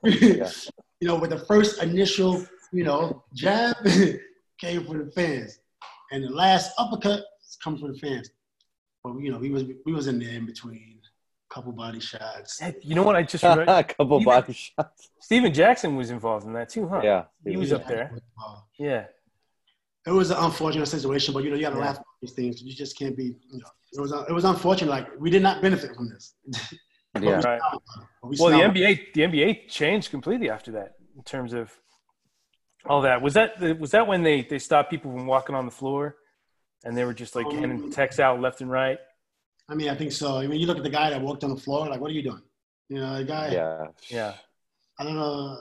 we- 0.02 0.12
Yeah. 0.38 0.50
you 1.00 1.08
know, 1.08 1.16
with 1.16 1.30
the 1.30 1.38
first 1.38 1.82
initial, 1.82 2.44
you 2.72 2.84
know, 2.84 3.24
jab 3.34 3.76
came 4.60 4.84
from 4.84 4.98
the 5.06 5.10
fans, 5.12 5.58
and 6.10 6.22
the 6.24 6.28
last 6.30 6.72
uppercut 6.78 7.22
comes 7.64 7.80
from 7.80 7.92
the 7.92 7.98
fans. 7.98 8.30
But 9.02 9.18
you 9.18 9.32
know, 9.32 9.38
we 9.38 9.50
was 9.50 9.64
we 9.86 9.92
was 9.92 10.06
in 10.06 10.18
there 10.18 10.34
in 10.34 10.44
between, 10.46 11.00
couple 11.50 11.72
body 11.72 11.98
shots. 12.00 12.60
You 12.82 12.94
know 12.94 13.02
what? 13.02 13.16
I 13.16 13.22
just 13.22 13.42
remember. 13.48 13.64
a 13.72 13.84
couple 13.84 14.16
Even- 14.20 14.24
body 14.26 14.52
shots. 14.52 15.08
Stephen 15.20 15.52
Jackson 15.54 15.96
was 15.96 16.10
involved 16.10 16.44
in 16.46 16.52
that 16.52 16.68
too, 16.68 16.86
huh? 16.88 17.00
Yeah. 17.02 17.24
He 17.46 17.56
was 17.56 17.72
up 17.72 17.88
there. 17.88 18.18
Yeah. 18.78 19.06
It 20.06 20.10
was 20.10 20.30
an 20.30 20.38
unfortunate 20.38 20.86
situation, 20.86 21.32
but 21.32 21.44
you 21.44 21.50
know, 21.50 21.56
you 21.56 21.62
got 21.62 21.70
to 21.70 21.76
Yeah. 21.76 21.84
laugh 21.84 21.98
at 21.98 22.04
these 22.20 22.32
things. 22.32 22.60
You 22.62 22.74
just 22.74 22.98
can't 22.98 23.16
be. 23.16 23.36
You 23.50 23.58
know, 23.60 23.66
it 23.92 24.00
was 24.00 24.12
it 24.12 24.32
was 24.32 24.44
unfortunate. 24.44 24.90
Like 24.90 25.08
we 25.20 25.30
did 25.30 25.42
not 25.42 25.62
benefit 25.62 25.94
from 25.96 26.08
this. 26.08 26.34
Yeah. 27.20 27.42
Right. 27.42 27.60
But 28.22 28.28
we 28.30 28.36
Well, 28.40 28.48
the 28.50 28.56
smiled. 28.56 28.74
NBA, 28.74 29.12
the 29.12 29.20
NBA 29.20 29.68
changed 29.68 30.10
completely 30.10 30.48
after 30.48 30.72
that 30.72 30.94
in 31.14 31.22
terms 31.24 31.52
of 31.52 31.70
all 32.86 33.02
that. 33.02 33.20
Was 33.20 33.34
that 33.34 33.60
was 33.78 33.90
that 33.90 34.06
when 34.06 34.22
they 34.22 34.40
they 34.40 34.58
stopped 34.58 34.88
people 34.90 35.12
from 35.12 35.26
walking 35.26 35.54
on 35.54 35.66
the 35.66 35.70
floor, 35.70 36.16
and 36.84 36.96
they 36.96 37.04
were 37.04 37.12
just 37.12 37.36
like 37.36 37.46
handing 37.52 37.82
um, 37.84 37.90
texts 37.90 38.18
out 38.18 38.40
left 38.40 38.62
and 38.62 38.70
right? 38.70 38.98
I 39.68 39.74
mean, 39.74 39.90
I 39.90 39.94
think 39.94 40.10
so. 40.12 40.38
I 40.38 40.46
mean, 40.46 40.58
you 40.58 40.66
look 40.66 40.78
at 40.78 40.84
the 40.84 40.90
guy 40.90 41.10
that 41.10 41.20
walked 41.20 41.44
on 41.44 41.50
the 41.50 41.60
floor. 41.60 41.86
Like, 41.86 42.00
what 42.00 42.10
are 42.10 42.14
you 42.14 42.22
doing? 42.22 42.40
You 42.88 43.00
know, 43.00 43.18
the 43.18 43.24
guy. 43.24 43.50
Yeah. 43.52 43.86
Yeah. 44.08 44.34
I 44.98 45.04
don't 45.04 45.14
know. 45.16 45.58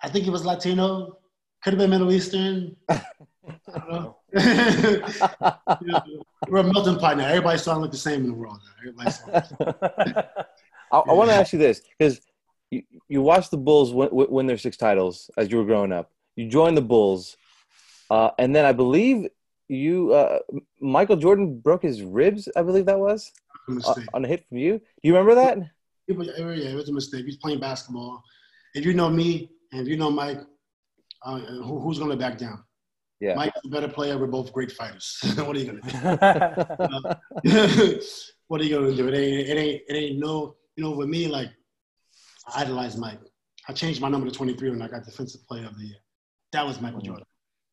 I 0.00 0.08
think 0.08 0.24
he 0.24 0.30
was 0.30 0.44
Latino. 0.46 1.18
Could 1.64 1.72
have 1.72 1.78
been 1.78 1.90
Middle 1.90 2.12
Eastern. 2.12 2.76
I 2.90 3.00
don't 3.78 3.90
know. 3.90 4.16
You 4.34 5.86
know, 5.86 6.02
we're 6.48 6.58
a 6.58 6.62
melting 6.64 6.98
pot 6.98 7.16
now. 7.16 7.26
Everybody 7.26 7.58
starting 7.58 7.80
to 7.80 7.82
look 7.84 7.92
the 7.92 7.96
same 7.98 8.20
in 8.20 8.26
the 8.26 8.34
world 8.34 8.58
now. 8.64 8.72
Everybody 8.80 9.10
starting- 9.10 10.14
I, 10.92 10.98
I 10.98 11.12
want 11.12 11.30
to 11.30 11.34
ask 11.36 11.52
you 11.54 11.58
this 11.58 11.80
because 11.98 12.20
you, 12.70 12.82
you 13.08 13.22
watched 13.22 13.50
the 13.50 13.56
Bulls 13.56 13.92
win, 13.94 14.08
win 14.12 14.46
their 14.46 14.58
six 14.58 14.76
titles 14.76 15.30
as 15.38 15.50
you 15.50 15.56
were 15.56 15.64
growing 15.64 15.90
up. 15.92 16.10
You 16.36 16.48
joined 16.48 16.76
the 16.76 16.82
Bulls, 16.82 17.36
uh, 18.10 18.30
and 18.38 18.54
then 18.54 18.64
I 18.66 18.72
believe 18.72 19.28
you 19.68 20.12
uh, 20.12 20.40
Michael 20.80 21.16
Jordan 21.16 21.58
broke 21.58 21.82
his 21.82 22.02
ribs. 22.02 22.48
I 22.54 22.62
believe 22.62 22.84
that 22.86 22.98
was 22.98 23.32
a 23.70 23.72
uh, 23.88 23.94
on 24.12 24.24
a 24.24 24.28
hit 24.28 24.46
from 24.48 24.58
you. 24.58 24.78
Do 24.78 24.84
you 25.02 25.16
remember 25.16 25.34
that? 25.36 25.58
It 26.08 26.16
was, 26.16 26.28
yeah, 26.36 26.68
it 26.68 26.74
was 26.74 26.90
a 26.90 26.92
mistake. 26.92 27.20
He 27.20 27.26
was 27.26 27.36
playing 27.38 27.60
basketball. 27.60 28.22
If 28.74 28.84
you 28.84 28.92
know 28.92 29.08
me 29.08 29.50
and 29.72 29.80
if 29.80 29.88
you 29.88 29.96
know 29.96 30.10
Mike, 30.10 30.40
uh, 31.24 31.38
who, 31.38 31.80
who's 31.80 31.98
going 31.98 32.10
to 32.10 32.16
back 32.16 32.38
down? 32.38 32.62
Yeah. 33.20 33.34
Mike's 33.34 33.58
a 33.64 33.68
better 33.68 33.88
player. 33.88 34.18
We're 34.18 34.26
both 34.26 34.52
great 34.52 34.72
fighters. 34.72 35.18
what 35.36 35.56
are 35.56 35.58
you 35.58 35.72
going 35.72 35.80
to 35.80 37.18
do? 37.42 38.00
what 38.48 38.60
are 38.60 38.64
you 38.64 38.76
going 38.76 38.90
to 38.90 38.96
do? 38.96 39.08
It 39.08 39.14
ain't, 39.14 39.48
it 39.48 39.56
ain't, 39.56 39.82
it 39.88 39.94
ain't 39.94 40.18
no, 40.18 40.56
you 40.76 40.84
know, 40.84 40.90
with 40.90 41.08
me, 41.08 41.28
like, 41.28 41.50
I 42.48 42.62
idolize 42.62 42.96
Mike. 42.96 43.20
I 43.68 43.72
changed 43.72 44.00
my 44.00 44.08
number 44.08 44.28
to 44.28 44.34
23 44.34 44.70
when 44.70 44.82
I 44.82 44.88
got 44.88 45.04
Defensive 45.04 45.46
Player 45.46 45.66
of 45.66 45.78
the 45.78 45.86
Year. 45.86 45.96
That 46.52 46.66
was 46.66 46.80
Michael 46.80 47.00
Jordan. 47.00 47.24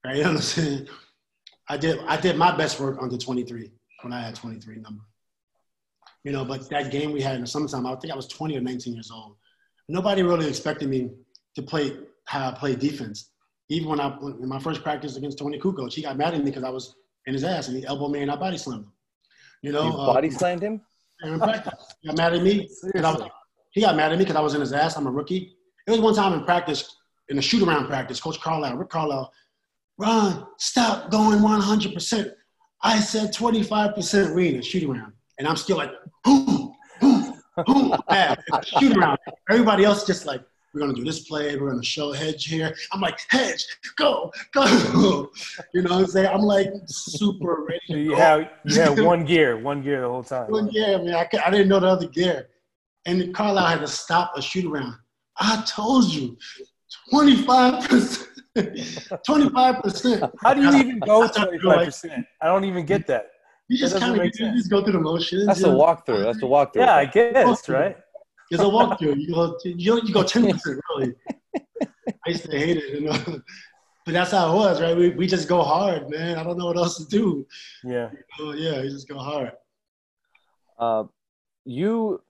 Right? 0.06 0.18
You 0.18 0.24
know 0.24 0.30
what 0.30 0.38
I'm 0.38 0.42
saying? 0.42 0.88
I 1.68 1.78
did, 1.78 2.00
I 2.08 2.18
did 2.18 2.38
my 2.38 2.56
best 2.56 2.80
work 2.80 2.98
under 3.02 3.18
23 3.18 3.72
when 4.04 4.14
I 4.14 4.22
had 4.22 4.36
23 4.36 4.76
number. 4.76 5.04
You 6.24 6.32
know, 6.32 6.46
but 6.46 6.70
that 6.70 6.92
game 6.92 7.12
we 7.12 7.22
had 7.22 7.36
in 7.36 7.42
the 7.42 7.48
summertime, 7.48 7.86
I 7.86 7.96
think 7.96 8.14
I 8.14 8.16
was 8.16 8.28
20 8.28 8.58
or 8.58 8.62
19 8.62 8.94
years 8.94 9.12
old. 9.12 9.36
Nobody 9.90 10.22
really 10.22 10.48
expected 10.48 10.88
me 10.88 11.10
to 11.56 11.62
play 11.62 11.98
how 12.26 12.50
I 12.50 12.52
play 12.52 12.76
defense. 12.76 13.31
Even 13.72 13.88
when 13.88 14.02
I 14.02 14.18
in 14.20 14.50
my 14.50 14.60
first 14.60 14.84
practice 14.84 15.16
against 15.16 15.38
Toni 15.38 15.58
Kukoc, 15.58 15.94
he 15.94 16.02
got 16.02 16.18
mad 16.18 16.34
at 16.34 16.40
me 16.40 16.46
because 16.46 16.66
I 16.66 16.70
was 16.70 16.96
in 17.26 17.34
his 17.34 17.46
ass 17.46 17.70
and 17.70 17.78
he 17.78 17.86
elbowed 17.86 18.12
me 18.12 18.22
and 18.22 18.30
I 18.30 18.36
body 18.36 18.58
slammed 18.58 18.84
him. 18.84 18.92
You 19.62 19.72
know, 19.72 19.84
You 19.84 19.94
uh, 19.94 20.14
body 20.14 20.30
slammed 20.30 20.62
him. 20.62 20.82
in 21.24 21.40
practice. 21.40 21.74
He 22.02 22.10
got 22.10 22.18
mad 22.18 22.34
at 22.34 22.44
me. 22.44 22.68
was, 22.94 23.30
he 23.72 23.80
got 23.80 23.96
mad 23.96 24.12
at 24.12 24.18
me 24.18 24.26
because 24.26 24.36
I 24.36 24.42
was 24.42 24.56
in 24.56 24.60
his 24.60 24.74
ass. 24.74 24.98
I'm 24.98 25.08
a 25.08 25.12
rookie. 25.12 25.56
It 25.88 25.92
was 25.92 26.02
one 26.02 26.14
time 26.14 26.34
in 26.34 26.44
practice, 26.44 26.98
in 27.30 27.38
a 27.38 27.42
shoot 27.42 27.66
around 27.66 27.88
practice, 27.88 28.20
Coach 28.20 28.42
Carlisle, 28.42 28.76
Rick 28.76 28.90
Carlisle, 28.90 29.32
Ron, 29.98 30.48
stop 30.58 31.10
going 31.10 31.40
100%. 31.40 32.32
I 32.84 33.00
said 33.00 33.34
25% 33.34 34.36
read 34.36 34.56
and 34.56 34.66
shoot 34.66 34.84
around. 34.90 35.14
And 35.40 35.48
I'm 35.48 35.56
still 35.56 35.78
like, 35.78 35.92
boom, 36.26 36.74
boom, 37.00 37.40
boom. 37.66 37.96
Shoot 38.66 38.98
around. 38.98 39.18
Everybody 39.50 39.86
else 39.86 40.06
just 40.06 40.26
like, 40.26 40.42
we're 40.74 40.82
gonna 40.82 40.94
do 40.94 41.04
this 41.04 41.22
play, 41.22 41.56
we're 41.58 41.70
gonna 41.70 41.84
show 41.84 42.12
hedge 42.12 42.46
here. 42.46 42.74
I'm 42.92 43.02
like, 43.02 43.20
hedge, 43.30 43.66
go, 43.98 44.32
go. 44.54 44.66
You 45.74 45.82
know 45.82 45.92
what 45.92 46.00
I'm 46.02 46.08
saying? 46.08 46.28
I'm 46.28 46.42
like 46.42 46.70
super 46.88 47.66
ready. 47.68 47.80
to 47.88 48.00
you 48.00 48.10
go. 48.12 48.16
have 48.18 48.50
you 48.66 48.80
had 48.80 49.00
one 49.04 49.26
gear, 49.26 49.58
one 49.58 49.82
gear 49.82 50.02
the 50.02 50.10
whole 50.10 50.24
time. 50.24 50.50
Well, 50.50 50.70
yeah, 50.72 50.98
man, 50.98 51.14
I, 51.16 51.26
cou- 51.26 51.40
I 51.46 51.50
didn't 51.50 51.68
know 51.68 51.80
the 51.80 51.88
other 51.88 52.08
gear. 52.08 52.48
And 53.06 53.34
Carlisle 53.34 53.66
had 53.68 53.80
to 53.80 53.88
stop 53.88 54.34
a 54.38 54.42
shoot 54.42 54.66
around. 54.66 54.96
I 55.40 55.64
told 55.66 56.06
you, 56.06 56.38
25%. 57.12 58.28
25%. 58.58 60.32
How 60.42 60.54
do 60.54 60.62
you 60.62 60.76
even 60.76 61.00
go 61.00 61.22
That's 61.22 61.38
not 61.38 61.46
twenty 61.48 61.60
five 61.60 61.86
percent? 61.86 62.26
I 62.42 62.48
don't 62.48 62.66
even 62.66 62.86
get 62.86 63.08
that. 63.08 63.32
You 63.70 63.78
just 63.78 63.94
That 63.94 64.02
kind 64.02 64.20
of 64.20 64.26
you 64.26 64.32
just 64.32 64.70
go 64.70 64.84
through 64.84 64.94
the 64.94 65.00
motions. 65.00 65.48
That's 65.48 65.60
you 65.62 65.68
the 65.68 65.72
know? 65.72 65.80
walkthrough. 65.80 66.24
That's 66.24 66.40
a 66.40 66.42
walkthrough. 66.42 66.76
Yeah, 66.76 66.96
I 66.96 67.06
guess, 67.06 67.70
right? 67.70 67.98
There's 68.52 68.62
a 68.62 68.66
walkthrough. 68.66 69.18
You 69.18 69.34
go, 69.34 69.58
you, 69.64 70.02
you 70.04 70.14
go 70.14 70.24
10% 70.24 70.80
really. 70.90 71.14
I 72.06 72.30
used 72.30 72.44
to 72.52 72.60
hate 72.60 72.78
it, 72.78 72.94
you 72.96 73.02
know. 73.02 73.42
But 74.04 74.14
that's 74.14 74.32
how 74.32 74.52
it 74.52 74.56
was, 74.56 74.82
right? 74.82 74.98
We, 74.98 75.12
we 75.12 75.26
just 75.26 75.48
go 75.48 75.62
hard, 75.62 76.10
man. 76.10 76.38
I 76.38 76.44
don't 76.44 76.58
know 76.58 76.66
what 76.66 76.76
else 76.76 76.98
to 76.98 77.06
do. 77.06 77.48
Yeah. 77.84 78.10
Oh, 78.40 78.52
yeah, 78.52 78.82
you 78.82 78.90
just 78.90 79.08
go 79.08 79.18
hard. 79.18 79.52
Uh, 80.78 81.04
you 81.64 82.22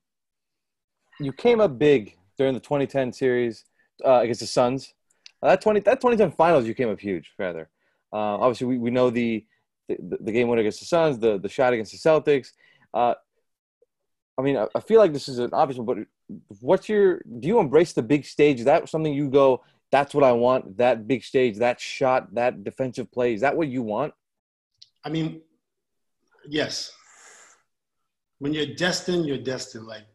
you 1.20 1.32
came 1.32 1.62
up 1.62 1.80
big 1.80 2.18
during 2.38 2.54
the 2.54 2.60
2010 2.60 3.14
series 3.14 3.64
uh, 4.06 4.20
against 4.20 4.42
the 4.42 4.48
Suns. 4.48 4.94
Uh, 5.42 5.48
that 5.48 5.62
20 5.62 5.80
that 5.80 6.02
2010 6.02 6.36
finals, 6.36 6.66
you 6.66 6.76
came 6.76 6.90
up 6.90 7.00
huge. 7.00 7.32
Rather, 7.40 7.70
uh, 8.12 8.38
obviously 8.38 8.68
we, 8.68 8.78
we 8.78 8.92
know 8.92 9.10
the, 9.10 9.46
the 9.88 10.18
the 10.20 10.32
game 10.32 10.50
winner 10.50 10.62
against 10.62 10.82
the 10.82 10.86
Suns, 10.86 11.18
the 11.18 11.40
the 11.40 11.50
shot 11.50 11.74
against 11.74 11.94
the 11.94 11.98
Celtics. 11.98 12.50
Uh, 12.94 13.14
I 14.42 14.44
mean, 14.44 14.58
I, 14.76 14.80
feel 14.80 15.00
like 15.00 15.14
this 15.14 15.28
is 15.28 15.38
an 15.38 15.52
obvious 15.54 15.78
one, 15.78 15.86
but 15.86 15.98
what's 16.60 16.90
your? 16.90 17.22
Do 17.40 17.48
you 17.48 17.60
embrace 17.60 17.94
the 17.94 18.02
big 18.02 18.26
stage? 18.26 18.60
Is 18.60 18.66
that 18.66 18.90
something 18.90 19.14
you 19.14 19.30
go? 19.30 19.64
That's 19.92 20.16
what 20.16 20.24
I 20.24 20.32
want. 20.32 20.78
That 20.78 21.08
big 21.08 21.24
stage, 21.24 21.58
that 21.60 21.80
shot, 21.80 22.34
that 22.34 22.64
defensive 22.64 23.12
play. 23.12 23.34
Is 23.36 23.42
that 23.42 23.56
what 23.56 23.68
you 23.68 23.84
want? 23.84 24.14
I 25.06 25.10
mean, 25.10 25.42
yes. 26.48 26.92
When 28.40 28.54
you're 28.54 28.74
destined, 28.74 29.28
you're 29.28 29.38
destined. 29.38 29.86
Like, 29.86 30.06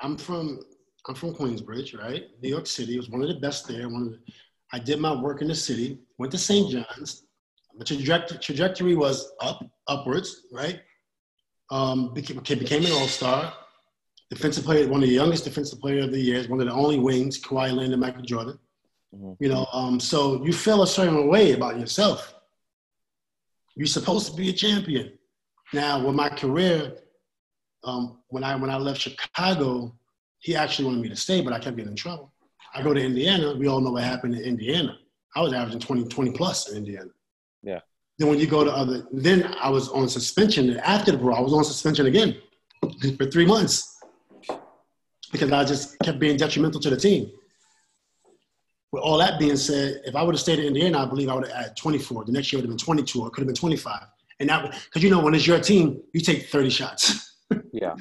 I'm 0.00 0.16
from 0.16 0.60
I'm 1.06 1.14
from 1.14 1.34
Queensbridge, 1.34 1.96
right? 1.96 2.24
New 2.42 2.48
York 2.48 2.66
City. 2.66 2.94
It 2.94 2.98
was 2.98 3.10
one 3.10 3.22
of 3.22 3.28
the 3.28 3.40
best 3.40 3.68
there. 3.68 3.88
One 3.88 4.02
of 4.02 4.10
the, 4.12 4.18
I 4.72 4.80
did 4.80 4.98
my 4.98 5.14
work 5.14 5.40
in 5.40 5.48
the 5.48 5.54
city. 5.54 6.00
Went 6.18 6.32
to 6.32 6.38
St. 6.38 6.68
John's. 6.68 7.26
My 7.76 7.84
trajectory, 7.84 8.38
trajectory 8.38 8.96
was 8.96 9.32
up, 9.40 9.64
upwards, 9.86 10.42
right? 10.52 10.80
Um, 11.72 12.12
became, 12.12 12.38
became 12.38 12.84
an 12.84 12.92
all-star. 12.92 13.52
Defensive 14.30 14.64
player, 14.64 14.86
one 14.88 15.02
of 15.02 15.08
the 15.08 15.14
youngest 15.14 15.44
defensive 15.44 15.80
player 15.80 16.04
of 16.04 16.12
the 16.12 16.20
year, 16.20 16.44
one 16.48 16.60
of 16.60 16.66
the 16.66 16.72
only 16.72 16.98
wings, 16.98 17.40
Kawhi 17.40 17.72
Leonard 17.72 17.92
and 17.92 18.00
Michael 18.00 18.22
Jordan. 18.22 18.58
You 19.40 19.48
know, 19.48 19.66
um, 19.72 20.00
so 20.00 20.42
you 20.44 20.52
feel 20.52 20.82
a 20.82 20.86
certain 20.86 21.28
way 21.28 21.52
about 21.52 21.78
yourself. 21.78 22.34
You're 23.74 23.86
supposed 23.86 24.30
to 24.30 24.36
be 24.36 24.50
a 24.50 24.52
champion. 24.52 25.12
Now, 25.72 26.04
with 26.04 26.14
my 26.14 26.28
career, 26.28 26.94
um, 27.84 28.18
when 28.28 28.44
I 28.44 28.56
when 28.56 28.70
I 28.70 28.76
left 28.76 29.00
Chicago, 29.00 29.94
he 30.38 30.56
actually 30.56 30.86
wanted 30.86 31.02
me 31.02 31.08
to 31.08 31.16
stay, 31.16 31.40
but 31.40 31.52
I 31.52 31.58
kept 31.58 31.76
getting 31.76 31.92
in 31.92 31.96
trouble. 31.96 32.32
I 32.74 32.82
go 32.82 32.94
to 32.94 33.00
Indiana. 33.00 33.54
We 33.54 33.66
all 33.66 33.80
know 33.80 33.92
what 33.92 34.04
happened 34.04 34.34
in 34.34 34.42
Indiana. 34.42 34.98
I 35.34 35.40
was 35.40 35.52
averaging 35.52 35.80
20, 35.80 36.04
20 36.04 36.30
plus 36.32 36.70
in 36.70 36.78
Indiana. 36.78 37.10
Yeah. 37.62 37.80
Then 38.18 38.28
when 38.28 38.38
you 38.38 38.46
go 38.46 38.62
to 38.64 38.70
other, 38.70 39.06
then 39.12 39.54
I 39.60 39.70
was 39.70 39.88
on 39.88 40.08
suspension. 40.08 40.70
And 40.70 40.80
After 40.80 41.12
the 41.12 41.18
bro, 41.18 41.34
I 41.34 41.40
was 41.40 41.52
on 41.52 41.64
suspension 41.64 42.06
again 42.06 42.36
for 43.16 43.26
three 43.26 43.46
months 43.46 43.98
because 45.30 45.50
I 45.50 45.64
just 45.64 45.98
kept 46.00 46.18
being 46.18 46.36
detrimental 46.36 46.80
to 46.80 46.90
the 46.90 46.96
team. 46.96 47.30
With 48.92 49.02
all 49.02 49.16
that 49.18 49.38
being 49.38 49.56
said, 49.56 50.02
if 50.04 50.14
I 50.14 50.22
would 50.22 50.34
have 50.34 50.40
stayed 50.40 50.58
in 50.58 50.66
Indiana, 50.66 50.98
I 50.98 51.06
believe 51.06 51.30
I 51.30 51.34
would 51.34 51.48
have 51.48 51.56
had 51.56 51.76
24. 51.76 52.26
The 52.26 52.32
next 52.32 52.52
year 52.52 52.58
would 52.60 52.68
have 52.68 52.76
been 52.76 52.84
22 52.84 53.22
or 53.22 53.28
it 53.28 53.30
could 53.30 53.40
have 53.40 53.46
been 53.46 53.54
25. 53.54 54.02
And 54.38 54.50
that, 54.50 54.70
because 54.84 55.02
you 55.02 55.08
know, 55.08 55.20
when 55.20 55.34
it's 55.34 55.46
your 55.46 55.60
team, 55.60 56.02
you 56.12 56.20
take 56.20 56.48
30 56.48 56.70
shots. 56.70 57.28
Yeah. 57.74 57.94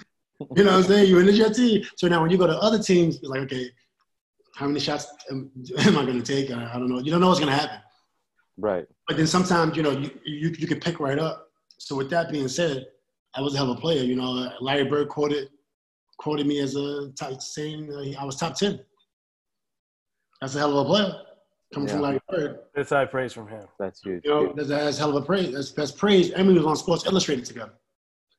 you 0.55 0.63
know 0.63 0.71
what 0.71 0.79
I'm 0.79 0.83
saying? 0.83 1.09
You're 1.09 1.21
in 1.21 1.35
your 1.35 1.49
team. 1.49 1.83
So 1.97 2.07
now 2.07 2.21
when 2.21 2.29
you 2.29 2.37
go 2.37 2.47
to 2.47 2.57
other 2.57 2.79
teams, 2.81 3.17
it's 3.17 3.25
like, 3.25 3.41
okay, 3.41 3.69
how 4.55 4.65
many 4.67 4.79
shots 4.79 5.07
am, 5.29 5.51
am 5.79 5.97
I 5.97 6.05
going 6.05 6.21
to 6.21 6.23
take? 6.23 6.51
I, 6.51 6.73
I 6.73 6.79
don't 6.79 6.87
know. 6.89 6.99
You 6.99 7.11
don't 7.11 7.19
know 7.19 7.27
what's 7.27 7.39
going 7.39 7.51
to 7.51 7.57
happen. 7.57 7.77
Right. 8.61 8.85
But 9.07 9.17
then 9.17 9.27
sometimes, 9.27 9.75
you 9.75 9.83
know, 9.83 9.91
you, 9.91 10.11
you, 10.23 10.49
you 10.57 10.67
can 10.67 10.79
pick 10.79 10.99
right 10.99 11.19
up. 11.19 11.47
So 11.79 11.95
with 11.95 12.09
that 12.11 12.31
being 12.31 12.47
said, 12.47 12.85
I 13.35 13.41
was 13.41 13.55
a 13.55 13.57
hell 13.57 13.71
of 13.71 13.77
a 13.77 13.81
player. 13.81 14.03
You 14.03 14.15
know, 14.15 14.51
Larry 14.61 14.85
Bird 14.85 15.09
quoted 15.09 15.49
quoted 16.17 16.45
me 16.45 16.59
as 16.59 16.75
a 16.75 17.09
top, 17.19 17.41
saying 17.41 17.91
uh, 17.91 18.21
I 18.21 18.23
was 18.23 18.35
top 18.35 18.55
10. 18.55 18.79
That's 20.39 20.53
a 20.55 20.59
hell 20.59 20.77
of 20.77 20.85
a 20.85 20.89
player 20.89 21.15
coming 21.73 21.89
from 21.89 21.97
Yeah. 21.99 22.03
Larry 22.03 22.19
Bird. 22.29 22.59
That's 22.75 22.91
high 22.91 23.05
praise 23.05 23.33
from 23.33 23.47
him. 23.47 23.65
That's 23.79 24.01
huge. 24.01 24.21
You 24.25 24.31
know, 24.31 24.53
that's, 24.55 24.69
that's 24.69 24.97
hell 24.99 25.15
of 25.15 25.23
a 25.23 25.25
praise. 25.25 25.53
That's, 25.53 25.71
that's 25.71 25.91
praise. 25.91 26.29
And 26.31 26.47
we 26.47 26.53
was 26.53 26.65
on 26.65 26.75
Sports 26.75 27.05
Illustrated 27.07 27.45
together. 27.45 27.73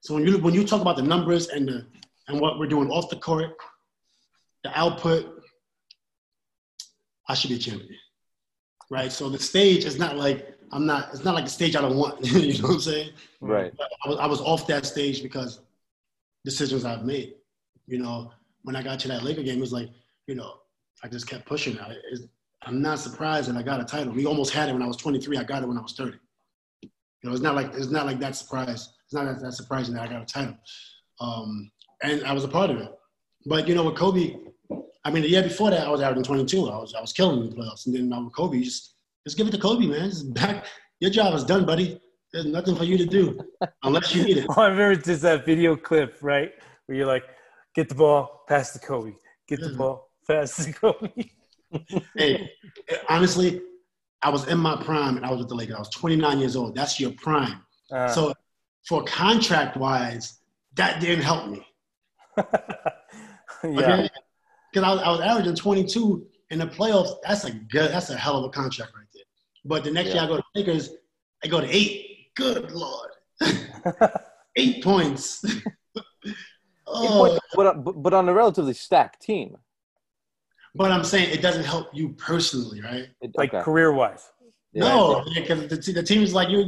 So 0.03 0.15
when 0.15 0.27
you 0.27 0.39
when 0.39 0.53
you 0.53 0.67
talk 0.67 0.81
about 0.81 0.97
the 0.97 1.03
numbers 1.03 1.49
and 1.49 1.69
the 1.69 1.87
and 2.29 2.41
what 2.41 2.59
we're 2.59 2.67
doing 2.67 2.91
off 2.91 3.09
the 3.09 3.17
court, 3.17 3.57
the 4.65 4.77
output, 4.79 5.43
I 7.29 7.35
should 7.35 7.51
be 7.51 7.57
a 7.57 7.59
champion, 7.59 7.99
right? 8.93 9.11
So 9.11 9.31
the 9.31 9.39
stage 9.39 9.87
is 9.87 9.99
not 9.99 10.17
like 10.19 10.55
I'm 10.71 10.87
not. 10.87 11.09
It's 11.13 11.25
not 11.25 11.35
like 11.35 11.47
a 11.47 11.49
stage 11.49 11.75
I 11.75 11.81
don't 11.81 11.97
want. 11.97 12.25
you 12.33 12.53
know 12.59 12.69
what 12.69 12.75
I'm 12.75 12.81
saying? 12.81 13.11
Right. 13.41 13.73
I 14.05 14.09
was, 14.09 14.19
I 14.19 14.27
was 14.27 14.41
off 14.41 14.67
that 14.67 14.85
stage 14.85 15.23
because 15.23 15.61
decisions 16.45 16.85
I've 16.85 17.05
made. 17.05 17.35
You 17.87 17.99
know, 17.99 18.33
when 18.63 18.77
I 18.77 18.83
got 18.83 19.01
to 19.01 19.09
that 19.09 19.23
Laker 19.23 19.43
game, 19.43 19.59
it 19.59 19.61
was 19.61 19.73
like, 19.73 19.89
you 20.27 20.35
know, 20.35 20.55
I 21.03 21.09
just 21.09 21.27
kept 21.27 21.47
pushing. 21.47 21.79
I, 21.81 21.97
it's, 22.11 22.23
I'm 22.63 22.81
not 22.81 22.99
surprised 22.99 23.49
that 23.49 23.57
I 23.57 23.63
got 23.63 23.81
a 23.81 23.85
title. 23.85 24.13
We 24.13 24.27
almost 24.27 24.53
had 24.53 24.69
it 24.69 24.73
when 24.73 24.83
I 24.83 24.87
was 24.87 24.97
23. 24.99 25.39
I 25.39 25.45
got 25.45 25.63
it 25.63 25.69
when 25.69 25.79
I 25.79 25.83
was 25.83 25.95
30. 25.95 26.19
You 26.83 26.91
know, 27.25 27.33
it's 27.33 27.43
not 27.43 27.55
like 27.55 27.73
it's 27.75 27.91
not 27.91 28.05
like 28.05 28.21
that 28.21 28.37
surprise. 28.37 28.93
It's 29.05 29.15
not 29.15 29.25
that, 29.25 29.41
that 29.41 29.53
surprising 29.53 29.95
that 29.95 30.03
I 30.03 30.09
got 30.09 30.23
a 30.23 30.27
title. 30.27 30.57
Um, 31.19 31.71
and 32.03 32.25
I 32.25 32.33
was 32.35 32.45
a 32.45 32.49
part 32.49 32.69
of 32.69 32.77
it. 32.77 32.93
But 33.47 33.67
you 33.67 33.75
know, 33.75 33.85
with 33.85 33.97
Kobe, 33.97 34.37
I 35.05 35.11
mean, 35.11 35.23
the 35.23 35.29
year 35.29 35.43
before 35.43 35.71
that, 35.71 35.87
I 35.87 35.91
was 35.91 36.01
averaging 36.01 36.25
22. 36.25 36.69
I 36.71 36.77
was 36.79 36.95
I 36.95 37.01
was 37.01 37.13
killing 37.13 37.41
in 37.43 37.51
the 37.51 37.57
playoffs. 37.57 37.87
And 37.87 37.95
then 37.95 38.09
now 38.09 38.23
with 38.25 38.35
Kobe, 38.35 38.61
just 38.63 38.95
just 39.27 39.37
give 39.37 39.47
it 39.47 39.51
to 39.53 39.59
Kobe, 39.59 39.87
man. 39.87 40.11
Just 40.11 40.33
back. 40.35 40.67
Your 41.01 41.11
job 41.11 41.35
is 41.35 41.45
done, 41.45 41.67
buddy. 41.67 42.01
There's 42.33 42.47
nothing 42.47 42.77
for 42.77 42.85
you 42.85 42.97
to 42.99 43.05
do 43.05 43.39
unless 43.83 44.15
you 44.15 44.25
need 44.25 44.39
it. 44.39 44.47
Oh, 44.49 44.63
I 44.63 44.69
remember 44.69 45.01
just 45.01 45.23
that 45.23 45.45
video 45.45 45.77
clip, 45.77 46.19
right? 46.23 46.53
Where 46.87 46.97
you're 46.97 47.07
like, 47.07 47.25
get 47.75 47.89
the 47.89 47.95
ball, 47.95 48.45
pass 48.49 48.73
to 48.73 48.79
Kobe. 48.79 49.13
Get 49.49 49.61
the 49.61 49.75
ball, 49.75 50.11
pass 50.27 50.65
to 50.65 50.73
Kobe. 50.73 51.11
hey, 52.17 52.51
honestly, 53.09 53.61
I 54.23 54.31
was 54.31 54.47
in 54.47 54.59
my 54.59 54.81
prime 54.83 55.17
and 55.17 55.27
I 55.27 55.31
was 55.31 55.41
with 55.41 55.49
the 55.49 55.55
Lakers. 55.57 55.75
I 55.77 55.79
was 55.81 55.89
29 55.91 56.39
years 56.39 56.57
old. 56.57 56.75
That's 56.75 56.99
your 57.01 57.11
prime. 57.13 57.63
Uh, 57.91 58.09
So 58.09 58.35
for 58.87 59.03
contract 59.05 59.77
wise, 59.77 60.39
that 60.75 61.01
didn't 61.01 61.25
help 61.25 61.49
me. 61.49 61.67
yeah. 63.65 64.09
Because 64.73 64.87
I, 64.89 64.93
was- 64.95 65.03
I 65.03 65.11
was 65.11 65.21
averaging 65.21 65.55
22 65.57 66.27
in 66.51 66.59
the 66.59 66.67
playoffs. 66.67 67.17
That's 67.27 67.45
a 67.45 67.51
good, 67.53 67.91
that's 67.93 68.11
a 68.11 68.17
hell 68.17 68.39
of 68.39 68.45
a 68.45 68.49
contract 68.49 68.93
right 68.97 69.07
there. 69.13 69.23
But 69.65 69.85
the 69.85 69.91
next 69.91 70.13
year 70.15 70.23
I 70.23 70.27
go 70.27 70.37
to 70.39 70.43
Lakers, 70.55 70.91
I 71.45 71.49
go 71.49 71.61
to 71.61 71.69
eight. 71.69 72.09
Good 72.35 72.71
Lord. 72.71 73.11
eight 74.57 74.83
points. 74.83 75.45
oh, 76.87 77.39
But, 77.55 77.85
but 77.85 78.03
but 78.03 78.15
on 78.15 78.29
a 78.29 78.33
relatively 78.33 78.73
stacked 78.75 79.21
team. 79.23 79.57
but 80.75 80.91
I'm 80.91 81.05
saying 81.05 81.31
it 81.31 81.43
doesn't 81.43 81.65
help 81.65 81.89
you 81.93 82.11
personally, 82.15 82.81
right? 82.81 83.09
It- 83.21 83.33
like 83.37 83.53
okay. 83.55 83.63
career 83.63 83.93
wise. 83.93 84.31
Yeah. 84.73 84.85
No, 84.85 85.23
because 85.35 85.69
the, 85.69 85.77
te- 85.77 85.93
the 85.93 86.03
team 86.03 86.23
is 86.23 86.33
like 86.33 86.49
you're 86.49 86.65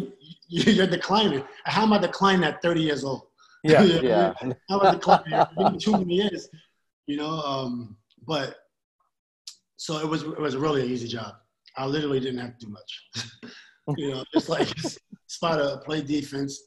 you're 0.49 0.87
declining. 0.87 1.43
How 1.65 1.85
am 1.85 1.93
I 1.95 1.99
declining 1.99 2.45
at 2.45 2.61
30 2.61 2.83
years 2.83 3.03
old? 3.05 3.23
Yeah. 3.63 3.83
Yeah. 4.03 4.35
How 4.69 4.79
am 4.81 4.87
I 4.87 4.91
declining? 4.93 5.47
Give 5.57 5.73
me 5.73 5.79
two 5.79 6.05
years, 6.07 6.49
you 7.07 7.17
know. 7.17 7.41
Um, 7.41 7.97
but 8.27 8.57
so 9.77 9.99
it 9.99 10.09
was 10.09 10.23
it 10.23 10.41
was 10.41 10.57
really 10.57 10.83
an 10.83 10.89
easy 10.89 11.09
job. 11.09 11.35
I 11.77 11.87
literally 11.87 12.21
didn't 12.21 12.39
have 12.39 12.59
to 12.59 12.67
do 12.67 12.73
much. 12.73 13.53
you 13.97 14.13
know, 14.13 14.25
it's 14.33 14.49
like 14.49 14.69
spot 15.27 15.61
a 15.61 15.79
play 15.85 16.03
defense 16.03 16.61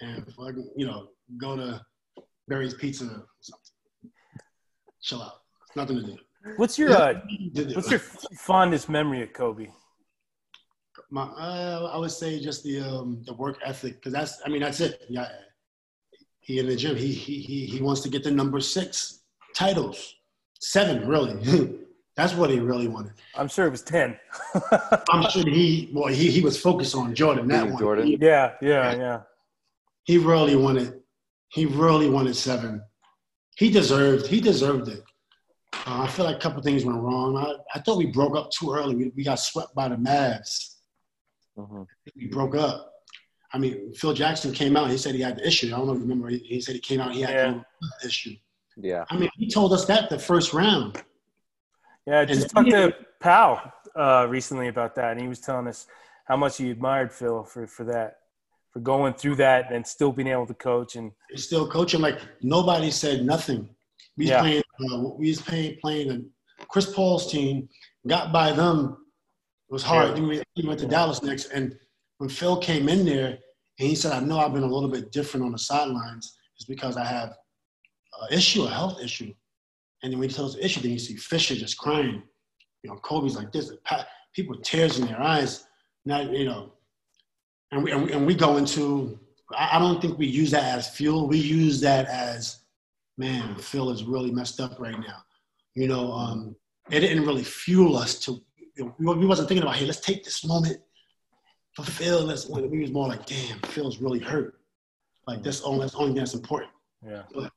and 0.00 0.26
fucking 0.34 0.70
you 0.76 0.86
know 0.86 1.08
go 1.38 1.56
to 1.56 1.80
Barry's 2.48 2.74
Pizza 2.74 3.04
or 3.04 3.26
something. 3.40 4.12
Chill 5.02 5.22
out. 5.22 5.40
Nothing 5.76 5.96
to 5.96 6.02
do. 6.02 6.16
What's 6.56 6.78
your 6.78 6.92
uh, 6.92 7.20
what's 7.74 7.90
your 7.90 8.00
fondest 8.00 8.88
memory 8.88 9.22
of 9.22 9.32
Kobe? 9.32 9.68
My, 11.10 11.22
uh, 11.22 11.90
I 11.92 11.98
would 11.98 12.10
say 12.10 12.40
just 12.40 12.62
the 12.62 12.80
um, 12.80 13.22
the 13.26 13.34
work 13.34 13.58
ethic 13.64 13.96
because 13.96 14.12
that's 14.12 14.40
I 14.44 14.48
mean 14.48 14.62
that's 14.62 14.80
it. 14.80 15.02
Yeah, 15.08 15.28
he 16.40 16.58
in 16.58 16.66
the 16.66 16.76
gym. 16.76 16.96
He 16.96 17.12
he 17.12 17.40
he 17.40 17.66
he 17.66 17.82
wants 17.82 18.00
to 18.02 18.08
get 18.08 18.24
the 18.24 18.30
number 18.30 18.60
six 18.60 19.19
titles, 19.60 20.14
seven 20.60 21.06
really. 21.06 21.34
that's 22.16 22.34
what 22.34 22.48
he 22.50 22.58
really 22.60 22.88
wanted. 22.88 23.12
I'm 23.34 23.48
sure 23.48 23.66
it 23.66 23.70
was 23.70 23.82
ten. 23.82 24.18
I'm 25.10 25.28
sure 25.30 25.44
he 25.46 25.90
well 25.92 26.08
he 26.08 26.30
he 26.30 26.40
was 26.40 26.56
focused 26.60 26.94
on 26.94 27.14
Jordan. 27.14 27.46
That 27.48 27.60
Beating 27.60 27.72
one. 27.74 27.80
Jordan. 27.82 28.06
He, 28.06 28.18
yeah, 28.20 28.52
yeah, 28.62 28.94
yeah. 28.96 29.20
he 30.04 30.16
really 30.18 30.56
wanted. 30.56 30.88
He 31.48 31.66
really 31.66 32.08
wanted 32.08 32.34
seven. 32.36 32.82
He 33.56 33.70
deserved. 33.70 34.26
He 34.26 34.40
deserved 34.40 34.88
it. 34.88 35.02
Uh, 35.86 36.02
I 36.04 36.06
feel 36.08 36.24
like 36.24 36.36
a 36.36 36.40
couple 36.40 36.62
things 36.62 36.84
went 36.84 36.98
wrong. 36.98 37.36
I, 37.36 37.54
I 37.76 37.80
thought 37.82 37.98
we 37.98 38.06
broke 38.06 38.36
up 38.36 38.50
too 38.50 38.72
early. 38.72 38.94
We, 38.94 39.12
we 39.16 39.24
got 39.24 39.38
swept 39.40 39.74
by 39.74 39.88
the 39.88 39.96
Mavs. 39.96 40.76
Mhm. 41.58 41.86
we 42.16 42.26
broke 42.28 42.54
up. 42.54 42.78
I 43.52 43.58
mean, 43.58 43.92
Phil 43.94 44.14
Jackson 44.14 44.52
came 44.52 44.76
out. 44.76 44.90
He 44.90 44.96
said 44.96 45.14
he 45.14 45.20
had 45.20 45.36
the 45.38 45.46
issue. 45.46 45.66
I 45.68 45.70
don't 45.76 45.86
know 45.88 45.92
if 45.92 45.98
you 45.98 46.04
remember. 46.04 46.28
He, 46.28 46.38
he 46.38 46.60
said 46.60 46.74
he 46.76 46.80
came 46.80 47.00
out. 47.00 47.12
He 47.12 47.20
had 47.22 47.34
Yeah. 47.34 47.60
the 48.00 48.06
issue. 48.06 48.34
Yeah. 48.76 49.04
I 49.10 49.16
mean, 49.16 49.30
he 49.36 49.48
told 49.50 49.72
us 49.72 49.84
that 49.86 50.10
the 50.10 50.18
first 50.18 50.52
round. 50.52 51.02
Yeah, 52.06 52.20
I 52.20 52.24
just 52.24 52.42
And- 52.42 52.50
talked 52.50 52.70
to 52.70 52.94
Pau 53.20 53.72
uh, 53.96 54.26
recently 54.28 54.68
about 54.68 54.94
that, 54.96 55.12
and 55.12 55.20
he 55.20 55.28
was 55.28 55.40
telling 55.40 55.66
us 55.66 55.86
how 56.26 56.36
much 56.36 56.56
he 56.58 56.70
admired 56.70 57.12
Phil 57.12 57.42
for, 57.44 57.66
for 57.66 57.84
that, 57.84 58.18
for 58.72 58.80
going 58.80 59.14
through 59.14 59.36
that 59.36 59.72
and 59.72 59.86
still 59.86 60.12
being 60.12 60.28
able 60.28 60.46
to 60.46 60.54
coach. 60.54 60.96
And 60.96 61.12
He's 61.30 61.44
still 61.44 61.68
coaching. 61.68 62.00
Like 62.00 62.20
nobody 62.42 62.90
said 62.90 63.24
nothing. 63.24 63.68
We 64.16 64.28
Yeah. 64.28 64.40
playing. 64.40 64.62
Uh, 64.92 65.08
we 65.18 65.28
was 65.28 65.42
playing 65.42 65.76
playing 65.82 66.10
a 66.10 66.64
Chris 66.66 66.92
Paul's 66.94 67.30
team. 67.30 67.68
Got 68.06 68.32
by 68.32 68.52
them. 68.52 68.96
It 69.68 69.72
was 69.72 69.82
hard. 69.82 70.08
Yeah. 70.08 70.14
Then 70.14 70.26
we, 70.28 70.42
we 70.56 70.66
went 70.68 70.80
to 70.80 70.86
Dallas 70.86 71.22
next, 71.22 71.46
and 71.46 71.76
when 72.18 72.30
Phil 72.30 72.56
came 72.58 72.88
in 72.88 73.04
there 73.04 73.26
and 73.78 73.88
he 73.88 73.94
said, 73.94 74.12
"I 74.12 74.20
know 74.20 74.38
I've 74.38 74.54
been 74.54 74.62
a 74.62 74.66
little 74.74 74.88
bit 74.88 75.12
different 75.12 75.44
on 75.44 75.52
the 75.52 75.58
sidelines. 75.58 76.38
It's 76.56 76.64
because 76.64 76.96
I 76.96 77.04
have 77.04 77.34
an 78.22 78.36
issue, 78.36 78.64
a 78.64 78.70
health 78.70 79.02
issue." 79.02 79.32
And 80.02 80.12
then 80.12 80.18
when 80.18 80.28
he 80.28 80.34
tells 80.34 80.54
the 80.54 80.64
issue, 80.64 80.80
then 80.80 80.92
you 80.92 80.98
see 80.98 81.16
Fisher 81.16 81.54
just 81.54 81.76
crying. 81.76 82.22
You 82.82 82.90
know, 82.90 82.96
Kobe's 82.96 83.36
like 83.36 83.52
this. 83.52 83.70
People 84.34 84.56
with 84.56 84.64
tears 84.64 84.98
in 84.98 85.06
their 85.06 85.20
eyes. 85.20 85.66
Now, 86.06 86.20
you 86.20 86.46
know, 86.46 86.72
and 87.72 87.84
we, 87.84 87.92
and 87.92 88.04
we, 88.04 88.12
and 88.12 88.26
we 88.26 88.34
go 88.34 88.56
into, 88.56 89.18
I 89.54 89.76
I 89.76 89.78
don't 89.78 90.00
think 90.00 90.18
we 90.18 90.26
use 90.26 90.50
that 90.52 90.64
as 90.64 90.88
fuel. 90.88 91.28
We 91.28 91.38
use 91.38 91.80
that 91.82 92.06
as, 92.06 92.60
man, 93.18 93.56
Phil 93.56 93.90
is 93.90 94.04
really 94.04 94.30
messed 94.30 94.60
up 94.60 94.80
right 94.80 94.98
now. 94.98 95.22
You 95.74 95.88
know, 95.88 96.12
um, 96.12 96.56
it 96.90 97.00
didn't 97.00 97.26
really 97.26 97.44
fuel 97.44 97.96
us 97.96 98.18
to, 98.20 98.40
you 98.76 98.94
know, 98.98 99.12
we 99.12 99.26
wasn't 99.26 99.48
thinking 99.48 99.62
about, 99.62 99.76
hey, 99.76 99.84
let's 99.84 100.00
take 100.00 100.24
this 100.24 100.44
moment 100.44 100.78
for 101.74 101.84
Phil. 101.84 102.24
Let's, 102.24 102.48
we 102.48 102.80
was 102.80 102.90
more 102.90 103.08
like, 103.08 103.26
damn, 103.26 103.58
Phil's 103.60 103.98
really 104.00 104.18
hurt. 104.18 104.58
Like, 105.26 105.42
that's 105.42 105.60
only, 105.60 105.80
that's 105.80 105.94
only 105.94 106.08
thing 106.08 106.16
that's 106.16 106.34
important. 106.34 106.72
yeah, 107.34 107.48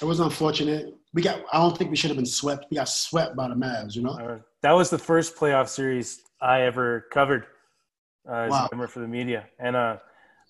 It 0.00 0.04
was 0.04 0.20
unfortunate. 0.20 0.94
we 1.14 1.22
got. 1.22 1.40
I 1.52 1.58
don't 1.58 1.76
think 1.76 1.90
we 1.90 1.96
should 1.96 2.10
have 2.10 2.16
been 2.16 2.26
swept. 2.26 2.66
We 2.70 2.76
got 2.76 2.88
swept 2.88 3.36
by 3.36 3.48
the 3.48 3.54
Mavs. 3.54 3.94
You 3.94 4.02
know. 4.02 4.40
That 4.62 4.72
was 4.72 4.90
the 4.90 4.98
first 4.98 5.36
playoff 5.36 5.68
series 5.68 6.22
I 6.40 6.62
ever 6.62 7.06
covered 7.12 7.46
uh, 8.28 8.34
as 8.34 8.50
Wow. 8.50 8.68
a 8.70 8.74
member 8.74 8.86
for 8.88 9.00
the 9.00 9.08
media, 9.08 9.46
and 9.58 9.76
uh, 9.76 9.96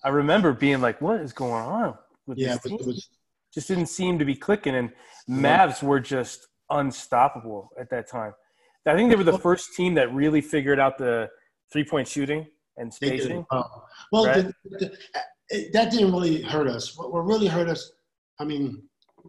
I 0.03 0.09
remember 0.09 0.53
being 0.53 0.81
like, 0.81 0.99
"What 1.01 1.21
is 1.21 1.33
going 1.33 1.53
on 1.63 1.95
with 2.25 2.37
Yeah, 2.37 2.53
this 2.55 2.63
team?" 2.63 2.77
it 2.79 2.85
was, 2.85 3.09
just 3.53 3.67
didn't 3.67 3.87
seem 3.87 4.19
to 4.19 4.25
be 4.25 4.35
clicking, 4.35 4.75
and 4.75 4.91
Mavs 5.29 5.81
were 5.83 5.99
just 5.99 6.47
unstoppable 6.69 7.69
at 7.79 7.89
that 7.91 8.07
time. 8.09 8.33
I 8.85 8.95
think 8.95 9.09
they 9.11 9.15
were 9.15 9.23
the 9.23 9.37
first 9.37 9.75
team 9.75 9.93
that 9.95 10.11
really 10.13 10.41
figured 10.41 10.79
out 10.79 10.97
the 10.97 11.29
three 11.71 11.83
point 11.83 12.07
shooting 12.07 12.47
and 12.77 12.91
spacing. 12.91 13.45
Well, 14.11 14.25
Right. 14.25 14.45
the, 14.45 14.53
the, 15.51 15.69
that 15.73 15.91
didn't 15.91 16.11
really 16.11 16.41
hurt 16.41 16.67
us. 16.67 16.97
What, 16.97 17.11
what 17.13 17.25
really 17.25 17.45
hurt 17.47 17.69
us, 17.69 17.91
I 18.39 18.45
mean, 18.45 18.81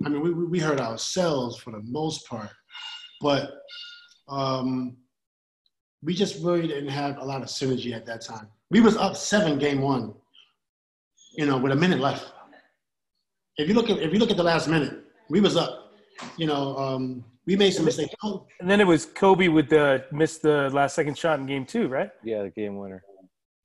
I 0.05 0.09
mean, 0.09 0.23
we, 0.23 0.31
we 0.33 0.45
we 0.47 0.59
hurt 0.59 0.81
ourselves 0.81 1.59
for 1.59 1.73
the 1.73 1.83
most 1.85 2.27
part, 2.27 2.51
but 3.21 3.51
um, 4.29 4.97
we 6.03 6.15
just 6.15 6.43
really 6.43 6.67
didn't 6.67 6.89
have 6.89 7.19
a 7.19 7.25
lot 7.25 7.43
of 7.43 7.49
synergy 7.49 7.93
at 7.95 8.07
that 8.07 8.23
time. 8.23 8.49
We 8.71 8.81
was 8.81 8.97
up 8.97 9.17
seven 9.17 9.59
game 9.59 9.81
one, 9.83 10.15
you 11.37 11.45
know, 11.47 11.59
with 11.59 11.73
a 11.73 11.77
minute 11.77 12.01
left. 12.01 12.33
If 13.59 13.69
you 13.69 13.75
look 13.75 13.91
at 13.91 13.99
if 13.99 14.13
you 14.13 14.19
look 14.19 14.31
at 14.31 14.37
the 14.37 14.43
last 14.43 14.69
minute, 14.69 15.05
we 15.29 15.41
was 15.41 15.57
up. 15.57 15.93
You 16.37 16.47
know, 16.47 16.77
um, 16.77 17.25
we 17.47 17.57
made 17.57 17.73
some 17.73 17.85
mistakes. 17.85 18.15
Oh, 18.23 18.47
And 18.61 18.71
then 18.71 18.81
it 18.81 18.87
was 18.87 19.07
Kobe 19.07 19.49
with 19.49 19.69
the 19.71 20.05
missed 20.13 20.43
the 20.43 20.69
last 20.71 20.95
second 20.95 21.17
shot 21.19 21.41
in 21.41 21.47
game 21.47 21.65
two, 21.67 21.89
right? 21.89 22.11
Yeah, 22.23 22.43
the 22.43 22.51
game 22.51 22.77
winner. 22.77 23.03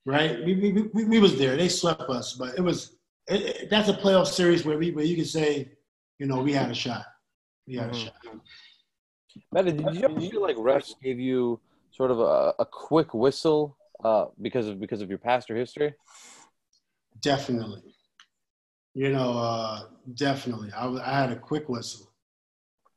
right? 0.05 0.43
We, 0.45 0.55
we, 0.55 0.71
we, 0.93 1.05
we 1.05 1.19
was 1.19 1.37
there. 1.37 1.55
They 1.57 1.67
swept 1.69 2.01
us, 2.09 2.33
but 2.33 2.57
it 2.57 2.61
was 2.61 2.97
it, 3.27 3.41
it- 3.41 3.69
that's 3.69 3.87
a 3.89 3.93
playoff 3.93 4.27
series 4.27 4.65
where 4.65 4.77
we 4.77 4.91
where 4.91 5.05
you 5.05 5.15
can 5.15 5.25
say, 5.25 5.69
you 6.19 6.25
know, 6.27 6.41
we 6.41 6.53
had 6.53 6.69
a 6.69 6.73
shot. 6.73 7.05
We 7.67 7.75
had 7.75 7.89
a 7.89 7.91
Mhm. 7.91 7.95
shot. 7.95 8.13
Matt, 9.51 9.65
did 9.65 9.79
you 9.95 10.05
ever 10.05 10.19
feel 10.19 10.41
like 10.41 10.55
refs 10.57 10.93
gave 11.01 11.19
you 11.19 11.61
sort 11.91 12.11
of 12.11 12.19
a, 12.19 12.53
a 12.59 12.65
quick 12.65 13.13
whistle 13.13 13.77
uh, 14.03 14.25
because 14.41 14.67
of 14.67 14.79
because 14.79 15.01
of 15.01 15.09
your 15.09 15.17
past 15.17 15.49
or 15.49 15.55
history? 15.55 15.93
Definitely. 17.21 17.81
You 18.93 19.11
know, 19.11 19.37
uh, 19.37 19.87
definitely. 20.13 20.71
I, 20.71 20.83
w- 20.83 21.01
I 21.03 21.19
had 21.19 21.31
a 21.31 21.35
quick 21.35 21.67
whistle. 21.67 22.11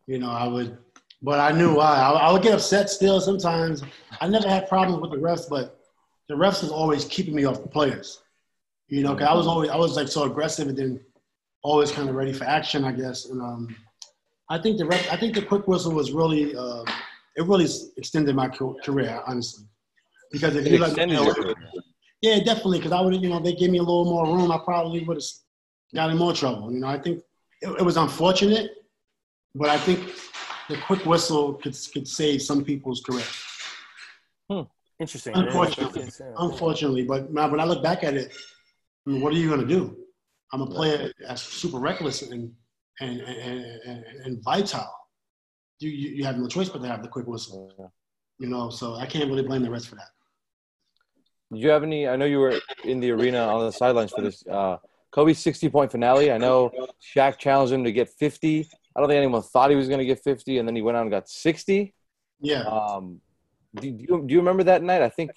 You 0.06 0.18
know, 0.18 0.30
I 0.30 0.46
would, 0.46 0.78
but 1.22 1.40
I 1.40 1.50
knew 1.52 1.74
why. 1.74 1.96
I, 1.96 2.10
I 2.12 2.32
would 2.32 2.42
get 2.42 2.54
upset 2.54 2.88
still 2.88 3.20
sometimes. 3.20 3.82
I 4.20 4.28
never 4.28 4.48
had 4.48 4.68
problems 4.68 5.00
with 5.02 5.10
the 5.10 5.16
refs, 5.18 5.48
but 5.48 5.80
the 6.28 6.34
refs 6.34 6.62
was 6.62 6.70
always 6.70 7.04
keeping 7.04 7.34
me 7.34 7.44
off 7.44 7.62
the 7.62 7.68
players. 7.68 8.22
You 8.88 9.02
know, 9.02 9.14
cause 9.14 9.26
I 9.28 9.34
was 9.34 9.46
always 9.46 9.70
I 9.70 9.76
was 9.76 9.96
like 9.96 10.08
so 10.08 10.22
aggressive 10.24 10.68
and 10.68 10.76
then 10.76 11.00
always 11.62 11.90
kind 11.92 12.08
of 12.08 12.14
ready 12.14 12.32
for 12.32 12.44
action, 12.44 12.84
I 12.84 12.92
guess. 12.92 13.26
And 13.26 13.40
um, 13.40 13.74
I 14.48 14.58
think 14.58 14.78
the 14.78 14.86
ref, 14.86 15.12
I 15.12 15.16
think 15.16 15.34
the 15.34 15.42
quick 15.42 15.66
whistle 15.68 15.92
was 15.92 16.12
really 16.12 16.54
uh, 16.56 16.84
it 17.36 17.42
really 17.46 17.66
extended 17.96 18.34
my 18.34 18.48
career, 18.48 19.22
honestly. 19.26 19.64
Because 20.32 20.56
if 20.56 20.66
It 20.66 20.72
you 20.72 20.84
extended 20.84 21.14
know- 21.14 21.54
yeah, 22.20 22.40
definitely. 22.40 22.78
Because 22.78 22.92
I 22.92 23.00
would, 23.00 23.14
you 23.22 23.28
know, 23.28 23.38
they 23.40 23.54
gave 23.54 23.70
me 23.70 23.78
a 23.78 23.82
little 23.82 24.04
more 24.04 24.26
room. 24.26 24.50
I 24.50 24.58
probably 24.58 25.04
would 25.04 25.16
have 25.18 25.24
got 25.94 26.10
in 26.10 26.16
more 26.18 26.32
trouble. 26.32 26.72
You 26.72 26.80
know, 26.80 26.88
I 26.88 26.98
think 26.98 27.22
it, 27.62 27.68
it 27.68 27.82
was 27.82 27.96
unfortunate, 27.96 28.70
but 29.54 29.68
I 29.68 29.78
think 29.78 30.00
the 30.68 30.76
quick 30.78 31.06
whistle 31.06 31.54
could 31.54 31.76
could 31.92 32.06
save 32.08 32.42
some 32.42 32.64
people's 32.64 33.00
career. 33.02 33.24
Interesting. 35.00 35.32
Unfortunately, 35.36 36.08
unfortunately. 36.38 37.04
But 37.04 37.30
when 37.30 37.60
I 37.60 37.64
look 37.64 37.82
back 37.84 38.02
at 38.02 38.14
it, 38.14 38.32
I 39.06 39.10
mean, 39.10 39.20
what 39.20 39.32
are 39.32 39.36
you 39.36 39.48
going 39.48 39.60
to 39.60 39.66
do? 39.66 39.96
I'm 40.52 40.62
a 40.62 40.66
player 40.66 41.12
that's 41.26 41.42
super 41.42 41.78
reckless 41.78 42.22
and 42.22 42.52
and 43.00 43.20
and, 43.20 43.64
and, 43.86 44.04
and 44.24 44.42
vital. 44.42 44.86
You, 45.80 45.90
you 45.90 46.08
you 46.16 46.24
have 46.24 46.38
no 46.38 46.48
choice 46.48 46.68
but 46.68 46.82
to 46.82 46.88
have 46.88 47.02
the 47.02 47.08
quick 47.08 47.26
whistle. 47.26 47.92
You 48.38 48.48
know, 48.48 48.70
so 48.70 48.94
I 48.94 49.06
can't 49.06 49.28
really 49.28 49.42
blame 49.42 49.62
the 49.62 49.70
rest 49.70 49.88
for 49.88 49.96
that. 49.96 50.08
Did 51.52 51.62
you 51.62 51.70
have 51.70 51.82
any? 51.82 52.08
I 52.08 52.16
know 52.16 52.24
you 52.24 52.38
were 52.38 52.58
in 52.84 53.00
the 53.00 53.10
arena 53.10 53.38
on 53.38 53.64
the 53.66 53.72
sidelines 53.72 54.12
for 54.12 54.20
this 54.20 54.46
uh, 54.46 54.76
Kobe's 55.10 55.38
60 55.38 55.68
point 55.70 55.90
finale. 55.90 56.30
I 56.30 56.38
know 56.38 56.70
Shaq 57.14 57.38
challenged 57.38 57.72
him 57.72 57.84
to 57.84 57.92
get 57.92 58.08
50. 58.08 58.68
I 58.94 59.00
don't 59.00 59.08
think 59.08 59.18
anyone 59.18 59.42
thought 59.42 59.70
he 59.70 59.76
was 59.76 59.88
going 59.88 59.98
to 60.00 60.04
get 60.04 60.22
50, 60.22 60.58
and 60.58 60.68
then 60.68 60.76
he 60.76 60.82
went 60.82 60.96
out 60.96 61.02
and 61.02 61.10
got 61.10 61.28
60. 61.28 61.94
Yeah. 62.40 62.62
Um, 62.62 63.20
do, 63.76 63.90
do, 63.90 63.96
you, 63.98 64.24
do 64.26 64.32
you 64.34 64.38
remember 64.38 64.64
that 64.64 64.82
night? 64.82 65.02
I 65.02 65.08
think 65.08 65.30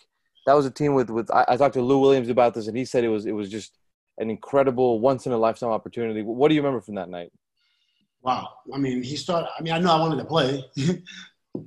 that 0.45 0.53
was 0.53 0.65
a 0.65 0.71
team 0.71 0.93
with 0.93 1.09
with. 1.09 1.29
I, 1.31 1.45
I 1.47 1.57
talked 1.57 1.75
to 1.75 1.81
Lou 1.81 1.99
Williams 1.99 2.29
about 2.29 2.53
this, 2.53 2.67
and 2.67 2.77
he 2.77 2.85
said 2.85 3.03
it 3.03 3.09
was 3.09 3.25
it 3.25 3.33
was 3.33 3.49
just 3.49 3.77
an 4.17 4.29
incredible 4.29 4.99
once 4.99 5.25
in 5.25 5.31
a 5.31 5.37
lifetime 5.37 5.69
opportunity. 5.69 6.21
What 6.21 6.49
do 6.49 6.55
you 6.55 6.61
remember 6.61 6.81
from 6.81 6.95
that 6.95 7.09
night? 7.09 7.31
Wow. 8.21 8.49
I 8.73 8.77
mean, 8.77 9.01
he 9.03 9.15
started. 9.15 9.49
I 9.57 9.61
mean, 9.61 9.73
I 9.73 9.79
know 9.79 9.91
I 9.91 9.99
wanted 9.99 10.17
to 10.17 10.25
play. 10.25 10.63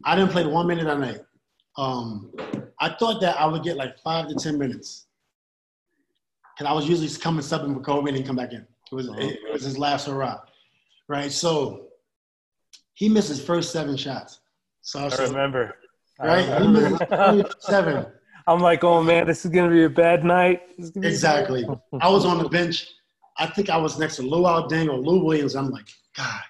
I 0.05 0.15
didn't 0.17 0.31
play 0.31 0.43
the 0.45 0.49
one 0.49 0.67
minute 0.67 0.85
that 0.85 0.99
night. 1.01 1.21
Um, 1.77 2.33
I 2.81 2.91
thought 2.91 3.21
that 3.21 3.39
I 3.41 3.47
would 3.47 3.63
get 3.65 3.77
like 3.77 3.99
five 3.99 4.29
to 4.29 4.35
ten 4.35 4.59
minutes, 4.59 5.07
because 6.57 6.71
I 6.71 6.75
was 6.75 6.89
usually 6.89 7.09
coming 7.21 7.41
subbing 7.43 7.75
for 7.75 7.81
Kobe 7.81 8.09
and 8.09 8.17
then 8.17 8.25
come 8.27 8.37
back 8.37 8.53
in. 8.53 8.61
It 8.61 8.95
was 8.95 9.09
it, 9.19 9.39
was 9.53 9.63
his 9.63 9.77
last 9.77 10.07
hurrah, 10.07 10.41
right? 11.09 11.33
So 11.33 11.89
he 12.93 13.09
missed 13.09 13.29
his 13.29 13.43
first 13.45 13.73
seven 13.73 13.97
shots. 13.97 14.41
So 14.83 15.01
I 15.01 15.05
was 15.07 15.15
I 15.15 15.17
just- 15.19 15.33
remember. 15.33 15.75
I 16.21 16.27
right? 16.29 16.45
He 16.47 16.53
remember. 16.53 16.81
missed 16.91 17.01
his 17.01 17.43
first 17.43 17.63
seven. 17.63 18.07
I'm 18.47 18.61
like, 18.61 18.85
oh 18.85 19.03
man, 19.03 19.27
this 19.27 19.45
is 19.45 19.51
gonna 19.51 19.71
be 19.71 19.85
a 19.85 19.91
bad 19.91 20.25
night. 20.25 20.63
This 20.77 20.87
is 20.87 20.91
gonna 20.93 21.03
be 21.03 21.09
a 21.09 21.11
bad 21.11 21.15
Exactly. 21.15 21.67
I 22.01 22.09
was 22.09 22.25
on 22.25 22.39
the 22.39 22.49
bench. 22.49 22.87
I 23.39 23.47
think 23.47 23.71
I 23.71 23.77
was 23.77 23.99
next 23.99 24.17
to 24.17 24.23
Lou 24.23 24.45
Alding 24.47 24.89
or 24.89 24.99
Lou 24.99 25.25
Williams. 25.25 25.57
I'm 25.57 25.71
like, 25.71 25.87
God, 26.17 26.41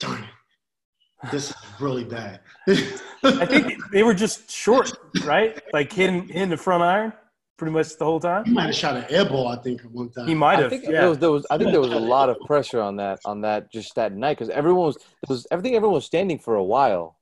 darn 0.00 0.22
it, 0.24 1.30
this 1.30 1.50
is 1.50 1.56
really 1.80 2.04
bad. 2.04 2.40
I 2.66 3.46
think 3.46 3.74
they 3.92 4.02
were 4.02 4.14
just 4.14 4.50
short, 4.50 4.92
right? 5.24 5.60
Like 5.72 5.92
hitting 5.92 6.28
hitting 6.28 6.50
the 6.50 6.56
front 6.56 6.82
iron 6.82 7.12
pretty 7.56 7.72
much 7.72 7.96
the 7.98 8.04
whole 8.04 8.20
time. 8.20 8.44
he 8.44 8.52
might 8.52 8.66
have 8.66 8.74
shot 8.74 8.96
an 8.96 9.04
air 9.10 9.24
ball. 9.24 9.48
I 9.48 9.56
think 9.56 9.84
at 9.84 9.90
one 9.90 10.10
time. 10.10 10.28
He 10.28 10.34
might 10.34 10.58
I 10.58 10.62
have. 10.62 10.70
think 10.70 10.84
Yeah. 10.84 10.92
there 11.00 11.08
was, 11.08 11.18
there 11.18 11.30
was 11.32 11.46
I 11.50 11.58
think 11.58 11.72
there 11.72 11.80
was 11.80 11.92
a 11.92 11.98
lot 11.98 12.30
of 12.30 12.38
pressure 12.46 12.80
on 12.80 12.96
that 12.96 13.18
on 13.24 13.40
that 13.42 13.70
just 13.72 13.94
that 13.96 14.12
night 14.12 14.38
because 14.38 14.48
everyone 14.48 14.86
was 14.86 14.96
it 14.96 15.28
was 15.28 15.46
everything 15.50 15.74
everyone 15.74 15.94
was 15.94 16.04
standing 16.06 16.38
for 16.38 16.54
a 16.54 16.64
while. 16.64 17.16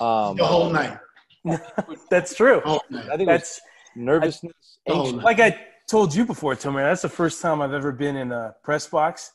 Um, 0.00 0.36
the 0.36 0.44
whole 0.46 0.70
night. 0.70 0.98
That's 2.10 2.34
true. 2.34 2.60
The 2.64 2.68
whole 2.70 2.82
night. 2.90 3.08
I 3.12 3.16
think 3.16 3.28
That's 3.28 3.60
nervousness, 3.96 4.78
Oh, 4.88 4.94
anxious. 5.04 5.22
like 5.24 5.40
I 5.40 5.58
told 5.88 6.14
you 6.14 6.24
before, 6.24 6.54
Tomer. 6.54 6.82
That's 6.82 7.02
the 7.02 7.08
first 7.08 7.40
time 7.42 7.60
I've 7.62 7.72
ever 7.72 7.92
been 7.92 8.16
in 8.16 8.32
a 8.32 8.54
press 8.62 8.86
box 8.86 9.32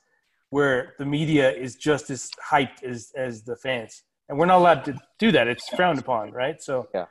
where 0.50 0.94
the 1.00 1.06
media 1.06 1.52
is 1.52 1.76
just 1.76 2.10
as 2.10 2.30
hyped 2.52 2.84
as 2.84 3.12
as 3.18 3.44
the 3.44 3.56
fans, 3.56 4.04
and 4.30 4.38
we're 4.38 4.46
not 4.46 4.58
allowed 4.58 4.86
to 4.86 5.00
do 5.20 5.32
that. 5.32 5.48
It's 5.48 5.68
frowned 5.70 6.00
upon, 6.00 6.32
right? 6.32 6.62
So, 6.62 6.88
Yeah. 6.94 7.06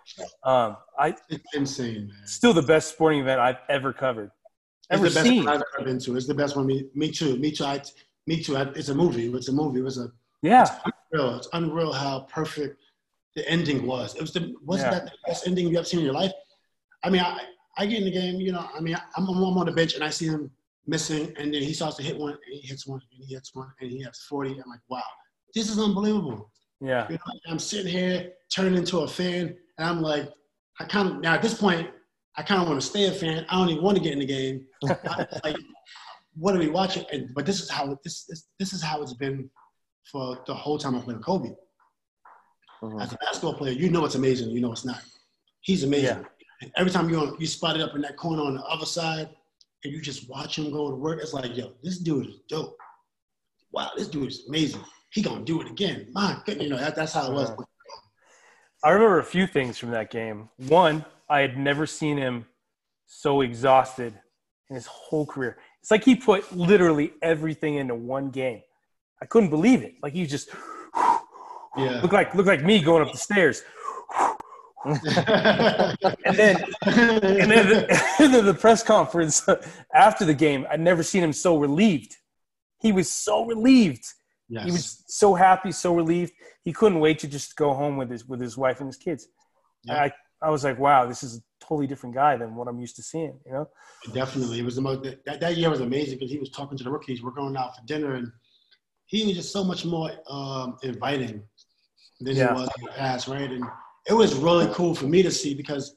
um, 0.45 0.77
I 0.99 1.17
It's 1.29 1.55
insane, 1.55 2.09
man. 2.09 2.27
Still 2.27 2.53
the 2.53 2.63
best 2.63 2.91
sporting 2.93 3.21
event 3.21 3.41
I've 3.41 3.59
ever 3.69 3.93
covered, 3.93 4.31
It's 4.31 4.89
the 4.91 4.95
ever 4.95 5.05
best 5.07 5.23
seen. 5.23 5.45
one 5.45 5.49
I've 5.49 5.63
ever 5.77 5.85
been 5.85 5.99
to. 6.01 6.17
It's 6.17 6.27
the 6.27 6.35
best 6.35 6.55
one. 6.57 6.67
Me, 6.67 6.89
me 6.95 7.11
too. 7.11 7.37
Me 7.39 7.51
too. 7.51 7.65
I, 7.65 7.83
me 8.27 8.41
too. 8.43 8.57
I, 8.57 8.63
it's 8.77 8.89
a 8.91 8.95
movie. 8.95 9.27
It's 9.33 9.49
a 9.49 9.53
movie. 9.53 9.81
It 9.81 9.85
was 9.85 9.99
a 9.99 10.13
Yeah, 10.43 10.67
unreal. 11.13 11.37
It's 11.37 11.49
unreal 11.53 11.93
how 11.93 12.21
perfect 12.31 12.82
the 13.35 13.49
ending 13.49 13.87
was. 13.87 14.15
It 14.15 14.21
was 14.21 14.33
the 14.33 14.55
wasn't 14.63 14.93
Yeah. 14.93 14.99
that 15.01 15.05
the 15.07 15.13
best 15.27 15.47
ending 15.47 15.69
you 15.69 15.79
ever 15.79 15.85
seen 15.85 16.01
in 16.01 16.05
your 16.07 16.15
life? 16.15 16.33
I 17.03 17.11
mean, 17.11 17.21
I, 17.23 17.41
I 17.79 17.87
get 17.87 17.99
in 17.99 18.05
the 18.05 18.11
game. 18.11 18.37
You 18.41 18.53
know, 18.53 18.69
I 18.77 18.81
mean, 18.81 18.97
I'm, 19.17 19.29
I'm 19.29 19.59
on 19.59 19.67
the 19.67 19.73
bench 19.73 19.95
and 19.95 20.05
I 20.05 20.11
see 20.11 20.27
him 20.27 20.51
missing, 20.87 21.33
and 21.39 21.53
then 21.55 21.63
he 21.63 21.73
starts 21.73 21.97
to 21.97 22.03
hit 22.03 22.19
one, 22.19 22.33
and 22.33 22.41
he 22.53 22.61
hits 22.67 22.87
one, 22.87 23.01
and 23.11 23.23
he 23.25 23.35
hits 23.35 23.55
one, 23.55 23.69
and 23.81 23.91
he 23.91 24.03
has 24.03 24.19
40. 24.29 24.51
I'm 24.51 24.57
like, 24.71 24.81
wow, 24.89 25.03
this 25.55 25.71
is 25.71 25.79
unbelievable. 25.79 26.51
yeah. 26.81 27.07
You 27.09 27.15
know, 27.15 27.33
I'm 27.49 27.59
sitting 27.59 27.91
here 27.91 28.33
turning 28.55 28.75
into 28.77 28.99
a 28.99 29.09
fan, 29.09 29.57
and 29.79 29.89
I'm 29.89 30.03
like, 30.03 30.29
I 30.81 30.85
kind 30.85 31.09
of 31.09 31.21
now 31.21 31.35
at 31.35 31.43
this 31.43 31.55
point, 31.55 31.89
I 32.37 32.43
kind 32.43 32.61
of 32.63 32.69
want 32.69 32.81
to 32.81 32.87
stay 32.87 33.07
a 33.07 33.13
fan. 33.13 33.45
I 33.49 33.57
don't 33.59 33.69
even 33.69 33.83
want 33.85 33.97
to 33.99 34.03
get 34.03 34.13
in 34.15 34.19
the 34.19 34.27
game. 34.27 34.67
I, 34.89 35.27
like, 35.45 35.57
what 36.35 36.57
are 36.57 36.59
we 36.59 36.69
watching? 36.71 37.05
And, 37.13 37.29
but 37.35 37.45
this 37.47 37.61
is 37.61 37.71
how 37.71 37.99
this, 38.05 38.25
this 38.25 38.47
this 38.59 38.73
is 38.73 38.83
how 38.83 39.03
it's 39.03 39.13
been 39.15 39.51
for 40.11 40.39
the 40.47 40.55
whole 40.55 40.79
time 40.79 40.95
I 40.97 41.01
played 41.01 41.19
with 41.19 41.27
Kobe. 41.27 41.51
Mhm. 42.83 43.01
As 43.01 43.13
a 43.13 43.17
basketball 43.17 43.55
player, 43.55 43.73
you 43.73 43.91
know 43.91 44.05
it's 44.05 44.17
amazing. 44.17 44.51
You 44.51 44.61
know 44.61 44.73
it's 44.73 44.85
not. 44.85 45.03
He's 45.61 45.85
amazing. 45.85 46.27
And 46.61 46.73
Every 46.77 46.91
time 46.91 47.09
you 47.09 47.19
on, 47.19 47.37
you 47.39 47.47
spot 47.47 47.77
it 47.77 47.83
up 47.83 47.95
in 47.95 48.03
that 48.03 48.17
corner 48.17 48.43
on 48.43 48.55
the 48.55 48.63
other 48.65 48.87
side, 48.87 49.29
and 49.85 49.93
you 49.93 50.01
just 50.01 50.29
watch 50.29 50.59
him 50.59 50.71
go 50.71 50.91
to 50.91 50.97
work. 50.97 51.21
It's 51.21 51.33
like, 51.33 51.57
yo, 51.57 51.73
this 51.83 51.99
dude 51.99 52.29
is 52.29 52.41
dope. 52.49 52.77
Wow, 53.73 53.91
this 53.97 54.09
dude 54.09 54.29
is 54.29 54.45
amazing. 54.49 54.85
He 55.11 55.23
gonna 55.23 55.45
do 55.45 55.61
it 55.61 55.71
again. 55.71 56.09
My 56.13 56.41
goodness, 56.45 56.65
you 56.65 56.71
know 56.71 56.79
that, 56.79 56.95
that's 56.95 57.13
how 57.13 57.31
it 57.31 57.35
was. 57.35 57.51
Uh-huh. 57.51 57.65
I 58.85 58.91
remember 58.91 59.21
a 59.21 59.25
few 59.25 59.47
things 59.47 59.79
from 59.79 59.91
that 59.91 60.11
game. 60.11 60.49
One, 60.57 61.05
I 61.29 61.41
had 61.41 61.57
never 61.57 61.87
seen 61.87 62.17
him 62.17 62.47
so 63.07 63.43
exhausted 63.43 64.15
in 64.69 64.75
his 64.75 64.87
whole 64.87 65.25
career. 65.27 65.59
It's 65.81 65.91
like 65.91 66.05
he 66.05 66.17
put 66.17 66.51
literally 66.57 67.13
everything 67.23 67.77
into 67.77 67.95
one 67.95 68.31
game. 68.31 68.63
I 69.21 69.27
couldn't 69.27 69.51
believe 69.51 69.83
it. 69.83 69.95
Like 70.03 70.15
he 70.15 70.27
just 70.27 70.51
Yeah. 71.77 72.01
looked 72.01 72.13
like 72.13 72.35
looked 72.35 72.49
like 72.49 72.63
me 72.63 72.81
going 72.81 73.03
up 73.03 73.13
the 73.13 73.19
stairs. 73.19 73.63
And 74.85 76.37
then 76.37 76.57
and 76.83 77.51
then, 77.53 77.69
the, 77.69 78.15
and 78.19 78.35
then 78.35 78.45
the 78.45 78.55
press 78.55 78.83
conference 78.83 79.47
after 79.95 80.25
the 80.25 80.35
game, 80.35 80.67
I'd 80.69 80.81
never 80.81 81.05
seen 81.05 81.23
him 81.23 81.33
so 81.33 81.57
relieved. 81.57 82.17
He 82.81 82.91
was 82.91 83.09
so 83.09 83.47
relieved 83.47 84.05
Yes. 84.53 84.65
He 84.67 84.71
was 84.71 85.05
so 85.07 85.35
happy, 85.35 85.73
so 85.73 85.95
relieved. 85.95 86.35
He 86.63 86.75
couldn't 86.75 87.01
wait 87.01 87.19
to 87.21 87.27
just 87.27 87.57
go 87.57 87.73
home 87.73 87.97
with 87.97 88.11
his 88.11 88.27
with 88.29 88.39
his 88.39 88.59
wife 88.59 88.81
and 88.81 88.87
his 88.87 88.99
kids. 88.99 89.29
Yeah. 89.85 89.95
I 89.95 90.13
I 90.43 90.51
was 90.51 90.63
like, 90.63 90.79
wow, 90.79 91.07
this 91.07 91.23
is 91.23 91.39
a 91.39 91.65
totally 91.65 91.87
different 91.87 92.15
guy 92.15 92.37
than 92.37 92.55
what 92.55 92.69
I'm 92.69 92.79
used 92.79 92.97
to 92.97 93.03
seeing. 93.03 93.41
You 93.47 93.53
know? 93.53 93.69
Definitely, 94.13 94.59
it 94.59 94.65
was 94.65 94.77
the 94.77 94.83
most. 94.83 95.05
That, 95.25 95.41
that 95.41 95.57
year 95.57 95.71
was 95.71 95.81
amazing 95.81 96.19
because 96.19 96.31
he 96.31 96.39
was 96.39 96.51
talking 96.51 96.77
to 96.77 96.85
the 96.85 96.91
rookies. 96.91 97.23
We're 97.23 97.31
going 97.31 97.57
out 97.57 97.75
for 97.75 97.83
dinner, 97.87 98.17
and 98.17 98.31
he 99.07 99.25
was 99.25 99.37
just 99.37 99.53
so 99.53 99.65
much 99.65 99.87
more 99.87 100.11
um, 100.29 100.77
inviting 100.83 101.43
than 102.25 102.37
Yeah. 102.37 102.49
he 102.49 102.61
was 102.61 102.69
in 102.79 102.85
the 102.87 102.93
past, 102.93 103.29
right? 103.29 103.51
And 103.51 103.65
it 104.09 104.13
was 104.15 104.35
really 104.35 104.73
cool 104.73 104.95
for 104.95 105.07
me 105.07 105.23
to 105.23 105.31
see 105.31 105.55
because, 105.55 105.97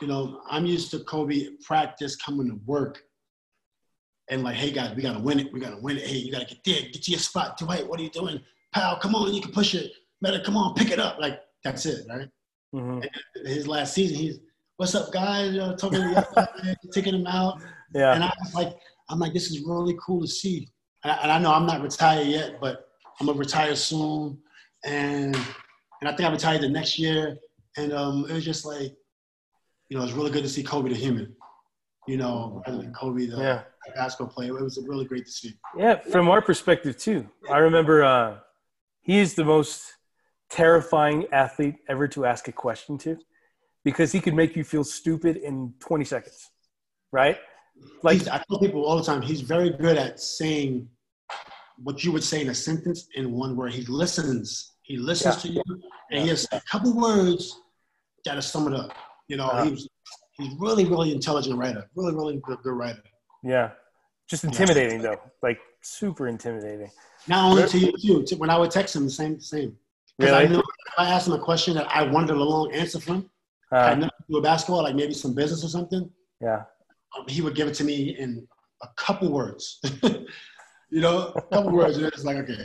you 0.00 0.06
know, 0.06 0.40
I'm 0.48 0.66
used 0.66 0.90
to 0.92 1.00
Kobe 1.00 1.48
practice 1.64 2.16
coming 2.16 2.48
to 2.48 2.56
work, 2.66 3.02
and 4.28 4.42
like, 4.42 4.56
hey 4.56 4.70
guys, 4.72 4.94
we 4.96 5.02
gotta 5.02 5.20
win 5.20 5.38
it. 5.38 5.52
We 5.52 5.60
gotta 5.60 5.78
win 5.80 5.96
it. 5.98 6.06
Hey, 6.06 6.16
you 6.16 6.32
gotta 6.32 6.46
get 6.46 6.58
there. 6.64 6.82
Get 6.92 7.02
to 7.04 7.10
your 7.12 7.20
spot. 7.20 7.56
Dwight, 7.58 7.86
what 7.88 8.00
are 8.00 8.02
you 8.02 8.10
doing? 8.10 8.40
Pal, 8.72 8.98
come 8.98 9.14
on, 9.14 9.32
you 9.32 9.40
can 9.40 9.52
push 9.52 9.74
it. 9.74 9.92
Better, 10.20 10.40
come 10.40 10.56
on, 10.56 10.74
pick 10.74 10.90
it 10.90 10.98
up. 10.98 11.18
Like 11.20 11.40
that's 11.62 11.86
it, 11.86 12.06
right? 12.08 12.28
Mhm. 12.74 13.08
His 13.44 13.66
last 13.68 13.94
season, 13.94 14.16
he's, 14.16 14.40
what's 14.76 14.94
up, 14.94 15.12
guys? 15.12 15.52
You 15.52 15.58
know, 15.60 15.76
talking 15.76 16.00
to 16.00 16.76
taking 16.92 17.14
him 17.18 17.26
out. 17.26 17.62
Yeah. 17.94 18.14
And 18.14 18.24
I 18.24 18.32
was 18.44 18.54
like, 18.54 18.76
I'm 19.08 19.20
like, 19.20 19.32
this 19.32 19.50
is 19.50 19.60
really 19.60 19.96
cool 20.04 20.20
to 20.22 20.26
see. 20.28 20.68
And 21.04 21.12
I, 21.12 21.16
and 21.22 21.30
I 21.32 21.38
know 21.38 21.52
I'm 21.54 21.64
not 21.66 21.80
retired 21.80 22.26
yet, 22.26 22.60
but 22.60 22.88
I'm 23.20 23.26
gonna 23.26 23.38
retire 23.38 23.76
soon. 23.76 24.38
And 24.86 25.34
and 26.00 26.08
I 26.08 26.14
think 26.14 26.28
I 26.28 26.32
retired 26.32 26.62
the 26.62 26.68
next 26.68 26.98
year. 26.98 27.36
And 27.76 27.92
um, 27.92 28.24
it 28.28 28.32
was 28.32 28.44
just 28.44 28.64
like, 28.64 28.92
you 29.88 29.96
know, 29.98 30.04
it's 30.04 30.12
really 30.12 30.30
good 30.30 30.42
to 30.44 30.48
see 30.48 30.62
Kobe 30.62 30.88
the 30.88 30.94
human. 30.96 31.34
You 32.06 32.16
know, 32.16 32.62
rather 32.66 32.78
than 32.82 32.92
Kobe 32.94 33.26
the 33.26 33.36
Yeah. 33.36 33.62
basketball 33.96 34.32
player. 34.32 34.56
It 34.58 34.62
was 34.62 34.78
really 34.86 35.04
great 35.04 35.26
to 35.26 35.30
see. 35.32 35.54
Yeah, 35.76 35.96
from 36.12 36.28
our 36.28 36.40
perspective 36.40 36.96
too. 36.96 37.28
I 37.50 37.58
remember 37.58 38.04
uh, 38.04 38.38
he 39.02 39.18
is 39.18 39.34
the 39.34 39.44
most 39.44 39.92
terrifying 40.48 41.26
athlete 41.32 41.74
ever 41.88 42.06
to 42.08 42.24
ask 42.24 42.46
a 42.46 42.52
question 42.52 42.96
to, 42.98 43.18
because 43.84 44.12
he 44.12 44.20
could 44.20 44.34
make 44.34 44.54
you 44.54 44.62
feel 44.62 44.84
stupid 44.84 45.36
in 45.38 45.74
20 45.80 46.04
seconds, 46.04 46.50
right? 47.10 47.38
Like, 48.04 48.18
He's- 48.18 48.28
I 48.28 48.40
tell 48.48 48.60
people 48.60 48.84
all 48.84 48.96
the 48.96 49.02
time, 49.02 49.20
he's 49.20 49.40
very 49.40 49.70
good 49.70 49.98
at 49.98 50.20
saying 50.20 50.88
what 51.82 52.04
you 52.04 52.12
would 52.12 52.22
say 52.24 52.40
in 52.40 52.48
a 52.48 52.54
sentence 52.54 53.08
in 53.16 53.32
one 53.32 53.56
word. 53.56 53.72
He 53.72 53.84
listens. 53.86 54.75
He 54.86 54.96
listens 54.96 55.36
to 55.42 55.48
you, 55.48 55.62
and 56.10 56.22
he 56.22 56.28
has 56.28 56.46
a 56.52 56.60
couple 56.70 56.94
words 56.96 57.60
that'll 58.24 58.40
sum 58.42 58.72
it 58.72 58.78
up. 58.78 58.92
You 59.28 59.36
know, 59.36 59.48
Uh-huh. 59.48 59.64
he's 59.70 59.88
he's 60.38 60.54
really, 60.60 60.84
really 60.84 61.12
intelligent 61.12 61.58
writer. 61.58 61.88
Really, 61.96 62.14
really 62.14 62.36
good, 62.44 62.58
good 62.62 62.74
writer. 62.74 63.02
yeah, 63.42 63.70
just 64.30 64.44
intimidating 64.44 65.02
though, 65.02 65.20
like 65.42 65.58
super 65.82 66.28
intimidating. 66.28 66.90
Not 67.26 67.50
only 67.50 67.66
to 67.68 67.78
you 67.78 67.92
too. 68.00 68.22
To, 68.28 68.36
when 68.36 68.50
I 68.50 68.56
would 68.58 68.70
text 68.70 68.94
him, 68.94 69.04
the 69.04 69.10
same, 69.10 69.40
same. 69.40 69.76
Because 70.16 70.32
I 70.32 70.42
Really? 70.42 70.52
knew 70.54 70.58
if 70.60 70.94
I 70.98 71.10
asked 71.10 71.26
him 71.26 71.32
a 71.34 71.38
question 71.40 71.74
that 71.74 71.88
I 71.94 72.02
wanted 72.04 72.30
a 72.36 72.42
long 72.54 72.72
answer 72.72 73.00
from, 73.00 73.28
I 73.72 73.76
Uh, 73.76 73.88
had 73.88 73.98
nothing 73.98 74.20
do 74.28 74.34
with 74.36 74.44
basketball, 74.44 74.82
like 74.84 74.94
maybe 74.94 75.12
some 75.14 75.34
business 75.34 75.64
or 75.64 75.68
something. 75.68 76.08
yeah, 76.40 76.62
um, 77.18 77.24
he 77.26 77.42
would 77.42 77.56
give 77.56 77.66
it 77.66 77.74
to 77.74 77.84
me 77.84 78.16
in 78.16 78.46
a 78.82 78.88
couple 78.96 79.32
words. 79.32 79.80
you 80.94 81.00
know, 81.00 81.32
a 81.34 81.42
couple 81.42 81.72
words, 81.72 81.96
and 81.96 82.06
it's 82.06 82.24
like, 82.24 82.36
okay. 82.36 82.62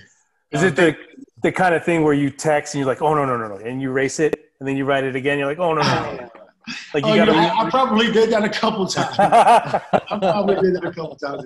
is 0.52 0.62
it 0.62 0.76
the 0.76 0.96
the 1.44 1.52
kind 1.52 1.74
of 1.76 1.84
thing 1.84 2.04
where 2.04 2.14
you 2.14 2.30
text 2.30 2.74
and 2.74 2.80
you're 2.80 2.88
like, 2.88 3.02
oh 3.02 3.14
no 3.14 3.26
no 3.26 3.38
no 3.38 3.48
no, 3.48 3.56
and 3.56 3.82
you 3.82 3.90
erase 3.90 4.20
it 4.20 4.52
and 4.60 4.68
then 4.68 4.78
you 4.78 4.86
write 4.86 5.04
it 5.04 5.16
again, 5.16 5.38
you're 5.40 5.48
like, 5.48 5.60
oh 5.60 5.74
no 5.74 5.82
no 5.82 5.88
no, 6.04 6.16
no. 6.16 6.30
like 6.94 7.04
Oh, 7.04 7.10
you 7.10 7.16
yeah, 7.16 7.26
gotta. 7.26 7.38
I, 7.38 7.66
I 7.66 7.70
probably 7.70 8.12
did 8.12 8.30
that 8.32 8.44
a 8.44 8.50
couple 8.50 8.86
times. 8.96 9.16
I 9.20 9.82
probably 10.10 10.56
did 10.62 10.76
that 10.76 10.84
a 10.86 10.92
couple 10.92 11.16
times. 11.16 11.46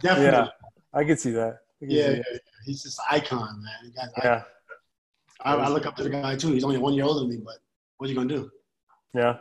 Definitely. 0.00 0.24
yeah, 0.24 0.48
I 0.92 1.04
could 1.04 1.20
see 1.20 1.30
that. 1.32 1.58
Could 1.78 1.90
Yeah, 1.92 2.02
see 2.02 2.10
yeah, 2.10 2.22
that. 2.32 2.40
He's 2.64 2.82
just 2.82 3.00
icon, 3.10 3.62
man. 3.62 3.74
The 3.84 3.90
guy's 3.90 4.08
yeah, 4.24 4.42
I, 5.42 5.54
I 5.54 5.68
look 5.68 5.86
up 5.86 5.94
to 5.96 6.02
the 6.02 6.10
guy 6.10 6.34
too. 6.36 6.52
He's 6.52 6.64
only 6.64 6.78
one 6.78 6.94
year 6.94 7.04
older 7.04 7.20
than 7.20 7.28
me, 7.28 7.36
but 7.44 7.58
what 7.98 8.06
are 8.06 8.10
you 8.10 8.16
gonna 8.16 8.28
do? 8.28 8.50
yeah. 9.14 9.36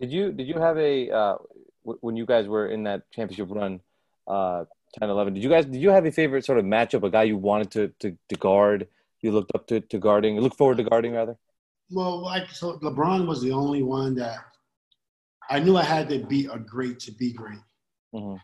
Did 0.00 0.10
you 0.12 0.32
did 0.32 0.46
you 0.48 0.58
have 0.58 0.76
a 0.78 1.10
uh, 1.10 1.36
w- 1.84 1.98
when 2.00 2.16
you 2.16 2.26
guys 2.26 2.46
were 2.48 2.68
in 2.68 2.84
that 2.84 3.10
championship 3.12 3.48
run, 3.50 3.80
uh, 4.26 4.64
10, 4.98 5.10
11, 5.10 5.34
Did 5.34 5.42
you 5.42 5.48
guys 5.48 5.66
did 5.66 5.80
you 5.80 5.90
have 5.90 6.06
a 6.06 6.12
favorite 6.12 6.44
sort 6.44 6.58
of 6.58 6.64
matchup? 6.64 7.04
A 7.04 7.10
guy 7.10 7.24
you 7.24 7.36
wanted 7.36 7.70
to 7.72 7.88
to, 8.00 8.16
to 8.28 8.36
guard, 8.36 8.88
you 9.20 9.32
looked 9.32 9.52
up 9.54 9.66
to, 9.68 9.80
to 9.80 9.98
guarding, 9.98 10.34
you 10.34 10.40
look 10.40 10.56
forward 10.56 10.78
to 10.78 10.84
guarding 10.84 11.12
rather. 11.12 11.36
Well, 11.90 12.22
like 12.22 12.50
so, 12.50 12.78
LeBron 12.78 13.26
was 13.26 13.40
the 13.40 13.52
only 13.52 13.82
one 13.82 14.14
that 14.16 14.38
I 15.50 15.58
knew 15.58 15.76
I 15.76 15.82
had 15.82 16.08
to 16.10 16.18
beat 16.18 16.48
a 16.52 16.58
great 16.58 16.98
to 17.00 17.12
be 17.12 17.32
great. 17.32 17.60
hmm 18.12 18.36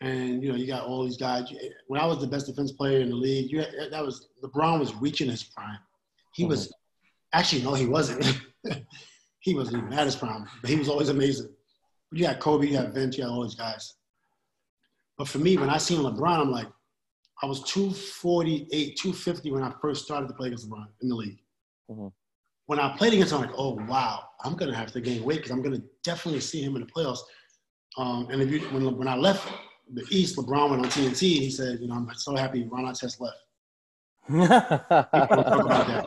And 0.00 0.42
you 0.42 0.50
know, 0.50 0.56
you 0.56 0.66
got 0.66 0.84
all 0.84 1.04
these 1.04 1.16
guys. 1.16 1.52
When 1.86 2.00
I 2.00 2.06
was 2.06 2.20
the 2.20 2.26
best 2.26 2.46
defense 2.46 2.72
player 2.72 3.00
in 3.00 3.10
the 3.10 3.16
league, 3.16 3.50
you 3.50 3.60
had, 3.60 3.90
that 3.90 4.04
was 4.04 4.28
LeBron 4.42 4.80
was 4.80 4.94
reaching 4.96 5.30
his 5.30 5.42
prime. 5.42 5.78
He 6.34 6.44
was 6.44 6.72
actually 7.32 7.62
no, 7.62 7.74
he 7.74 7.86
wasn't. 7.86 8.40
he 9.40 9.54
wasn't 9.54 9.76
even 9.76 9.92
at 9.92 10.06
his 10.06 10.16
prime, 10.16 10.46
but 10.62 10.70
he 10.70 10.76
was 10.76 10.88
always 10.88 11.10
amazing. 11.10 11.50
You 12.12 12.26
had 12.26 12.40
Kobe, 12.40 12.66
you 12.66 12.76
had 12.76 12.94
Vince, 12.94 13.18
you 13.18 13.24
had 13.24 13.30
all 13.30 13.42
these 13.42 13.54
guys. 13.54 13.94
But 15.16 15.28
for 15.28 15.38
me, 15.38 15.56
when 15.56 15.70
I 15.70 15.78
seen 15.78 16.00
LeBron, 16.00 16.40
I'm 16.40 16.50
like, 16.50 16.66
I 17.42 17.46
was 17.46 17.62
248, 17.64 18.96
250 18.96 19.50
when 19.52 19.62
I 19.62 19.72
first 19.80 20.04
started 20.04 20.28
to 20.28 20.34
play 20.34 20.48
against 20.48 20.68
LeBron 20.68 20.86
in 21.02 21.08
the 21.08 21.14
league. 21.14 21.38
Mhm. 21.90 22.12
When 22.66 22.80
I 22.80 22.96
played 22.96 23.12
against 23.12 23.32
him, 23.32 23.40
I'm 23.40 23.46
like, 23.46 23.54
oh 23.58 23.74
wow, 23.86 24.24
I'm 24.42 24.54
gonna 24.56 24.74
have 24.74 24.90
to 24.92 25.00
gain 25.00 25.22
weight 25.22 25.36
because 25.38 25.50
I'm 25.50 25.62
gonna 25.62 25.82
definitely 26.02 26.40
see 26.40 26.62
him 26.62 26.76
in 26.76 26.80
the 26.82 26.88
playoffs. 26.88 27.18
Um, 27.98 28.28
and 28.30 28.40
if 28.40 28.50
you, 28.50 28.60
when 28.70 28.96
when 28.96 29.06
I 29.08 29.16
left 29.16 29.46
the 29.92 30.04
East, 30.10 30.36
LeBron 30.36 30.70
went 30.70 30.82
on 30.84 30.90
TNT. 30.90 31.20
He 31.20 31.50
said, 31.50 31.80
you 31.80 31.88
know, 31.88 31.94
I'm 31.94 32.10
so 32.14 32.34
happy 32.36 32.66
Ron 32.66 32.84
Artest 32.86 33.20
left. 33.20 33.36
Talk 34.30 35.10
about 35.10 35.86
that. 35.86 36.06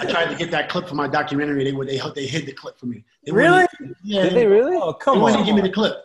I 0.00 0.10
tried 0.10 0.26
to 0.30 0.36
get 0.36 0.50
that 0.52 0.68
clip 0.68 0.88
for 0.88 0.94
my 0.94 1.08
documentary. 1.08 1.64
They 1.64 1.72
would 1.72 1.88
they 1.88 2.00
they 2.14 2.26
hid 2.26 2.46
the 2.46 2.52
clip 2.52 2.78
for 2.78 2.86
me. 2.86 3.04
They 3.26 3.32
Really? 3.32 3.66
Yeah. 4.04 4.22
Did 4.24 4.34
they 4.34 4.46
really? 4.46 4.76
Oh 4.76 4.92
come 4.92 5.14
They 5.14 5.18
come 5.18 5.22
wouldn't 5.24 5.40
on! 5.40 5.46
give 5.46 5.54
me 5.56 5.62
the 5.62 5.70
clip. 5.72 5.96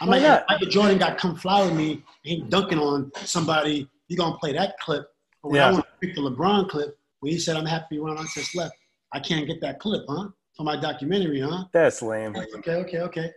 I'm 0.00 0.08
Why 0.08 0.14
like, 0.18 0.22
not? 0.22 0.40
if 0.42 0.46
Michael 0.48 0.66
Jordan 0.68 0.98
got 0.98 1.18
come 1.18 1.34
fly 1.36 1.64
with 1.64 1.74
me, 1.74 2.02
he 2.22 2.42
dunking 2.42 2.78
on 2.78 3.10
somebody. 3.24 3.88
You 4.08 4.16
gonna 4.16 4.36
play 4.38 4.52
that 4.52 4.78
clip? 4.78 5.06
But 5.42 5.48
when 5.50 5.56
Yeah. 5.60 5.68
I 5.68 5.72
want 5.72 5.84
to 5.86 6.06
pick 6.06 6.14
the 6.14 6.20
LeBron 6.22 6.68
clip, 6.68 6.98
when 7.20 7.32
he 7.32 7.38
said, 7.38 7.56
"I'm 7.56 7.66
happy 7.66 7.98
Ron 7.98 8.16
Artest 8.16 8.54
left," 8.54 8.74
I 9.12 9.20
can't 9.20 9.46
get 9.46 9.60
that 9.62 9.78
clip, 9.80 10.04
huh? 10.08 10.28
For 10.56 10.62
my 10.64 10.76
documentary, 10.76 11.40
huh? 11.40 11.64
That's 11.72 12.02
lame. 12.02 12.36
Okay, 12.36 12.74
okay, 12.76 12.98
okay. 13.00 13.32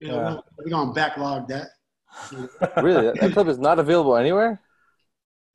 You 0.00 0.08
know, 0.08 0.14
Yeah. 0.16 0.28
we're- 0.30 0.42
we're 0.58 0.70
gonna 0.70 0.92
backlog 0.92 1.48
that. 1.48 1.68
really? 2.82 3.06
That, 3.06 3.20
that 3.20 3.32
clip 3.32 3.48
is 3.48 3.58
not 3.58 3.78
available 3.78 4.16
anywhere. 4.16 4.60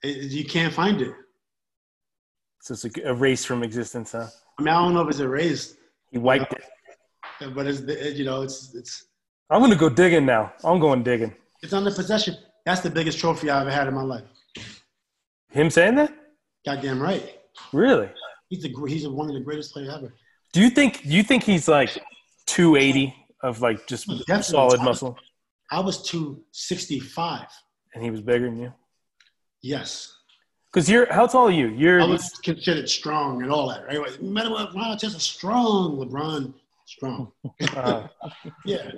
It- 0.01 0.31
you 0.31 0.45
can't 0.45 0.73
find 0.73 1.01
it. 1.01 1.13
So 2.61 2.73
it's 2.73 2.85
a, 2.85 2.91
a 3.09 3.13
race 3.13 3.43
from 3.43 3.63
existence, 3.63 4.11
huh? 4.13 4.27
I 4.59 4.61
mean, 4.61 4.73
I 4.73 4.79
don't 4.83 4.93
know 4.93 5.01
if 5.01 5.09
it's 5.09 5.19
erased, 5.19 5.75
He 6.11 6.17
wiped 6.17 6.53
it. 6.53 6.63
but 7.55 7.65
it's 7.67 7.79
it, 7.81 8.15
you 8.15 8.23
know, 8.25 8.41
it's 8.43 8.73
it's 8.75 9.05
I'm 9.49 9.61
gonna 9.61 9.75
go 9.75 9.89
digging 9.89 10.25
now. 10.25 10.53
I'm 10.63 10.79
going 10.79 11.03
digging. 11.03 11.33
it's 11.61 11.73
under 11.73 11.91
possession. 11.91 12.35
That's 12.65 12.81
the 12.81 12.89
biggest 12.89 13.19
trophy 13.19 13.49
I 13.49 13.61
ever 13.61 13.71
had 13.71 13.87
in 13.87 13.93
my 13.93 14.03
life. 14.03 14.23
Him 15.49 15.69
saying 15.69 15.95
that? 15.95 16.13
Goddamn 16.65 17.01
right. 17.01 17.39
Really? 17.71 18.09
He's 18.49 18.63
the 18.63 18.73
he's 18.87 19.07
one 19.07 19.27
of 19.29 19.35
the 19.35 19.41
greatest 19.41 19.73
players 19.73 19.89
ever. 19.89 20.13
Do 20.53 20.61
you 20.61 20.69
think? 20.69 21.01
Do 21.03 21.09
you 21.09 21.23
think 21.23 21.43
he's 21.43 21.67
like 21.67 21.89
280 22.47 23.13
of 23.41 23.61
like 23.61 23.85
just 23.87 24.07
Definitely. 24.07 24.43
solid 24.43 24.81
muscle, 24.81 25.17
I 25.71 25.79
was 25.81 26.01
265. 26.03 27.47
and 27.93 28.03
he 28.03 28.09
was 28.11 28.21
bigger 28.21 28.45
than 28.45 28.59
you? 28.59 28.73
Yes. 29.61 30.15
Because 30.71 30.89
you're 30.89 31.11
how 31.13 31.27
tall 31.27 31.47
are 31.47 31.51
you? 31.51 31.67
You're 31.67 32.01
I 32.01 32.05
was 32.05 32.29
considered 32.43 32.89
strong 32.89 33.43
and 33.43 33.51
all 33.51 33.69
that, 33.69 33.85
right? 33.85 34.21
No 34.21 34.29
matter 34.29 34.49
what, 34.49 34.99
just 34.99 35.15
a 35.15 35.19
strong 35.19 35.97
LeBron, 35.97 36.53
strong. 36.85 37.31
uh, 37.75 38.07
Yeah. 38.65 38.91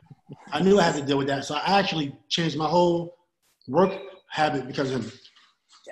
I 0.51 0.61
knew 0.61 0.79
I 0.79 0.83
had 0.83 0.95
to 0.95 1.01
deal 1.05 1.17
with 1.17 1.27
that. 1.27 1.45
So 1.45 1.55
I 1.55 1.79
actually 1.79 2.15
changed 2.29 2.57
my 2.57 2.67
whole 2.67 3.15
work 3.67 3.93
habit 4.29 4.67
because 4.67 4.91
of. 4.91 5.13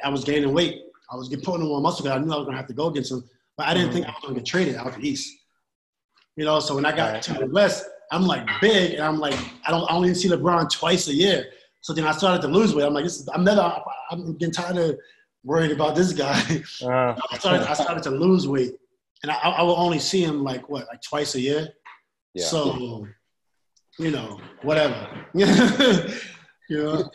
I 0.03 0.09
was 0.09 0.23
gaining 0.23 0.51
weight. 0.53 0.81
I 1.11 1.15
was 1.15 1.29
getting 1.29 1.45
putting 1.45 1.61
on 1.61 1.67
more 1.67 1.79
muscle 1.79 2.07
I 2.09 2.17
knew 2.17 2.31
I 2.33 2.37
was 2.37 2.45
going 2.45 2.53
to 2.53 2.57
have 2.57 2.67
to 2.67 2.73
go 2.73 2.87
against 2.87 3.11
him. 3.11 3.23
But 3.57 3.67
I 3.67 3.73
didn't 3.75 3.93
think 3.93 4.07
I 4.07 4.09
was 4.09 4.19
going 4.23 4.33
to 4.33 4.39
get 4.39 4.47
traded 4.47 4.75
out 4.75 4.93
the 4.95 5.07
East. 5.07 5.31
You 6.35 6.45
know, 6.45 6.59
so 6.59 6.73
when 6.75 6.85
I 6.85 6.95
got 6.95 7.13
Right. 7.13 7.21
to 7.23 7.33
the 7.33 7.45
West, 7.45 7.85
I'm 8.11 8.25
like 8.25 8.47
big 8.59 8.95
and 8.95 9.03
I'm 9.03 9.19
like, 9.19 9.35
I 9.65 9.71
don't, 9.71 9.89
I 9.89 9.93
only 9.95 10.13
see 10.15 10.29
LeBron 10.29 10.71
twice 10.71 11.07
a 11.07 11.13
year. 11.13 11.45
So 11.81 11.93
then 11.93 12.05
I 12.05 12.11
started 12.11 12.41
to 12.41 12.47
lose 12.47 12.73
weight. 12.73 12.85
I'm 12.85 12.93
like, 12.93 13.03
this 13.03 13.19
is, 13.19 13.27
I'm 13.29 13.43
never, 13.43 13.61
I'm 14.09 14.33
getting 14.37 14.53
tired 14.53 14.77
of 14.77 14.97
worrying 15.43 15.71
about 15.71 15.95
this 15.95 16.11
guy. 16.13 16.39
uh, 16.83 17.15
I 17.31 17.37
started, 17.37 17.69
I 17.69 17.73
started 17.73 18.01
to 18.03 18.09
lose 18.11 18.47
weight, 18.47 18.71
and 19.21 19.31
I, 19.31 19.35
I 19.35 19.61
will 19.61 19.77
only 19.77 19.99
see 19.99 20.23
him 20.23 20.43
like 20.43 20.67
what, 20.69 20.87
like 20.87 21.01
twice 21.01 21.35
a 21.35 21.39
year. 21.41 21.67
Yeah. 22.33 22.45
So, 22.45 23.07
you 23.99 24.11
know, 24.11 24.39
whatever. 24.61 25.07
you 25.33 25.45
know, 26.69 27.09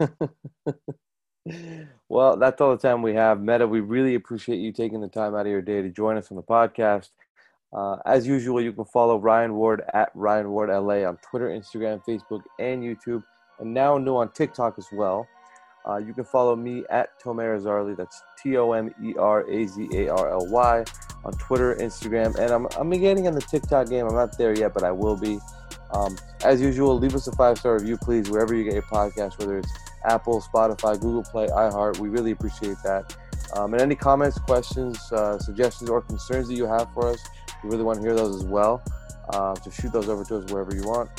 Well, 2.08 2.36
that's 2.36 2.60
all 2.60 2.70
the 2.70 2.76
time 2.76 3.02
we 3.02 3.14
have. 3.14 3.40
Metta, 3.40 3.66
we 3.66 3.80
really 3.80 4.14
appreciate 4.14 4.58
you 4.58 4.70
taking 4.72 5.00
the 5.00 5.08
time 5.08 5.34
out 5.34 5.46
of 5.46 5.50
your 5.50 5.62
day 5.62 5.82
to 5.82 5.88
join 5.88 6.16
us 6.16 6.30
on 6.30 6.36
the 6.36 6.42
podcast. 6.42 7.08
Uh, 7.72 7.96
as 8.04 8.26
usual, 8.26 8.60
you 8.60 8.72
can 8.72 8.84
follow 8.84 9.18
Ryan 9.18 9.54
Ward 9.54 9.82
at 9.94 10.10
Ryan 10.14 10.50
Ward 10.50 10.68
LA 10.68 11.08
on 11.08 11.16
Twitter, 11.28 11.48
Instagram, 11.48 12.04
Facebook, 12.06 12.42
and 12.60 12.82
YouTube, 12.82 13.24
and 13.58 13.72
now 13.72 13.96
new 13.98 14.16
on 14.16 14.30
TikTok 14.32 14.74
as 14.78 14.86
well. 14.92 15.26
Uh, 15.88 15.96
you 15.96 16.12
can 16.14 16.24
follow 16.24 16.54
me 16.54 16.84
at 16.90 17.20
Tomer 17.20 17.58
Azarly. 17.58 17.96
That's 17.96 18.22
T 18.40 18.56
O 18.56 18.72
M 18.72 18.94
E 19.02 19.14
R 19.18 19.48
A 19.50 19.66
Z 19.66 19.88
A 19.94 20.08
R 20.10 20.30
L 20.30 20.46
Y 20.48 20.84
on 21.24 21.32
Twitter, 21.34 21.74
Instagram, 21.76 22.36
and 22.36 22.50
I'm, 22.50 22.66
I'm 22.78 22.90
beginning 22.90 23.26
on 23.26 23.34
the 23.34 23.40
TikTok 23.40 23.88
game. 23.88 24.06
I'm 24.06 24.14
not 24.14 24.36
there 24.36 24.56
yet, 24.56 24.74
but 24.74 24.82
I 24.82 24.90
will 24.90 25.16
be. 25.16 25.38
Um, 25.92 26.16
as 26.44 26.60
usual, 26.60 26.98
leave 26.98 27.14
us 27.14 27.26
a 27.26 27.32
five 27.32 27.58
star 27.58 27.74
review, 27.74 27.96
please, 27.96 28.30
wherever 28.30 28.54
you 28.54 28.64
get 28.64 28.72
your 28.72 28.82
podcast, 28.82 29.38
whether 29.38 29.58
it's 29.58 29.70
Apple, 30.04 30.42
Spotify, 30.42 30.98
Google 30.98 31.22
Play, 31.22 31.48
iHeart. 31.48 31.98
We 31.98 32.08
really 32.08 32.30
appreciate 32.30 32.78
that. 32.84 33.16
Um, 33.54 33.74
and 33.74 33.82
any 33.82 33.94
comments, 33.94 34.38
questions, 34.38 35.12
uh, 35.12 35.38
suggestions, 35.38 35.90
or 35.90 36.00
concerns 36.00 36.48
that 36.48 36.54
you 36.54 36.66
have 36.66 36.92
for 36.94 37.08
us, 37.08 37.22
we 37.62 37.70
really 37.70 37.84
want 37.84 38.00
to 38.00 38.02
hear 38.02 38.16
those 38.16 38.36
as 38.36 38.44
well. 38.44 38.82
Uh, 39.28 39.54
so 39.54 39.70
shoot 39.70 39.92
those 39.92 40.08
over 40.08 40.24
to 40.24 40.36
us 40.36 40.50
wherever 40.50 40.74
you 40.74 40.82
want. 40.82 41.10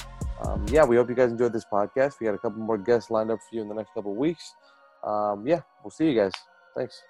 Um, 0.42 0.66
yeah, 0.70 0.84
we 0.84 0.96
hope 0.96 1.10
you 1.10 1.16
guys 1.16 1.32
enjoyed 1.32 1.54
this 1.54 1.66
podcast. 1.72 2.20
We 2.20 2.26
got 2.26 2.34
a 2.34 2.40
couple 2.40 2.60
more 2.60 2.78
guests 2.78 3.10
lined 3.12 3.32
up 3.32 3.40
for 3.40 3.56
you 3.56 3.62
in 3.62 3.70
the 3.70 3.76
next 3.76 3.94
couple 3.94 4.14
weeks. 4.16 4.56
Um, 5.04 5.46
yeah, 5.46 5.62
we'll 5.84 5.92
see 5.92 6.10
you 6.10 6.16
guys. 6.16 6.32
Thanks. 6.76 7.02